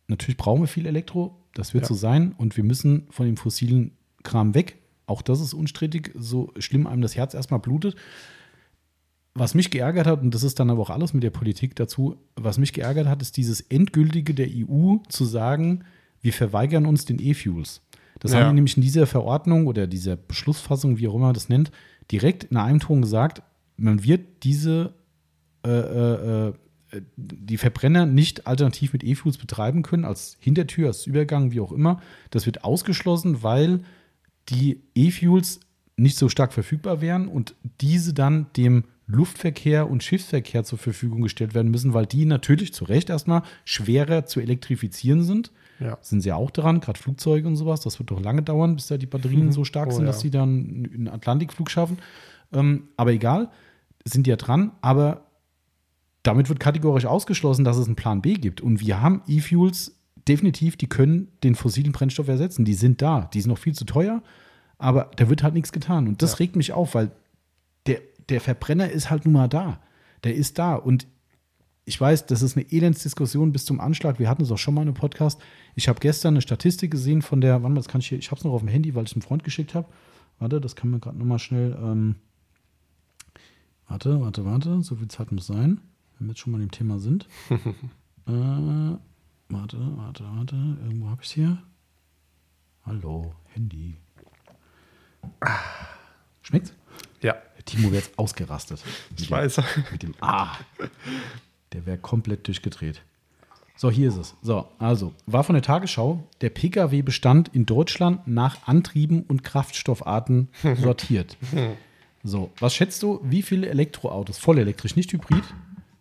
[0.08, 1.88] natürlich brauchen wir viel Elektro, das wird Ja.
[1.90, 3.92] so sein und wir müssen von dem fossilen
[4.24, 4.78] Kram weg.
[5.06, 7.96] Auch das ist unstrittig, so schlimm einem das Herz erstmal blutet.
[9.34, 12.18] Was mich geärgert hat, und das ist dann aber auch alles mit der Politik dazu,
[12.36, 15.86] was mich geärgert hat, ist dieses Endgültige der EU zu sagen,
[16.22, 17.82] wir verweigern uns den E-Fuels.
[18.20, 18.40] Das Ja.
[18.42, 21.72] haben die nämlich in dieser Verordnung oder dieser Beschlussfassung, wie auch immer man das nennt,
[22.12, 23.42] direkt in einem Ton gesagt,
[23.78, 24.94] man wird diese
[25.66, 26.54] äh, äh, äh,
[27.16, 32.02] die Verbrenner nicht alternativ mit E-Fuels betreiben können, als Hintertür, als Übergang, wie auch immer.
[32.32, 33.82] Das wird ausgeschlossen, weil
[34.50, 35.62] die E-Fuels
[35.96, 41.54] nicht so stark verfügbar wären und diese dann dem Luftverkehr und Schiffsverkehr zur Verfügung gestellt
[41.54, 45.52] werden müssen, weil die natürlich zu Recht erstmal schwerer zu elektrifizieren sind.
[45.80, 45.98] Ja.
[46.02, 47.82] Sind sie ja auch dran, gerade Flugzeuge und sowas.
[47.82, 49.52] Das wird doch lange dauern, bis da die Batterien Mhm.
[49.52, 50.08] so stark Oh, sind, ja.
[50.08, 51.98] dass sie dann einen Atlantikflug schaffen.
[52.54, 53.50] Ähm, aber egal,
[54.06, 54.72] sind ja dran.
[54.82, 55.26] Aber
[56.24, 58.62] damit wird kategorisch ausgeschlossen, dass es einen Plan B gibt.
[58.62, 59.96] Und wir haben E-Fuels
[60.28, 62.64] definitiv, die können den fossilen Brennstoff ersetzen.
[62.64, 63.30] Die sind da.
[63.34, 64.22] Die sind noch viel zu teuer,
[64.78, 66.08] aber da wird halt nichts getan.
[66.08, 66.38] Und das Ja.
[66.38, 67.10] regt mich auf, weil
[68.32, 69.80] der, Verbrenner ist halt nun mal da.
[70.24, 70.76] Der ist da.
[70.76, 71.08] Und
[71.86, 74.20] ich weiß, das ist eine Elendsdiskussion bis zum Anschlag.
[74.20, 75.42] Wir hatten es auch schon mal in einem Podcast.
[75.76, 78.32] Ich habe gestern eine Statistik gesehen von der, wann mal, das kann ich hier, ich
[78.32, 79.88] habe es noch auf dem Handy, weil ich es einem Freund geschickt habe.
[80.40, 81.78] Warte, das kann man gerade nochmal schnell.
[81.82, 82.16] Ähm,
[83.88, 84.82] warte, warte, warte.
[84.82, 85.82] So viel Zeit muss sein,
[86.18, 87.28] wenn wir jetzt schon mal im Thema sind.
[87.50, 88.98] äh, warte,
[89.50, 90.56] warte, warte.
[90.56, 91.58] Irgendwo habe ich es hier.
[92.86, 93.98] Hallo, Handy.
[96.42, 96.74] Schmeckt's?
[97.22, 97.36] Ja,
[97.66, 98.82] Timo wäre jetzt ausgerastet.
[99.18, 99.62] ich Mit dem- weiß.
[99.92, 100.56] mit dem A.
[101.74, 103.02] Der wäre komplett durchgedreht.
[103.76, 104.36] So, hier ist es.
[104.44, 110.50] So, also, war von der Tagesschau, der Pkw-Bestand in Deutschland nach Antrieben und Kraftstoffarten
[110.82, 111.38] sortiert.
[112.24, 115.44] So, was schätzt du, wie viele Elektroautos, vollelektrisch, nicht hybrid,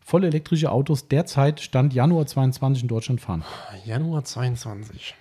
[0.05, 3.45] vollelektrische Autos derzeit Stand Januar 22 in Deutschland fahren?
[3.87, 5.15] Januar 22.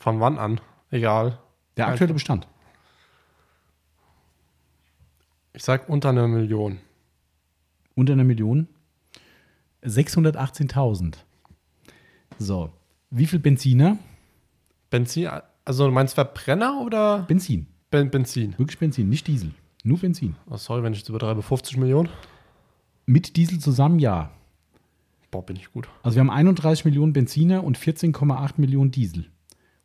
[0.00, 0.60] Von wann an?
[0.90, 1.38] Egal.
[1.76, 2.46] Der aktuelle Bestand.
[5.54, 6.78] Ich sag unter einer Million.
[7.94, 8.68] Unter einer Million?
[9.84, 11.16] 618.000.
[12.38, 12.70] So,
[13.10, 13.98] wie viel Benziner?
[14.88, 15.28] Benzin,
[15.64, 17.66] also du meinst Verbrenner oder Benzin.
[17.90, 18.58] Ben Benzin?
[18.58, 19.50] Wirklich Benzin, nicht Diesel.
[19.84, 20.36] Nur Benzin.
[20.48, 21.42] Oh, sorry, wenn ich das übertreibe.
[21.42, 22.08] 50 Millionen?
[23.04, 24.30] Mit Diesel zusammen, ja.
[25.30, 25.88] Boah, bin ich gut.
[26.02, 29.26] Also wir haben 31 Millionen Benziner und 14,8 Millionen Diesel.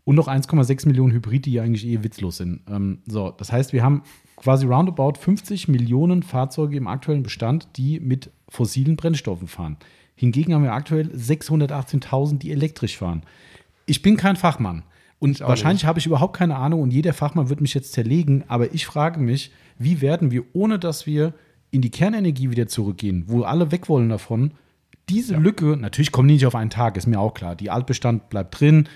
[0.05, 2.61] Und noch 1,6 Millionen Hybrid, die ja eigentlich eh witzlos sind.
[2.69, 4.03] Ähm, so, das heißt, wir haben
[4.37, 9.77] quasi roundabout 50 Millionen Fahrzeuge im aktuellen Bestand, die mit fossilen Brennstoffen fahren.
[10.15, 13.23] Hingegen haben wir aktuell 618.000, die elektrisch fahren.
[13.85, 14.83] Ich bin kein Fachmann.
[15.19, 18.73] Und wahrscheinlich habe ich überhaupt keine Ahnung und jeder Fachmann wird mich jetzt zerlegen, aber
[18.73, 21.33] ich frage mich, wie werden wir, ohne dass wir
[21.71, 24.51] in die Kernenergie wieder zurückgehen, wo alle weg wollen davon,
[25.09, 27.55] diese Lücke, natürlich kommen die nicht auf einen Tag, ist mir auch klar.
[27.55, 28.87] Die Altbestand bleibt drin,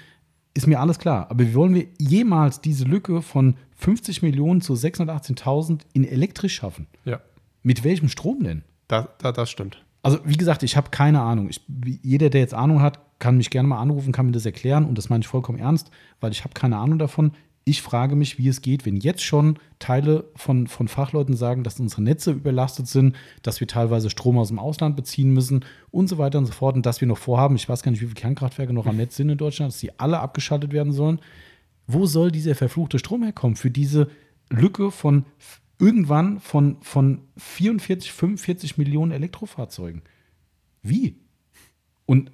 [0.54, 1.28] ist mir alles klar.
[1.30, 6.88] Aber wie wollen wir jemals diese Lücke von 50 Millionen zu 618.000 in elektrisch schaffen?
[7.06, 7.20] Ja,
[7.64, 8.64] Mit welchem Strom denn?
[8.88, 9.84] da, da, das stimmt.
[10.04, 11.48] Also, wie gesagt, ich habe keine Ahnung.
[11.50, 11.62] Ich,
[12.02, 14.86] jeder, der jetzt Ahnung hat, kann mich gerne mal anrufen, kann mir das erklären.
[14.86, 17.32] Und das meine ich vollkommen ernst, weil ich habe keine Ahnung davon.
[17.64, 21.80] Ich frage mich, wie es geht, wenn jetzt schon Teile von, von Fachleuten sagen, dass
[21.80, 26.18] unsere Netze überlastet sind, dass wir teilweise Strom aus dem Ausland beziehen müssen und so
[26.18, 26.76] weiter und so fort.
[26.76, 29.16] Und dass wir noch vorhaben, ich weiß gar nicht, wie viele Kernkraftwerke noch am Netz
[29.16, 31.20] sind in Deutschland, dass die alle abgeschaltet werden sollen.
[31.88, 34.10] Wo soll dieser verfluchte Strom herkommen für diese
[34.50, 35.26] Lücke von
[35.80, 40.02] irgendwann von, von 44, 45 Millionen Elektrofahrzeugen?
[40.84, 41.16] Wie?
[42.06, 42.32] Und,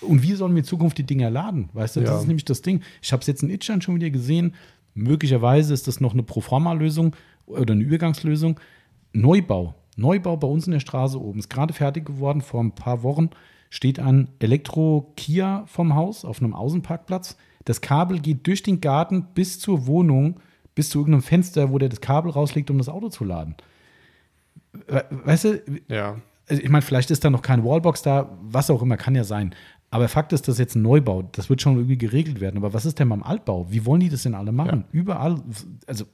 [0.00, 1.68] und wie sollen wir in Zukunft die Dinger laden?
[1.72, 2.18] Weißt du, das Ja.
[2.20, 2.82] ist nämlich das Ding.
[3.00, 4.54] Ich habe es jetzt in Itstein schon wieder gesehen.
[4.94, 8.58] Möglicherweise ist das noch eine Proforma-Lösung oder eine Übergangslösung.
[9.12, 9.74] Neubau.
[9.96, 12.40] Neubau bei uns in der Straße oben ist gerade fertig geworden.
[12.40, 13.30] Vor ein paar Wochen
[13.70, 17.36] steht ein Elektro-Kia vom Haus auf einem Außenparkplatz.
[17.64, 20.40] Das Kabel geht durch den Garten bis zur Wohnung,
[20.74, 23.54] bis zu irgendeinem Fenster, wo der das Kabel rauslegt, um das Auto zu laden.
[24.88, 26.16] We- Weißt du, Ja,
[26.48, 29.24] also ich meine, vielleicht ist da noch keine Wallbox da, was auch immer, kann ja
[29.24, 29.54] sein.
[29.90, 31.22] Aber Fakt ist, das ist jetzt ein Neubau.
[31.32, 32.56] Das wird schon irgendwie geregelt werden.
[32.56, 33.70] Aber was ist denn beim Altbau?
[33.70, 34.84] Wie wollen die das denn alle machen?
[34.90, 35.42] Überall.
[35.86, 36.06] Also,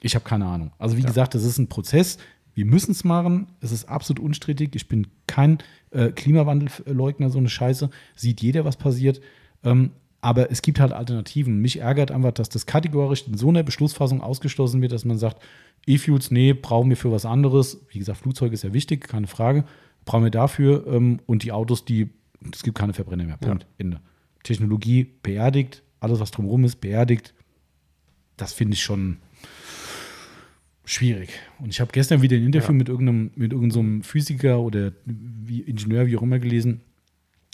[0.00, 0.72] ich habe keine Ahnung.
[0.78, 2.18] Also, wie gesagt, das ist ein Prozess.
[2.54, 3.46] Wir müssen es machen.
[3.60, 4.74] Es ist absolut unstrittig.
[4.74, 5.58] Ich bin kein
[5.92, 7.88] äh, Klimawandelleugner, so eine Scheiße.
[8.16, 9.20] Sieht jeder, was passiert.
[9.62, 9.92] Ähm,
[10.24, 11.58] aber es gibt halt Alternativen.
[11.60, 15.42] Mich ärgert einfach, dass das kategorisch in so einer Beschlussfassung ausgeschlossen wird, dass man sagt,
[15.86, 17.84] E-Fuels, nee, brauchen wir für was anderes.
[17.90, 19.64] Wie gesagt, Flugzeuge ist ja wichtig, keine Frage.
[20.06, 20.86] Brauchen wir dafür.
[20.86, 22.08] Ähm, und die Autos, die,
[22.54, 23.36] es gibt keine Verbrenner mehr.
[23.36, 23.66] Punkt.
[23.76, 24.00] Ende.
[24.44, 27.34] Technologie beerdigt, alles, was drumherum ist, beerdigt.
[28.38, 29.18] Das finde ich schon
[30.86, 31.30] schwierig.
[31.58, 32.72] Und ich habe gestern wieder ein Interview Ja.
[32.78, 36.80] mit irgendeinem, mit irgendeinem Physiker oder wie Ingenieur, wie auch immer, gelesen,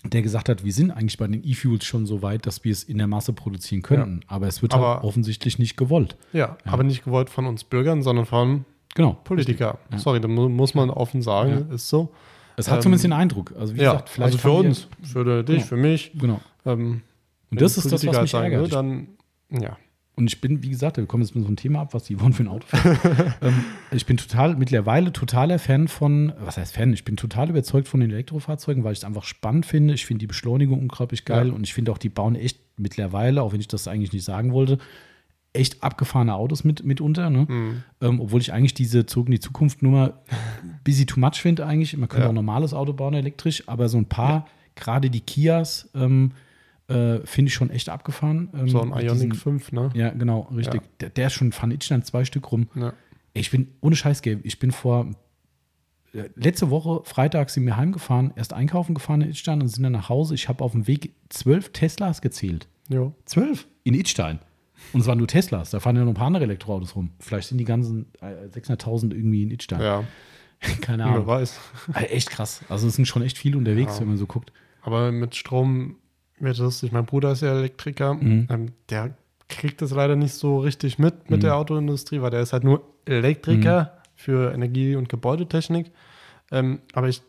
[0.05, 2.83] der gesagt hat, wir sind eigentlich bei den E-Fuels schon so weit, dass wir es
[2.85, 4.21] in der Masse produzieren könnten.
[4.29, 6.17] Aber es wird halt Aber- offensichtlich nicht gewollt.
[6.33, 8.65] ja, aber nicht gewollt von uns Bürgern, sondern von
[8.95, 9.13] Genau.
[9.25, 9.77] Politikern.
[9.97, 12.13] Sorry, da mu muss man offen sagen, ist so.
[12.57, 13.55] Es hat Ähm, zumindest den Eindruck.
[13.59, 15.67] Also, wie Ja, gesagt, vielleicht also für uns, für dich, Genau.
[15.69, 16.13] für mich.
[16.19, 16.41] Genau.
[16.67, 17.03] Ähm,
[17.51, 18.63] Und das ist das, Politiker was halt mich ärgert.
[18.63, 19.07] ne,
[19.51, 19.77] Dann, ja.
[20.17, 22.21] Und ich bin, wie gesagt, wir kommen jetzt mit so einem Thema ab, was die
[22.21, 22.67] wollen für ein Auto
[23.43, 26.93] ähm, ich bin total, mittlerweile totaler Fan von, was heißt Fan?
[26.93, 29.95] Ich bin total überzeugt von den Elektrofahrzeugen, weil ich es einfach spannend finde.
[29.95, 31.55] Ich finde die Beschleunigung unglaublich geil Ja.
[31.55, 34.53] und ich finde auch, die bauen echt mittlerweile, auch wenn ich das eigentlich nicht sagen
[34.53, 34.79] wollte,
[35.53, 37.31] echt abgefahrene Autos mit, mitunter.
[37.31, 37.47] Ne?
[37.49, 37.83] Mhm.
[38.03, 40.21] Ähm, obwohl ich eigentlich diese Zurück in die Zukunft Nummer
[40.85, 41.97] busy too much finde eigentlich.
[41.97, 42.27] Man könnte Ja.
[42.27, 46.33] auch ein normales Auto bauen, elektrisch, aber so ein paar, gerade die Kias, ähm,
[46.91, 48.49] äh, finde ich schon echt abgefahren.
[48.55, 49.91] Ähm, So ein Ionic diesen- 5, ne?
[49.95, 50.83] ja, genau, richtig.
[50.83, 50.89] Ja.
[51.01, 52.69] Der, der ist schon von Itchland zwei Stück rum.
[52.75, 52.93] Ja.
[53.33, 55.07] Ich bin ohne Scheiß, Gabe, ich bin vor
[56.13, 59.93] äh, letzte Woche Freitag sind wir heimgefahren, erst einkaufen gefahren in Itstein und sind dann
[59.93, 60.35] nach Hause.
[60.35, 62.67] Ich habe auf dem Weg zwölf Teslas gezählt.
[62.89, 63.15] Jo.
[63.25, 64.41] Zwölf in Itstein.
[64.93, 65.71] Und es waren nur Teslas.
[65.71, 67.11] Da fahren ja noch ein paar andere Elektroautos rum.
[67.21, 69.81] Vielleicht sind die ganzen äh, 600.000 irgendwie in Itstein.
[69.81, 70.05] Ja,
[70.81, 71.27] Keine wer Ahnung.
[71.27, 71.61] weiß.
[71.95, 72.63] Äh, echt krass.
[72.69, 74.01] Also es sind schon echt viele unterwegs, Ja.
[74.01, 74.53] wenn man so guckt.
[74.83, 75.97] Aber mit Strom
[76.41, 78.47] wird das, ich mein Bruder ist ja Elektriker, Mhm.
[78.51, 79.15] ähm, der
[79.49, 81.43] kriegt das leider nicht so richtig mit mit Mhm.
[81.43, 85.91] der Autoindustrie, weil der ist halt nur Elektriker für Energie- und Gebäudetechnik.
[86.53, 87.23] Ähm, aber ich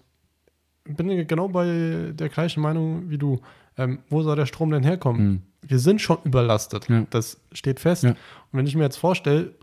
[0.84, 3.40] bin genau bei der gleichen Meinung wie du.
[3.78, 5.28] Ähm, wo soll der Strom denn herkommen?
[5.28, 5.42] Mhm.
[5.62, 6.90] Wir sind schon überlastet.
[6.90, 7.06] Ja.
[7.10, 8.04] Das steht fest.
[8.04, 8.10] Ja.
[8.12, 8.18] Und
[8.52, 9.54] wenn ich mir jetzt vorstelle,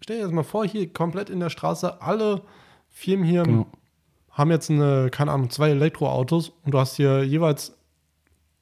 [0.00, 2.42] stell dir jetzt mal vor, hier komplett in der Straße, alle
[2.90, 3.66] Firmen hier Genau.
[4.32, 7.76] haben jetzt eine, keine Ahnung, zwei Elektroautos und du hast hier jeweils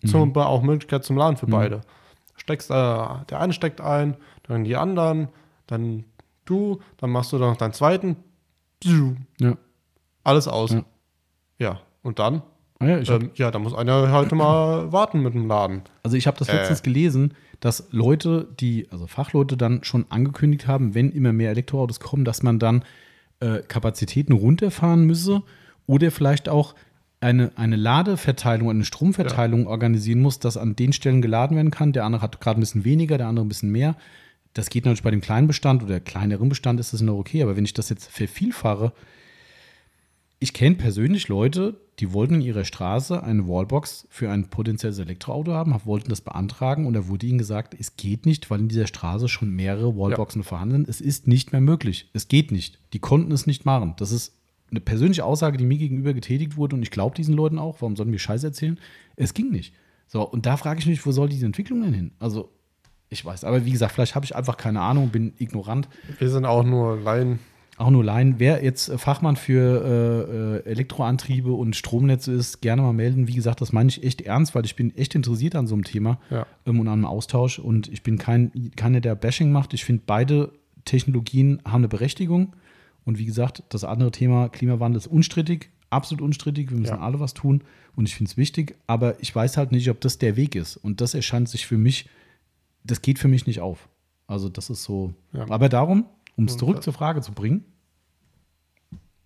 [0.02, 0.09] Mhm.
[0.09, 1.81] zum, auch Möglichkeit zum Laden für beide.
[2.36, 5.28] Steckst, äh, der eine steckt ein, dann die anderen,
[5.66, 6.05] dann
[6.44, 8.16] du, dann machst du dann noch deinen zweiten.
[9.39, 9.56] Ja.
[10.24, 10.70] Alles aus.
[10.72, 10.85] Ja.
[11.59, 12.43] Ja, und dann?
[12.78, 15.82] Ah ja, Ähm, ja, da muss einer heute mal warten mit dem Laden.
[16.02, 16.56] Also ich habe das Äh.
[16.56, 22.01] letztens gelesen, dass Leute, die, also Fachleute dann schon angekündigt haben, wenn immer mehr Elektroautos
[22.01, 22.85] kommen, dass man dann
[23.40, 25.43] äh, Kapazitäten runterfahren müsse
[25.86, 26.74] oder vielleicht auch
[27.21, 31.93] eine, eine Ladeverteilung, eine Stromverteilung organisieren muss, dass an den Stellen geladen werden kann.
[31.93, 33.97] Der andere hat gerade ein bisschen weniger, der andere ein bisschen mehr.
[34.55, 37.57] Das geht natürlich bei dem kleinen Bestand oder kleineren Bestand ist das noch okay, aber
[37.57, 38.93] wenn ich das jetzt vervielfache,
[40.43, 45.53] ich kenne persönlich Leute, die wollten in ihrer Straße eine Wallbox für ein potenzielles Elektroauto
[45.53, 48.87] haben, wollten das beantragen und da wurde ihnen gesagt, es geht nicht, weil in dieser
[48.87, 50.89] Straße schon mehrere Wallboxen vorhanden sind.
[50.89, 52.09] Es ist nicht mehr möglich.
[52.15, 52.79] Es geht nicht.
[52.95, 53.93] Die konnten es nicht machen.
[53.99, 54.40] Das ist
[54.71, 57.81] eine persönliche Aussage, die mir gegenüber getätigt wurde und ich glaube diesen Leuten auch.
[57.81, 58.79] Warum sollen wir Scheiß erzählen?
[59.17, 59.75] Es ging nicht.
[60.07, 62.11] So, und da frage ich mich, wo soll diese Entwicklung denn hin?
[62.19, 62.51] Also,
[63.09, 65.89] ich weiß, aber wie gesagt, vielleicht habe ich einfach keine Ahnung, bin ignorant.
[66.19, 67.39] Wir sind auch nur Laien.
[67.77, 68.35] Auch nur Laien.
[68.39, 73.27] Wer jetzt Fachmann für äh, Elektroantriebe und Stromnetze ist, gerne mal melden.
[73.27, 75.85] Wie gesagt, das meine ich echt ernst, weil ich bin echt interessiert an so einem
[75.85, 76.47] Thema Ja.
[76.67, 77.59] ähm, und an einem Austausch.
[77.59, 79.73] Und ich bin kein, keiner, der Bashing macht.
[79.75, 80.53] Ich finde, beide
[80.85, 82.53] Technologien haben eine Berechtigung.
[83.05, 86.70] Und wie gesagt, das andere Thema Klimawandel ist unstrittig, absolut unstrittig.
[86.70, 87.01] Wir müssen Ja.
[87.01, 87.62] alle was tun.
[87.97, 88.77] Und ich finde es wichtig.
[88.86, 90.77] Aber ich weiß halt nicht, ob das der Weg ist.
[90.77, 92.09] Und das erscheint sich für mich,
[92.85, 93.89] das geht für mich nicht auf.
[94.27, 95.12] Also das ist so.
[95.32, 95.51] Ja.
[95.51, 96.06] Aber darum,
[96.36, 97.64] um es zurück zur Frage zu bringen,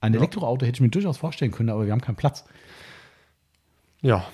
[0.01, 0.19] ein Ja.
[0.21, 2.45] Elektroauto hätte ich mir durchaus vorstellen können, aber wir haben keinen Platz.
[4.03, 4.25] Ja,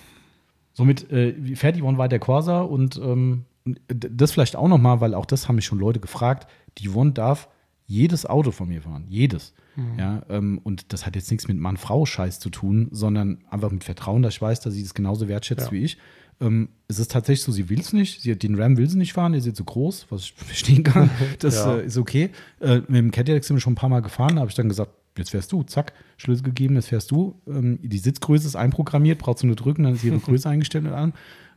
[0.72, 3.44] Somit äh, fährt Yvonne weiter Corsa und ähm,
[3.88, 6.48] das vielleicht auch nochmal, weil auch das haben mich schon Leute gefragt.
[6.78, 7.48] Die Yvonne darf
[7.90, 9.52] jedes Auto von mir fahren, jedes.
[9.98, 14.22] Ja, ähm, und das hat jetzt nichts mit Mann-Frau-Scheiß zu tun, sondern einfach mit Vertrauen,
[14.22, 15.72] dass ich weiß, dass sie das genauso wertschätzt Ja.
[15.72, 15.98] wie ich.
[16.40, 18.20] Ähm, es ist tatsächlich so, sie will es nicht.
[18.20, 20.82] Sie, den Ram will sie nicht fahren, der ist jetzt zu groß, was ich verstehen
[20.84, 21.10] kann.
[21.40, 21.78] Das Ja.
[21.78, 22.30] äh, ist okay.
[22.60, 24.68] Äh, mit dem Cadillac sind wir schon ein paar Mal gefahren, da habe ich dann
[24.68, 27.40] gesagt, jetzt fährst du, zack, Schlüssel gegeben, jetzt fährst du.
[27.46, 30.92] Ähm, die Sitzgröße ist einprogrammiert, brauchst du nur drücken, dann ist ihre Größe eingestellt und
[30.92, 31.12] allem.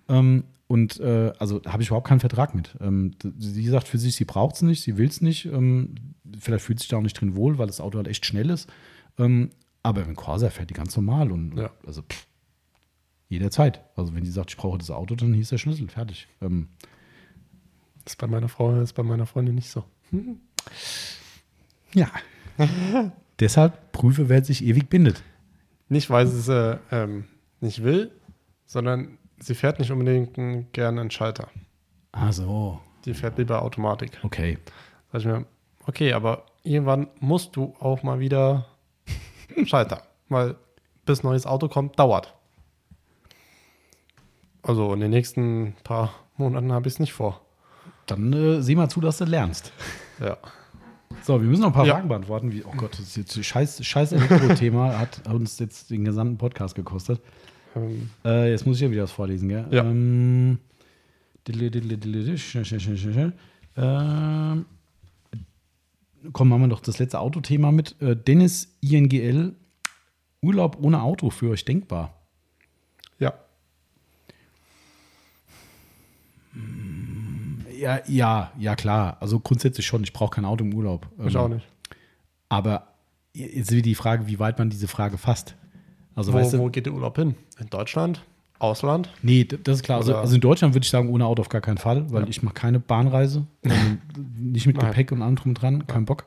[0.10, 2.76] Ähm, und äh, also da habe ich überhaupt keinen Vertrag mit.
[2.82, 5.46] Ähm, sie sagt für sich, sie braucht es nicht, sie will es nicht.
[5.46, 5.96] Ähm,
[6.40, 8.70] vielleicht fühlt sich da auch nicht drin wohl, weil das Auto halt echt schnell ist.
[9.20, 9.52] Ähm,
[9.84, 11.70] aber mit Corsa fährt die ganz normal und Ja.
[11.86, 12.26] also pff,
[13.30, 13.82] jederzeit.
[13.96, 16.28] Also wenn sie sagt, ich brauche das Auto, dann hieß der Schlüssel, fertig.
[16.42, 16.70] Ähm,
[18.06, 19.84] ist bei meiner Frau, ist bei meiner Freundin nicht so.
[21.94, 22.10] ja.
[23.40, 25.24] Deshalb prüfe, wer sich ewig bindet.
[25.90, 27.26] Nicht, weil sie es äh, ähm,
[27.62, 28.12] nicht will,
[28.66, 30.34] sondern sie fährt nicht unbedingt
[30.74, 31.50] gerne einen Schalter.
[32.12, 34.20] Ah so, Die fährt lieber Automatik.
[34.24, 34.58] okay.
[35.12, 35.46] Sag ich mir,
[35.88, 38.66] okay, aber irgendwann musst du auch mal wieder
[39.66, 40.04] Schalter.
[40.30, 40.56] Weil
[41.06, 42.34] bis neues Auto kommt, dauert.
[44.62, 47.42] Also in den nächsten paar Monaten habe ich es nicht vor.
[48.06, 49.72] Dann äh, sieh mal zu, dass du lernst.
[50.20, 50.38] Ja.
[51.22, 51.96] So, wir müssen noch ein paar Ja.
[51.96, 52.52] Fragen beantworten.
[52.52, 56.38] Wie, oh Gott, das ist jetzt ein scheiß, scheiß Elektro-Thema, hat uns jetzt den gesamten
[56.38, 57.22] Podcast gekostet.
[57.76, 59.66] Ähm, Äh, jetzt muss ich ja wieder was vorlesen, gell?
[59.72, 59.84] Ja.
[59.84, 60.60] Ähm.
[63.76, 64.66] Ähm,
[66.32, 68.00] komm, machen wir doch das letzte Autothema mit.
[68.02, 69.54] Äh, Dennis INGL,
[70.42, 72.14] Urlaub ohne Auto für euch denkbar.
[73.20, 73.34] ja.
[77.76, 79.18] Ja, ja, ja, klar.
[79.20, 80.04] Also grundsätzlich schon.
[80.04, 81.10] Ich brauche kein Auto im Urlaub.
[81.26, 81.68] Ich Ähm, auch nicht.
[82.48, 82.88] Aber
[83.34, 85.56] jetzt wieder die Frage, wie weit man diese Frage fasst.
[86.16, 87.36] Also, Wo, weißt du, wo geht der Urlaub hin?
[87.60, 88.22] In Deutschland?
[88.60, 89.10] Ausland?
[89.22, 89.98] Nee, das ist klar.
[89.98, 92.30] Also, also in Deutschland würde ich sagen, ohne Auto auf gar keinen Fall, weil Ja.
[92.30, 93.46] ich mache keine Bahnreise.
[93.64, 93.76] Also
[94.40, 94.88] nicht mit Nein.
[94.88, 96.26] Gepäck und allem drum dran, kein Bock.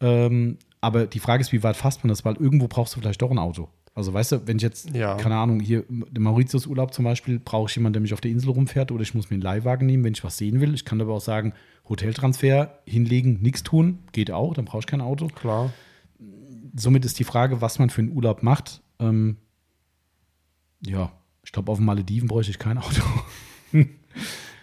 [0.00, 2.24] Ähm, aber die Frage ist, wie weit fasst man das?
[2.24, 3.68] Weil irgendwo brauchst du vielleicht doch ein Auto.
[3.94, 5.14] Also weißt du, wenn ich jetzt, Ja.
[5.16, 8.50] keine Ahnung, hier im Mauritius-Urlaub zum Beispiel, brauche ich jemanden, der mich auf der Insel
[8.50, 10.74] rumfährt oder ich muss mir einen Leihwagen nehmen, wenn ich was sehen will.
[10.74, 11.52] Ich kann aber auch sagen,
[11.88, 15.26] Hoteltransfer hinlegen, nichts tun, geht auch, dann brauche ich kein Auto.
[15.28, 15.70] Klar.
[16.76, 18.80] Somit ist die Frage, was man für einen Urlaub macht.
[19.00, 19.36] Ähm,
[20.84, 21.12] ja,
[21.44, 23.02] ich glaube, auf den Malediven bräuchte ich kein Auto.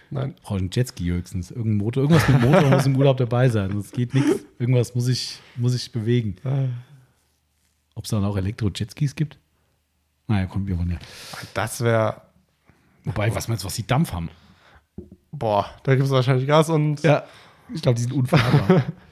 [0.10, 0.36] Nein.
[0.42, 1.52] brauche ich einen Jetski höchstens.
[1.52, 3.72] Irgendein Motor, irgendwas mit Motor muss im Urlaub dabei sein.
[3.72, 4.46] Sonst geht nichts.
[4.58, 6.38] Irgendwas muss ich, muss ich bewegen.
[7.94, 9.38] Ob es dann auch Elektro-Jetskis gibt?
[10.28, 11.00] Naja, kommt wir wollen ja.
[11.54, 12.22] Das wäre,
[13.04, 14.30] Wobei, was meinst du, was die Dampf haben?
[15.32, 17.24] boah, da gibt es wahrscheinlich Gas und Ja,
[17.74, 18.84] ich glaube, die sind unfahrbar.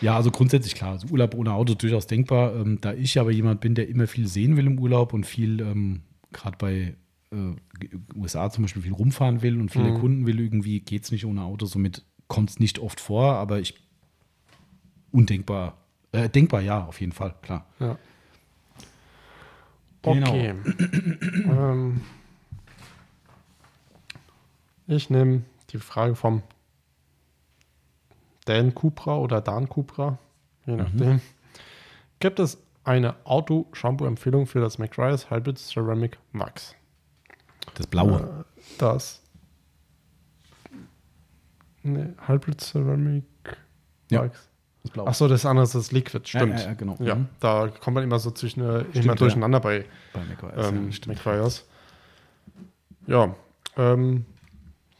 [0.00, 0.92] ja, also grundsätzlich klar.
[0.92, 2.54] Also Urlaub ohne Auto durchaus denkbar.
[2.54, 5.60] Ähm, da ich aber jemand bin, der immer viel sehen will im Urlaub und viel,
[5.60, 6.02] ähm,
[6.32, 6.94] gerade bei
[7.30, 9.94] äh, USA zum Beispiel, viel rumfahren will und viele Mhm.
[9.94, 11.66] Kunden will, irgendwie geht es nicht ohne Auto.
[11.66, 13.74] Somit kommt es nicht oft vor, aber ich
[15.12, 15.78] undenkbar.
[16.12, 17.66] Äh, denkbar, ja, auf jeden Fall, klar.
[17.80, 17.98] Ja.
[20.02, 20.28] Genau.
[20.28, 20.54] Okay.
[21.44, 22.00] ähm,
[24.86, 26.42] ich nehme die Frage vom
[28.48, 30.18] Dan Cupra oder Dan Cupra,
[30.66, 31.20] je nachdem.
[32.20, 36.74] Gibt es eine Auto-Shampoo-Empfehlung für das McRyers Hybrid Ceramic Wax?
[37.74, 38.44] Das Blaue.
[38.56, 39.22] Äh, Das.
[41.82, 43.24] Ne, Hybrid Ceramic
[44.10, 44.22] Ja.
[44.22, 44.48] Wax.
[44.82, 45.06] das Blaue.
[45.08, 46.58] Achso, das andere ist das Liquid, stimmt.
[46.60, 46.96] Ja, ja, genau.
[47.00, 47.28] Ja, Mhm.
[47.40, 50.98] da kommt man immer so zwischen, äh, Stimmt, immer durcheinander bei Bei macOS, ähm, ja.
[51.06, 51.66] McFlyers.
[53.06, 53.34] Ja,
[53.76, 54.24] ähm,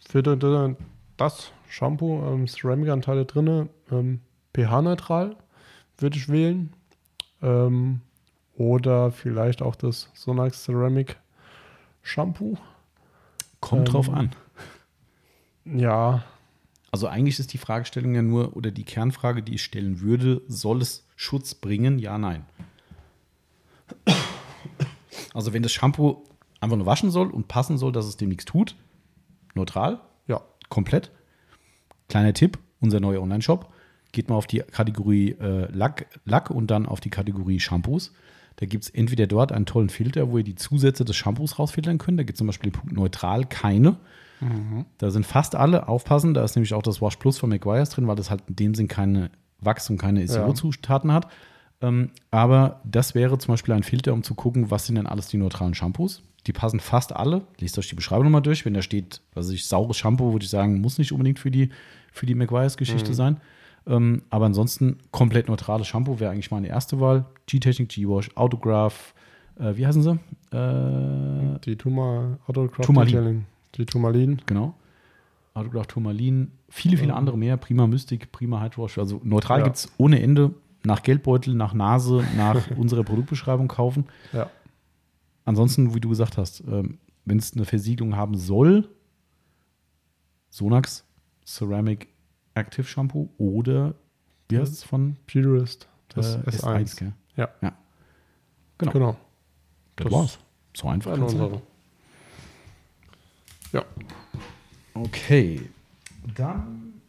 [0.08, 4.20] für das Shampoo, ähm, Ceramic-Anteile drin, ähm,
[4.54, 5.36] pH-neutral
[5.98, 6.72] würde ich wählen.
[7.42, 8.00] Ähm,
[8.56, 11.16] Oder vielleicht auch das Sonax Ceramic
[12.02, 12.56] Shampoo.
[13.60, 14.30] Kommt Ähm, drauf an.
[15.64, 16.24] Ja,
[16.90, 20.80] Also eigentlich ist die Fragestellung ja nur, oder die Kernfrage, die ich stellen würde, soll
[20.80, 21.98] es Schutz bringen?
[21.98, 22.46] Ja, nein.
[25.34, 26.24] Also wenn das Shampoo
[26.60, 28.74] einfach nur waschen soll und passen soll, dass es dem nichts tut,
[29.54, 30.40] neutral, ja.
[30.68, 31.10] komplett.
[32.08, 33.72] Kleiner Tipp, unser neuer Online-Shop.
[34.12, 38.12] Geht mal auf die Kategorie äh, Lack, Lack und dann auf die Kategorie Shampoos.
[38.56, 41.98] Da gibt es entweder dort einen tollen Filter, wo ihr die Zusätze des Shampoos rausfiltern
[41.98, 42.18] könnt.
[42.18, 43.96] Da gibt es zum Beispiel den Punkt neutral keine.
[44.98, 48.06] Da sind fast alle, aufpassen, da ist nämlich auch das Wash Plus von McGuire's drin,
[48.08, 49.30] weil das halt in dem Sinn keine
[49.60, 51.28] Wachs und keine SEO-Zutaten hat.
[51.80, 55.28] Ähm, aber das wäre zum Beispiel ein Filter, um zu gucken, was sind denn alles
[55.28, 56.22] die neutralen Shampoos.
[56.46, 57.42] Die passen fast alle.
[57.58, 58.64] Lest euch die Beschreibung nochmal durch.
[58.64, 61.50] Wenn da steht, was weiß ich, saures Shampoo, würde ich sagen, muss nicht unbedingt für
[61.50, 61.70] die,
[62.12, 63.38] für die McGuire's-Geschichte sein.
[63.86, 67.24] Ähm, aber ansonsten komplett neutrales Shampoo wäre eigentlich meine erste Wahl.
[67.46, 69.14] G-Technik, G-Wash, Autograph,
[69.58, 70.18] äh, wie heißen sie?
[70.56, 72.38] Äh, Die Tuma.
[72.48, 73.46] Detailing.
[73.76, 74.42] Die Turmalin.
[74.46, 74.74] Genau.
[75.54, 77.56] Autograph Turmalin, viele, viele andere mehr.
[77.56, 78.98] Prima Mystic, Prima Hydrowash.
[78.98, 79.64] Also neutral Ja.
[79.64, 80.54] gibt es ohne Ende
[80.84, 84.04] nach Geldbeutel, nach Nase, nach unserer Produktbeschreibung kaufen.
[84.32, 84.50] Ja.
[85.44, 88.88] Ansonsten, wie du gesagt hast, ähm, wenn es eine Versiegelung haben soll,
[90.50, 91.04] Sonax
[91.48, 92.08] Ceramic
[92.54, 93.94] Active Shampoo oder
[94.48, 95.88] wie heißt es von Purist.
[96.08, 96.98] Das äh, S1.
[96.98, 97.12] gell?
[97.36, 97.48] Ja.
[97.62, 97.72] ja.
[98.76, 98.92] Genau.
[98.92, 99.16] Genau.
[99.96, 100.38] Das, Das war's.
[100.76, 101.16] So einfach.
[101.16, 101.62] Kann's sein.
[103.72, 103.84] Ja.
[104.94, 105.70] Okay.
[106.34, 107.00] Dann.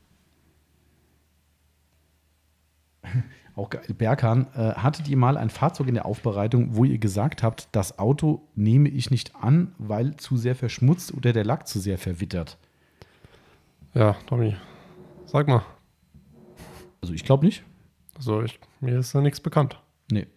[3.55, 3.83] Auch geil.
[3.97, 7.99] Berkan, äh, hattet ihr mal ein Fahrzeug in der Aufbereitung, wo ihr gesagt habt, das
[7.99, 12.57] Auto nehme ich nicht an, weil zu sehr verschmutzt oder der Lack zu sehr verwittert?
[13.99, 14.55] Ja, Tommy.
[15.25, 15.61] Sag mal.
[17.01, 17.63] Also ich glaube nicht.
[18.15, 19.77] Also, ich, mir ist da nichts bekannt.
[20.11, 20.27] Nee.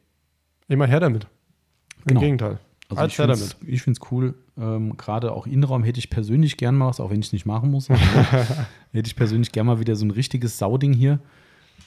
[0.68, 1.24] Immer her damit.
[1.24, 1.28] Im
[2.06, 2.20] Genau.
[2.20, 2.58] Gegenteil.
[2.88, 4.12] Also Als ich finde es damit.
[4.12, 4.34] cool.
[4.58, 7.46] Ähm, Gerade auch Innenraum hätte ich persönlich gern mal was, auch wenn ich es nicht
[7.46, 7.88] machen muss.
[8.92, 11.20] hätte ich persönlich gern mal wieder so ein richtiges Sauding hier.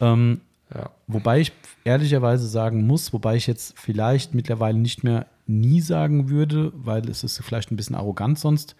[0.01, 0.39] Ähm,
[0.73, 0.89] Ja.
[1.07, 1.51] Wobei ich
[1.83, 7.23] ehrlicherweise sagen muss, wobei ich jetzt vielleicht mittlerweile nicht mehr nie sagen würde, weil es
[7.23, 8.75] ist vielleicht ein bisschen arrogant sonst.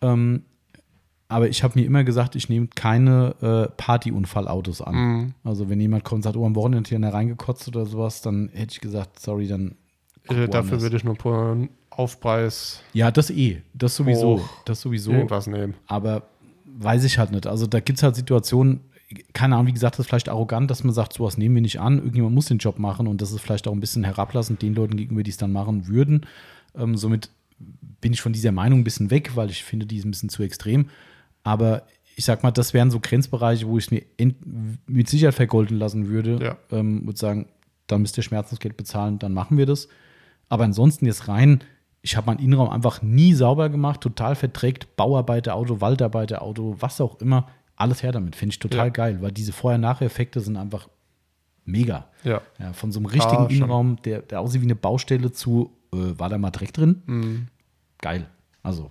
[0.00, 0.44] Ähm,
[1.28, 4.94] aber ich habe mir immer gesagt, ich nehme keine äh, Partyunfallautos an.
[4.94, 5.34] Mhm.
[5.42, 8.74] Also wenn jemand kommt und sagt, oh, am Wochenende hier reingekotzt oder sowas, dann hätte
[8.74, 9.74] ich gesagt, sorry, dann.
[10.28, 13.62] Äh, dafür würde ich nur pro Aufpreis Ja, das eh.
[13.72, 14.38] Das sowieso.
[14.38, 14.48] Hoch.
[14.64, 15.12] Das sowieso.
[15.12, 15.74] irgendwas nehmen.
[15.86, 16.22] Aber
[16.64, 17.46] weiß ich halt nicht.
[17.46, 18.80] Also da gibt es halt Situationen,
[19.32, 21.80] keine Ahnung, wie gesagt, das ist vielleicht arrogant, dass man sagt, sowas nehmen wir nicht
[21.80, 21.98] an.
[21.98, 24.96] Irgendjemand muss den Job machen und das ist vielleicht auch ein bisschen herablassend den Leuten
[24.96, 26.26] gegenüber, die es dann machen würden.
[26.76, 27.30] Ähm, somit
[28.00, 30.28] bin ich von dieser Meinung ein bisschen weg, weil ich finde, die ist ein bisschen
[30.28, 30.90] zu extrem.
[31.46, 31.82] Aber
[32.16, 34.36] ich sag mal, das wären so Grenzbereiche, wo ich es mir ent-
[34.88, 36.38] mit Sicherheit vergolden lassen würde.
[36.42, 36.56] Ja.
[36.76, 37.46] Ähm, würde sagen,
[37.86, 39.88] dann müsst ihr Schmerzensgeld bezahlen, dann machen wir das.
[40.48, 41.62] Aber ansonsten jetzt rein,
[42.02, 47.48] ich habe meinen Innenraum einfach nie sauber gemacht, total verdreckt, Bauarbeiterauto, Waldarbeiterauto, was auch immer,
[47.76, 48.34] alles her damit.
[48.36, 48.92] Finde ich total Ja.
[48.92, 50.88] geil, weil diese Vorher-Nachher-Effekte sind einfach
[51.64, 52.06] mega.
[52.24, 52.40] Ja.
[52.58, 53.48] Ja, von so einem richtigen Ah.
[53.50, 57.02] Innenraum, der, der aussieht wie eine Baustelle zu, äh, war da mal Dreck drin?
[57.06, 57.46] Mhm.
[58.00, 58.26] Geil.
[58.62, 58.90] Also,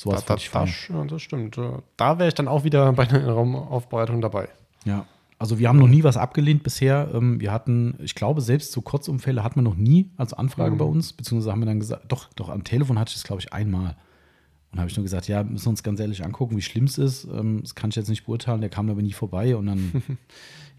[0.00, 0.66] sowas da, finde ich fein.
[0.66, 1.56] das, ja, das stimmt.
[1.56, 1.82] Ja.
[1.96, 4.48] Da wäre ich dann auch wieder bei der Raumaufbereitung dabei.
[4.84, 5.04] Ja,
[5.38, 7.10] also wir haben noch nie was abgelehnt bisher.
[7.14, 10.78] Ähm, Wir hatten, ich glaube, selbst so Kurzumfälle hatten wir noch nie als Anfrage Mhm.
[10.78, 13.40] bei uns, beziehungsweise haben wir dann gesagt, doch, doch, am Telefon hatte ich es, glaube
[13.42, 13.96] ich, einmal.
[14.72, 16.96] Und habe ich nur gesagt, ja, müssen wir uns ganz ehrlich angucken, wie schlimm es
[16.98, 17.24] ist.
[17.24, 20.02] Ähm, Das kann ich jetzt nicht beurteilen, der kam aber nie vorbei und dann,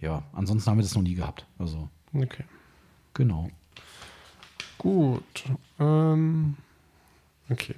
[0.02, 1.46] ja, ansonsten haben wir das noch nie gehabt.
[1.60, 2.44] Also, Okay.
[3.14, 3.50] genau.
[4.78, 5.44] Gut.
[5.80, 6.56] Ähm,
[7.50, 7.76] okay.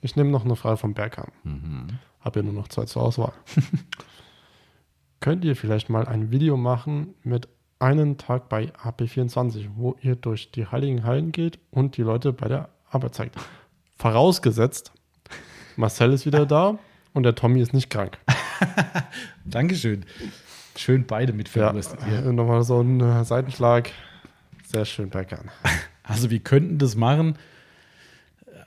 [0.00, 1.28] Ich nehme noch eine Frage vom Bergham.
[2.20, 3.32] Habe ja nur noch zwei zur Auswahl.
[5.20, 7.48] Könnt ihr vielleicht mal ein Video machen mit
[7.78, 12.48] einem Tag bei AP24, wo ihr durch die Heiligen Hallen geht und die Leute bei
[12.48, 13.36] der Arbeit zeigt?
[13.98, 14.92] Vorausgesetzt,
[15.76, 16.78] Marcel ist wieder da
[17.12, 18.18] und der Tommy ist nicht krank.
[19.44, 20.04] Dankeschön.
[20.76, 21.74] Schön beide mit Ja,
[22.06, 22.32] hier.
[22.32, 23.90] nochmal so ein äh, Seitenschlag.
[24.64, 25.48] Sehr schön, Bergham.
[26.02, 27.36] Also wir könnten das machen.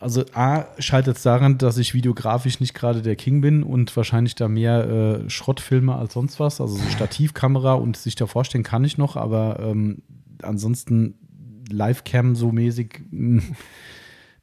[0.03, 4.35] Also A, scheitert es daran, dass ich videografisch nicht gerade der King bin und wahrscheinlich
[4.35, 6.59] da mehr äh, Schrott filme als sonst was.
[6.59, 10.03] Also so Stativkamera und sich da vorstellen kann ich noch, aber ähm,
[10.41, 11.15] ansonsten
[11.69, 13.43] Livecam so mäßig mh,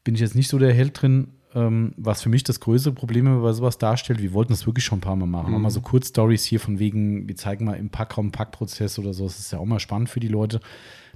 [0.03, 1.28] bin ich jetzt nicht so der Held drin.
[1.53, 4.99] Ähm, was für mich das größere Problem bei sowas darstellt, wir wollten das wirklich schon
[4.99, 5.53] ein paar Mal machen.
[5.53, 9.24] Auch mal so Kurzstories hier von wegen, wir zeigen mal im Packraum Packprozess oder so.
[9.24, 10.61] Das ist ja auch mal spannend für die Leute.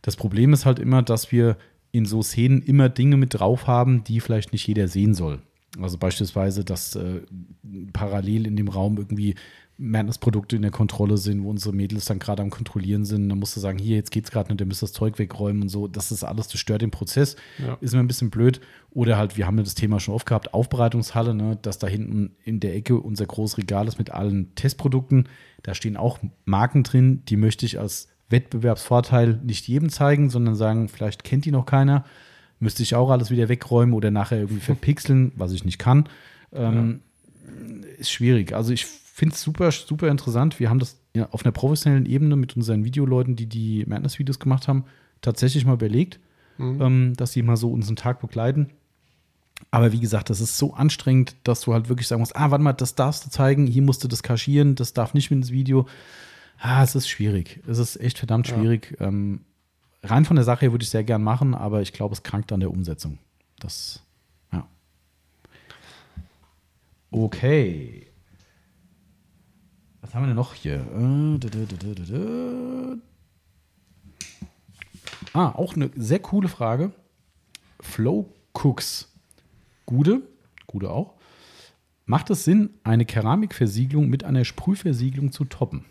[0.03, 1.57] Das Problem ist halt immer, dass wir
[1.95, 5.41] in so Szenen immer Dinge mit drauf haben, die vielleicht nicht jeder sehen soll.
[5.81, 7.21] Also beispielsweise, dass äh,
[7.93, 9.37] parallel in dem Raum irgendwie
[9.77, 13.29] Madness-Produkte in der Kontrolle sind, wo unsere Mädels dann gerade am Kontrollieren sind.
[13.29, 15.69] Dann musst du sagen, hier, jetzt geht's gerade nicht, ihr müsst das Zeug wegräumen und
[15.69, 15.87] so.
[15.87, 17.37] Das ist alles, das stört den Prozess.
[17.65, 17.79] Ja.
[17.81, 18.61] Ist mir ein bisschen blöd.
[18.91, 22.35] Oder halt, wir haben ja das Thema schon oft gehabt, Aufbereitungshalle, ne, dass da hinten
[22.43, 25.29] in der Ecke unser großes Regal ist mit allen Testprodukten.
[25.63, 30.89] Da stehen auch Marken drin, die möchte ich als Wettbewerbsvorteil nicht jedem zeigen, sondern sagen,
[30.89, 32.05] vielleicht kennt die noch keiner.
[32.59, 36.09] Müsste ich auch alles wieder wegräumen oder nachher irgendwie verpixeln, was ich nicht kann.
[36.53, 37.01] Ähm,
[37.99, 38.53] Ist schwierig.
[38.53, 40.59] Also ich finde es super, super interessant.
[40.59, 44.67] Wir haben das ja, auf einer professionellen Ebene mit unseren Videoleuten, die die Madness-Videos gemacht
[44.67, 44.85] haben,
[45.23, 46.19] tatsächlich mal überlegt,
[46.81, 48.71] ähm, dass sie mal so unseren Tag begleiten.
[49.71, 52.65] Aber wie gesagt, das ist so anstrengend, dass du halt wirklich sagen musst, ah, warte
[52.65, 55.53] mal, das darfst du zeigen, hier musst du das kaschieren, das darf nicht mit ins
[55.53, 55.87] Video.
[56.59, 57.61] Ah, es ist schwierig.
[57.67, 58.55] Es ist echt verdammt Ja.
[58.57, 58.97] schwierig.
[59.01, 59.45] Ähm,
[60.03, 62.53] rein von der Sache her würde ich sehr gern machen, aber ich glaube, es krankt
[62.53, 63.19] an der Umsetzung.
[63.61, 64.03] Das,
[64.53, 64.67] ja.
[67.11, 68.07] Okay.
[70.01, 70.77] Was haben wir denn noch hier?
[70.77, 71.39] Äh.
[75.33, 76.93] Ah, auch eine sehr coole Frage.
[77.81, 79.11] Flow Cooks.
[79.87, 80.23] Gude,
[80.67, 81.15] Gude auch.
[82.07, 85.85] Macht es Sinn, eine Keramikversiegelung mit einer Sprühversiegelung zu toppen?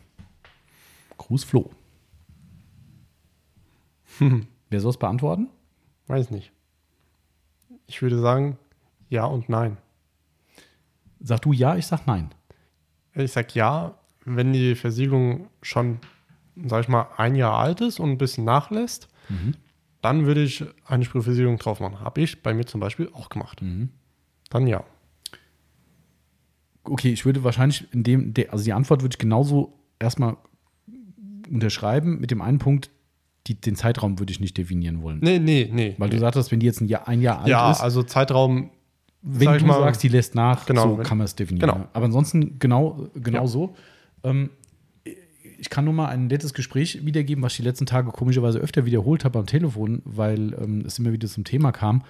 [1.18, 1.72] Gruß Flo.
[4.70, 5.50] Wer soll es beantworten?
[6.08, 6.52] Weiß nicht.
[7.88, 8.58] Ich würde sagen,
[9.10, 9.78] ja und nein.
[11.20, 12.34] Sag du ja, ich sag nein.
[13.14, 16.00] Ich sag ja, wenn die Versiegelung schon,
[16.66, 19.08] sag ich mal, ein Jahr alt ist und ein bisschen nachlässt,
[20.02, 22.00] dann würde ich eine Sprühversiegelung drauf machen.
[22.00, 23.62] Habe ich bei mir zum Beispiel auch gemacht.
[24.50, 24.84] Dann ja.
[26.84, 30.36] Okay, ich würde wahrscheinlich in dem, also die Antwort würde ich genauso erstmal
[31.54, 32.90] unterschreiben, mit dem einen Punkt,
[33.48, 35.20] die, den Zeitraum würde ich nicht definieren wollen.
[35.22, 35.96] Nee, nee, nee.
[35.98, 38.70] Weil du sagtest, wenn die jetzt ein Jahr, ein Jahr alt ja, ist, also Zeitraum,
[39.22, 41.70] wenn sag du mal- sagst, die lässt nach, Genau, so wenn- kann man es definieren.
[41.70, 41.80] genau.
[41.82, 41.90] ja.
[41.94, 43.48] Aber ansonsten genau, genau Ja.
[43.48, 43.76] so.
[44.24, 44.50] Ähm,
[45.60, 48.86] ich kann nur mal ein nettes Gespräch wiedergeben, was ich die letzten Tage komischerweise öfter
[48.86, 52.04] wiederholt habe am Telefon, weil ähm, es immer wieder zum Thema kam.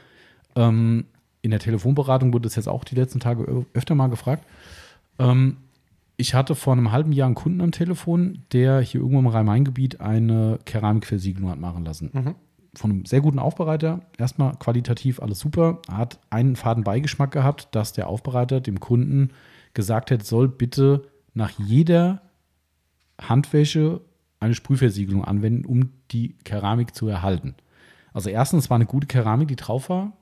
[0.56, 1.06] Ähm,
[1.42, 4.46] in der Telefonberatung wurde es jetzt auch die letzten Tage öfter mal gefragt.
[5.20, 5.58] Ähm,
[6.18, 10.00] ich hatte vor einem halben Jahr einen Kunden am Telefon, der hier irgendwo im Rhein-Main-Gebiet
[10.02, 12.12] eine Keramikversiegelung hat machen lassen.
[12.76, 14.02] Von einem sehr guten Aufbereiter.
[14.18, 15.80] Erstmal qualitativ alles super.
[15.92, 19.30] Hat einen faden Beigeschmack gehabt, dass der Aufbereiter dem Kunden
[19.74, 21.04] gesagt hat, soll bitte
[21.34, 22.22] nach jeder
[23.20, 24.02] Handwäsche
[24.40, 27.56] eine Sprühversiegelung anwenden, um die Keramik zu erhalten.
[28.12, 30.14] Also erstens war eine gute Keramik, die drauf war.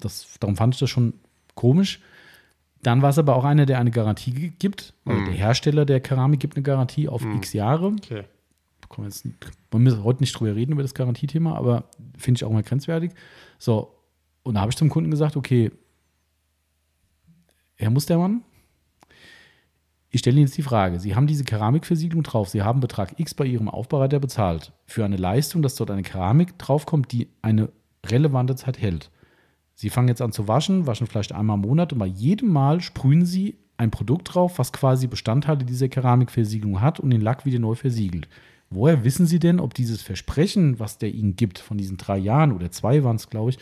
[0.00, 1.14] Das, darum fand ich das schon
[1.54, 2.00] komisch.
[2.84, 4.92] Dann war es aber auch einer, der eine Garantie gibt.
[5.06, 7.86] Also der Hersteller der Keramik gibt eine Garantie auf x Jahre.
[7.86, 8.24] okay.
[8.88, 9.26] Kommen wir jetzt,
[9.70, 11.84] wollen wir heute nicht drüber reden, über das Garantiethema, aber
[12.16, 13.12] finde ich auch mal grenzwertig.
[13.58, 13.94] So,
[14.42, 15.72] und da habe ich zum Kunden gesagt, okay,
[17.76, 18.42] Herr Mustermann,
[20.10, 23.34] ich stelle Ihnen jetzt die Frage, Sie haben diese Keramikversiegelung drauf, Sie haben Betrag X
[23.34, 27.70] bei Ihrem Aufbereiter bezahlt für eine Leistung, dass dort eine Keramik draufkommt, die eine
[28.06, 29.10] relevante Zeit hält.
[29.74, 32.80] Sie fangen jetzt an zu waschen, waschen vielleicht einmal im Monat und bei jedem Mal
[32.80, 37.58] sprühen Sie ein Produkt drauf, was quasi Bestandteile dieser Keramikversiegelung hat und den Lack wieder
[37.58, 38.28] neu versiegelt.
[38.70, 42.52] Woher wissen Sie denn, ob dieses Versprechen, was der Ihnen gibt, von diesen drei Jahren
[42.52, 43.58] oder zwei waren es, glaube ich,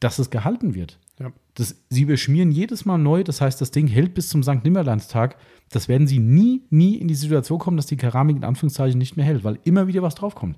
[0.00, 0.98] dass es gehalten wird?
[1.18, 1.32] Ja.
[1.54, 4.64] Das, sie beschmieren jedes Mal neu, das heißt, das Ding hält bis zum St.
[4.64, 5.36] Nimmerlandstag.
[5.70, 9.16] Das werden sie nie, nie in die Situation kommen, dass die Keramik in Anführungszeichen nicht
[9.16, 10.56] mehr hält, weil immer wieder was draufkommt.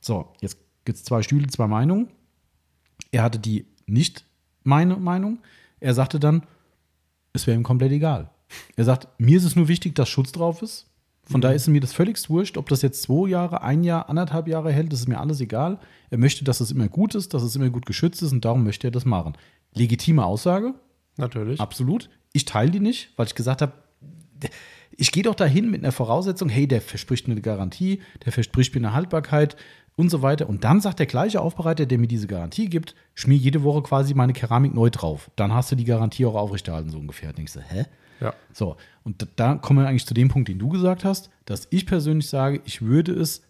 [0.00, 2.08] So, jetzt gibt es zwei Stühle, zwei Meinungen.
[3.10, 4.24] Er hatte die nicht
[4.64, 5.38] meine Meinung.
[5.80, 6.42] Er sagte dann,
[7.32, 8.30] es wäre ihm komplett egal.
[8.76, 10.86] Er sagt, mir ist es nur wichtig, dass Schutz drauf ist.
[11.24, 14.48] Von daher ist mir das völlig wurscht, ob das jetzt zwei Jahre, ein Jahr, anderthalb
[14.48, 15.78] Jahre hält, das ist mir alles egal.
[16.08, 18.64] Er möchte, dass es immer gut ist, dass es immer gut geschützt ist und darum
[18.64, 19.36] möchte er das machen.
[19.74, 20.74] Legitime Aussage,
[21.18, 21.60] Natürlich.
[21.60, 22.08] absolut.
[22.32, 23.72] Ich teile die nicht, weil ich gesagt habe,
[24.96, 28.74] ich gehe doch dahin mit einer Voraussetzung, hey, der verspricht mir eine Garantie, der verspricht
[28.74, 29.56] mir eine Haltbarkeit
[29.98, 30.48] und so weiter.
[30.48, 34.14] Und dann sagt der gleiche Aufbereiter, der mir diese Garantie gibt, schmier jede Woche quasi
[34.14, 35.28] meine Keramik neu drauf.
[35.34, 37.30] Dann hast du die Garantie auch aufrechterhalten, so ungefähr.
[37.30, 37.84] Und ich so, hä?
[38.20, 38.32] Ja.
[38.52, 41.66] So, und da, da kommen wir eigentlich zu dem Punkt, den du gesagt hast, dass
[41.70, 43.42] ich persönlich sage, ich würde es,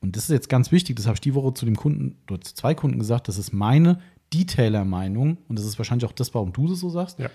[0.00, 2.40] und das ist jetzt ganz wichtig, das habe ich die Woche zu dem Kunden oder
[2.40, 4.00] zu zwei Kunden gesagt, das ist meine
[4.34, 7.20] Detailer-Meinung und das ist wahrscheinlich auch das, warum du das so sagst.
[7.20, 7.30] Ja.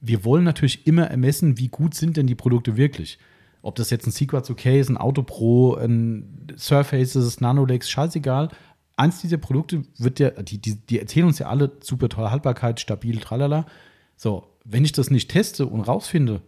[0.00, 3.18] Wir wollen natürlich immer ermessen, wie gut sind denn die Produkte wirklich.
[3.62, 8.48] Ob das jetzt ein Sequats OK ist, ein Auto Pro, ein Surface ist, Nanolex, scheißegal.
[8.96, 12.80] Eins dieser Produkte wird ja, die, die, die erzählen uns ja alle super tolle Haltbarkeit,
[12.80, 13.66] stabil, tralala.
[14.16, 16.40] So, wenn ich das nicht teste und rausfinde,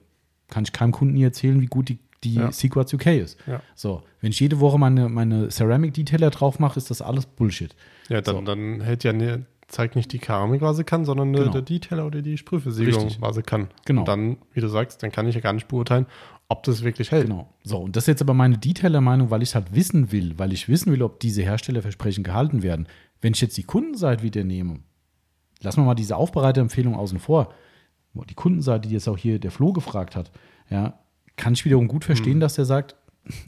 [0.49, 2.53] kann ich keinem Kunden erzählen, wie gut die, die Ja.
[2.53, 3.39] Sequats UK ist.
[3.47, 3.63] Ja.
[3.75, 7.75] So, wenn ich jede Woche meine, meine Ceramic Detailer drauf mache, ist das alles Bullshit.
[8.09, 8.43] Ja, dann, So.
[8.43, 11.51] dann hält ja ne, zeigt nicht die Keramik, was sie kann, sondern Genau.
[11.51, 13.69] der Detailer oder die Sprühversiegelung, was sie kann.
[13.87, 14.03] Genau.
[14.03, 16.05] Und dann, wie du sagst, dann kann ich ja gar nicht beurteilen,
[16.53, 17.27] ob das wirklich hält.
[17.27, 17.49] Genau.
[17.65, 20.53] So, und das ist jetzt aber meine Detailer-Meinung, weil ich es halt wissen will, weil
[20.53, 22.87] ich wissen will, ob diese Herstellerversprechen gehalten werden.
[23.21, 24.81] Wenn ich jetzt die Kundenseite wieder nehme,
[25.61, 27.55] lassen wir mal diese Aufbereiterempfehlung außen vor.
[28.29, 30.31] Die Kundenseite, die jetzt auch hier der Flo gefragt hat,
[30.69, 30.99] ja,
[31.37, 32.95] kann ich wiederum gut verstehen, dass der sagt,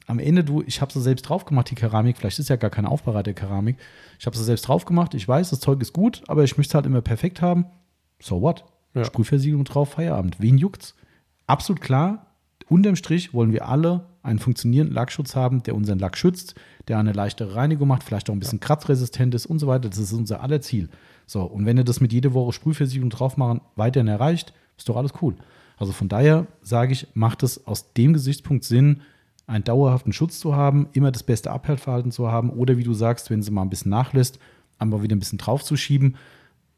[0.07, 2.71] am Ende, du, ich habe sie selbst drauf gemacht, die Keramik, vielleicht ist ja gar
[2.71, 3.77] keine Aufbereiterkeramik.
[4.19, 6.71] Ich habe sie selbst drauf gemacht, ich weiß, das Zeug ist gut, aber ich möchte
[6.71, 7.67] es halt immer perfekt haben.
[8.21, 8.65] So what?
[8.95, 9.05] Ja.
[9.05, 10.41] Sprühversiegelung drauf, Feierabend.
[10.41, 10.95] Wen juckt's?
[11.47, 12.34] Absolut klar,
[12.69, 16.55] unterm Strich wollen wir alle einen funktionierenden Lackschutz haben, der unseren Lack schützt,
[16.89, 19.89] der eine leichtere Reinigung macht, vielleicht auch ein bisschen kratzresistent ist und so weiter.
[19.89, 20.89] Das ist unser aller Ziel.
[21.27, 24.97] So, und wenn ihr das mit jeder Woche Sprühversiegelung drauf machen weiterhin erreicht, ist doch
[24.97, 25.35] alles cool.
[25.77, 29.03] Also von daher sage ich, macht es aus dem Gesichtspunkt Sinn,
[29.47, 33.31] einen dauerhaften Schutz zu haben, immer das beste Abhärtverhalten zu haben oder wie du sagst,
[33.31, 34.39] wenn sie mal ein bisschen nachlässt,
[34.79, 36.17] einfach wieder ein bisschen draufzuschieben.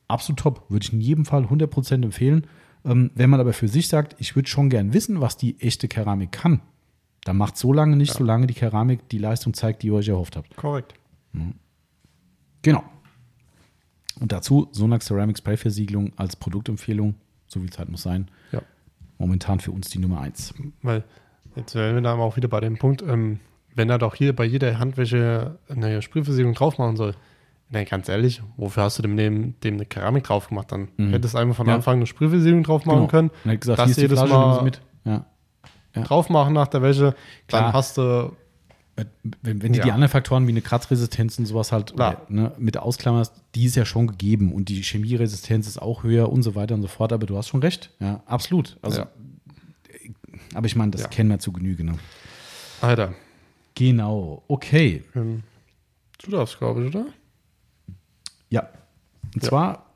[0.09, 2.47] Absolut top, würde ich in jedem Fall 100% empfehlen.
[2.87, 5.89] Ähm, wenn man aber für sich sagt, ich würde schon gern wissen, was die echte
[5.89, 6.61] Keramik kann,
[7.25, 10.37] dann macht so lange nicht, solange die Keramik die Leistung zeigt, die ihr euch erhofft
[10.37, 10.57] habt.
[10.57, 10.95] Korrekt.
[12.63, 12.85] Genau.
[14.21, 17.15] Und dazu Sonax Ceramic Spray Versiegelung als Produktempfehlung,
[17.49, 18.63] so viel Zeit muss sein, Ja.
[19.19, 20.55] momentan für uns die Nummer 1.
[20.83, 21.05] Weil
[21.55, 23.41] jetzt wären wir dann auch wieder bei dem Punkt, ähm,
[23.75, 27.15] wenn er doch hier bei jeder Handwäsche eine Sprühversiegelung drauf machen soll,
[27.71, 30.71] dann ganz ehrlich, wofür hast du dem, dem, dem eine Keramik drauf gemacht?
[30.73, 31.11] Dann Mhm.
[31.11, 31.75] hättest du einfach von Ja.
[31.75, 33.29] Anfang eine Sprühversiegelung drauf machen können.
[33.31, 34.81] Und er hat gesagt, Das hier ist die jedes Flasche, Mal- mit.
[35.05, 35.27] Ja.
[35.95, 36.03] Ja.
[36.03, 37.15] Drauf machen nach der Wäsche,
[37.49, 37.63] Klar.
[37.63, 38.33] dann hast du
[39.43, 42.79] Wenn, wenn du die anderen Faktoren wie eine Kratzresistenz und sowas halt oder, ne, mit
[42.79, 46.75] ausklammerst, die ist ja schon gegeben und die Chemieresistenz ist auch höher und so weiter
[46.75, 47.91] und so fort, aber du hast schon recht.
[48.01, 48.79] Ja, absolut.
[48.81, 49.05] Also.
[50.55, 51.85] Aber ich meine, das kennen wir zu Genüge.
[51.85, 51.99] Ne?
[52.81, 53.13] Alter.
[53.75, 55.05] Genau, okay.
[55.15, 55.43] Ähm,
[56.25, 57.05] du darfst, glaube ich, oder?
[58.51, 58.69] Ja.
[59.35, 59.49] Und Ja.
[59.49, 59.87] zwar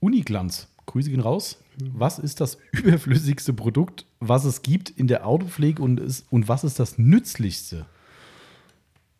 [0.00, 0.68] Uniglanz.
[0.86, 1.58] Grüße gehen raus.
[1.78, 6.64] Was ist das überflüssigste Produkt, was es gibt in der Autopflege und, ist, und was
[6.64, 7.86] ist das nützlichste?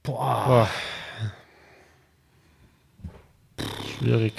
[0.02, 0.44] Boah.
[0.46, 0.70] Boah.
[3.98, 4.32] Schwierig.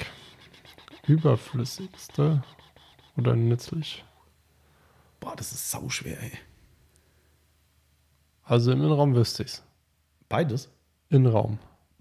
[1.06, 2.42] Überflüssigste
[3.16, 4.04] oder nützlich?
[5.20, 6.32] Boah, das ist sauschwer, ey.
[8.44, 9.62] Also im Innenraum wüsste ich's.
[10.28, 10.68] Beides.
[11.10, 11.58] Innenraum.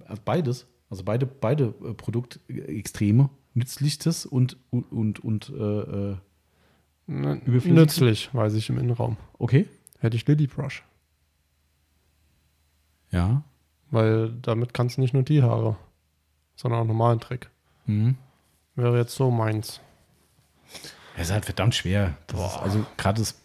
[0.08, 0.66] Also beides.
[0.92, 3.30] Also beide, beide äh, Produktextreme.
[3.54, 6.18] Nützlichstes und, und, und, und äh, äh,
[7.08, 7.72] Überflüssig?
[7.72, 9.18] Nützlich, weiß ich im Innenraum.
[9.40, 9.68] okay.
[10.00, 10.84] Hätte ich Lily Brush.
[13.12, 13.44] Ja.
[13.92, 15.78] Weil damit kannst du nicht nur die Haare,
[16.56, 17.50] sondern auch normalen Trick.
[17.86, 18.16] Mhm.
[18.76, 19.82] Wäre jetzt so meins.
[21.18, 22.18] Es ist halt verdammt schwer.
[22.34, 23.41] Also gerade das.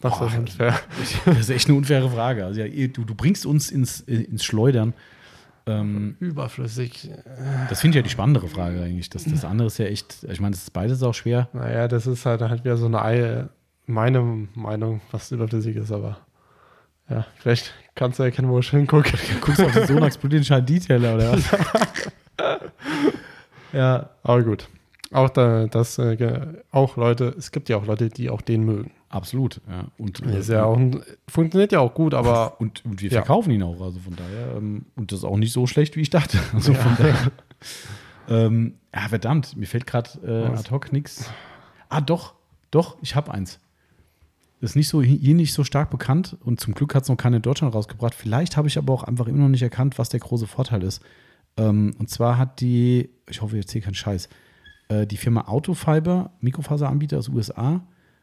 [0.00, 0.80] Das Boah, ist unfair.
[1.26, 2.44] Das ist echt eine unfaire Frage.
[2.44, 4.94] Also ja, du, du bringst uns ins, ins Schleudern.
[5.66, 7.10] Ähm, Überflüssig.
[7.68, 9.10] das finde ich ja die spannendere Frage eigentlich.
[9.10, 11.48] Das, das andere ist ja echt, ich meine, das ist beides auch schwer.
[11.52, 13.48] Naja, das ist halt, halt wieder so eine Ei,
[13.86, 16.18] meine Meinung, was überflüssig ist, aber
[17.10, 19.12] ja, vielleicht kannst du erkennen, wo ich hingucke.
[19.40, 21.44] Guckst du auf den Sonax Blutenschein Detailer oder was?
[23.72, 24.68] ja, Aber gut.
[25.12, 28.92] Auch da, das, äh, auch Leute, es gibt ja auch Leute, die auch den mögen.
[29.10, 29.60] Absolut.
[29.68, 29.88] Ja.
[29.98, 33.18] Und, Ist ja auch ein, funktioniert ja auch gut, aber und, und wir Ja.
[33.18, 33.80] verkaufen ihn auch.
[33.80, 36.38] Also von daher, ähm, und das ist auch nicht so schlecht, wie ich dachte.
[36.54, 37.30] Also von daher.
[38.28, 41.30] ähm, ja, verdammt, mir fällt gerade äh, ad hoc nichts.
[41.88, 42.34] Ah, doch,
[42.70, 43.58] doch, ich habe eins.
[44.60, 47.16] Das ist nicht so, hier nicht so stark bekannt und zum Glück hat es noch
[47.16, 48.14] keine in Deutschland rausgebracht.
[48.14, 51.02] Vielleicht habe ich aber auch einfach immer noch nicht erkannt, was der große Vorteil ist.
[51.56, 54.28] Ähm, und zwar hat die, ich hoffe, ich erzähle keinen Scheiß,
[54.88, 57.80] äh, die Firma Autofiber, Mikrofaseranbieter aus USA,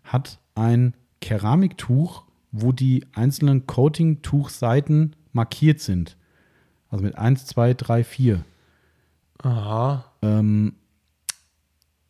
[0.07, 6.17] hat ein Keramiktuch, wo die einzelnen Coating-Tuchseiten markiert sind.
[6.89, 8.45] Also mit 1, 2, 3, 4.
[9.43, 10.73] aha, Ähm,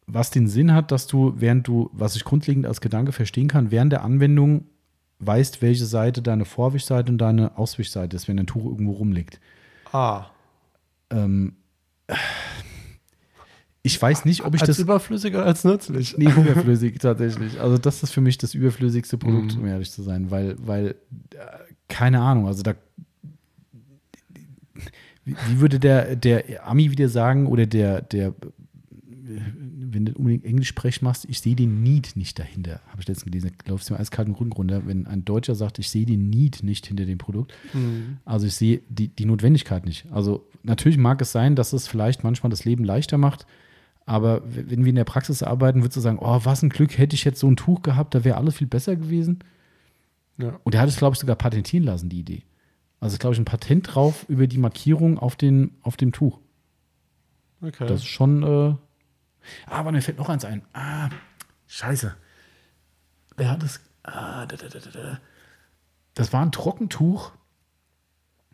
[0.05, 3.71] was den Sinn hat, dass du, während du, was ich grundlegend als Gedanke verstehen kann,
[3.71, 4.65] während der Anwendung
[5.19, 9.39] weißt, welche Seite deine Vorwischseite und deine Auswischseite ist, wenn ein Tuch irgendwo rumliegt.
[9.91, 10.27] ah.
[11.09, 11.55] Ähm,
[13.87, 14.79] ich weiß nicht, ob ich als das.
[14.79, 16.17] überflüssig oder als nützlich?
[16.17, 17.59] Nee, überflüssig tatsächlich.
[17.59, 19.61] Also das ist für mich das überflüssigste Produkt, Mhm.
[19.61, 20.93] um ehrlich zu sein, weil, weil, äh,
[21.87, 22.75] keine Ahnung, also da
[25.25, 28.33] wie würde der, der Ami wieder sagen oder der, der,
[29.89, 32.79] wenn du unbedingt Englisch sprechen machst, ich sehe den Need nicht dahinter.
[32.87, 35.79] Habe ich letztens gelesen, da läufst du mir eiskalten Rücken runter, wenn ein Deutscher sagt,
[35.79, 37.53] ich sehe den Need nicht hinter dem Produkt.
[37.73, 38.17] Mhm.
[38.23, 40.05] Also ich sehe die, die Notwendigkeit nicht.
[40.11, 43.45] Also natürlich mag es sein, dass es vielleicht manchmal das Leben leichter macht,
[44.07, 47.13] aber wenn wir in der Praxis arbeiten, würdest du sagen, oh, was ein Glück, hätte
[47.13, 49.39] ich jetzt so ein Tuch gehabt, da wäre alles viel besser gewesen.
[50.37, 50.57] Ja.
[50.63, 52.43] Und er hat es, glaube ich, sogar patentieren lassen, die Idee.
[53.01, 56.39] Also ist, glaube ich, ein Patent drauf über die Markierung auf, den, auf dem Tuch.
[57.61, 57.85] Okay.
[57.85, 58.43] Das ist schon.
[58.43, 58.77] Äh ah,
[59.65, 60.63] aber mir fällt noch eins ein.
[60.71, 61.09] Ah,
[61.67, 62.15] scheiße.
[63.35, 63.81] Wer hat das?
[64.03, 65.19] Ah, da, da, da, da.
[66.13, 67.33] Das war ein Trockentuch.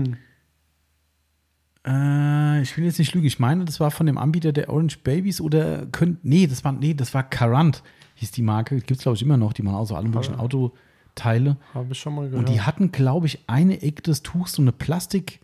[1.87, 3.27] äh, ich will jetzt nicht lügen.
[3.27, 6.25] Ich meine, das war von dem Anbieter der Orange Babies oder könnt.
[6.25, 7.83] Nee, das war, nee, das war Carant,
[8.17, 8.77] hieß die Marke.
[8.77, 9.53] Gibt es, glaube ich, immer noch.
[9.53, 11.57] Die machen auch so alle möglichen Aber- Autoteile.
[11.75, 12.47] Habe ich schon mal gehört.
[12.49, 15.41] Und die hatten, glaube ich, eine Ecke des Tuchs, so eine Plastikecke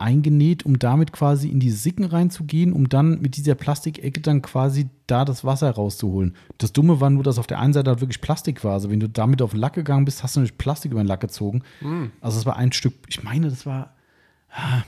[0.00, 4.88] eingenäht, um damit quasi in die Sicken reinzugehen, um dann mit dieser Plastikecke dann quasi
[5.06, 6.34] da das Wasser rauszuholen.
[6.56, 8.72] Das Dumme war nur, dass auf der einen Seite halt wirklich Plastik war.
[8.72, 11.08] Also wenn du damit auf den Lack gegangen bist, hast du natürlich Plastik über den
[11.08, 11.62] Lack gezogen.
[12.22, 13.94] Also es war ein Stück, ich meine, das war,
[14.50, 14.82] ah,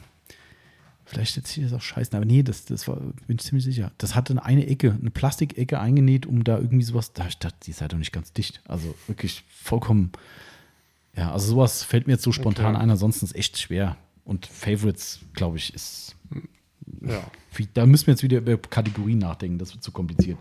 [1.10, 3.92] vielleicht jetzt hier ist auch scheiße, aber nee, das, das war, bin ich ziemlich sicher.
[3.98, 7.72] Das hatte eine Ecke, eine Plastikecke eingenäht, um da irgendwie sowas, da, ich dachte, die
[7.72, 8.62] ist halt doch nicht ganz dicht.
[8.66, 10.12] Also wirklich vollkommen
[11.16, 12.84] ja, also sowas fällt mir jetzt so spontan Okay.
[12.84, 13.96] ein, ansonsten ist echt schwer.
[14.24, 16.14] Und Favorites, glaube ich, ist.
[17.02, 17.22] ja.
[17.74, 20.38] Da müssen wir jetzt wieder über Kategorien nachdenken, das wird zu kompliziert.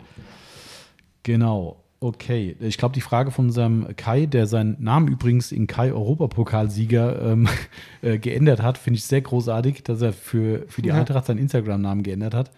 [1.23, 2.56] Genau, okay.
[2.60, 7.48] Ich glaube, die Frage von unserem Kai, der seinen Namen übrigens in Kai Europapokalsieger ähm,
[8.02, 10.95] äh, geändert hat, finde ich sehr großartig, dass er für, für die Ja.
[10.95, 12.52] Eintracht seinen Instagram-Namen geändert hat.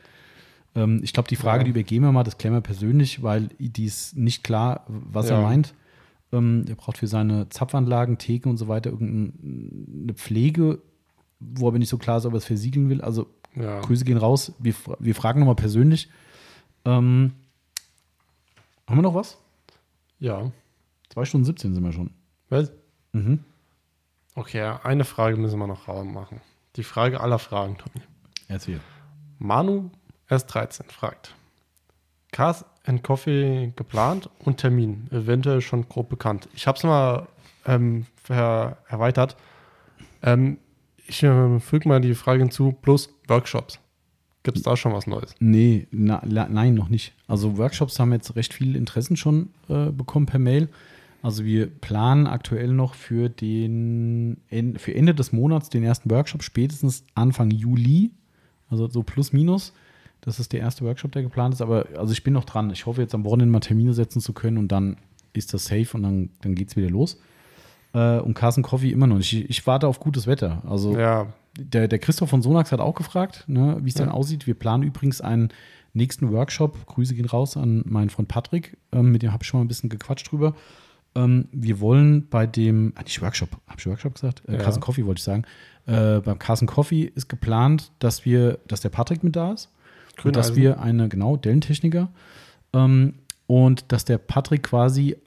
[0.76, 1.64] Ähm, ich glaube, die Frage, Ja.
[1.66, 5.38] die übergehen wir mal, das klären wir persönlich, weil die ist nicht klar, was er
[5.38, 5.44] Ja.
[5.44, 5.74] meint.
[6.34, 10.80] Ähm, er braucht für seine Zapfanlagen, Theken und so weiter irgendeine Pflege,
[11.40, 13.02] wo aber nicht so klar ist, ob er es versiegeln will.
[13.02, 13.28] Also.
[13.54, 14.54] Grüße gehen raus.
[14.60, 16.08] Wir, wir fragen nochmal persönlich.
[16.86, 17.34] Ähm,
[18.92, 19.38] haben wir noch was?
[20.20, 20.52] ja.
[21.10, 22.12] Zwei Stunden 17 sind wir schon.
[22.50, 22.72] Was?
[23.12, 23.44] Mhm.
[24.36, 26.40] Okay, eine Frage müssen wir noch machen.
[26.78, 28.06] Die Frage aller Fragen, Tommy.
[28.48, 28.80] Erzähl.
[29.40, 29.90] Manu
[30.30, 31.36] S13 fragt:
[32.32, 36.48] Cars and Coffee geplant und Termin, eventuell schon grob bekannt.
[36.54, 37.28] Ich habe es mal
[37.66, 39.36] ähm, erweitert.
[40.22, 40.60] Ähm,
[41.08, 43.80] ich äh, füge mal die Frage hinzu: plus Workshops.
[44.44, 45.36] Gibt es da schon was Neues?
[45.40, 47.14] Nee, na, la, nein, noch nicht.
[47.28, 50.70] Also Workshops haben jetzt recht viele Interessen schon äh, bekommen per Mail.
[51.22, 56.42] Also wir planen aktuell noch für den En- für Ende des Monats den ersten Workshop,
[56.42, 58.10] spätestens Anfang Juli,
[58.70, 59.74] also so plus minus.
[60.22, 61.62] Das ist der erste Workshop, der geplant ist.
[61.62, 62.72] Aber also ich bin noch dran.
[62.72, 64.98] Ich hoffe jetzt am Wochenende mal Termine setzen zu können und dann
[65.34, 67.20] ist das safe und dann, dann geht es wieder los.
[67.94, 69.34] Äh, und Carson Coffee immer noch nicht.
[69.34, 70.62] Ich, ich warte auf gutes Wetter.
[70.68, 74.14] Also Ja, der, der Christoph von Sonax hat auch gefragt, ne, wie es denn Ja.
[74.14, 74.48] aussieht.
[74.48, 75.50] Wir planen übrigens einen
[75.94, 76.86] nächsten Workshop.
[76.86, 78.78] Grüße gehen raus an meinen Freund Patrick.
[78.94, 80.56] Ähm, mit dem habe ich schon mal ein bisschen gequatscht drüber.
[81.14, 84.44] Ähm, wir wollen bei dem, ah, nicht Workshop, habe ich Workshop gesagt?
[84.48, 84.60] Äh, Ja.
[84.60, 85.44] Carson Coffee wollte ich sagen.
[85.86, 89.70] Äh, beim Carson Coffee ist geplant, dass wir, dass der Patrick mit da ist.
[90.24, 92.10] Und dass wir eine, genau, Dellentechniker.
[92.74, 93.16] Ähm,
[93.48, 95.18] und dass der Patrick quasi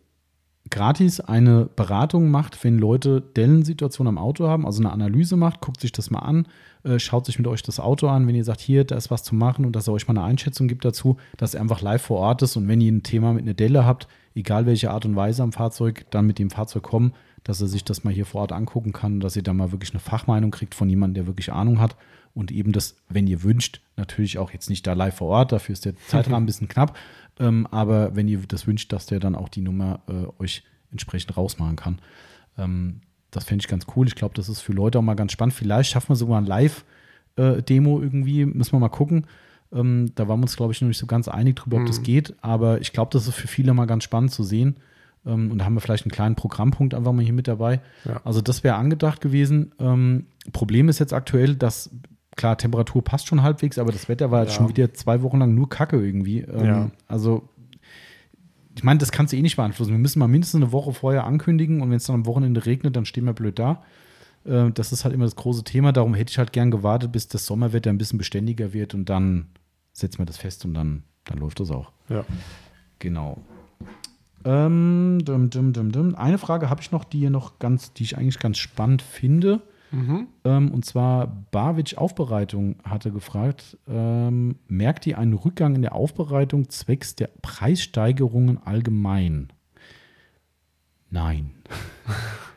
[0.75, 5.81] gratis eine Beratung macht, wenn Leute Dellensituationen am Auto haben, also eine Analyse macht, guckt
[5.81, 6.49] sich das mal an,
[6.83, 9.23] äh, schaut sich mit euch das Auto an, wenn ihr sagt, hier, da ist was
[9.23, 12.03] zu machen und dass er euch mal eine Einschätzung gibt dazu, dass er einfach live
[12.03, 15.07] vor Ort ist und wenn ihr ein Thema mit einer Delle habt, egal welche Art
[15.07, 17.13] und Weise am Fahrzeug, dann mit dem Fahrzeug kommen,
[17.45, 19.93] dass er sich das mal hier vor Ort angucken kann, dass ihr da mal wirklich
[19.93, 21.95] eine Fachmeinung kriegt von jemandem, der wirklich Ahnung hat
[22.35, 25.75] und eben das, wenn ihr wünscht, natürlich auch jetzt nicht da live vor Ort, dafür
[25.75, 26.97] ist der Zeitrahmen ein bisschen knapp,
[27.39, 31.37] ähm, aber wenn ihr das wünscht, dass der dann auch die Nummer äh, euch entsprechend
[31.37, 31.99] rausmachen kann.
[32.57, 34.07] Ähm, das fände ich ganz cool.
[34.07, 35.55] Ich glaube, das ist für Leute auch mal ganz spannend.
[35.55, 39.27] Vielleicht schaffen wir sogar ein Live-Demo irgendwie, müssen wir mal gucken.
[39.73, 42.03] Ähm, da waren wir uns, glaube ich, noch nicht so ganz einig drüber, ob das
[42.03, 44.77] geht, aber ich glaube, das ist für viele mal ganz spannend zu sehen.
[45.27, 47.81] Ähm, und da haben wir vielleicht einen kleinen Programmpunkt einfach mal hier mit dabei.
[48.05, 48.21] Ja.
[48.25, 49.73] Also das wäre angedacht gewesen.
[49.81, 51.91] Ähm, Problem ist jetzt aktuell, dass
[52.37, 54.57] klar, Temperatur passt schon halbwegs, aber das Wetter war jetzt Ja.
[54.59, 56.41] schon wieder zwei Wochen lang nur Kacke irgendwie.
[56.41, 56.91] Ähm, Ja.
[57.09, 57.49] Also
[58.77, 59.93] ich meine, das kannst du eh nicht beeinflussen.
[59.93, 62.97] Wir müssen mal mindestens eine Woche vorher ankündigen und wenn es dann am Wochenende regnet,
[62.97, 63.83] dann stehen wir blöd da.
[64.45, 65.93] Äh, Das ist halt immer das große Thema.
[65.93, 69.47] Darum hätte ich halt gern gewartet, bis das Sommerwetter ein bisschen beständiger wird und dann
[69.93, 71.93] setzen wir das fest und dann, dann läuft das auch.
[72.09, 72.25] ja.
[72.99, 73.39] Genau.
[74.45, 76.15] Ähm, dum, dum, dum, dum.
[76.15, 79.63] Eine Frage habe ich noch, die hier noch ganz, die ich eigentlich ganz spannend finde.
[79.95, 80.27] Mhm.
[80.45, 86.69] Ähm, und zwar Barwitsch Aufbereitung hatte gefragt, ähm, merkt ihr einen Rückgang in der Aufbereitung
[86.69, 89.53] zwecks der Preissteigerungen allgemein?
[91.11, 91.53] Nein.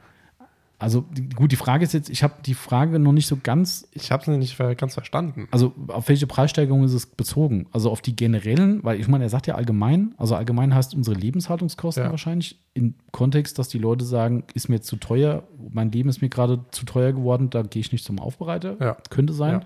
[0.80, 4.12] Also gut, die Frage ist jetzt, ich habe die Frage noch nicht so ganz Ich
[4.12, 5.48] habe es nicht ganz verstanden.
[5.50, 7.66] also auf welche Preissteigerung ist es bezogen?
[7.72, 11.16] Also auf die generellen, weil ich meine, er sagt ja allgemein, also allgemein heißt unsere
[11.18, 12.12] Lebenshaltungskosten Ja.
[12.12, 16.22] wahrscheinlich im Kontext, dass die Leute sagen, ist mir jetzt zu teuer, mein Leben ist
[16.22, 18.78] mir gerade zu teuer geworden, da gehe ich nicht zum Aufbereiter.
[18.80, 18.98] Ja.
[19.10, 19.54] Könnte sein.
[19.54, 19.62] Ja.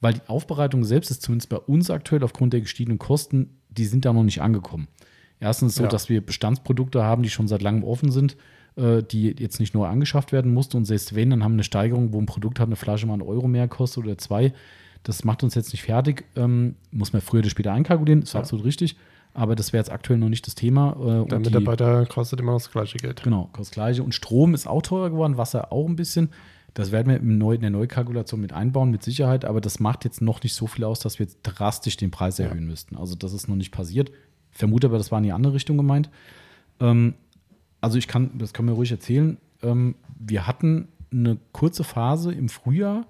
[0.00, 4.06] Weil die Aufbereitung selbst ist zumindest bei uns aktuell aufgrund der gestiegenen Kosten, die sind
[4.06, 4.88] da noch nicht angekommen.
[5.38, 8.38] Erstens so, dass wir Bestandsprodukte haben, die schon seit langem offen sind.
[8.76, 10.76] Äh, die jetzt nicht neu angeschafft werden musste.
[10.76, 13.14] Und selbst wenn, dann haben wir eine Steigerung, wo ein Produkt hat, eine Flasche mal
[13.14, 14.52] einen Euro mehr kostet oder zwei.
[15.02, 16.24] Das macht uns jetzt nicht fertig.
[16.36, 18.40] Ähm, muss man früher oder später einkalkulieren, ist Ja.
[18.40, 18.96] absolut richtig.
[19.34, 20.92] Aber das wäre jetzt aktuell noch nicht das Thema.
[20.98, 23.22] Äh, und Der die- Mitarbeiter kostet immer das gleiche Geld.
[23.22, 24.02] Genau, kostet das Gleiche.
[24.02, 26.30] Und Strom ist auch teurer geworden, Wasser auch ein bisschen.
[26.74, 29.44] Das werden wir im Neu in der Neukalkulation mit einbauen, mit Sicherheit.
[29.44, 32.38] Aber das macht jetzt noch nicht so viel aus, dass wir jetzt drastisch den Preis
[32.38, 32.46] Ja.
[32.46, 32.96] erhöhen müssten.
[32.96, 34.10] Also das ist noch nicht passiert.
[34.50, 36.10] Vermute aber, das war in die andere Richtung gemeint.
[36.80, 37.14] Ähm,
[37.80, 39.38] also ich kann, das können wir ruhig erzählen.
[39.62, 43.06] Ähm, wir hatten eine kurze Phase im Frühjahr,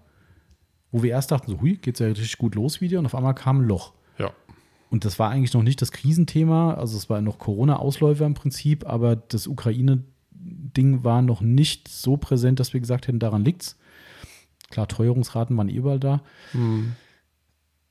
[0.92, 2.98] wo wir erst dachten, so, hui, geht's ja richtig gut los wieder.
[2.98, 3.92] Und auf einmal kam ein Loch.
[4.18, 4.32] Ja.
[4.90, 8.86] Und das war eigentlich noch nicht das Krisenthema, also es war noch Corona-Ausläufer im Prinzip,
[8.86, 13.78] aber das Ukraine-Ding war noch nicht so präsent, dass wir gesagt hätten, daran liegt's.
[14.70, 16.22] Klar, Teuerungsraten waren eh überall da.
[16.52, 16.92] Hm.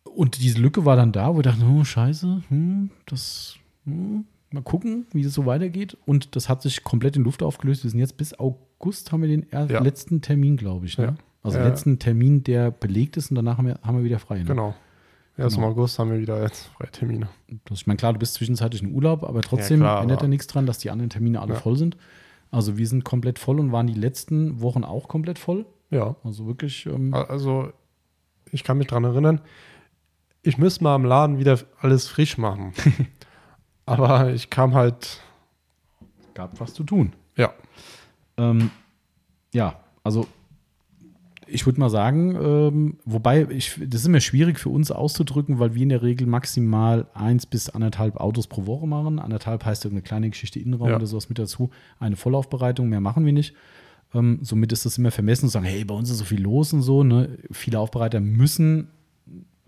[0.04, 3.56] Und diese Lücke war dann da, wo wir dachten, oh, scheiße, hm, das,
[3.86, 5.98] hm, mal gucken, wie das so weitergeht.
[6.06, 7.84] Und das hat sich komplett in Luft aufgelöst.
[7.84, 9.64] Wir sind jetzt bis August, haben wir den Ja.
[9.82, 10.98] letzten Termin, glaube ich.
[10.98, 11.06] Ne?
[11.06, 11.16] Ja.
[11.44, 11.68] Also Ja.
[11.68, 14.40] letzten Termin, der belegt ist und danach haben wir, haben wir wieder frei.
[14.40, 14.46] Ne?
[14.46, 14.74] Genau.
[15.38, 15.68] Erst Genau.
[15.68, 17.28] im August haben wir wieder jetzt freie Termine.
[17.66, 20.48] Das, ich meine, klar, du bist zwischenzeitlich in Urlaub, aber trotzdem klar, ändert ja nichts
[20.48, 21.98] dran, dass die anderen Termine alle voll sind.
[22.52, 25.66] Also wir sind komplett voll und waren die letzten Wochen auch komplett voll.
[25.92, 26.16] Ja.
[26.24, 27.72] Also wirklich, ähm, Also,
[28.52, 29.42] ich kann mich dran erinnern,
[30.42, 32.72] ich müsste mal im Laden wieder alles frisch machen.
[33.86, 35.22] Aber ich kam halt,
[36.34, 37.14] gab was zu tun.
[37.36, 37.54] ja,
[38.38, 38.72] Ähm,
[39.54, 40.28] ja, also
[41.48, 45.76] ich würde mal sagen, ähm, wobei ich, das ist immer schwierig für uns auszudrücken, weil
[45.76, 49.20] wir in der Regel maximal eins bis anderthalb Autos pro Woche machen.
[49.20, 50.96] Anderthalb heißt irgendeine kleine Geschichte Innenraum Ja.
[50.96, 51.70] oder sowas mit dazu.
[52.00, 53.54] Eine Vollaufbereitung, mehr machen wir nicht.
[54.14, 56.74] Ähm, somit ist das immer vermessen zu sagen, hey, bei uns ist so viel los
[56.74, 57.04] und so.
[57.04, 57.38] Ne?
[57.52, 58.88] Viele Aufbereiter müssen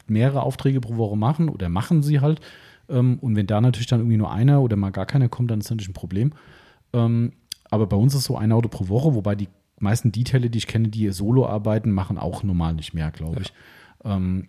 [0.08, 2.42] mehrere Aufträge pro Woche machen oder machen sie halt.
[2.90, 5.60] Ähm, und wenn da natürlich dann irgendwie nur einer oder mal gar keiner kommt, dann
[5.60, 6.34] ist das natürlich ein Problem.
[6.94, 7.34] Ähm,
[7.70, 9.50] aber bei uns ist so ein Auto pro Woche, wobei die
[9.80, 13.54] meisten Detailer, die ich kenne, die solo arbeiten, machen auch normal nicht mehr, glaube ich.
[14.04, 14.48] Ähm,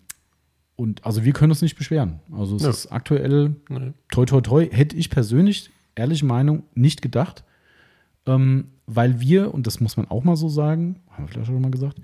[0.76, 2.20] und also wir können uns nicht beschweren.
[2.32, 2.70] Also es Ja.
[2.70, 3.92] ist aktuell nee.
[4.10, 7.42] toi toi toi, hätte ich persönlich, ehrliche Meinung, nicht gedacht.
[8.26, 11.60] Ähm, weil wir, und das muss man auch mal so sagen, haben wir vielleicht schon
[11.60, 12.00] mal gesagt,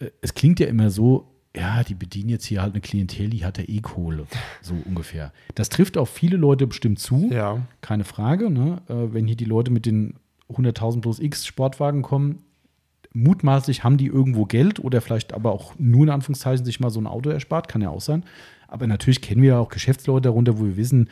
[0.00, 3.44] äh, es klingt ja immer so, ja, die bedienen jetzt hier halt eine Klientel, die
[3.44, 4.26] hat ja eh Kohle,
[4.60, 5.32] so ungefähr.
[5.54, 8.50] Das trifft auf viele Leute bestimmt zu, ja, keine Frage.
[8.50, 8.82] Ne?
[8.88, 10.14] Äh, wenn hier die Leute mit den
[10.50, 12.42] 100.000 plus X Sportwagen kommen,
[13.12, 17.00] mutmaßlich haben die irgendwo Geld oder vielleicht aber auch nur in Anführungszeichen sich mal so
[17.00, 18.24] ein Auto erspart, kann ja auch sein.
[18.68, 21.08] Aber natürlich kennen wir ja auch Geschäftsleute darunter, wo wir wissen,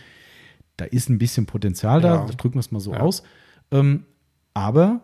[0.76, 2.26] da ist ein bisschen Potenzial da, Ja.
[2.26, 3.00] drücken wir es mal so Ja.
[3.00, 3.22] aus.
[3.70, 4.04] Ähm,
[4.52, 5.00] aber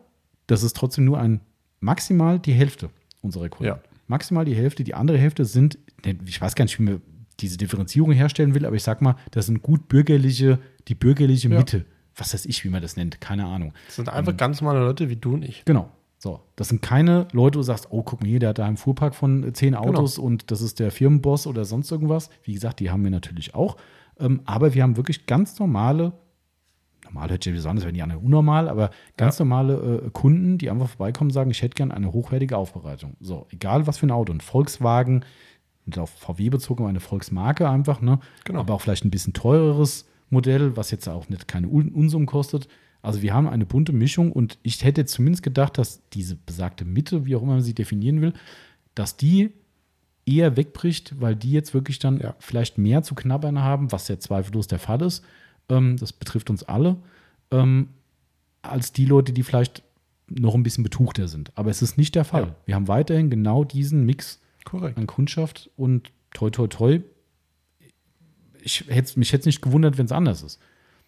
[0.46, 1.40] das ist trotzdem nur ein
[1.80, 2.90] maximal die Hälfte
[3.22, 3.68] unserer Kunden.
[3.72, 3.80] Ja.
[4.10, 4.84] Maximal die Hälfte.
[4.84, 7.00] Die andere Hälfte sind, ne, ich weiß gar nicht, wie man
[7.38, 10.58] diese Differenzierung herstellen will, aber ich sag mal, das sind gut bürgerliche,
[10.88, 11.56] die bürgerliche Ja.
[11.58, 11.86] Mitte.
[12.16, 13.72] Was weiß ich, wie man das nennt, keine Ahnung.
[13.86, 15.64] das sind einfach ganz normale Leute wie du und ich.
[15.64, 15.90] Genau.
[16.18, 18.66] So, das sind keine Leute, wo du sagst, oh, guck mal hier, der hat da
[18.66, 22.28] einen Fuhrpark von äh, zehn Autos und das ist der Firmenboss oder sonst irgendwas.
[22.42, 23.78] Wie gesagt, die haben wir natürlich auch.
[24.18, 26.12] Ähm, aber wir haben wirklich ganz normale,
[27.12, 29.44] normal hört sich ja besonders, wenn die anderen unnormal, aber ganz Ja.
[29.44, 33.16] normale äh, Kunden, die einfach vorbeikommen sagen, ich hätte gern eine hochwertige Aufbereitung.
[33.20, 34.32] So, egal was für ein Auto.
[34.32, 35.24] Ein Volkswagen,
[35.86, 38.20] mit auf VW bezogen, eine Volksmarke einfach, ne?
[38.44, 38.60] Genau.
[38.60, 42.68] Aber auch vielleicht ein bisschen teureres Modell, was jetzt auch nicht keine Un Unsummen kostet.
[43.02, 47.24] Also wir haben eine bunte Mischung und ich hätte zumindest gedacht, dass diese besagte Mitte,
[47.26, 48.34] wie auch immer man sie definieren will,
[48.94, 49.52] dass die
[50.26, 52.34] eher wegbricht, weil die jetzt wirklich dann Ja.
[52.38, 55.24] vielleicht mehr zu knabbern haben, was ja zweifellos der Fall ist.
[55.70, 56.96] Ähm, das betrifft uns alle,
[57.50, 57.88] ähm,
[58.62, 59.82] als die Leute, die vielleicht
[60.28, 61.50] noch ein bisschen betuchter sind.
[61.56, 62.42] Aber es ist nicht der Fall.
[62.42, 62.56] Ja.
[62.66, 64.98] Wir haben weiterhin genau diesen Mix Korrekt.
[64.98, 67.00] an Kundschaft und toi toi toi.
[68.62, 70.60] Ich hätte, mich hätte es nicht gewundert, wenn es anders ist.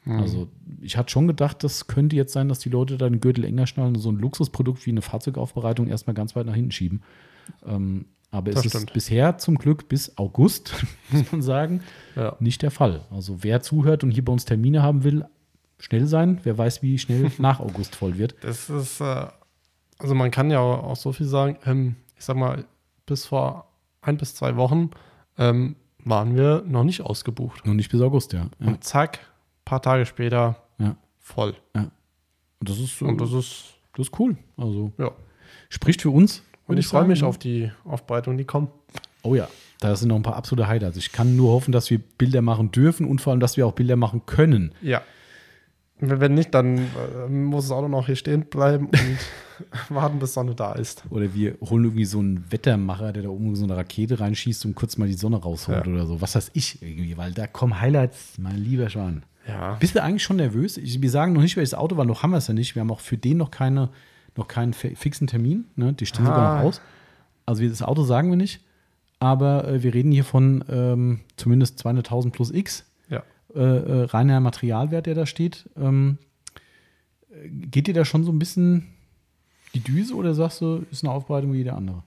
[0.04, 0.18] Mhm.
[0.18, 0.48] Also
[0.80, 3.66] ich hatte schon gedacht, das könnte jetzt sein, dass die Leute da den Gürtel enger
[3.66, 7.02] schnallen und so ein Luxusprodukt wie eine Fahrzeugaufbereitung erstmal ganz weit nach hinten schieben.
[7.64, 8.92] Ähm, aber es ist stimmt.
[8.92, 10.74] bisher zum Glück bis August,
[11.10, 11.82] muss man sagen,
[12.16, 12.34] Ja.
[12.40, 13.02] nicht der Fall.
[13.10, 15.24] Also wer zuhört und hier bei uns Termine haben will,
[15.78, 16.40] schnell sein.
[16.42, 18.34] Wer weiß, wie schnell nach August voll wird.
[18.40, 19.26] Das ist, äh,
[19.98, 22.64] also man kann ja auch, so viel sagen, ähm, ich sag mal,
[23.06, 23.68] bis vor
[24.00, 24.90] ein bis zwei Wochen
[25.38, 27.64] ähm, waren wir noch nicht ausgebucht.
[27.64, 28.46] Nur nicht bis August, ja.
[28.58, 28.66] ja.
[28.66, 29.20] Und zack,
[29.64, 30.96] paar Tage später Ja.
[31.20, 31.54] voll.
[31.74, 31.90] Und
[32.68, 34.36] das ist, Und das ist, das ist cool.
[34.56, 35.10] Also ja.
[35.68, 36.42] spricht für uns.
[36.66, 38.70] Und ich freue mich auf die Aufbereitung, die kommt.
[39.22, 39.48] Oh ja,
[39.80, 40.96] da sind noch ein paar absolute Highlights.
[40.96, 43.72] Ich kann nur hoffen, dass wir Bilder machen dürfen und vor allem, dass wir auch
[43.72, 44.72] Bilder machen können.
[44.80, 45.02] Ja.
[46.04, 49.18] Wenn nicht, dann äh, muss das Auto noch hier stehen bleiben und
[49.88, 51.04] warten, bis Sonne da ist.
[51.10, 54.74] Oder wir holen irgendwie so einen Wettermacher, der da oben so eine Rakete reinschießt und
[54.74, 55.92] kurz mal die Sonne rausholt Ja.
[55.92, 56.20] oder so.
[56.20, 59.22] Was weiß ich irgendwie, weil da kommen Highlights, mein lieber Schwan.
[59.46, 59.74] Ja.
[59.74, 60.76] Bist du eigentlich schon nervös?
[60.76, 62.74] Ich, wir sagen noch nicht, welches Auto, weil noch haben wir es ja nicht.
[62.74, 63.90] Wir haben auch für den noch, keine,
[64.36, 65.66] noch keinen fi- fixen Termin.
[65.76, 65.92] Ne?
[65.92, 66.56] Die stehen sogar Ah.
[66.58, 66.80] noch aus.
[67.46, 68.60] Also das Auto sagen wir nicht.
[69.18, 72.84] Aber äh, wir reden hier von ähm, zumindest 200.000 plus X.
[73.08, 73.22] Ja.
[73.54, 75.68] Äh, äh, reiner Materialwert, der da steht.
[75.76, 76.18] Ähm,
[77.30, 78.88] äh, geht dir da schon so ein bisschen
[79.74, 82.02] die Düse oder sagst du, ist eine Aufbereitung wie jede andere?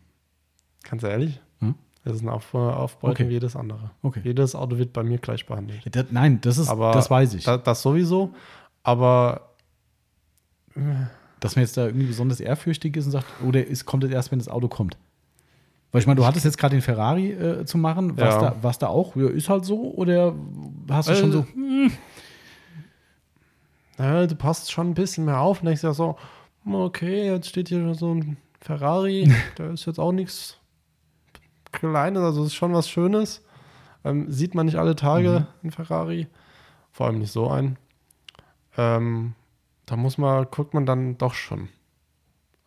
[0.83, 1.75] Ganz ehrlich, Hm?
[2.03, 3.29] das ist eine Auf Aufbereitung Okay.
[3.29, 3.91] wie jedes andere.
[4.03, 4.21] Okay.
[4.23, 5.83] Jedes Auto wird bei mir gleich behandelt.
[5.85, 7.43] Ja, das, nein, das ist, Aber das weiß ich.
[7.45, 8.33] Da, das sowieso,
[8.83, 9.49] aber
[11.45, 14.31] dass man jetzt da irgendwie besonders ehrfürchtig ist und sagt, oder ist, kommt das erst,
[14.31, 14.97] wenn das Auto kommt?
[15.91, 18.41] Weil ich meine, du hattest jetzt gerade den Ferrari äh, zu machen, was, Ja.
[18.51, 20.35] da, was da auch, ja, ist halt so, oder
[20.89, 21.45] hast du schon Äh, so,
[23.97, 26.17] Ja, du passt schon ein bisschen mehr auf und denkst ja so,
[26.63, 30.57] hm, okay, jetzt steht hier so ein Ferrari, der ist jetzt auch nichts
[31.71, 33.41] Kleines, also ist schon was Schönes.
[34.05, 36.27] Ähm, sieht man nicht alle Tage ein Ferrari,
[36.91, 37.77] vor allem nicht so ein.
[38.77, 39.33] Ähm,
[39.85, 41.69] da muss man, guckt man dann doch schon.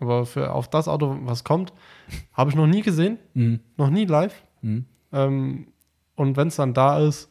[0.01, 1.73] Aber für, auf das Auto, was kommt,
[2.33, 3.61] habe ich noch nie gesehen, Mhm.
[3.77, 4.43] noch nie live.
[4.63, 4.85] Mhm.
[5.13, 5.69] Ähm,
[6.15, 7.29] und wenn es dann da ist,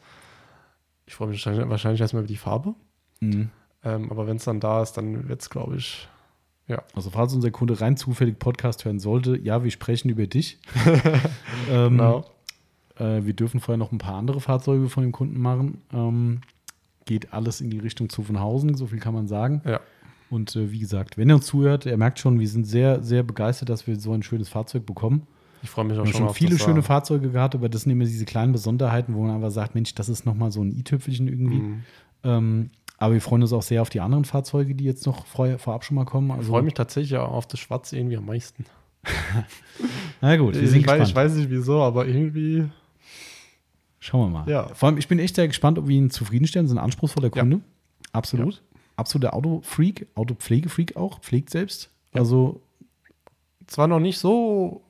[1.06, 2.74] ich freue mich wahrscheinlich, erstmal über die Farbe.
[3.20, 3.50] Mhm.
[3.84, 6.08] Ähm, aber wenn es dann da ist, dann wird es, glaube ich,
[6.94, 10.58] Also falls unser Kunde rein zufällig Podcast hören sollte, ja, wir sprechen über dich.
[11.70, 12.24] ähm, genau.
[12.98, 15.80] äh, wir dürfen vorher noch ein paar andere Fahrzeuge von dem Kunden machen.
[15.94, 16.40] Ähm,
[17.08, 19.62] geht alles in die Richtung Zuffenhausen, so viel kann man sagen.
[19.64, 19.80] Ja.
[20.30, 23.22] Und äh, wie gesagt, wenn er uns zuhört, er merkt schon, wir sind sehr, sehr
[23.24, 25.26] begeistert, dass wir so ein schönes Fahrzeug bekommen.
[25.62, 27.54] Ich freue mich Wir auch haben schon schon auf viele das, schöne äh, Fahrzeuge gehabt,
[27.56, 30.52] aber das sind immer diese kleinen Besonderheiten, wo man einfach sagt, Mensch, das ist nochmal
[30.52, 31.58] so ein i-Tüpfelchen irgendwie.
[31.60, 31.82] Mhm.
[32.22, 35.58] Ähm, aber wir freuen uns auch sehr auf die anderen Fahrzeuge, die jetzt noch vorher,
[35.58, 36.28] vorab schon mal kommen.
[36.30, 38.64] Ich Also, freue mich tatsächlich auch auf das Schwarze irgendwie am meisten.
[40.20, 41.08] Na gut, wir Ich, sind weiß, gespannt.
[41.08, 42.68] ich weiß nicht wieso, aber irgendwie.
[44.08, 44.48] Schauen wir mal.
[44.50, 44.68] Ja.
[44.74, 46.66] Vor allem, ich bin echt sehr gespannt, ob wir ihn zufriedenstellen.
[46.66, 47.42] Ist ein anspruchsvoller Ja.
[47.42, 47.60] Kunde.
[48.12, 48.62] Absolut.
[48.96, 51.90] Absoluter Autofreak, Autopflegefreak auch, pflegt selbst.
[52.14, 52.20] Ja.
[52.20, 52.60] Also
[53.66, 54.80] Zwar noch nicht so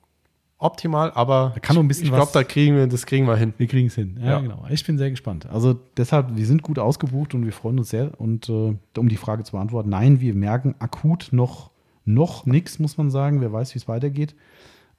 [0.59, 3.37] optimal, aber Da kann noch ein bisschen ich glaube, da kriegen wir, das kriegen wir
[3.37, 3.53] hin.
[3.59, 4.19] Wir kriegen es hin.
[4.21, 4.41] Ja, Ja.
[4.41, 4.65] genau.
[4.71, 5.47] Ich bin sehr gespannt.
[5.47, 8.13] Also deshalb, wir sind gut ausgebucht und wir freuen uns sehr.
[8.21, 11.71] Und äh, um die Frage zu beantworten, nein, wir merken akut noch,
[12.05, 13.41] noch nichts, muss man sagen.
[13.41, 14.35] Wer weiß, wie es weitergeht.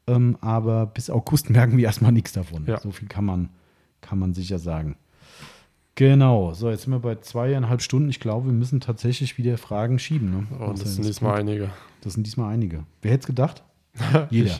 [0.08, 2.66] Ähm, aber bis August merken wir erstmal nichts davon.
[2.68, 2.80] Ja.
[2.82, 3.50] So viel kann man,
[4.02, 4.96] kann man sicher sagen.
[5.96, 6.54] Genau.
[6.54, 8.10] So, jetzt sind wir bei zweieinhalb Stunden.
[8.10, 10.32] Ich glaube, wir müssen tatsächlich wieder Fragen schieben.
[10.32, 10.48] Ne?
[10.60, 11.72] Oh, das sind diesmal einige.
[12.02, 12.86] das sind diesmal einige.
[13.02, 13.64] Wer hätte es gedacht?
[14.30, 14.60] Jeder.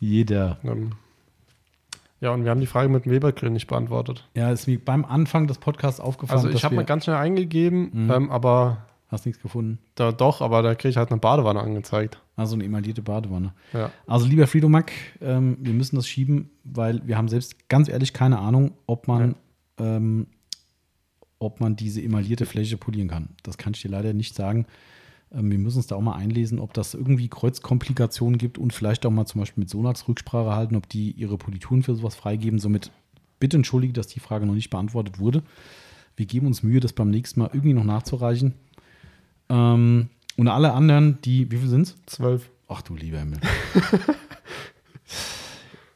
[0.00, 0.58] Jeder.
[0.64, 0.92] Ähm,
[2.20, 4.28] ja, und wir haben die Frage mit dem Webergrill nicht beantwortet.
[4.34, 6.38] Ja, ist mir beim Anfang des Podcasts aufgefallen.
[6.46, 8.10] Also ich habe mal ganz schnell eingegeben, Mhm.
[8.10, 9.78] ähm, aber Hast nichts gefunden.
[9.94, 12.20] da doch, aber da kriege ich halt eine Badewanne angezeigt.
[12.36, 13.54] Also eine emaillierte Badewanne.
[13.72, 13.90] Ja.
[14.06, 18.38] Also lieber Friedomack, ähm, wir müssen das schieben, weil wir haben selbst ganz ehrlich keine
[18.38, 19.34] Ahnung, ob man,
[19.78, 20.26] ähm,
[21.38, 23.30] ob man diese emaillierte Fläche polieren kann.
[23.42, 24.66] Das kann ich dir leider nicht sagen.
[25.32, 29.06] Ähm, wir müssen uns da auch mal einlesen, ob das irgendwie Kreuzkomplikationen gibt und vielleicht
[29.06, 32.58] auch mal zum Beispiel mit Sonax Rücksprache halten, ob die ihre Polituren für sowas freigeben.
[32.58, 32.90] Somit
[33.40, 35.42] bitte entschuldige, dass die Frage noch nicht beantwortet wurde.
[36.16, 38.54] Wir geben uns Mühe, das beim nächsten Mal irgendwie noch nachzureichen.
[39.48, 41.96] Ähm, und alle anderen, die, wie viel sind es?
[42.06, 42.50] Zwölf.
[42.68, 43.40] Ach du lieber Himmel.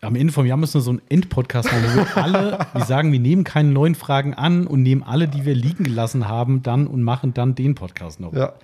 [0.00, 3.12] Am Ende vom Jahr müssen wir so einen Endpodcast machen, wo wir alle, wir sagen,
[3.12, 6.88] wir nehmen keine neuen Fragen an und nehmen alle, die wir liegen gelassen haben, dann
[6.88, 8.32] und machen dann den Podcast noch.
[8.32, 8.54] Ja.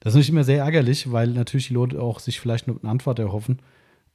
[0.00, 3.18] Das ist natürlich immer sehr ärgerlich, weil natürlich die Leute auch sich vielleicht eine Antwort
[3.18, 3.60] erhoffen.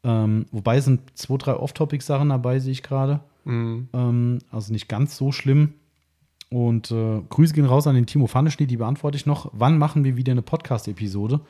[0.04, 3.22] Ähm, wobei sind zwei, drei Off-Topic-Sachen dabei, sehe ich gerade.
[3.46, 3.90] Mhm.
[3.94, 5.74] Ähm, also nicht ganz so schlimm.
[6.50, 9.52] Und äh, Grüße gehen raus an den Timo Pfanneschnee, die beantworte ich noch.
[9.54, 11.42] Wann machen wir wieder eine Podcast-Episode?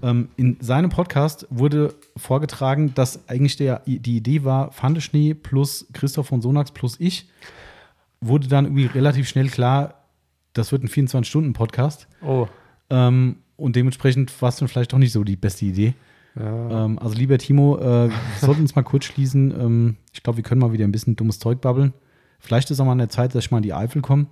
[0.00, 6.28] Ähm, in seinem Podcast wurde vorgetragen, dass eigentlich der, die Idee war, Pfanneschnee plus Christoph
[6.28, 7.28] von Sonax plus ich.
[8.20, 10.04] Wurde dann irgendwie relativ schnell klar,
[10.52, 12.08] das wird ein 24-Stunden-Podcast.
[12.22, 12.46] Oh.
[12.90, 15.94] Ähm, und dementsprechend war es dann vielleicht doch nicht so die beste Idee.
[16.38, 16.84] Ja.
[16.84, 19.50] Ähm, also lieber Timo, äh, wir sollten uns mal kurz schließen.
[19.50, 21.92] Ähm, ich glaube, wir können mal wieder ein bisschen dummes Zeug babbeln.
[22.38, 24.26] Vielleicht ist auch mal an der Zeit, dass ich mal in die Eifel komme.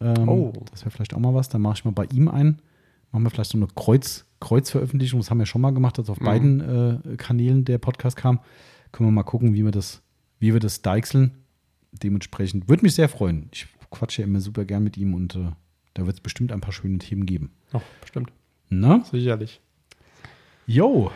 [0.00, 0.52] Ähm, Oh.
[0.70, 1.48] Das wäre vielleicht auch mal was.
[1.48, 2.60] Dann mache ich mal bei ihm ein.
[3.12, 5.20] Machen wir vielleicht so eine Kreuz, Kreuzveröffentlichung.
[5.20, 6.24] Das haben wir schon mal gemacht, dass auf Mhm.
[6.24, 6.60] beiden
[7.12, 8.40] äh, Kanälen der Podcast kam.
[8.92, 10.02] Können wir mal gucken, wie wir das,
[10.38, 11.32] wie wir das deichseln.
[11.92, 13.48] Dementsprechend würde mich sehr freuen.
[13.52, 15.50] Ich quatsche ja immer super gern mit ihm und äh,
[15.94, 17.50] da wird es bestimmt ein paar schöne Themen geben.
[17.72, 18.32] Oh, bestimmt.
[18.68, 19.02] Na?
[19.10, 19.60] Sicherlich.
[20.66, 21.10] Jo,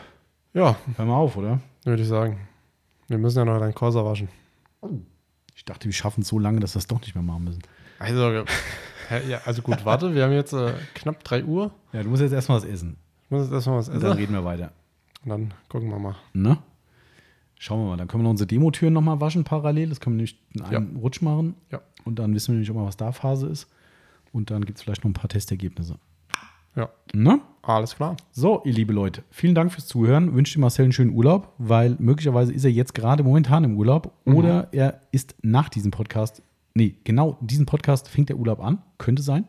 [0.52, 1.60] Ja, hör mal auf, oder?
[1.84, 2.38] würde ich sagen.
[3.08, 4.28] Wir müssen ja noch deinen Corsa waschen.
[5.54, 7.62] Ich dachte, wir schaffen es so lange, dass wir es doch nicht mehr machen müssen.
[7.98, 8.44] Also,
[9.28, 11.70] ja, also gut, warte, wir haben jetzt äh, knapp 3 Uhr.
[11.92, 12.96] Ja, du musst jetzt erstmal was essen.
[13.24, 14.08] Ich muss jetzt erstmal was Und essen.
[14.08, 14.72] dann reden wir weiter.
[15.24, 16.16] Und dann gucken wir mal.
[16.32, 16.58] Ne?
[17.58, 17.96] Schauen wir mal.
[17.96, 19.88] Dann können wir noch unsere Demotüren nochmal waschen parallel.
[19.88, 21.54] Das können wir nämlich in einem Rutsch machen.
[21.70, 21.80] Ja.
[22.04, 23.68] Und dann wissen wir nämlich auch mal, was da Phase ist.
[24.32, 25.96] Und dann gibt es vielleicht noch ein paar Testergebnisse.
[26.76, 27.40] Ja, Ne?
[27.62, 28.16] alles klar.
[28.32, 30.34] So, ihr liebe Leute, vielen Dank fürs Zuhören.
[30.34, 34.12] Wünsche dir Marcel einen schönen Urlaub, weil möglicherweise ist er jetzt gerade momentan im Urlaub
[34.24, 36.42] oder er ist nach diesem Podcast,
[36.74, 38.82] nee, genau diesen Podcast fängt der Urlaub an.
[38.98, 39.46] Könnte sein.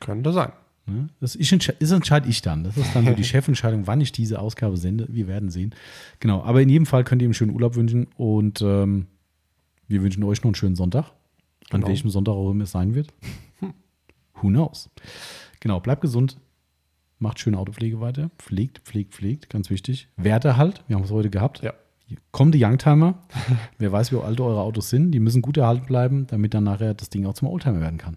[0.00, 0.52] Könnte sein.
[0.86, 1.08] Ne?
[1.20, 2.64] Das ist, ist entscheide ich dann.
[2.64, 5.06] Das ist dann so die Chefentscheidung, wann ich diese Ausgabe sende.
[5.10, 5.74] Wir werden sehen.
[6.20, 9.06] Genau, aber in jedem Fall könnt ihr ihm einen schönen Urlaub wünschen und ähm,
[9.88, 11.06] wir wünschen euch noch einen schönen Sonntag.
[11.70, 11.88] An Genau.
[11.88, 13.12] welchem Sonntag auch immer es sein wird.
[14.40, 14.88] Who knows?
[15.60, 16.38] Genau, bleibt gesund.
[17.18, 18.30] Macht schöne Autopflege weiter.
[18.38, 19.50] Pflegt, pflegt, pflegt.
[19.50, 20.08] Ganz wichtig.
[20.16, 20.84] Werte halt.
[20.86, 21.62] Wir haben es heute gehabt.
[21.62, 21.72] Ja.
[22.30, 23.22] Kommt die Youngtimer.
[23.78, 25.10] Wer weiß, wie alt eure Autos sind.
[25.12, 28.16] Die müssen gut erhalten bleiben, damit dann nachher das Ding auch zum Oldtimer werden kann.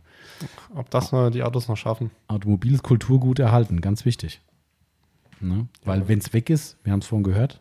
[0.75, 2.11] Ob das äh, die Autos noch schaffen?
[2.27, 4.39] Automobiles Kulturgut erhalten, ganz wichtig.
[5.41, 5.67] Ne?
[5.83, 7.59] Weil wenn es weg ist, wir haben es vorhin gehört,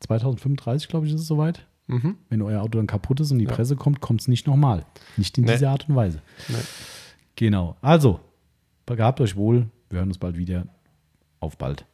[0.00, 1.66] 2035, glaube ich, ist es soweit.
[1.88, 2.16] Mhm.
[2.30, 3.52] Wenn euer Auto dann kaputt ist und die Ja.
[3.52, 4.86] Presse kommt, kommt es nicht nochmal.
[5.16, 5.52] Nicht in Nee.
[5.52, 6.22] dieser Art und Weise.
[6.48, 6.54] Nee.
[7.36, 7.76] Genau.
[7.82, 8.20] Also,
[8.86, 9.66] gehabt euch wohl.
[9.94, 10.66] Wir hören uns bald wieder.
[11.38, 11.86] Auf bald.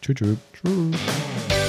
[0.00, 0.14] Tschüss.
[0.14, 0.38] tschüss.
[0.52, 1.59] Tschüss.